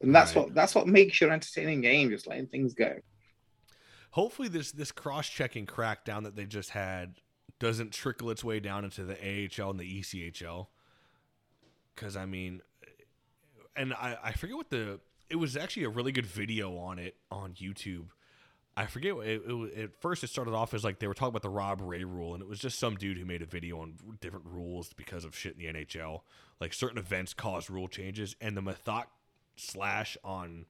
And 0.00 0.14
that's 0.14 0.34
Right. 0.34 0.44
what 0.46 0.54
that's 0.54 0.74
what 0.74 0.86
makes 0.88 1.20
your 1.20 1.32
entertaining 1.32 1.80
game, 1.80 2.10
just 2.10 2.26
letting 2.26 2.46
things 2.48 2.74
go. 2.74 2.96
Hopefully, 4.16 4.48
this 4.48 4.72
this 4.72 4.92
cross 4.92 5.28
checking 5.28 5.66
crackdown 5.66 6.22
that 6.22 6.36
they 6.36 6.46
just 6.46 6.70
had 6.70 7.16
doesn't 7.58 7.92
trickle 7.92 8.30
its 8.30 8.42
way 8.42 8.60
down 8.60 8.82
into 8.82 9.04
the 9.04 9.14
AHL 9.14 9.72
and 9.72 9.78
the 9.78 10.00
ECHL. 10.00 10.68
Because 11.94 12.16
I 12.16 12.24
mean, 12.24 12.62
and 13.76 13.92
I 13.92 14.16
I 14.24 14.32
forget 14.32 14.56
what 14.56 14.70
the 14.70 15.00
it 15.28 15.36
was 15.36 15.54
actually 15.54 15.84
a 15.84 15.90
really 15.90 16.12
good 16.12 16.24
video 16.24 16.78
on 16.78 16.98
it 16.98 17.14
on 17.30 17.52
YouTube. 17.52 18.06
I 18.74 18.86
forget 18.86 19.14
it, 19.18 19.42
it, 19.46 19.78
at 19.78 20.00
first 20.00 20.24
it 20.24 20.28
started 20.28 20.54
off 20.54 20.72
as 20.72 20.82
like 20.82 20.98
they 20.98 21.08
were 21.08 21.12
talking 21.12 21.28
about 21.28 21.42
the 21.42 21.50
Rob 21.50 21.82
Ray 21.82 22.04
rule 22.04 22.32
and 22.32 22.42
it 22.42 22.48
was 22.48 22.58
just 22.58 22.78
some 22.78 22.96
dude 22.96 23.18
who 23.18 23.26
made 23.26 23.42
a 23.42 23.46
video 23.46 23.80
on 23.80 23.96
different 24.22 24.46
rules 24.46 24.94
because 24.94 25.26
of 25.26 25.36
shit 25.36 25.56
in 25.58 25.74
the 25.74 25.80
NHL 25.80 26.20
like 26.58 26.72
certain 26.72 26.98
events 26.98 27.34
cause 27.34 27.68
rule 27.70 27.88
changes 27.88 28.34
and 28.40 28.54
the 28.54 28.62
Methot 28.62 29.04
slash 29.56 30.18
on 30.24 30.66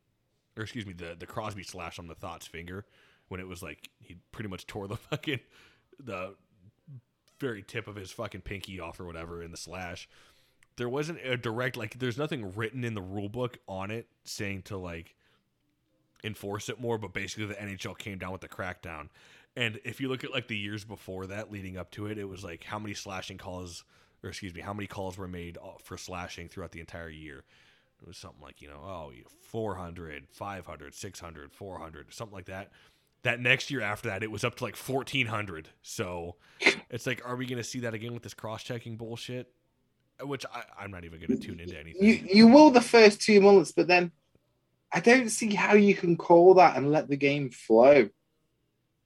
or 0.56 0.62
excuse 0.64 0.86
me 0.86 0.93
the 0.93 1.16
the 1.18 1.27
Crosby 1.27 1.64
slash 1.64 1.98
on 1.98 2.09
Methot's 2.09 2.47
finger 2.47 2.85
when 3.28 3.40
it 3.40 3.48
was 3.48 3.62
like 3.62 3.89
he 3.98 4.16
pretty 4.32 4.48
much 4.48 4.66
tore 4.66 4.89
the 4.89 4.97
fucking 5.11 5.40
the 5.98 6.35
very 7.39 7.62
tip 7.62 7.86
of 7.89 7.97
his 7.97 8.11
fucking 8.11 8.43
pinky 8.43 8.81
off 8.81 9.01
or 9.01 9.05
whatever 9.05 9.43
in 9.43 9.51
the 9.51 9.57
slash. 9.57 10.09
There 10.77 10.89
wasn't 10.89 11.20
a 11.24 11.36
direct 11.36 11.77
like 11.77 11.98
there's 11.98 12.19
nothing 12.19 12.55
written 12.55 12.85
in 12.85 12.94
the 12.94 13.03
rule 13.03 13.28
book 13.28 13.59
on 13.66 13.90
it 13.90 14.09
saying 14.24 14.62
to 14.62 14.77
like 14.77 15.15
enforce 16.24 16.69
it 16.69 16.81
more 16.81 16.98
but 16.98 17.12
basically 17.12 17.47
the 17.47 17.55
NHL 17.55 17.97
came 17.97 18.19
down 18.19 18.32
with 18.32 18.40
the 18.40 18.48
crackdown. 18.48 19.09
And 19.57 19.81
if 19.85 20.01
you 20.01 20.09
look 20.09 20.23
at 20.23 20.32
like 20.32 20.48
the 20.48 20.57
years 20.57 20.85
before 20.85 21.27
that 21.27 21.51
leading 21.51 21.78
up 21.78 21.90
to 21.93 22.07
it 22.07 22.19
it 22.19 22.28
was 22.28 22.44
like 22.44 22.65
how 22.65 22.78
many 22.78 22.94
slashing 22.94 23.39
calls 23.39 23.85
or 24.23 24.31
excuse 24.31 24.55
me 24.55 24.61
how 24.61 24.74
many 24.74 24.86
calls 24.86 25.16
were 25.16 25.28
made 25.28 25.57
uh, 25.59 25.78
for 25.82 25.97
slashing 25.97 26.48
throughout 26.48 26.73
the 26.73 26.81
entire 26.81 27.09
year. 27.09 27.44
It 28.03 28.07
was 28.07 28.19
something 28.19 28.43
like 28.43 28.61
you 28.61 28.69
know 28.69 28.82
oh 28.85 29.12
400 29.40 30.27
500 30.31 30.94
600 30.94 31.53
400 31.53 32.12
something 32.12 32.35
like 32.35 32.47
that 32.47 32.70
that 33.27 33.40
next 33.40 33.70
year 33.70 33.81
after 33.81 34.09
that 34.09 34.23
it 34.23 34.31
was 34.31 34.44
up 34.44 34.55
to 34.57 34.65
like 34.65 34.77
1400 34.77 35.69
so 35.82 36.36
it's 36.90 37.07
like 37.07 37.20
are 37.27 37.36
we 37.36 37.47
going 37.47 37.59
to 37.59 37.65
see 37.65 37.81
that 37.81 37.94
again 37.94 38.15
with 38.15 38.23
this 38.23 38.35
cross-checking 38.35 38.97
bullshit 38.97 39.53
which 40.23 40.47
I, 40.47 40.62
i'm 40.78 40.90
not 40.90 41.05
even 41.05 41.19
going 41.20 41.39
to 41.39 41.47
tune 41.47 41.61
into 41.61 41.78
anything 41.78 42.03
You 42.03 42.27
you 42.32 42.47
will 42.48 42.70
the 42.70 42.81
first 42.81 43.20
two 43.20 43.40
months, 43.40 43.73
but 43.73 43.86
then 43.86 44.12
I 44.93 45.01
don't 45.01 45.28
see 45.28 45.55
how 45.55 45.74
you 45.74 45.94
can 45.94 46.16
call 46.16 46.55
that 46.55 46.77
and 46.77 46.90
let 46.90 47.09
the 47.09 47.16
game 47.16 47.51
flow. 47.51 48.09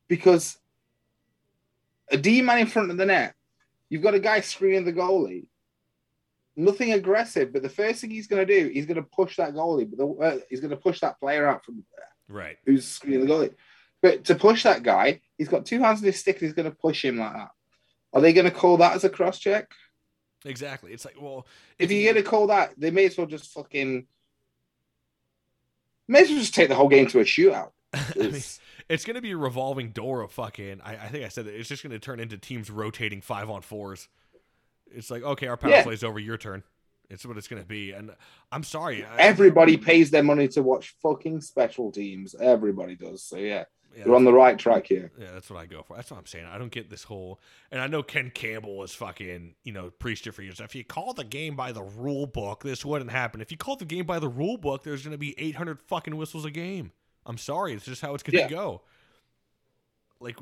Because 0.09 0.57
a 2.11 2.17
D 2.17 2.43
man 2.43 2.59
in 2.59 2.67
front 2.67 2.91
of 2.91 2.97
the 2.97 3.07
net, 3.07 3.35
you've 3.89 4.03
got 4.03 4.15
a 4.15 4.21
guy 4.21 4.41
screening 4.41 4.85
the 4.85 4.93
goalie. 4.93 5.47
Nothing 6.57 6.93
aggressive, 6.93 7.53
but 7.53 7.63
the 7.63 7.69
first 7.69 8.01
thing 8.01 8.11
he's 8.11 8.27
going 8.27 8.47
to 8.47 8.61
do, 8.61 8.69
he's 8.69 8.87
going 8.87 8.97
to 8.97 9.03
push 9.03 9.37
that 9.37 9.55
goalie, 9.55 9.89
but 9.89 9.99
the, 9.99 10.07
uh, 10.25 10.39
he's 10.51 10.61
going 10.61 10.71
to 10.71 10.77
push 10.77 11.01
that 11.01 11.19
player 11.19 11.47
out 11.47 11.65
from 11.65 11.83
there, 11.97 12.37
right 12.37 12.57
who's 12.67 12.87
screening 12.87 13.27
the 13.27 13.33
goalie. 13.33 13.55
But 14.03 14.25
to 14.27 14.35
push 14.35 14.63
that 14.63 14.83
guy, 14.83 15.21
he's 15.37 15.49
got 15.49 15.67
two 15.67 15.81
hands 15.81 16.01
on 16.01 16.07
his 16.07 16.19
stick 16.19 16.37
and 16.37 16.43
he's 16.47 16.55
going 16.55 16.71
to 16.71 16.77
push 16.77 17.05
him 17.05 17.19
like 17.19 17.35
that. 17.35 17.51
Are 18.13 18.21
they 18.21 18.33
going 18.33 18.47
to 18.47 18.51
call 18.51 18.79
that 18.79 18.95
as 18.95 19.05
a 19.05 19.11
cross 19.11 19.39
check? 19.39 19.71
exactly 20.47 20.91
it's 20.95 21.05
like 21.05 21.21
well 21.21 21.47
If 21.79 21.91
you're 21.93 22.11
going 22.15 22.25
to 22.25 22.29
call 22.31 22.47
that, 22.47 22.73
they 22.79 22.91
may 22.91 23.05
as 23.05 23.19
well 23.19 23.27
just 23.27 23.53
fucking. 23.53 24.07
May 26.09 26.23
as 26.23 26.29
well 26.31 26.39
just 26.39 26.55
take 26.55 26.69
the 26.69 26.75
whole 26.75 26.89
game 26.89 27.07
to 27.09 27.21
a 27.21 27.25
shootout. 27.25 27.73
I 27.93 28.01
mean, 28.17 28.43
it's 28.89 29.05
going 29.05 29.17
to 29.17 29.21
be 29.21 29.33
a 29.33 29.37
revolving 29.37 29.91
door 29.91 30.23
of 30.23 30.33
fucking. 30.33 30.81
I, 30.83 30.93
I 30.97 31.09
think 31.09 31.25
I 31.25 31.29
said 31.29 31.45
that 31.47 31.55
it's 31.55 31.69
just 31.69 31.83
going 31.83 31.93
to 31.93 31.99
turn 31.99 32.21
into 32.21 32.39
teams 32.39 32.71
rotating 32.71 33.21
five 33.21 33.51
on 33.51 33.63
fours. 33.63 34.09
It's 34.93 35.11
like 35.11 35.23
okay, 35.23 35.47
our 35.47 35.57
power 35.57 35.71
Yeah. 35.71 35.83
play's 35.83 36.03
over, 36.03 36.19
your 36.19 36.37
turn. 36.39 36.63
It's 37.11 37.27
what 37.27 37.37
it's 37.37 37.49
going 37.49 37.61
to 37.63 37.69
be, 37.69 37.91
and 37.93 38.13
I'm 38.53 38.63
sorry. 38.63 39.05
I- 39.05 39.19
Everybody 39.19 39.77
pays 39.77 40.11
their 40.11 40.23
money 40.23 40.49
to 40.49 40.63
watch 40.63 40.95
fucking 41.03 41.41
special 41.43 41.91
teams. 41.93 42.35
Everybody 42.41 42.95
does. 42.97 43.23
So 43.25 43.37
yeah, 43.37 43.65
Yeah, 43.97 44.05
you're 44.07 44.15
on 44.15 44.25
the 44.25 44.33
right 44.33 44.57
track 44.59 44.87
here. 44.87 45.11
Yeah, 45.19 45.33
that's 45.33 45.51
what 45.51 45.59
I 45.59 45.67
go 45.67 45.83
for. 45.83 45.97
That's 45.97 46.11
what 46.11 46.19
I'm 46.19 46.27
saying. 46.27 46.47
I 46.47 46.59
don't 46.59 46.71
get 46.71 46.91
this 46.91 47.03
whole, 47.03 47.41
and 47.73 47.81
I 47.81 47.89
know 47.89 48.03
Ken 48.05 48.31
Campbell 48.33 48.77
was 48.77 48.95
fucking, 48.95 49.55
you 49.65 49.73
know, 49.73 49.91
preached 49.91 50.27
it 50.29 50.33
for 50.33 50.43
years. 50.43 50.61
If 50.61 50.75
you 50.77 50.85
call 50.85 51.13
the 51.13 51.25
game 51.25 51.57
by 51.57 51.73
the 51.73 51.83
rule 51.83 52.27
book, 52.27 52.63
this 52.63 52.85
wouldn't 52.85 53.11
happen. 53.11 53.41
If 53.41 53.51
you 53.51 53.57
call 53.57 53.75
the 53.77 53.85
game 53.85 54.07
by 54.07 54.21
the 54.21 54.29
rule 54.29 54.57
book, 54.59 54.85
there's 54.85 55.03
going 55.03 55.13
to 55.13 55.19
be 55.19 55.35
800 55.39 55.83
fucking 55.83 56.17
whistles 56.17 56.45
a 56.45 56.51
game. 56.53 56.93
I'm 57.27 57.37
sorry, 57.39 57.73
it's 57.75 57.85
just 57.85 58.01
how 58.01 58.15
it's 58.15 58.23
going 58.23 58.33
to 58.37 58.41
Yeah. 58.43 58.49
go. 58.49 58.83
Like 60.21 60.37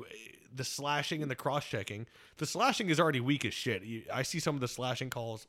the 0.55 0.65
slashing 0.65 1.23
and 1.23 1.31
the 1.31 1.35
cross 1.37 1.65
checking. 1.65 2.07
The 2.39 2.47
slashing 2.47 2.91
is 2.91 2.99
already 2.99 3.21
weak 3.21 3.45
as 3.45 3.55
shit. 3.55 3.83
You, 3.85 4.03
I 4.13 4.23
see 4.23 4.41
some 4.41 4.55
of 4.57 4.61
the 4.61 4.69
slashing 4.69 5.09
calls, 5.09 5.47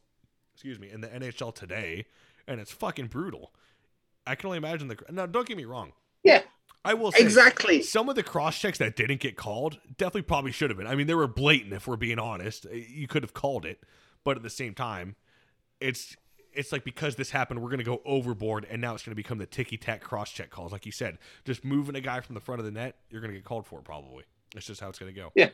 excuse 0.54 0.80
me, 0.80 0.90
in 0.90 1.02
the 1.02 1.08
NHL 1.08 1.54
today, 1.54 2.06
and 2.48 2.60
it's 2.62 2.72
fucking 2.72 3.08
brutal. 3.08 3.52
I 4.28 4.36
can 4.36 4.48
only 4.48 4.58
imagine 4.58 4.88
the. 4.88 4.98
Now, 5.10 5.26
don't 5.26 5.48
get 5.48 5.58
me 5.58 5.66
wrong. 5.66 5.94
Yeah, 6.24 6.42
I 6.86 6.94
will 6.94 7.12
say 7.12 7.22
Exactly. 7.24 7.82
Some 7.82 8.10
of 8.10 8.16
the 8.16 8.24
cross 8.24 8.58
checks 8.58 8.78
that 8.78 8.96
didn't 8.96 9.20
get 9.20 9.36
called 9.36 9.80
definitely 9.98 10.24
probably 10.24 10.52
should 10.52 10.70
have 10.70 10.78
been. 10.78 10.88
I 10.88 10.96
mean, 10.96 11.08
they 11.08 11.14
were 11.14 11.28
blatant. 11.28 11.74
If 11.74 11.88
we're 11.88 11.98
being 11.98 12.20
honest, 12.20 12.66
eh, 12.72 12.84
you 12.90 13.08
could 13.08 13.24
have 13.24 13.34
called 13.34 13.66
it, 13.66 13.84
but 14.24 14.38
at 14.38 14.44
the 14.44 14.50
same 14.50 14.74
time, 14.74 15.16
it's 15.80 16.16
it's 16.54 16.72
like 16.72 16.84
because 16.84 17.16
this 17.16 17.32
happened, 17.32 17.62
we're 17.62 17.70
gonna 17.70 17.84
go 17.84 18.02
overboard, 18.06 18.66
and 18.70 18.82
now 18.82 18.94
it's 18.94 19.04
gonna 19.04 19.16
become 19.16 19.38
the 19.38 19.46
ticky 19.46 19.78
tack 19.78 20.02
cross 20.02 20.32
check 20.32 20.50
calls. 20.50 20.72
Like 20.72 20.86
you 20.86 20.92
said, 20.92 21.18
just 21.46 21.64
moving 21.66 21.96
a 21.96 22.02
guy 22.02 22.22
from 22.22 22.36
the 22.36 22.42
front 22.42 22.60
of 22.60 22.66
the 22.66 22.72
net, 22.72 22.96
you're 23.10 23.22
gonna 23.22 23.34
get 23.34 23.44
called 23.44 23.66
for 23.68 23.80
it 23.80 23.86
probably. 23.86 24.24
It's 24.56 24.66
just 24.66 24.82
how 24.82 24.90
it's 24.90 25.00
gonna 25.00 25.12
go. 25.12 25.32
Yeah. 25.36 25.50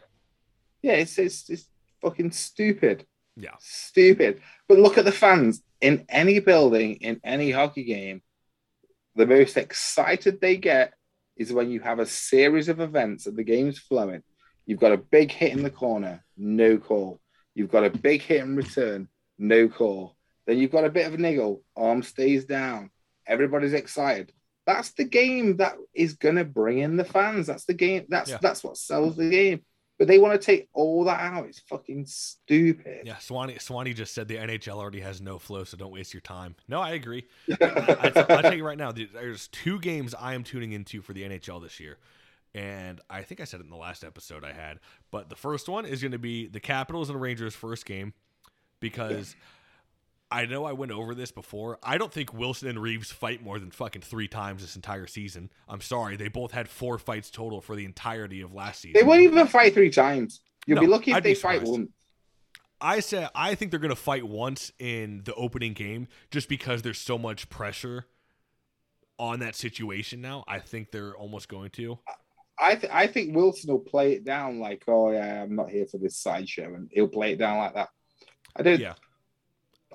Yeah, 0.82 0.94
it's 0.94 1.18
it's, 1.18 1.50
it's 1.50 1.68
fucking 2.02 2.32
stupid. 2.32 3.06
Yeah. 3.36 3.56
Stupid. 3.60 4.42
But 4.68 4.78
look 4.78 4.98
at 4.98 5.06
the 5.06 5.12
fans 5.12 5.62
in 5.82 6.06
any 6.08 6.40
building, 6.40 6.96
in 6.96 7.20
any 7.24 7.52
hockey 7.52 7.84
game. 7.84 8.22
The 9.16 9.26
most 9.26 9.58
excited 9.58 10.40
they 10.42 10.58
get 10.58 10.94
is 11.38 11.54
when 11.54 11.70
you 11.70 11.80
have 11.82 12.00
a 12.00 12.06
series 12.06 12.70
of 12.70 12.80
events 12.80 13.26
and 13.28 13.38
the 13.38 13.44
game's 13.44 13.78
flowing. 13.80 14.24
You've 14.66 14.80
got 14.80 14.94
a 14.94 14.98
big 14.98 15.32
hit 15.32 15.52
in 15.52 15.64
the 15.64 15.70
corner, 15.70 16.24
no 16.38 16.78
call. 16.78 17.20
You've 17.54 17.72
got 17.72 17.84
a 17.86 17.90
big 17.90 18.22
hit 18.22 18.42
in 18.42 18.56
return, 18.56 19.08
no 19.38 19.68
call. 19.68 20.16
Then 20.48 20.58
you've 20.58 20.72
got 20.72 20.86
a 20.86 20.90
bit 20.90 21.08
of 21.08 21.14
a 21.14 21.18
niggle, 21.18 21.62
arm 21.76 22.04
stays 22.04 22.46
down. 22.46 22.90
Everybody's 23.28 23.74
excited. 23.74 24.32
That's 24.66 24.92
the 24.94 25.04
game 25.04 25.58
that 25.58 25.76
is 25.94 26.14
gonna 26.14 26.44
bring 26.44 26.80
in 26.80 26.98
the 26.98 27.04
fans. 27.04 27.48
That's 27.48 27.66
the 27.66 27.74
game. 27.74 28.06
That's 28.10 28.32
Yeah. 28.32 28.40
that's 28.42 28.64
what 28.64 28.78
sells 28.78 29.16
the 29.16 29.30
game. 29.30 29.64
But 29.98 30.08
they 30.08 30.18
want 30.18 30.40
to 30.40 30.46
take 30.46 30.68
all 30.74 31.06
that 31.06 31.22
out. 31.22 31.46
It's 31.46 31.60
fucking 31.60 32.06
stupid. 32.06 33.04
Yeah, 33.06 33.18
Swanee 33.18 33.58
Swanee 33.60 33.94
just 33.94 34.14
said 34.14 34.28
the 34.28 34.36
NHL 34.36 34.76
already 34.76 35.00
has 35.00 35.22
no 35.22 35.40
flow, 35.40 35.64
so 35.64 35.78
don't 35.78 35.92
waste 35.92 36.14
your 36.14 36.22
time. 36.22 36.56
No, 36.68 36.82
I 36.82 36.92
agree. 36.92 37.26
I, 37.62 38.12
will 38.14 38.42
tell 38.42 38.54
you 38.54 38.66
right 38.66 38.78
now, 38.78 38.92
there's 38.92 39.48
two 39.48 39.80
games 39.80 40.14
I 40.14 40.34
am 40.34 40.44
tuning 40.44 40.74
into 40.74 41.02
for 41.02 41.14
the 41.14 41.24
NHL 41.24 41.62
this 41.62 41.80
year, 41.80 41.98
and 42.54 43.00
I 43.10 43.22
think 43.22 43.40
I 43.40 43.46
said 43.46 43.62
it 43.62 43.64
in 43.64 43.70
the 43.70 43.78
last 43.78 44.04
episode 44.04 44.44
I 44.44 44.52
had. 44.52 44.80
But 45.12 45.30
the 45.30 45.36
first 45.38 45.70
one 45.70 45.86
is 45.86 46.02
going 46.02 46.12
to 46.12 46.20
be 46.20 46.48
the 46.48 46.60
Capitals 46.60 47.10
and 47.10 47.22
Rangers 47.22 47.56
first 47.56 47.86
game 47.86 48.14
because 48.82 49.36
I 50.32 50.46
know 50.46 50.66
I 50.66 50.74
went 50.74 50.92
over 50.92 51.14
this 51.14 51.32
before. 51.32 51.78
I 51.84 51.98
don't 51.98 52.12
think 52.12 52.34
Wilson 52.34 52.68
and 52.68 52.82
Reaves 52.82 53.12
fight 53.12 53.44
more 53.44 53.60
than 53.60 53.72
fucking 53.72 54.02
three 54.02 54.28
times 54.28 54.62
this 54.62 54.76
entire 54.76 55.08
season. 55.08 55.52
I'm 55.70 55.82
sorry, 55.82 56.16
they 56.18 56.30
both 56.30 56.52
had 56.52 56.68
four 56.68 56.98
fights 56.98 57.30
total 57.30 57.62
for 57.62 57.76
the 57.76 57.86
entirety 57.86 58.42
of 58.42 58.54
last 58.54 58.82
season. 58.82 59.00
They 59.00 59.06
won't 59.06 59.22
even 59.22 59.48
fight 59.48 59.74
three 59.74 59.92
times. 59.92 60.42
You'll 60.66 60.82
be 60.82 60.88
lucky 60.88 61.12
if 61.12 61.18
I'd 61.18 61.24
they 61.24 61.36
fight 61.36 61.64
one. 61.64 61.90
I 62.82 63.00
said 63.00 63.30
I 63.34 63.56
think 63.56 63.72
they're 63.72 63.80
going 63.80 63.90
to 63.90 63.96
fight 63.96 64.26
once 64.26 64.72
in 64.80 65.22
the 65.26 65.34
opening 65.36 65.74
game 65.74 66.08
just 66.32 66.50
because 66.50 66.82
there's 66.82 67.00
so 67.00 67.18
much 67.18 67.50
pressure 67.50 68.06
on 69.18 69.40
that 69.40 69.56
situation 69.56 70.22
now. 70.22 70.44
I 70.48 70.60
think 70.60 70.92
they're 70.92 71.16
almost 71.16 71.48
going 71.48 71.70
to. 71.72 72.00
I 72.60 72.76
th- 72.76 72.92
I 72.92 73.08
think 73.08 73.36
Wilson 73.36 73.72
will 73.72 73.80
play 73.80 74.14
it 74.14 74.26
down 74.26 74.60
like, 74.60 74.84
oh 74.88 75.12
yeah, 75.12 75.44
I'm 75.44 75.56
not 75.56 75.70
here 75.70 75.86
for 75.86 75.98
this 75.98 76.18
sideshow, 76.18 76.74
and 76.74 76.90
he'll 76.92 77.08
play 77.08 77.34
it 77.34 77.40
down 77.40 77.58
like 77.58 77.76
that. 77.76 77.90
I 78.56 78.64
don't. 78.64 78.80
Yeah. 78.80 78.94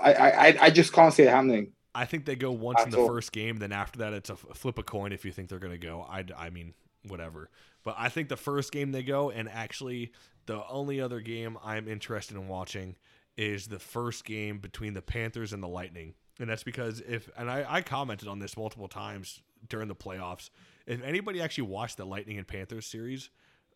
I 0.02 0.12
I 0.12 0.56
I 0.62 0.70
just 0.70 0.93
can't 0.93 1.12
see 1.12 1.24
it 1.24 1.31
happening. 1.31 1.72
I 1.94 2.05
think 2.05 2.24
they 2.24 2.36
go 2.36 2.52
once 2.52 2.82
in 2.85 2.90
the 2.90 2.98
all. 2.98 3.06
first 3.06 3.32
game. 3.32 3.56
Then 3.56 3.72
after 3.72 3.98
that, 4.01 4.12
it's 4.12 4.31
a 4.31 4.36
flip 4.36 4.78
a 4.78 4.82
coin 4.82 5.12
if 5.12 5.24
you 5.24 5.32
think 5.32 5.48
they're 5.48 5.59
going 5.59 5.78
to 5.78 5.86
go. 5.86 6.06
I, 6.09 6.24
I 6.36 6.51
mean, 6.51 6.74
whatever. 7.06 7.51
But 7.82 7.97
I 7.98 8.09
think 8.09 8.28
the 8.28 8.36
first 8.36 8.72
game 8.72 8.93
they 8.93 9.02
go, 9.02 9.31
and 9.31 9.48
actually 9.48 10.12
the 10.47 10.64
only 10.68 11.01
other 11.01 11.20
game 11.20 11.59
I'm 11.64 11.89
interested 11.89 12.36
in 12.36 12.48
watching 12.48 12.97
is 13.36 13.66
the 13.66 13.78
first 13.78 14.24
game 14.24 14.59
between 14.59 14.94
the 14.94 15.02
Panthers 15.02 15.52
and 15.52 15.62
the 15.62 15.68
Lightning. 15.68 16.14
And 16.39 16.48
that's 16.48 16.62
because 16.62 17.01
if, 17.01 17.28
and 17.36 17.51
I, 17.51 17.66
I 17.68 17.82
commented 17.82 18.28
on 18.28 18.39
this 18.39 18.56
multiple 18.56 18.89
times 18.89 19.43
during 19.68 19.89
the 19.89 19.94
playoffs, 19.94 20.51
if 20.86 21.02
anybody 21.02 21.40
actually 21.40 21.68
watched 21.68 21.97
the 21.97 22.06
Lightning 22.06 22.39
and 22.39 22.47
Panthers 22.47 22.86
series, 22.86 23.31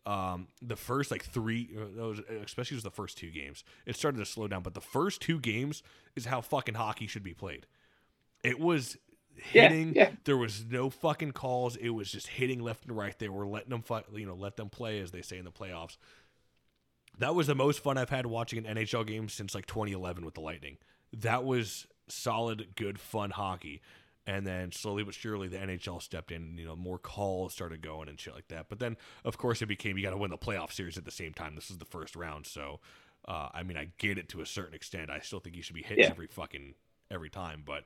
um, 0.05 0.47
the 0.61 0.75
first 0.75 1.11
like 1.11 1.23
three, 1.23 1.69
uh, 1.75 1.85
those, 1.95 2.19
especially 2.43 2.75
was 2.75 2.83
the 2.83 2.91
first 2.91 3.17
two 3.17 3.31
games, 3.31 3.63
it 3.85 3.95
started 3.95 4.17
to 4.19 4.25
slow 4.25 4.47
down. 4.47 4.61
But 4.63 4.73
the 4.73 4.81
first 4.81 5.21
two 5.21 5.39
games 5.39 5.81
is 6.15 6.25
how 6.25 6.41
fucking 6.41 6.75
hockey 6.75 7.07
should 7.07 7.23
be 7.23 7.33
played. 7.33 7.65
It 8.43 8.59
was 8.59 8.97
Yeah, 9.51 9.69
hitting. 9.69 9.95
yeah. 9.95 10.11
There 10.25 10.37
was 10.37 10.63
no 10.69 10.89
fucking 10.89 11.31
calls. 11.31 11.75
It 11.75 11.89
was 11.89 12.11
just 12.11 12.27
hitting 12.27 12.59
left 12.61 12.85
and 12.85 12.95
right. 12.95 13.17
They 13.17 13.29
were 13.29 13.47
letting 13.47 13.69
them 13.71 13.81
fight, 13.81 14.05
you 14.13 14.25
know, 14.25 14.35
let 14.35 14.57
them 14.57 14.69
play 14.69 14.99
as 14.99 15.11
they 15.11 15.21
say 15.21 15.37
in 15.37 15.45
the 15.45 15.51
playoffs. 15.51 15.97
That 17.17 17.33
was 17.33 17.47
the 17.47 17.55
most 17.55 17.79
fun 17.81 17.97
I've 17.97 18.09
had 18.09 18.25
watching 18.25 18.65
an 18.65 18.75
NHL 18.75 19.07
game 19.07 19.29
since 19.29 19.55
like 19.55 19.65
2011 19.65 20.25
with 20.25 20.33
the 20.35 20.41
Lightning. 20.41 20.77
That 21.13 21.43
was 21.45 21.87
solid, 22.07 22.75
good, 22.75 22.99
fun 22.99 23.31
hockey. 23.31 23.81
And 24.27 24.45
then 24.47 24.71
slowly 24.71 25.03
but 25.03 25.13
surely, 25.13 25.47
the 25.47 25.57
NHL 25.57 26.01
stepped 26.01 26.31
in. 26.31 26.57
You 26.57 26.65
know, 26.65 26.75
more 26.75 26.97
calls 26.97 27.53
started 27.53 27.81
going 27.81 28.09
and 28.09 28.19
shit 28.19 28.33
like 28.33 28.47
that. 28.47 28.67
But 28.69 28.79
then, 28.79 28.97
of 29.23 29.37
course, 29.37 29.61
it 29.61 29.67
became 29.67 29.97
you 29.97 30.03
got 30.03 30.11
to 30.11 30.17
win 30.17 30.31
the 30.31 30.37
playoff 30.37 30.71
series 30.71 30.97
at 30.97 31.05
the 31.05 31.11
same 31.11 31.33
time. 31.33 31.53
This 31.55 31.69
is 31.69 31.77
the 31.77 31.85
first 31.85 32.15
round, 32.15 32.47
so 32.47 32.79
uh, 33.27 33.49
I 33.53 33.61
mean, 33.63 33.77
I 33.77 33.89
get 33.99 34.17
it 34.17 34.29
to 34.29 34.41
a 34.41 34.45
certain 34.45 34.73
extent. 34.73 35.09
I 35.11 35.19
still 35.19 35.39
think 35.39 35.55
you 35.55 35.61
should 35.61 35.75
be 35.75 35.83
hitting 35.83 36.03
Yeah. 36.03 36.09
every 36.09 36.27
fucking 36.27 36.73
every 37.11 37.29
time. 37.29 37.61
But 37.65 37.83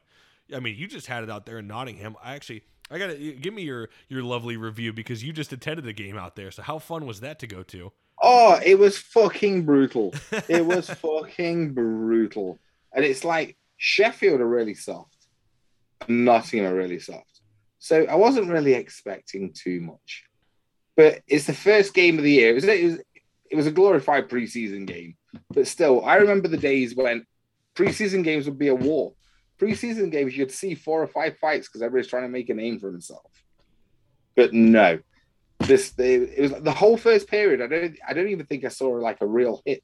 I 0.56 0.60
mean, 0.62 0.76
you 0.78 0.88
just 0.88 1.08
had 1.08 1.24
it 1.24 1.30
out 1.30 1.46
there 1.46 1.60
in 1.60 1.68
Nottingham. 1.68 2.16
I 2.24 2.36
actually, 2.36 2.64
I 2.90 2.98
gotta 2.98 3.16
give 3.18 3.54
me 3.54 3.64
your 3.64 3.90
your 4.08 4.24
lovely 4.24 4.56
review 4.56 4.94
because 4.94 5.22
you 5.24 5.34
just 5.34 5.52
attended 5.52 5.84
the 5.84 5.94
game 5.94 6.18
out 6.18 6.36
there. 6.38 6.52
So 6.52 6.62
how 6.62 6.80
fun 6.80 7.06
was 7.06 7.20
that 7.20 7.40
to 7.40 7.48
go 7.48 7.64
to? 7.64 7.92
Oh, 8.22 8.60
it 8.66 8.80
was 8.80 8.98
fucking 8.98 9.64
brutal. 9.66 10.14
it 10.50 10.66
was 10.66 10.90
fucking 10.90 11.74
brutal. 11.74 12.60
And 12.94 13.04
it's 13.06 13.24
like 13.24 13.58
Sheffield 13.78 14.42
are 14.42 14.48
really 14.48 14.74
soft, 14.74 15.16
Nottingham 16.08 16.72
are 16.72 16.76
really 16.76 17.00
soft. 17.00 17.42
So 17.80 18.06
I 18.06 18.16
wasn't 18.16 18.50
really 18.50 18.74
expecting 18.74 19.54
too 19.54 19.82
much. 19.82 20.26
But 20.96 21.22
it's 21.28 21.46
the 21.46 21.54
first 21.54 21.94
game 21.94 22.18
of 22.18 22.24
the 22.24 22.32
year. 22.32 22.52
It 22.52 22.56
was, 22.56 22.64
it 22.66 22.84
was, 22.84 23.00
it 23.50 23.56
was 23.56 23.68
a 23.68 23.72
glorified 23.72 24.30
preseason 24.30 24.86
game. 24.86 25.16
But 25.54 25.68
still, 25.68 26.04
I 26.04 26.16
remember 26.16 26.48
the 26.48 26.58
days 26.58 26.96
when 26.96 27.26
preseason 27.76 28.24
games 28.24 28.46
would 28.46 28.60
be 28.60 28.68
a 28.68 28.76
war. 28.76 29.14
Preseason 29.60 30.12
games, 30.12 30.36
you'd 30.36 30.52
see 30.52 30.76
four 30.76 31.02
or 31.02 31.08
five 31.08 31.38
fights 31.38 31.68
because 31.68 31.82
everybody's 31.82 32.10
trying 32.10 32.24
to 32.24 32.30
make 32.30 32.50
a 32.50 32.54
name 32.54 32.80
for 32.80 32.92
himself. 32.92 33.32
But 34.36 34.54
no, 34.54 35.00
this 35.60 35.94
it 35.98 36.40
was 36.40 36.54
the 36.62 36.72
whole 36.72 36.98
first 36.98 37.28
period. 37.28 37.62
I 37.62 37.68
don't 37.68 37.98
I 38.08 38.14
don't 38.14 38.30
even 38.30 38.46
think 38.46 38.64
I 38.64 38.70
saw 38.70 38.88
like 38.90 39.22
a 39.22 39.28
real 39.28 39.62
hit. 39.66 39.84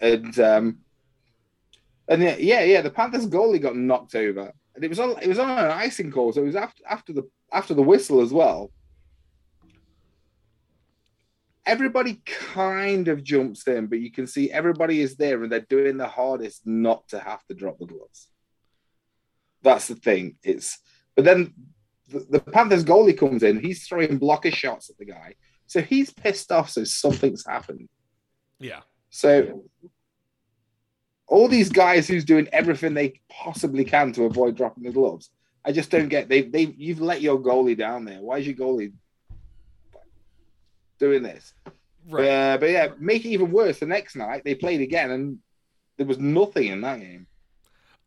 And 0.00 0.38
um 0.40 0.78
and 2.08 2.22
yeah, 2.22 2.62
yeah, 2.62 2.80
the 2.80 2.90
Panthers 2.90 3.26
goalie 3.26 3.62
got 3.62 3.76
knocked 3.76 4.14
over. 4.14 4.52
And 4.74 4.84
it 4.84 4.88
was 4.88 4.98
on 4.98 5.16
it 5.22 5.28
was 5.28 5.38
on 5.38 5.50
an 5.50 5.70
icing 5.70 6.10
call, 6.10 6.32
so 6.32 6.42
it 6.42 6.46
was 6.46 6.56
after 6.56 6.82
after 6.88 7.12
the 7.12 7.28
after 7.52 7.74
the 7.74 7.82
whistle 7.82 8.20
as 8.20 8.32
well. 8.32 8.70
Everybody 11.66 12.20
kind 12.26 13.08
of 13.08 13.24
jumps 13.24 13.66
in, 13.66 13.86
but 13.86 14.00
you 14.00 14.10
can 14.10 14.26
see 14.26 14.50
everybody 14.50 15.00
is 15.00 15.16
there 15.16 15.42
and 15.42 15.50
they're 15.50 15.60
doing 15.60 15.96
their 15.96 16.08
hardest 16.08 16.66
not 16.66 17.08
to 17.08 17.18
have 17.18 17.42
to 17.46 17.54
drop 17.54 17.78
the 17.78 17.86
gloves. 17.86 18.28
That's 19.62 19.88
the 19.88 19.94
thing. 19.94 20.36
It's 20.42 20.78
but 21.14 21.24
then 21.24 21.54
the, 22.08 22.26
the 22.28 22.40
Panthers 22.40 22.84
goalie 22.84 23.16
comes 23.16 23.42
in, 23.42 23.60
he's 23.60 23.86
throwing 23.86 24.18
blocker 24.18 24.50
shots 24.50 24.90
at 24.90 24.98
the 24.98 25.06
guy. 25.06 25.34
So 25.66 25.80
he's 25.80 26.12
pissed 26.12 26.52
off, 26.52 26.68
so 26.68 26.84
something's 26.84 27.46
happened. 27.46 27.88
Yeah, 28.58 28.80
So 29.10 29.64
all 31.26 31.48
these 31.48 31.70
guys 31.70 32.06
who's 32.06 32.24
doing 32.24 32.48
everything 32.52 32.94
they 32.94 33.20
possibly 33.30 33.84
can 33.84 34.12
to 34.12 34.24
avoid 34.24 34.56
dropping 34.56 34.84
the 34.84 34.92
gloves, 34.92 35.30
I 35.64 35.72
just 35.72 35.90
don't 35.90 36.08
get. 36.08 36.28
They 36.28 36.42
they 36.42 36.74
you've 36.76 37.00
let 37.00 37.20
your 37.22 37.38
goalie 37.38 37.76
down 37.78 38.04
there. 38.04 38.20
Why 38.20 38.38
is 38.38 38.46
your 38.46 38.56
goalie 38.56 38.92
doing 40.98 41.22
this? 41.22 41.54
right. 42.08 42.28
Uh, 42.28 42.58
but 42.58 42.70
yeah, 42.70 42.88
make 42.98 43.24
it 43.24 43.30
even 43.30 43.50
worse. 43.50 43.78
The 43.78 43.86
next 43.86 44.16
night 44.16 44.42
they 44.44 44.54
played 44.54 44.80
again, 44.80 45.10
and 45.10 45.38
there 45.96 46.06
was 46.06 46.18
nothing 46.18 46.68
in 46.68 46.80
that 46.82 47.00
game. 47.00 47.26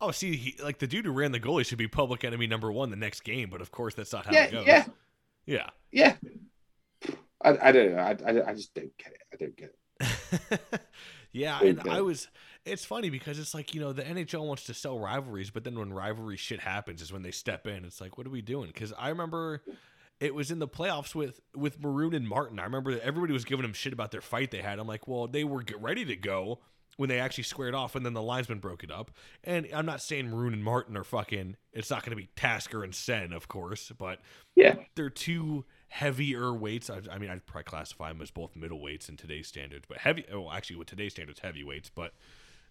Oh, 0.00 0.12
see, 0.12 0.36
he, 0.36 0.62
like 0.62 0.78
the 0.78 0.86
dude 0.86 1.04
who 1.06 1.10
ran 1.12 1.32
the 1.32 1.40
goalie 1.40 1.66
should 1.66 1.78
be 1.78 1.88
public 1.88 2.22
enemy 2.22 2.46
number 2.46 2.70
one 2.70 2.90
the 2.90 2.96
next 2.96 3.24
game, 3.24 3.50
but 3.50 3.60
of 3.60 3.72
course 3.72 3.94
that's 3.94 4.12
not 4.12 4.26
how 4.26 4.32
Yeah, 4.32 4.44
it 4.44 4.52
goes. 4.52 4.66
yeah. 4.66 4.84
yeah. 5.46 5.70
Yeah, 5.90 6.14
I, 7.42 7.56
I 7.68 7.72
don't 7.72 7.96
know. 7.96 7.98
I, 7.98 8.10
I 8.26 8.50
I 8.50 8.54
just 8.54 8.74
don't 8.74 8.92
get 8.98 9.12
it. 9.12 9.22
I 9.32 9.36
don't 9.36 9.56
get 9.56 9.74
it. 10.60 10.80
yeah, 11.32 11.58
Very 11.58 11.70
and. 11.70 11.88
I 11.88 12.00
was. 12.02 12.28
It's 12.68 12.84
funny 12.84 13.10
because 13.10 13.38
it's 13.38 13.54
like 13.54 13.74
you 13.74 13.80
know 13.80 13.92
the 13.92 14.02
NHL 14.02 14.44
wants 14.46 14.64
to 14.64 14.74
sell 14.74 14.98
rivalries, 14.98 15.50
but 15.50 15.64
then 15.64 15.78
when 15.78 15.92
rivalry 15.92 16.36
shit 16.36 16.60
happens 16.60 17.02
is 17.02 17.12
when 17.12 17.22
they 17.22 17.30
step 17.30 17.66
in. 17.66 17.84
It's 17.84 18.00
like, 18.00 18.18
what 18.18 18.26
are 18.26 18.30
we 18.30 18.42
doing? 18.42 18.68
Because 18.68 18.92
I 18.98 19.08
remember 19.08 19.62
it 20.20 20.34
was 20.34 20.50
in 20.50 20.58
the 20.58 20.68
playoffs 20.68 21.14
with 21.14 21.40
with 21.54 21.80
Maroon 21.80 22.14
and 22.14 22.28
Martin. 22.28 22.58
I 22.58 22.64
remember 22.64 22.92
that 22.92 23.02
everybody 23.02 23.32
was 23.32 23.44
giving 23.44 23.62
them 23.62 23.72
shit 23.72 23.92
about 23.92 24.10
their 24.10 24.20
fight 24.20 24.50
they 24.50 24.62
had. 24.62 24.78
I'm 24.78 24.86
like, 24.86 25.06
well, 25.08 25.26
they 25.26 25.44
were 25.44 25.64
ready 25.78 26.04
to 26.04 26.16
go 26.16 26.60
when 26.96 27.08
they 27.08 27.20
actually 27.20 27.44
squared 27.44 27.76
off, 27.76 27.94
and 27.94 28.04
then 28.04 28.12
the 28.12 28.22
linesman 28.22 28.58
broke 28.58 28.82
it 28.82 28.90
up. 28.90 29.12
And 29.44 29.68
I'm 29.72 29.86
not 29.86 30.02
saying 30.02 30.28
Maroon 30.28 30.52
and 30.52 30.64
Martin 30.64 30.96
are 30.96 31.04
fucking. 31.04 31.56
It's 31.72 31.90
not 31.90 32.02
going 32.02 32.10
to 32.10 32.16
be 32.16 32.28
Tasker 32.34 32.82
and 32.82 32.92
Sen, 32.92 33.32
of 33.32 33.46
course, 33.46 33.92
but 33.96 34.20
Yeah, 34.56 34.74
they're 34.96 35.08
two 35.08 35.64
heavier 35.86 36.52
weights. 36.52 36.90
I, 36.90 37.00
I 37.10 37.18
mean, 37.18 37.30
I'd 37.30 37.46
probably 37.46 37.64
classify 37.64 38.08
them 38.08 38.20
as 38.20 38.32
both 38.32 38.54
middleweights 38.56 39.08
in 39.08 39.16
today's 39.16 39.46
standards, 39.46 39.84
but 39.88 39.98
heavy. 39.98 40.24
Oh, 40.32 40.50
actually, 40.50 40.76
with 40.76 40.88
today's 40.88 41.12
standards, 41.12 41.38
heavyweights. 41.38 41.90
But 41.94 42.14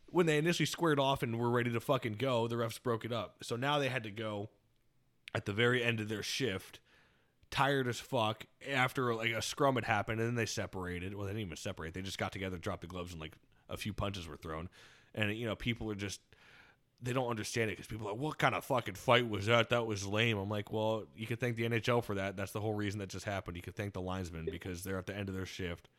when 0.09 0.25
they 0.25 0.37
initially 0.37 0.65
squared 0.65 0.99
off 0.99 1.23
and 1.23 1.39
were 1.39 1.49
ready 1.49 1.71
to 1.71 1.79
fucking 1.79 2.13
go, 2.13 2.47
the 2.47 2.55
refs 2.55 2.81
broke 2.81 3.05
it 3.05 3.11
up. 3.11 3.43
So 3.43 3.55
now 3.55 3.79
they 3.79 3.89
had 3.89 4.03
to 4.03 4.11
go 4.11 4.49
at 5.35 5.45
the 5.45 5.53
very 5.53 5.83
end 5.83 5.99
of 5.99 6.09
their 6.09 6.23
shift, 6.23 6.79
tired 7.51 7.87
as 7.87 7.99
fuck 7.99 8.45
after 8.69 9.13
like 9.13 9.31
a 9.31 9.41
scrum 9.41 9.75
had 9.75 9.85
happened, 9.85 10.19
and 10.19 10.29
then 10.29 10.35
they 10.35 10.45
separated. 10.45 11.13
Well, 11.13 11.25
they 11.25 11.31
didn't 11.33 11.45
even 11.45 11.57
separate. 11.57 11.93
They 11.93 12.01
just 12.01 12.17
got 12.17 12.31
together, 12.31 12.57
dropped 12.57 12.81
the 12.81 12.87
gloves, 12.87 13.11
and 13.11 13.21
like 13.21 13.33
a 13.69 13.77
few 13.77 13.93
punches 13.93 14.27
were 14.27 14.37
thrown. 14.37 14.69
And 15.13 15.35
you 15.35 15.45
know, 15.45 15.55
people 15.55 15.89
are 15.91 15.95
just 15.95 16.21
they 17.01 17.13
don't 17.13 17.29
understand 17.29 17.69
it 17.69 17.77
because 17.77 17.87
people 17.87 18.07
are 18.07 18.11
like, 18.11 18.19
what 18.19 18.37
kind 18.37 18.55
of 18.55 18.65
fucking 18.65 18.95
fight 18.95 19.29
was 19.29 19.45
that? 19.45 19.69
That 19.69 19.85
was 19.85 20.05
lame. 20.05 20.37
I'm 20.37 20.49
like, 20.49 20.71
well, 20.71 21.03
you 21.15 21.27
could 21.27 21.39
thank 21.39 21.55
the 21.55 21.69
NHL 21.69 22.03
for 22.03 22.15
that. 22.15 22.35
That's 22.35 22.51
the 22.51 22.59
whole 22.59 22.73
reason 22.73 22.99
that 22.99 23.09
just 23.09 23.25
happened. 23.25 23.55
You 23.55 23.61
could 23.61 23.75
thank 23.75 23.93
the 23.93 24.01
linesmen 24.01 24.47
because 24.49 24.83
they're 24.83 24.97
at 24.97 25.05
the 25.05 25.15
end 25.15 25.29
of 25.29 25.35
their 25.35 25.45
shift. 25.45 25.89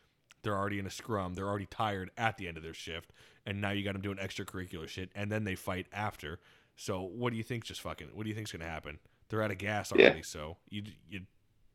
They're 0.43 0.57
already 0.57 0.79
in 0.79 0.87
a 0.87 0.91
scrum. 0.91 1.35
They're 1.35 1.49
already 1.49 1.67
tired 1.67 2.11
at 2.17 2.37
the 2.37 2.49
end 2.49 2.57
of 2.57 2.63
their 2.63 2.75
shift, 2.75 3.13
and 3.47 3.61
now 3.61 3.71
you 3.71 3.83
got 3.85 3.93
them 3.95 4.03
doing 4.03 4.19
extracurricular 4.19 4.89
shit, 4.89 5.11
and 5.15 5.31
then 5.33 5.45
they 5.45 5.55
fight 5.55 5.87
after. 5.93 6.39
So 6.77 7.03
what 7.03 7.31
do 7.31 7.37
you 7.37 7.43
think's 7.43 7.67
just 7.69 7.81
fucking? 7.81 8.09
What 8.15 8.23
do 8.23 8.29
you 8.29 8.35
think's 8.35 8.53
gonna 8.53 8.65
happen? 8.65 8.99
They're 9.29 9.43
out 9.43 9.51
of 9.51 9.59
gas 9.59 9.93
Yeah. 9.95 10.07
already, 10.07 10.23
so 10.23 10.57
you 10.71 10.85
you 11.11 11.21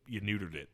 you 0.08 0.22
neutered 0.22 0.56
it. 0.56 0.70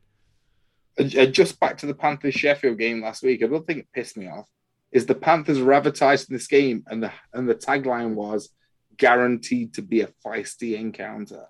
Uh, 1.00 1.04
and- 1.04 1.14
and 1.16 1.28
uh, 1.30 1.32
just 1.32 1.60
back 1.60 1.78
to 1.80 1.86
the 1.86 1.94
Panthers 1.96 2.34
Sheffield 2.36 2.78
game 2.78 3.02
last 3.02 3.24
week. 3.24 3.42
Another 3.42 3.64
thing 3.66 3.78
that 3.78 3.92
pissed 3.92 4.18
me 4.18 4.28
off 4.28 4.48
is 4.92 5.06
the 5.06 5.16
Panthers 5.16 5.60
were 5.60 5.74
advertised 5.74 6.30
in 6.30 6.36
this 6.36 6.48
game, 6.48 6.84
and 6.88 7.02
the 7.04 7.12
and 7.34 7.48
the 7.50 7.56
tagline 7.56 8.14
was 8.16 8.50
"guaranteed 8.98 9.74
to 9.76 9.82
be 9.82 10.02
a 10.02 10.08
feisty 10.26 10.78
encounter." 10.80 11.46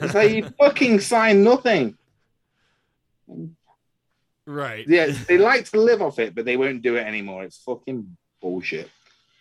It's 0.00 0.14
like 0.14 0.32
you 0.32 0.48
fucking 0.58 1.00
sign 1.00 1.42
nothing. 1.44 1.96
Right. 4.46 4.86
Yeah, 4.88 5.12
they 5.28 5.38
like 5.38 5.68
to 5.70 5.80
live 5.80 6.02
off 6.02 6.18
it, 6.18 6.34
but 6.34 6.44
they 6.44 6.56
won't 6.56 6.82
do 6.82 6.96
it 6.96 7.06
anymore. 7.06 7.44
It's 7.44 7.58
fucking 7.58 8.16
bullshit. 8.40 8.90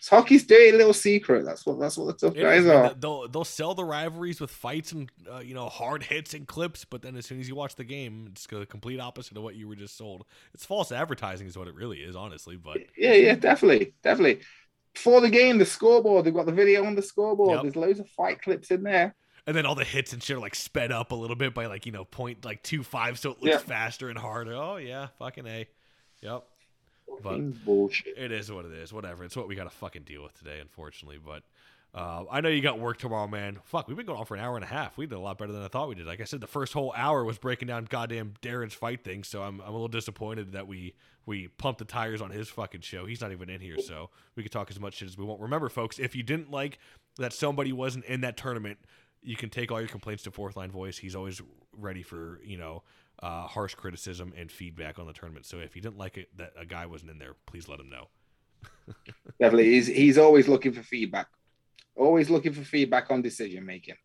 It's 0.06 0.10
hockey's 0.10 0.45
dirty 0.45 0.72
little 0.72 0.94
secret. 0.94 1.45
That's 1.45 1.65
what 1.65 1.80
that's 1.80 1.98
what 1.98 2.06
the 2.06 2.14
tough 2.14 2.38
It 2.38 2.44
guys 2.44 2.64
is, 2.64 2.69
are. 2.69 2.94
They'll 2.94 3.27
they'll 3.27 3.44
sell 3.44 3.73
the 3.73 3.84
rivalries 3.84 4.40
with 4.40 4.52
fights 4.52 4.91
and 4.91 5.10
uh, 5.32 5.40
you 5.40 5.56
know 5.56 5.68
hard 5.68 6.03
hits 6.03 6.36
and 6.36 6.48
clips, 6.48 6.86
but 6.86 7.02
then 7.02 7.15
as 7.15 7.26
soon 7.26 7.40
as 7.40 7.48
you 7.48 7.56
watch 7.56 7.76
the 7.76 7.84
game, 7.84 8.27
it's 8.32 8.45
the 8.45 8.68
complete 8.68 8.99
opposite 8.99 9.36
of 9.36 9.41
what 9.41 9.56
you 9.56 9.68
were 9.68 9.76
just 9.76 9.98
sold. 9.98 10.26
It's 10.53 10.64
false 10.64 10.91
advertising, 10.91 11.48
is 11.48 11.57
what 11.57 11.68
it 11.68 11.73
really 11.73 12.02
is, 12.02 12.15
honestly. 12.15 12.56
But 12.56 12.77
Yeah, 12.95 13.14
yeah, 13.14 13.34
definitely, 13.34 13.95
definitely. 14.03 14.41
Before 14.94 15.22
the 15.22 15.30
game, 15.30 15.57
the 15.57 15.65
scoreboard, 15.65 16.23
they've 16.23 16.34
got 16.34 16.45
the 16.45 16.52
video 16.52 16.86
on 16.86 16.94
the 16.94 17.02
scoreboard. 17.02 17.56
Yep. 17.56 17.61
There's 17.64 17.76
loads 17.76 17.99
of 17.99 18.07
fight 18.10 18.41
clips 18.44 18.69
in 18.69 18.84
there. 18.84 19.15
And 19.47 19.55
then 19.55 19.65
all 19.65 19.76
the 19.76 19.84
hits 19.84 20.13
and 20.13 20.22
shit 20.23 20.38
are 20.38 20.39
like 20.39 20.55
sped 20.55 20.91
up 20.91 21.11
a 21.11 21.15
little 21.15 21.35
bit 21.35 21.53
by 21.53 21.65
like 21.67 21.85
you 21.85 21.91
know 21.91 22.05
point 22.05 22.43
like 22.45 22.63
two 22.63 22.84
five, 22.84 23.19
so 23.19 23.31
it 23.31 23.41
looks 23.41 23.51
Yeah. 23.53 23.57
faster 23.59 24.09
and 24.09 24.17
harder. 24.17 24.53
Oh 24.53 24.77
yeah, 24.77 25.07
fucking 25.19 25.45
a. 25.47 25.67
Yep. 26.22 26.43
But 27.22 27.63
bullshit. 27.65 28.17
it 28.17 28.31
is 28.31 28.51
what 28.51 28.65
it 28.65 28.72
is. 28.73 28.91
Whatever. 28.91 29.23
It's 29.23 29.35
what 29.35 29.47
we 29.47 29.55
got 29.55 29.65
to 29.65 29.69
fucking 29.69 30.03
deal 30.03 30.23
with 30.23 30.34
today, 30.38 30.59
unfortunately. 30.59 31.19
But 31.23 31.43
Uh, 31.93 32.26
I 32.30 32.41
know 32.41 32.49
you 32.49 32.59
got 32.61 32.77
work 32.77 32.97
tomorrow, 32.97 33.26
man. 33.26 33.59
Fuck, 33.63 33.88
we've 33.88 33.95
been 33.95 34.05
going 34.05 34.19
on 34.19 34.26
for 34.26 34.35
an 34.35 34.41
hour 34.41 34.55
and 34.57 34.65
a 34.65 34.67
half. 34.67 34.97
We 34.97 35.05
did 35.05 35.15
a 35.15 35.19
lot 35.19 35.38
better 35.38 35.53
than 35.53 35.61
I 35.61 35.69
thought 35.69 35.88
we 35.88 35.95
did. 35.95 36.05
Like 36.05 36.19
I 36.19 36.26
said, 36.26 36.41
the 36.41 36.47
first 36.47 36.73
whole 36.73 36.91
hour 36.93 37.23
was 37.23 37.38
breaking 37.38 37.69
down 37.69 37.85
goddamn 37.89 38.34
Darren's 38.41 38.73
fight 38.73 39.01
thing. 39.05 39.23
So 39.23 39.41
I'm, 39.43 39.61
I'm 39.61 39.69
a 39.69 39.72
little 39.72 39.88
disappointed 39.88 40.51
that 40.51 40.67
we 40.67 40.93
we 41.26 41.47
pumped 41.47 41.80
the 41.80 41.85
tires 41.85 42.22
on 42.22 42.31
his 42.31 42.49
fucking 42.49 42.81
show. 42.81 43.05
He's 43.05 43.22
not 43.22 43.31
even 43.31 43.49
in 43.49 43.61
here, 43.61 43.80
so 43.80 44.09
we 44.35 44.43
could 44.43 44.51
talk 44.51 44.69
as 44.69 44.77
much 44.80 44.95
shit 44.95 45.07
as 45.07 45.17
we 45.17 45.23
want. 45.23 45.39
Remember, 45.39 45.69
folks, 45.69 45.97
if 45.97 46.15
you 46.17 46.22
didn't 46.23 46.51
like 46.51 46.80
that 47.17 47.31
somebody 47.31 47.72
wasn't 47.72 48.03
in 48.05 48.19
that 48.22 48.35
tournament, 48.35 48.77
you 49.26 49.35
can 49.35 49.49
take 49.49 49.72
all 49.72 49.80
your 49.80 49.89
complaints 49.89 50.23
to 50.23 50.31
Fourth 50.31 50.56
Line 50.56 50.72
Voice. 50.72 50.97
He's 50.97 51.15
always 51.15 51.41
ready 51.73 52.03
for 52.03 52.39
you 52.43 52.57
know 52.57 52.84
uh, 53.22 53.47
harsh 53.47 53.76
criticism 53.76 54.34
and 54.38 54.52
feedback 54.52 54.99
on 54.99 55.07
the 55.07 55.14
tournament. 55.14 55.45
So 55.45 55.57
if 55.57 55.76
you 55.76 55.81
didn't 55.81 55.97
like 55.97 56.18
it 56.18 56.30
that 56.38 56.53
a 56.57 56.65
guy 56.65 56.85
wasn't 56.85 57.11
in 57.11 57.19
there, 57.19 57.35
please 57.45 57.68
let 57.68 57.80
him 57.80 57.89
know. 57.89 58.07
Definitely, 59.39 59.72
he's 59.72 59.88
he's 59.88 60.18
always 60.18 60.47
looking 60.47 60.73
for 60.73 60.84
feedback. 60.84 61.27
Always 61.95 62.30
looking 62.30 62.53
for 62.53 62.61
feedback 62.61 63.10
on 63.10 63.22
decision 63.22 63.65
making. 63.65 63.95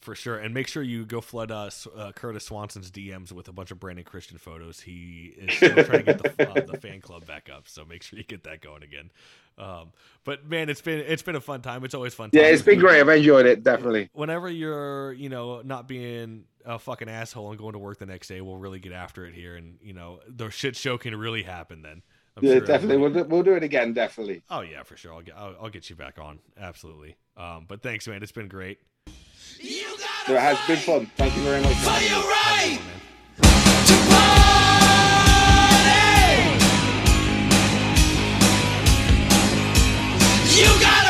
For 0.00 0.16
sure, 0.16 0.36
and 0.36 0.52
make 0.52 0.66
sure 0.66 0.82
you 0.82 1.06
go 1.06 1.20
flood 1.20 1.52
uh, 1.52 1.70
uh, 1.96 2.10
Curtis 2.10 2.46
Swanson's 2.46 2.90
DMs 2.90 3.30
with 3.30 3.46
a 3.46 3.52
bunch 3.52 3.70
of 3.70 3.78
Brandon 3.78 4.04
Christian 4.04 4.36
photos. 4.36 4.80
He 4.80 5.32
is 5.36 5.54
still 5.54 5.84
trying 5.84 6.04
to 6.04 6.14
get 6.14 6.36
the, 6.36 6.50
uh, 6.50 6.66
the 6.66 6.80
fan 6.80 7.00
club 7.00 7.24
back 7.24 7.48
up, 7.48 7.68
so 7.68 7.84
make 7.84 8.02
sure 8.02 8.18
you 8.18 8.24
get 8.24 8.42
that 8.42 8.60
going 8.60 8.82
again. 8.82 9.12
Um, 9.58 9.92
but 10.24 10.48
man, 10.48 10.68
it's 10.68 10.80
been 10.80 11.00
it's 11.00 11.22
been 11.22 11.36
a 11.36 11.40
fun 11.40 11.62
time. 11.62 11.84
It's 11.84 11.94
always 11.94 12.14
fun. 12.14 12.30
Yeah, 12.32 12.42
it's 12.42 12.62
been 12.62 12.78
great. 12.78 13.00
I've 13.00 13.08
enjoyed 13.08 13.46
it 13.46 13.62
definitely. 13.62 14.10
Whenever 14.12 14.48
you're 14.48 15.12
you 15.12 15.28
know 15.28 15.62
not 15.62 15.88
being 15.88 16.44
a 16.64 16.78
fucking 16.78 17.08
asshole 17.08 17.50
and 17.50 17.58
going 17.58 17.72
to 17.72 17.78
work 17.78 17.98
the 17.98 18.06
next 18.06 18.28
day, 18.28 18.40
we'll 18.40 18.56
really 18.56 18.78
get 18.78 18.92
after 18.92 19.26
it 19.26 19.34
here, 19.34 19.56
and 19.56 19.78
you 19.82 19.92
know 19.92 20.20
the 20.28 20.50
shit 20.50 20.76
show 20.76 20.98
can 20.98 21.14
really 21.16 21.42
happen 21.42 21.82
then. 21.82 22.02
I'm 22.36 22.44
yeah, 22.44 22.54
sure 22.54 22.66
definitely. 22.66 22.96
We'll 22.96 23.12
do, 23.12 23.24
we'll 23.24 23.42
do 23.42 23.54
it 23.54 23.62
again, 23.62 23.92
definitely. 23.92 24.42
Oh 24.48 24.60
yeah, 24.60 24.82
for 24.84 24.96
sure. 24.96 25.12
I'll 25.12 25.22
get 25.22 25.36
I'll, 25.36 25.56
I'll 25.62 25.70
get 25.70 25.90
you 25.90 25.96
back 25.96 26.18
on. 26.18 26.38
Absolutely. 26.58 27.16
Um, 27.36 27.66
but 27.68 27.82
thanks, 27.82 28.08
man. 28.08 28.22
It's 28.22 28.32
been 28.32 28.48
great. 28.48 28.78
So 30.26 30.34
it 30.34 30.40
has 30.40 30.58
been 30.66 30.78
fun. 30.78 31.10
Thank 31.16 31.36
you 31.36 31.42
very 31.42 31.62
much. 31.62 31.74
For 31.74 31.90
right 31.90 32.80
You 40.54 40.64
got 40.80 41.01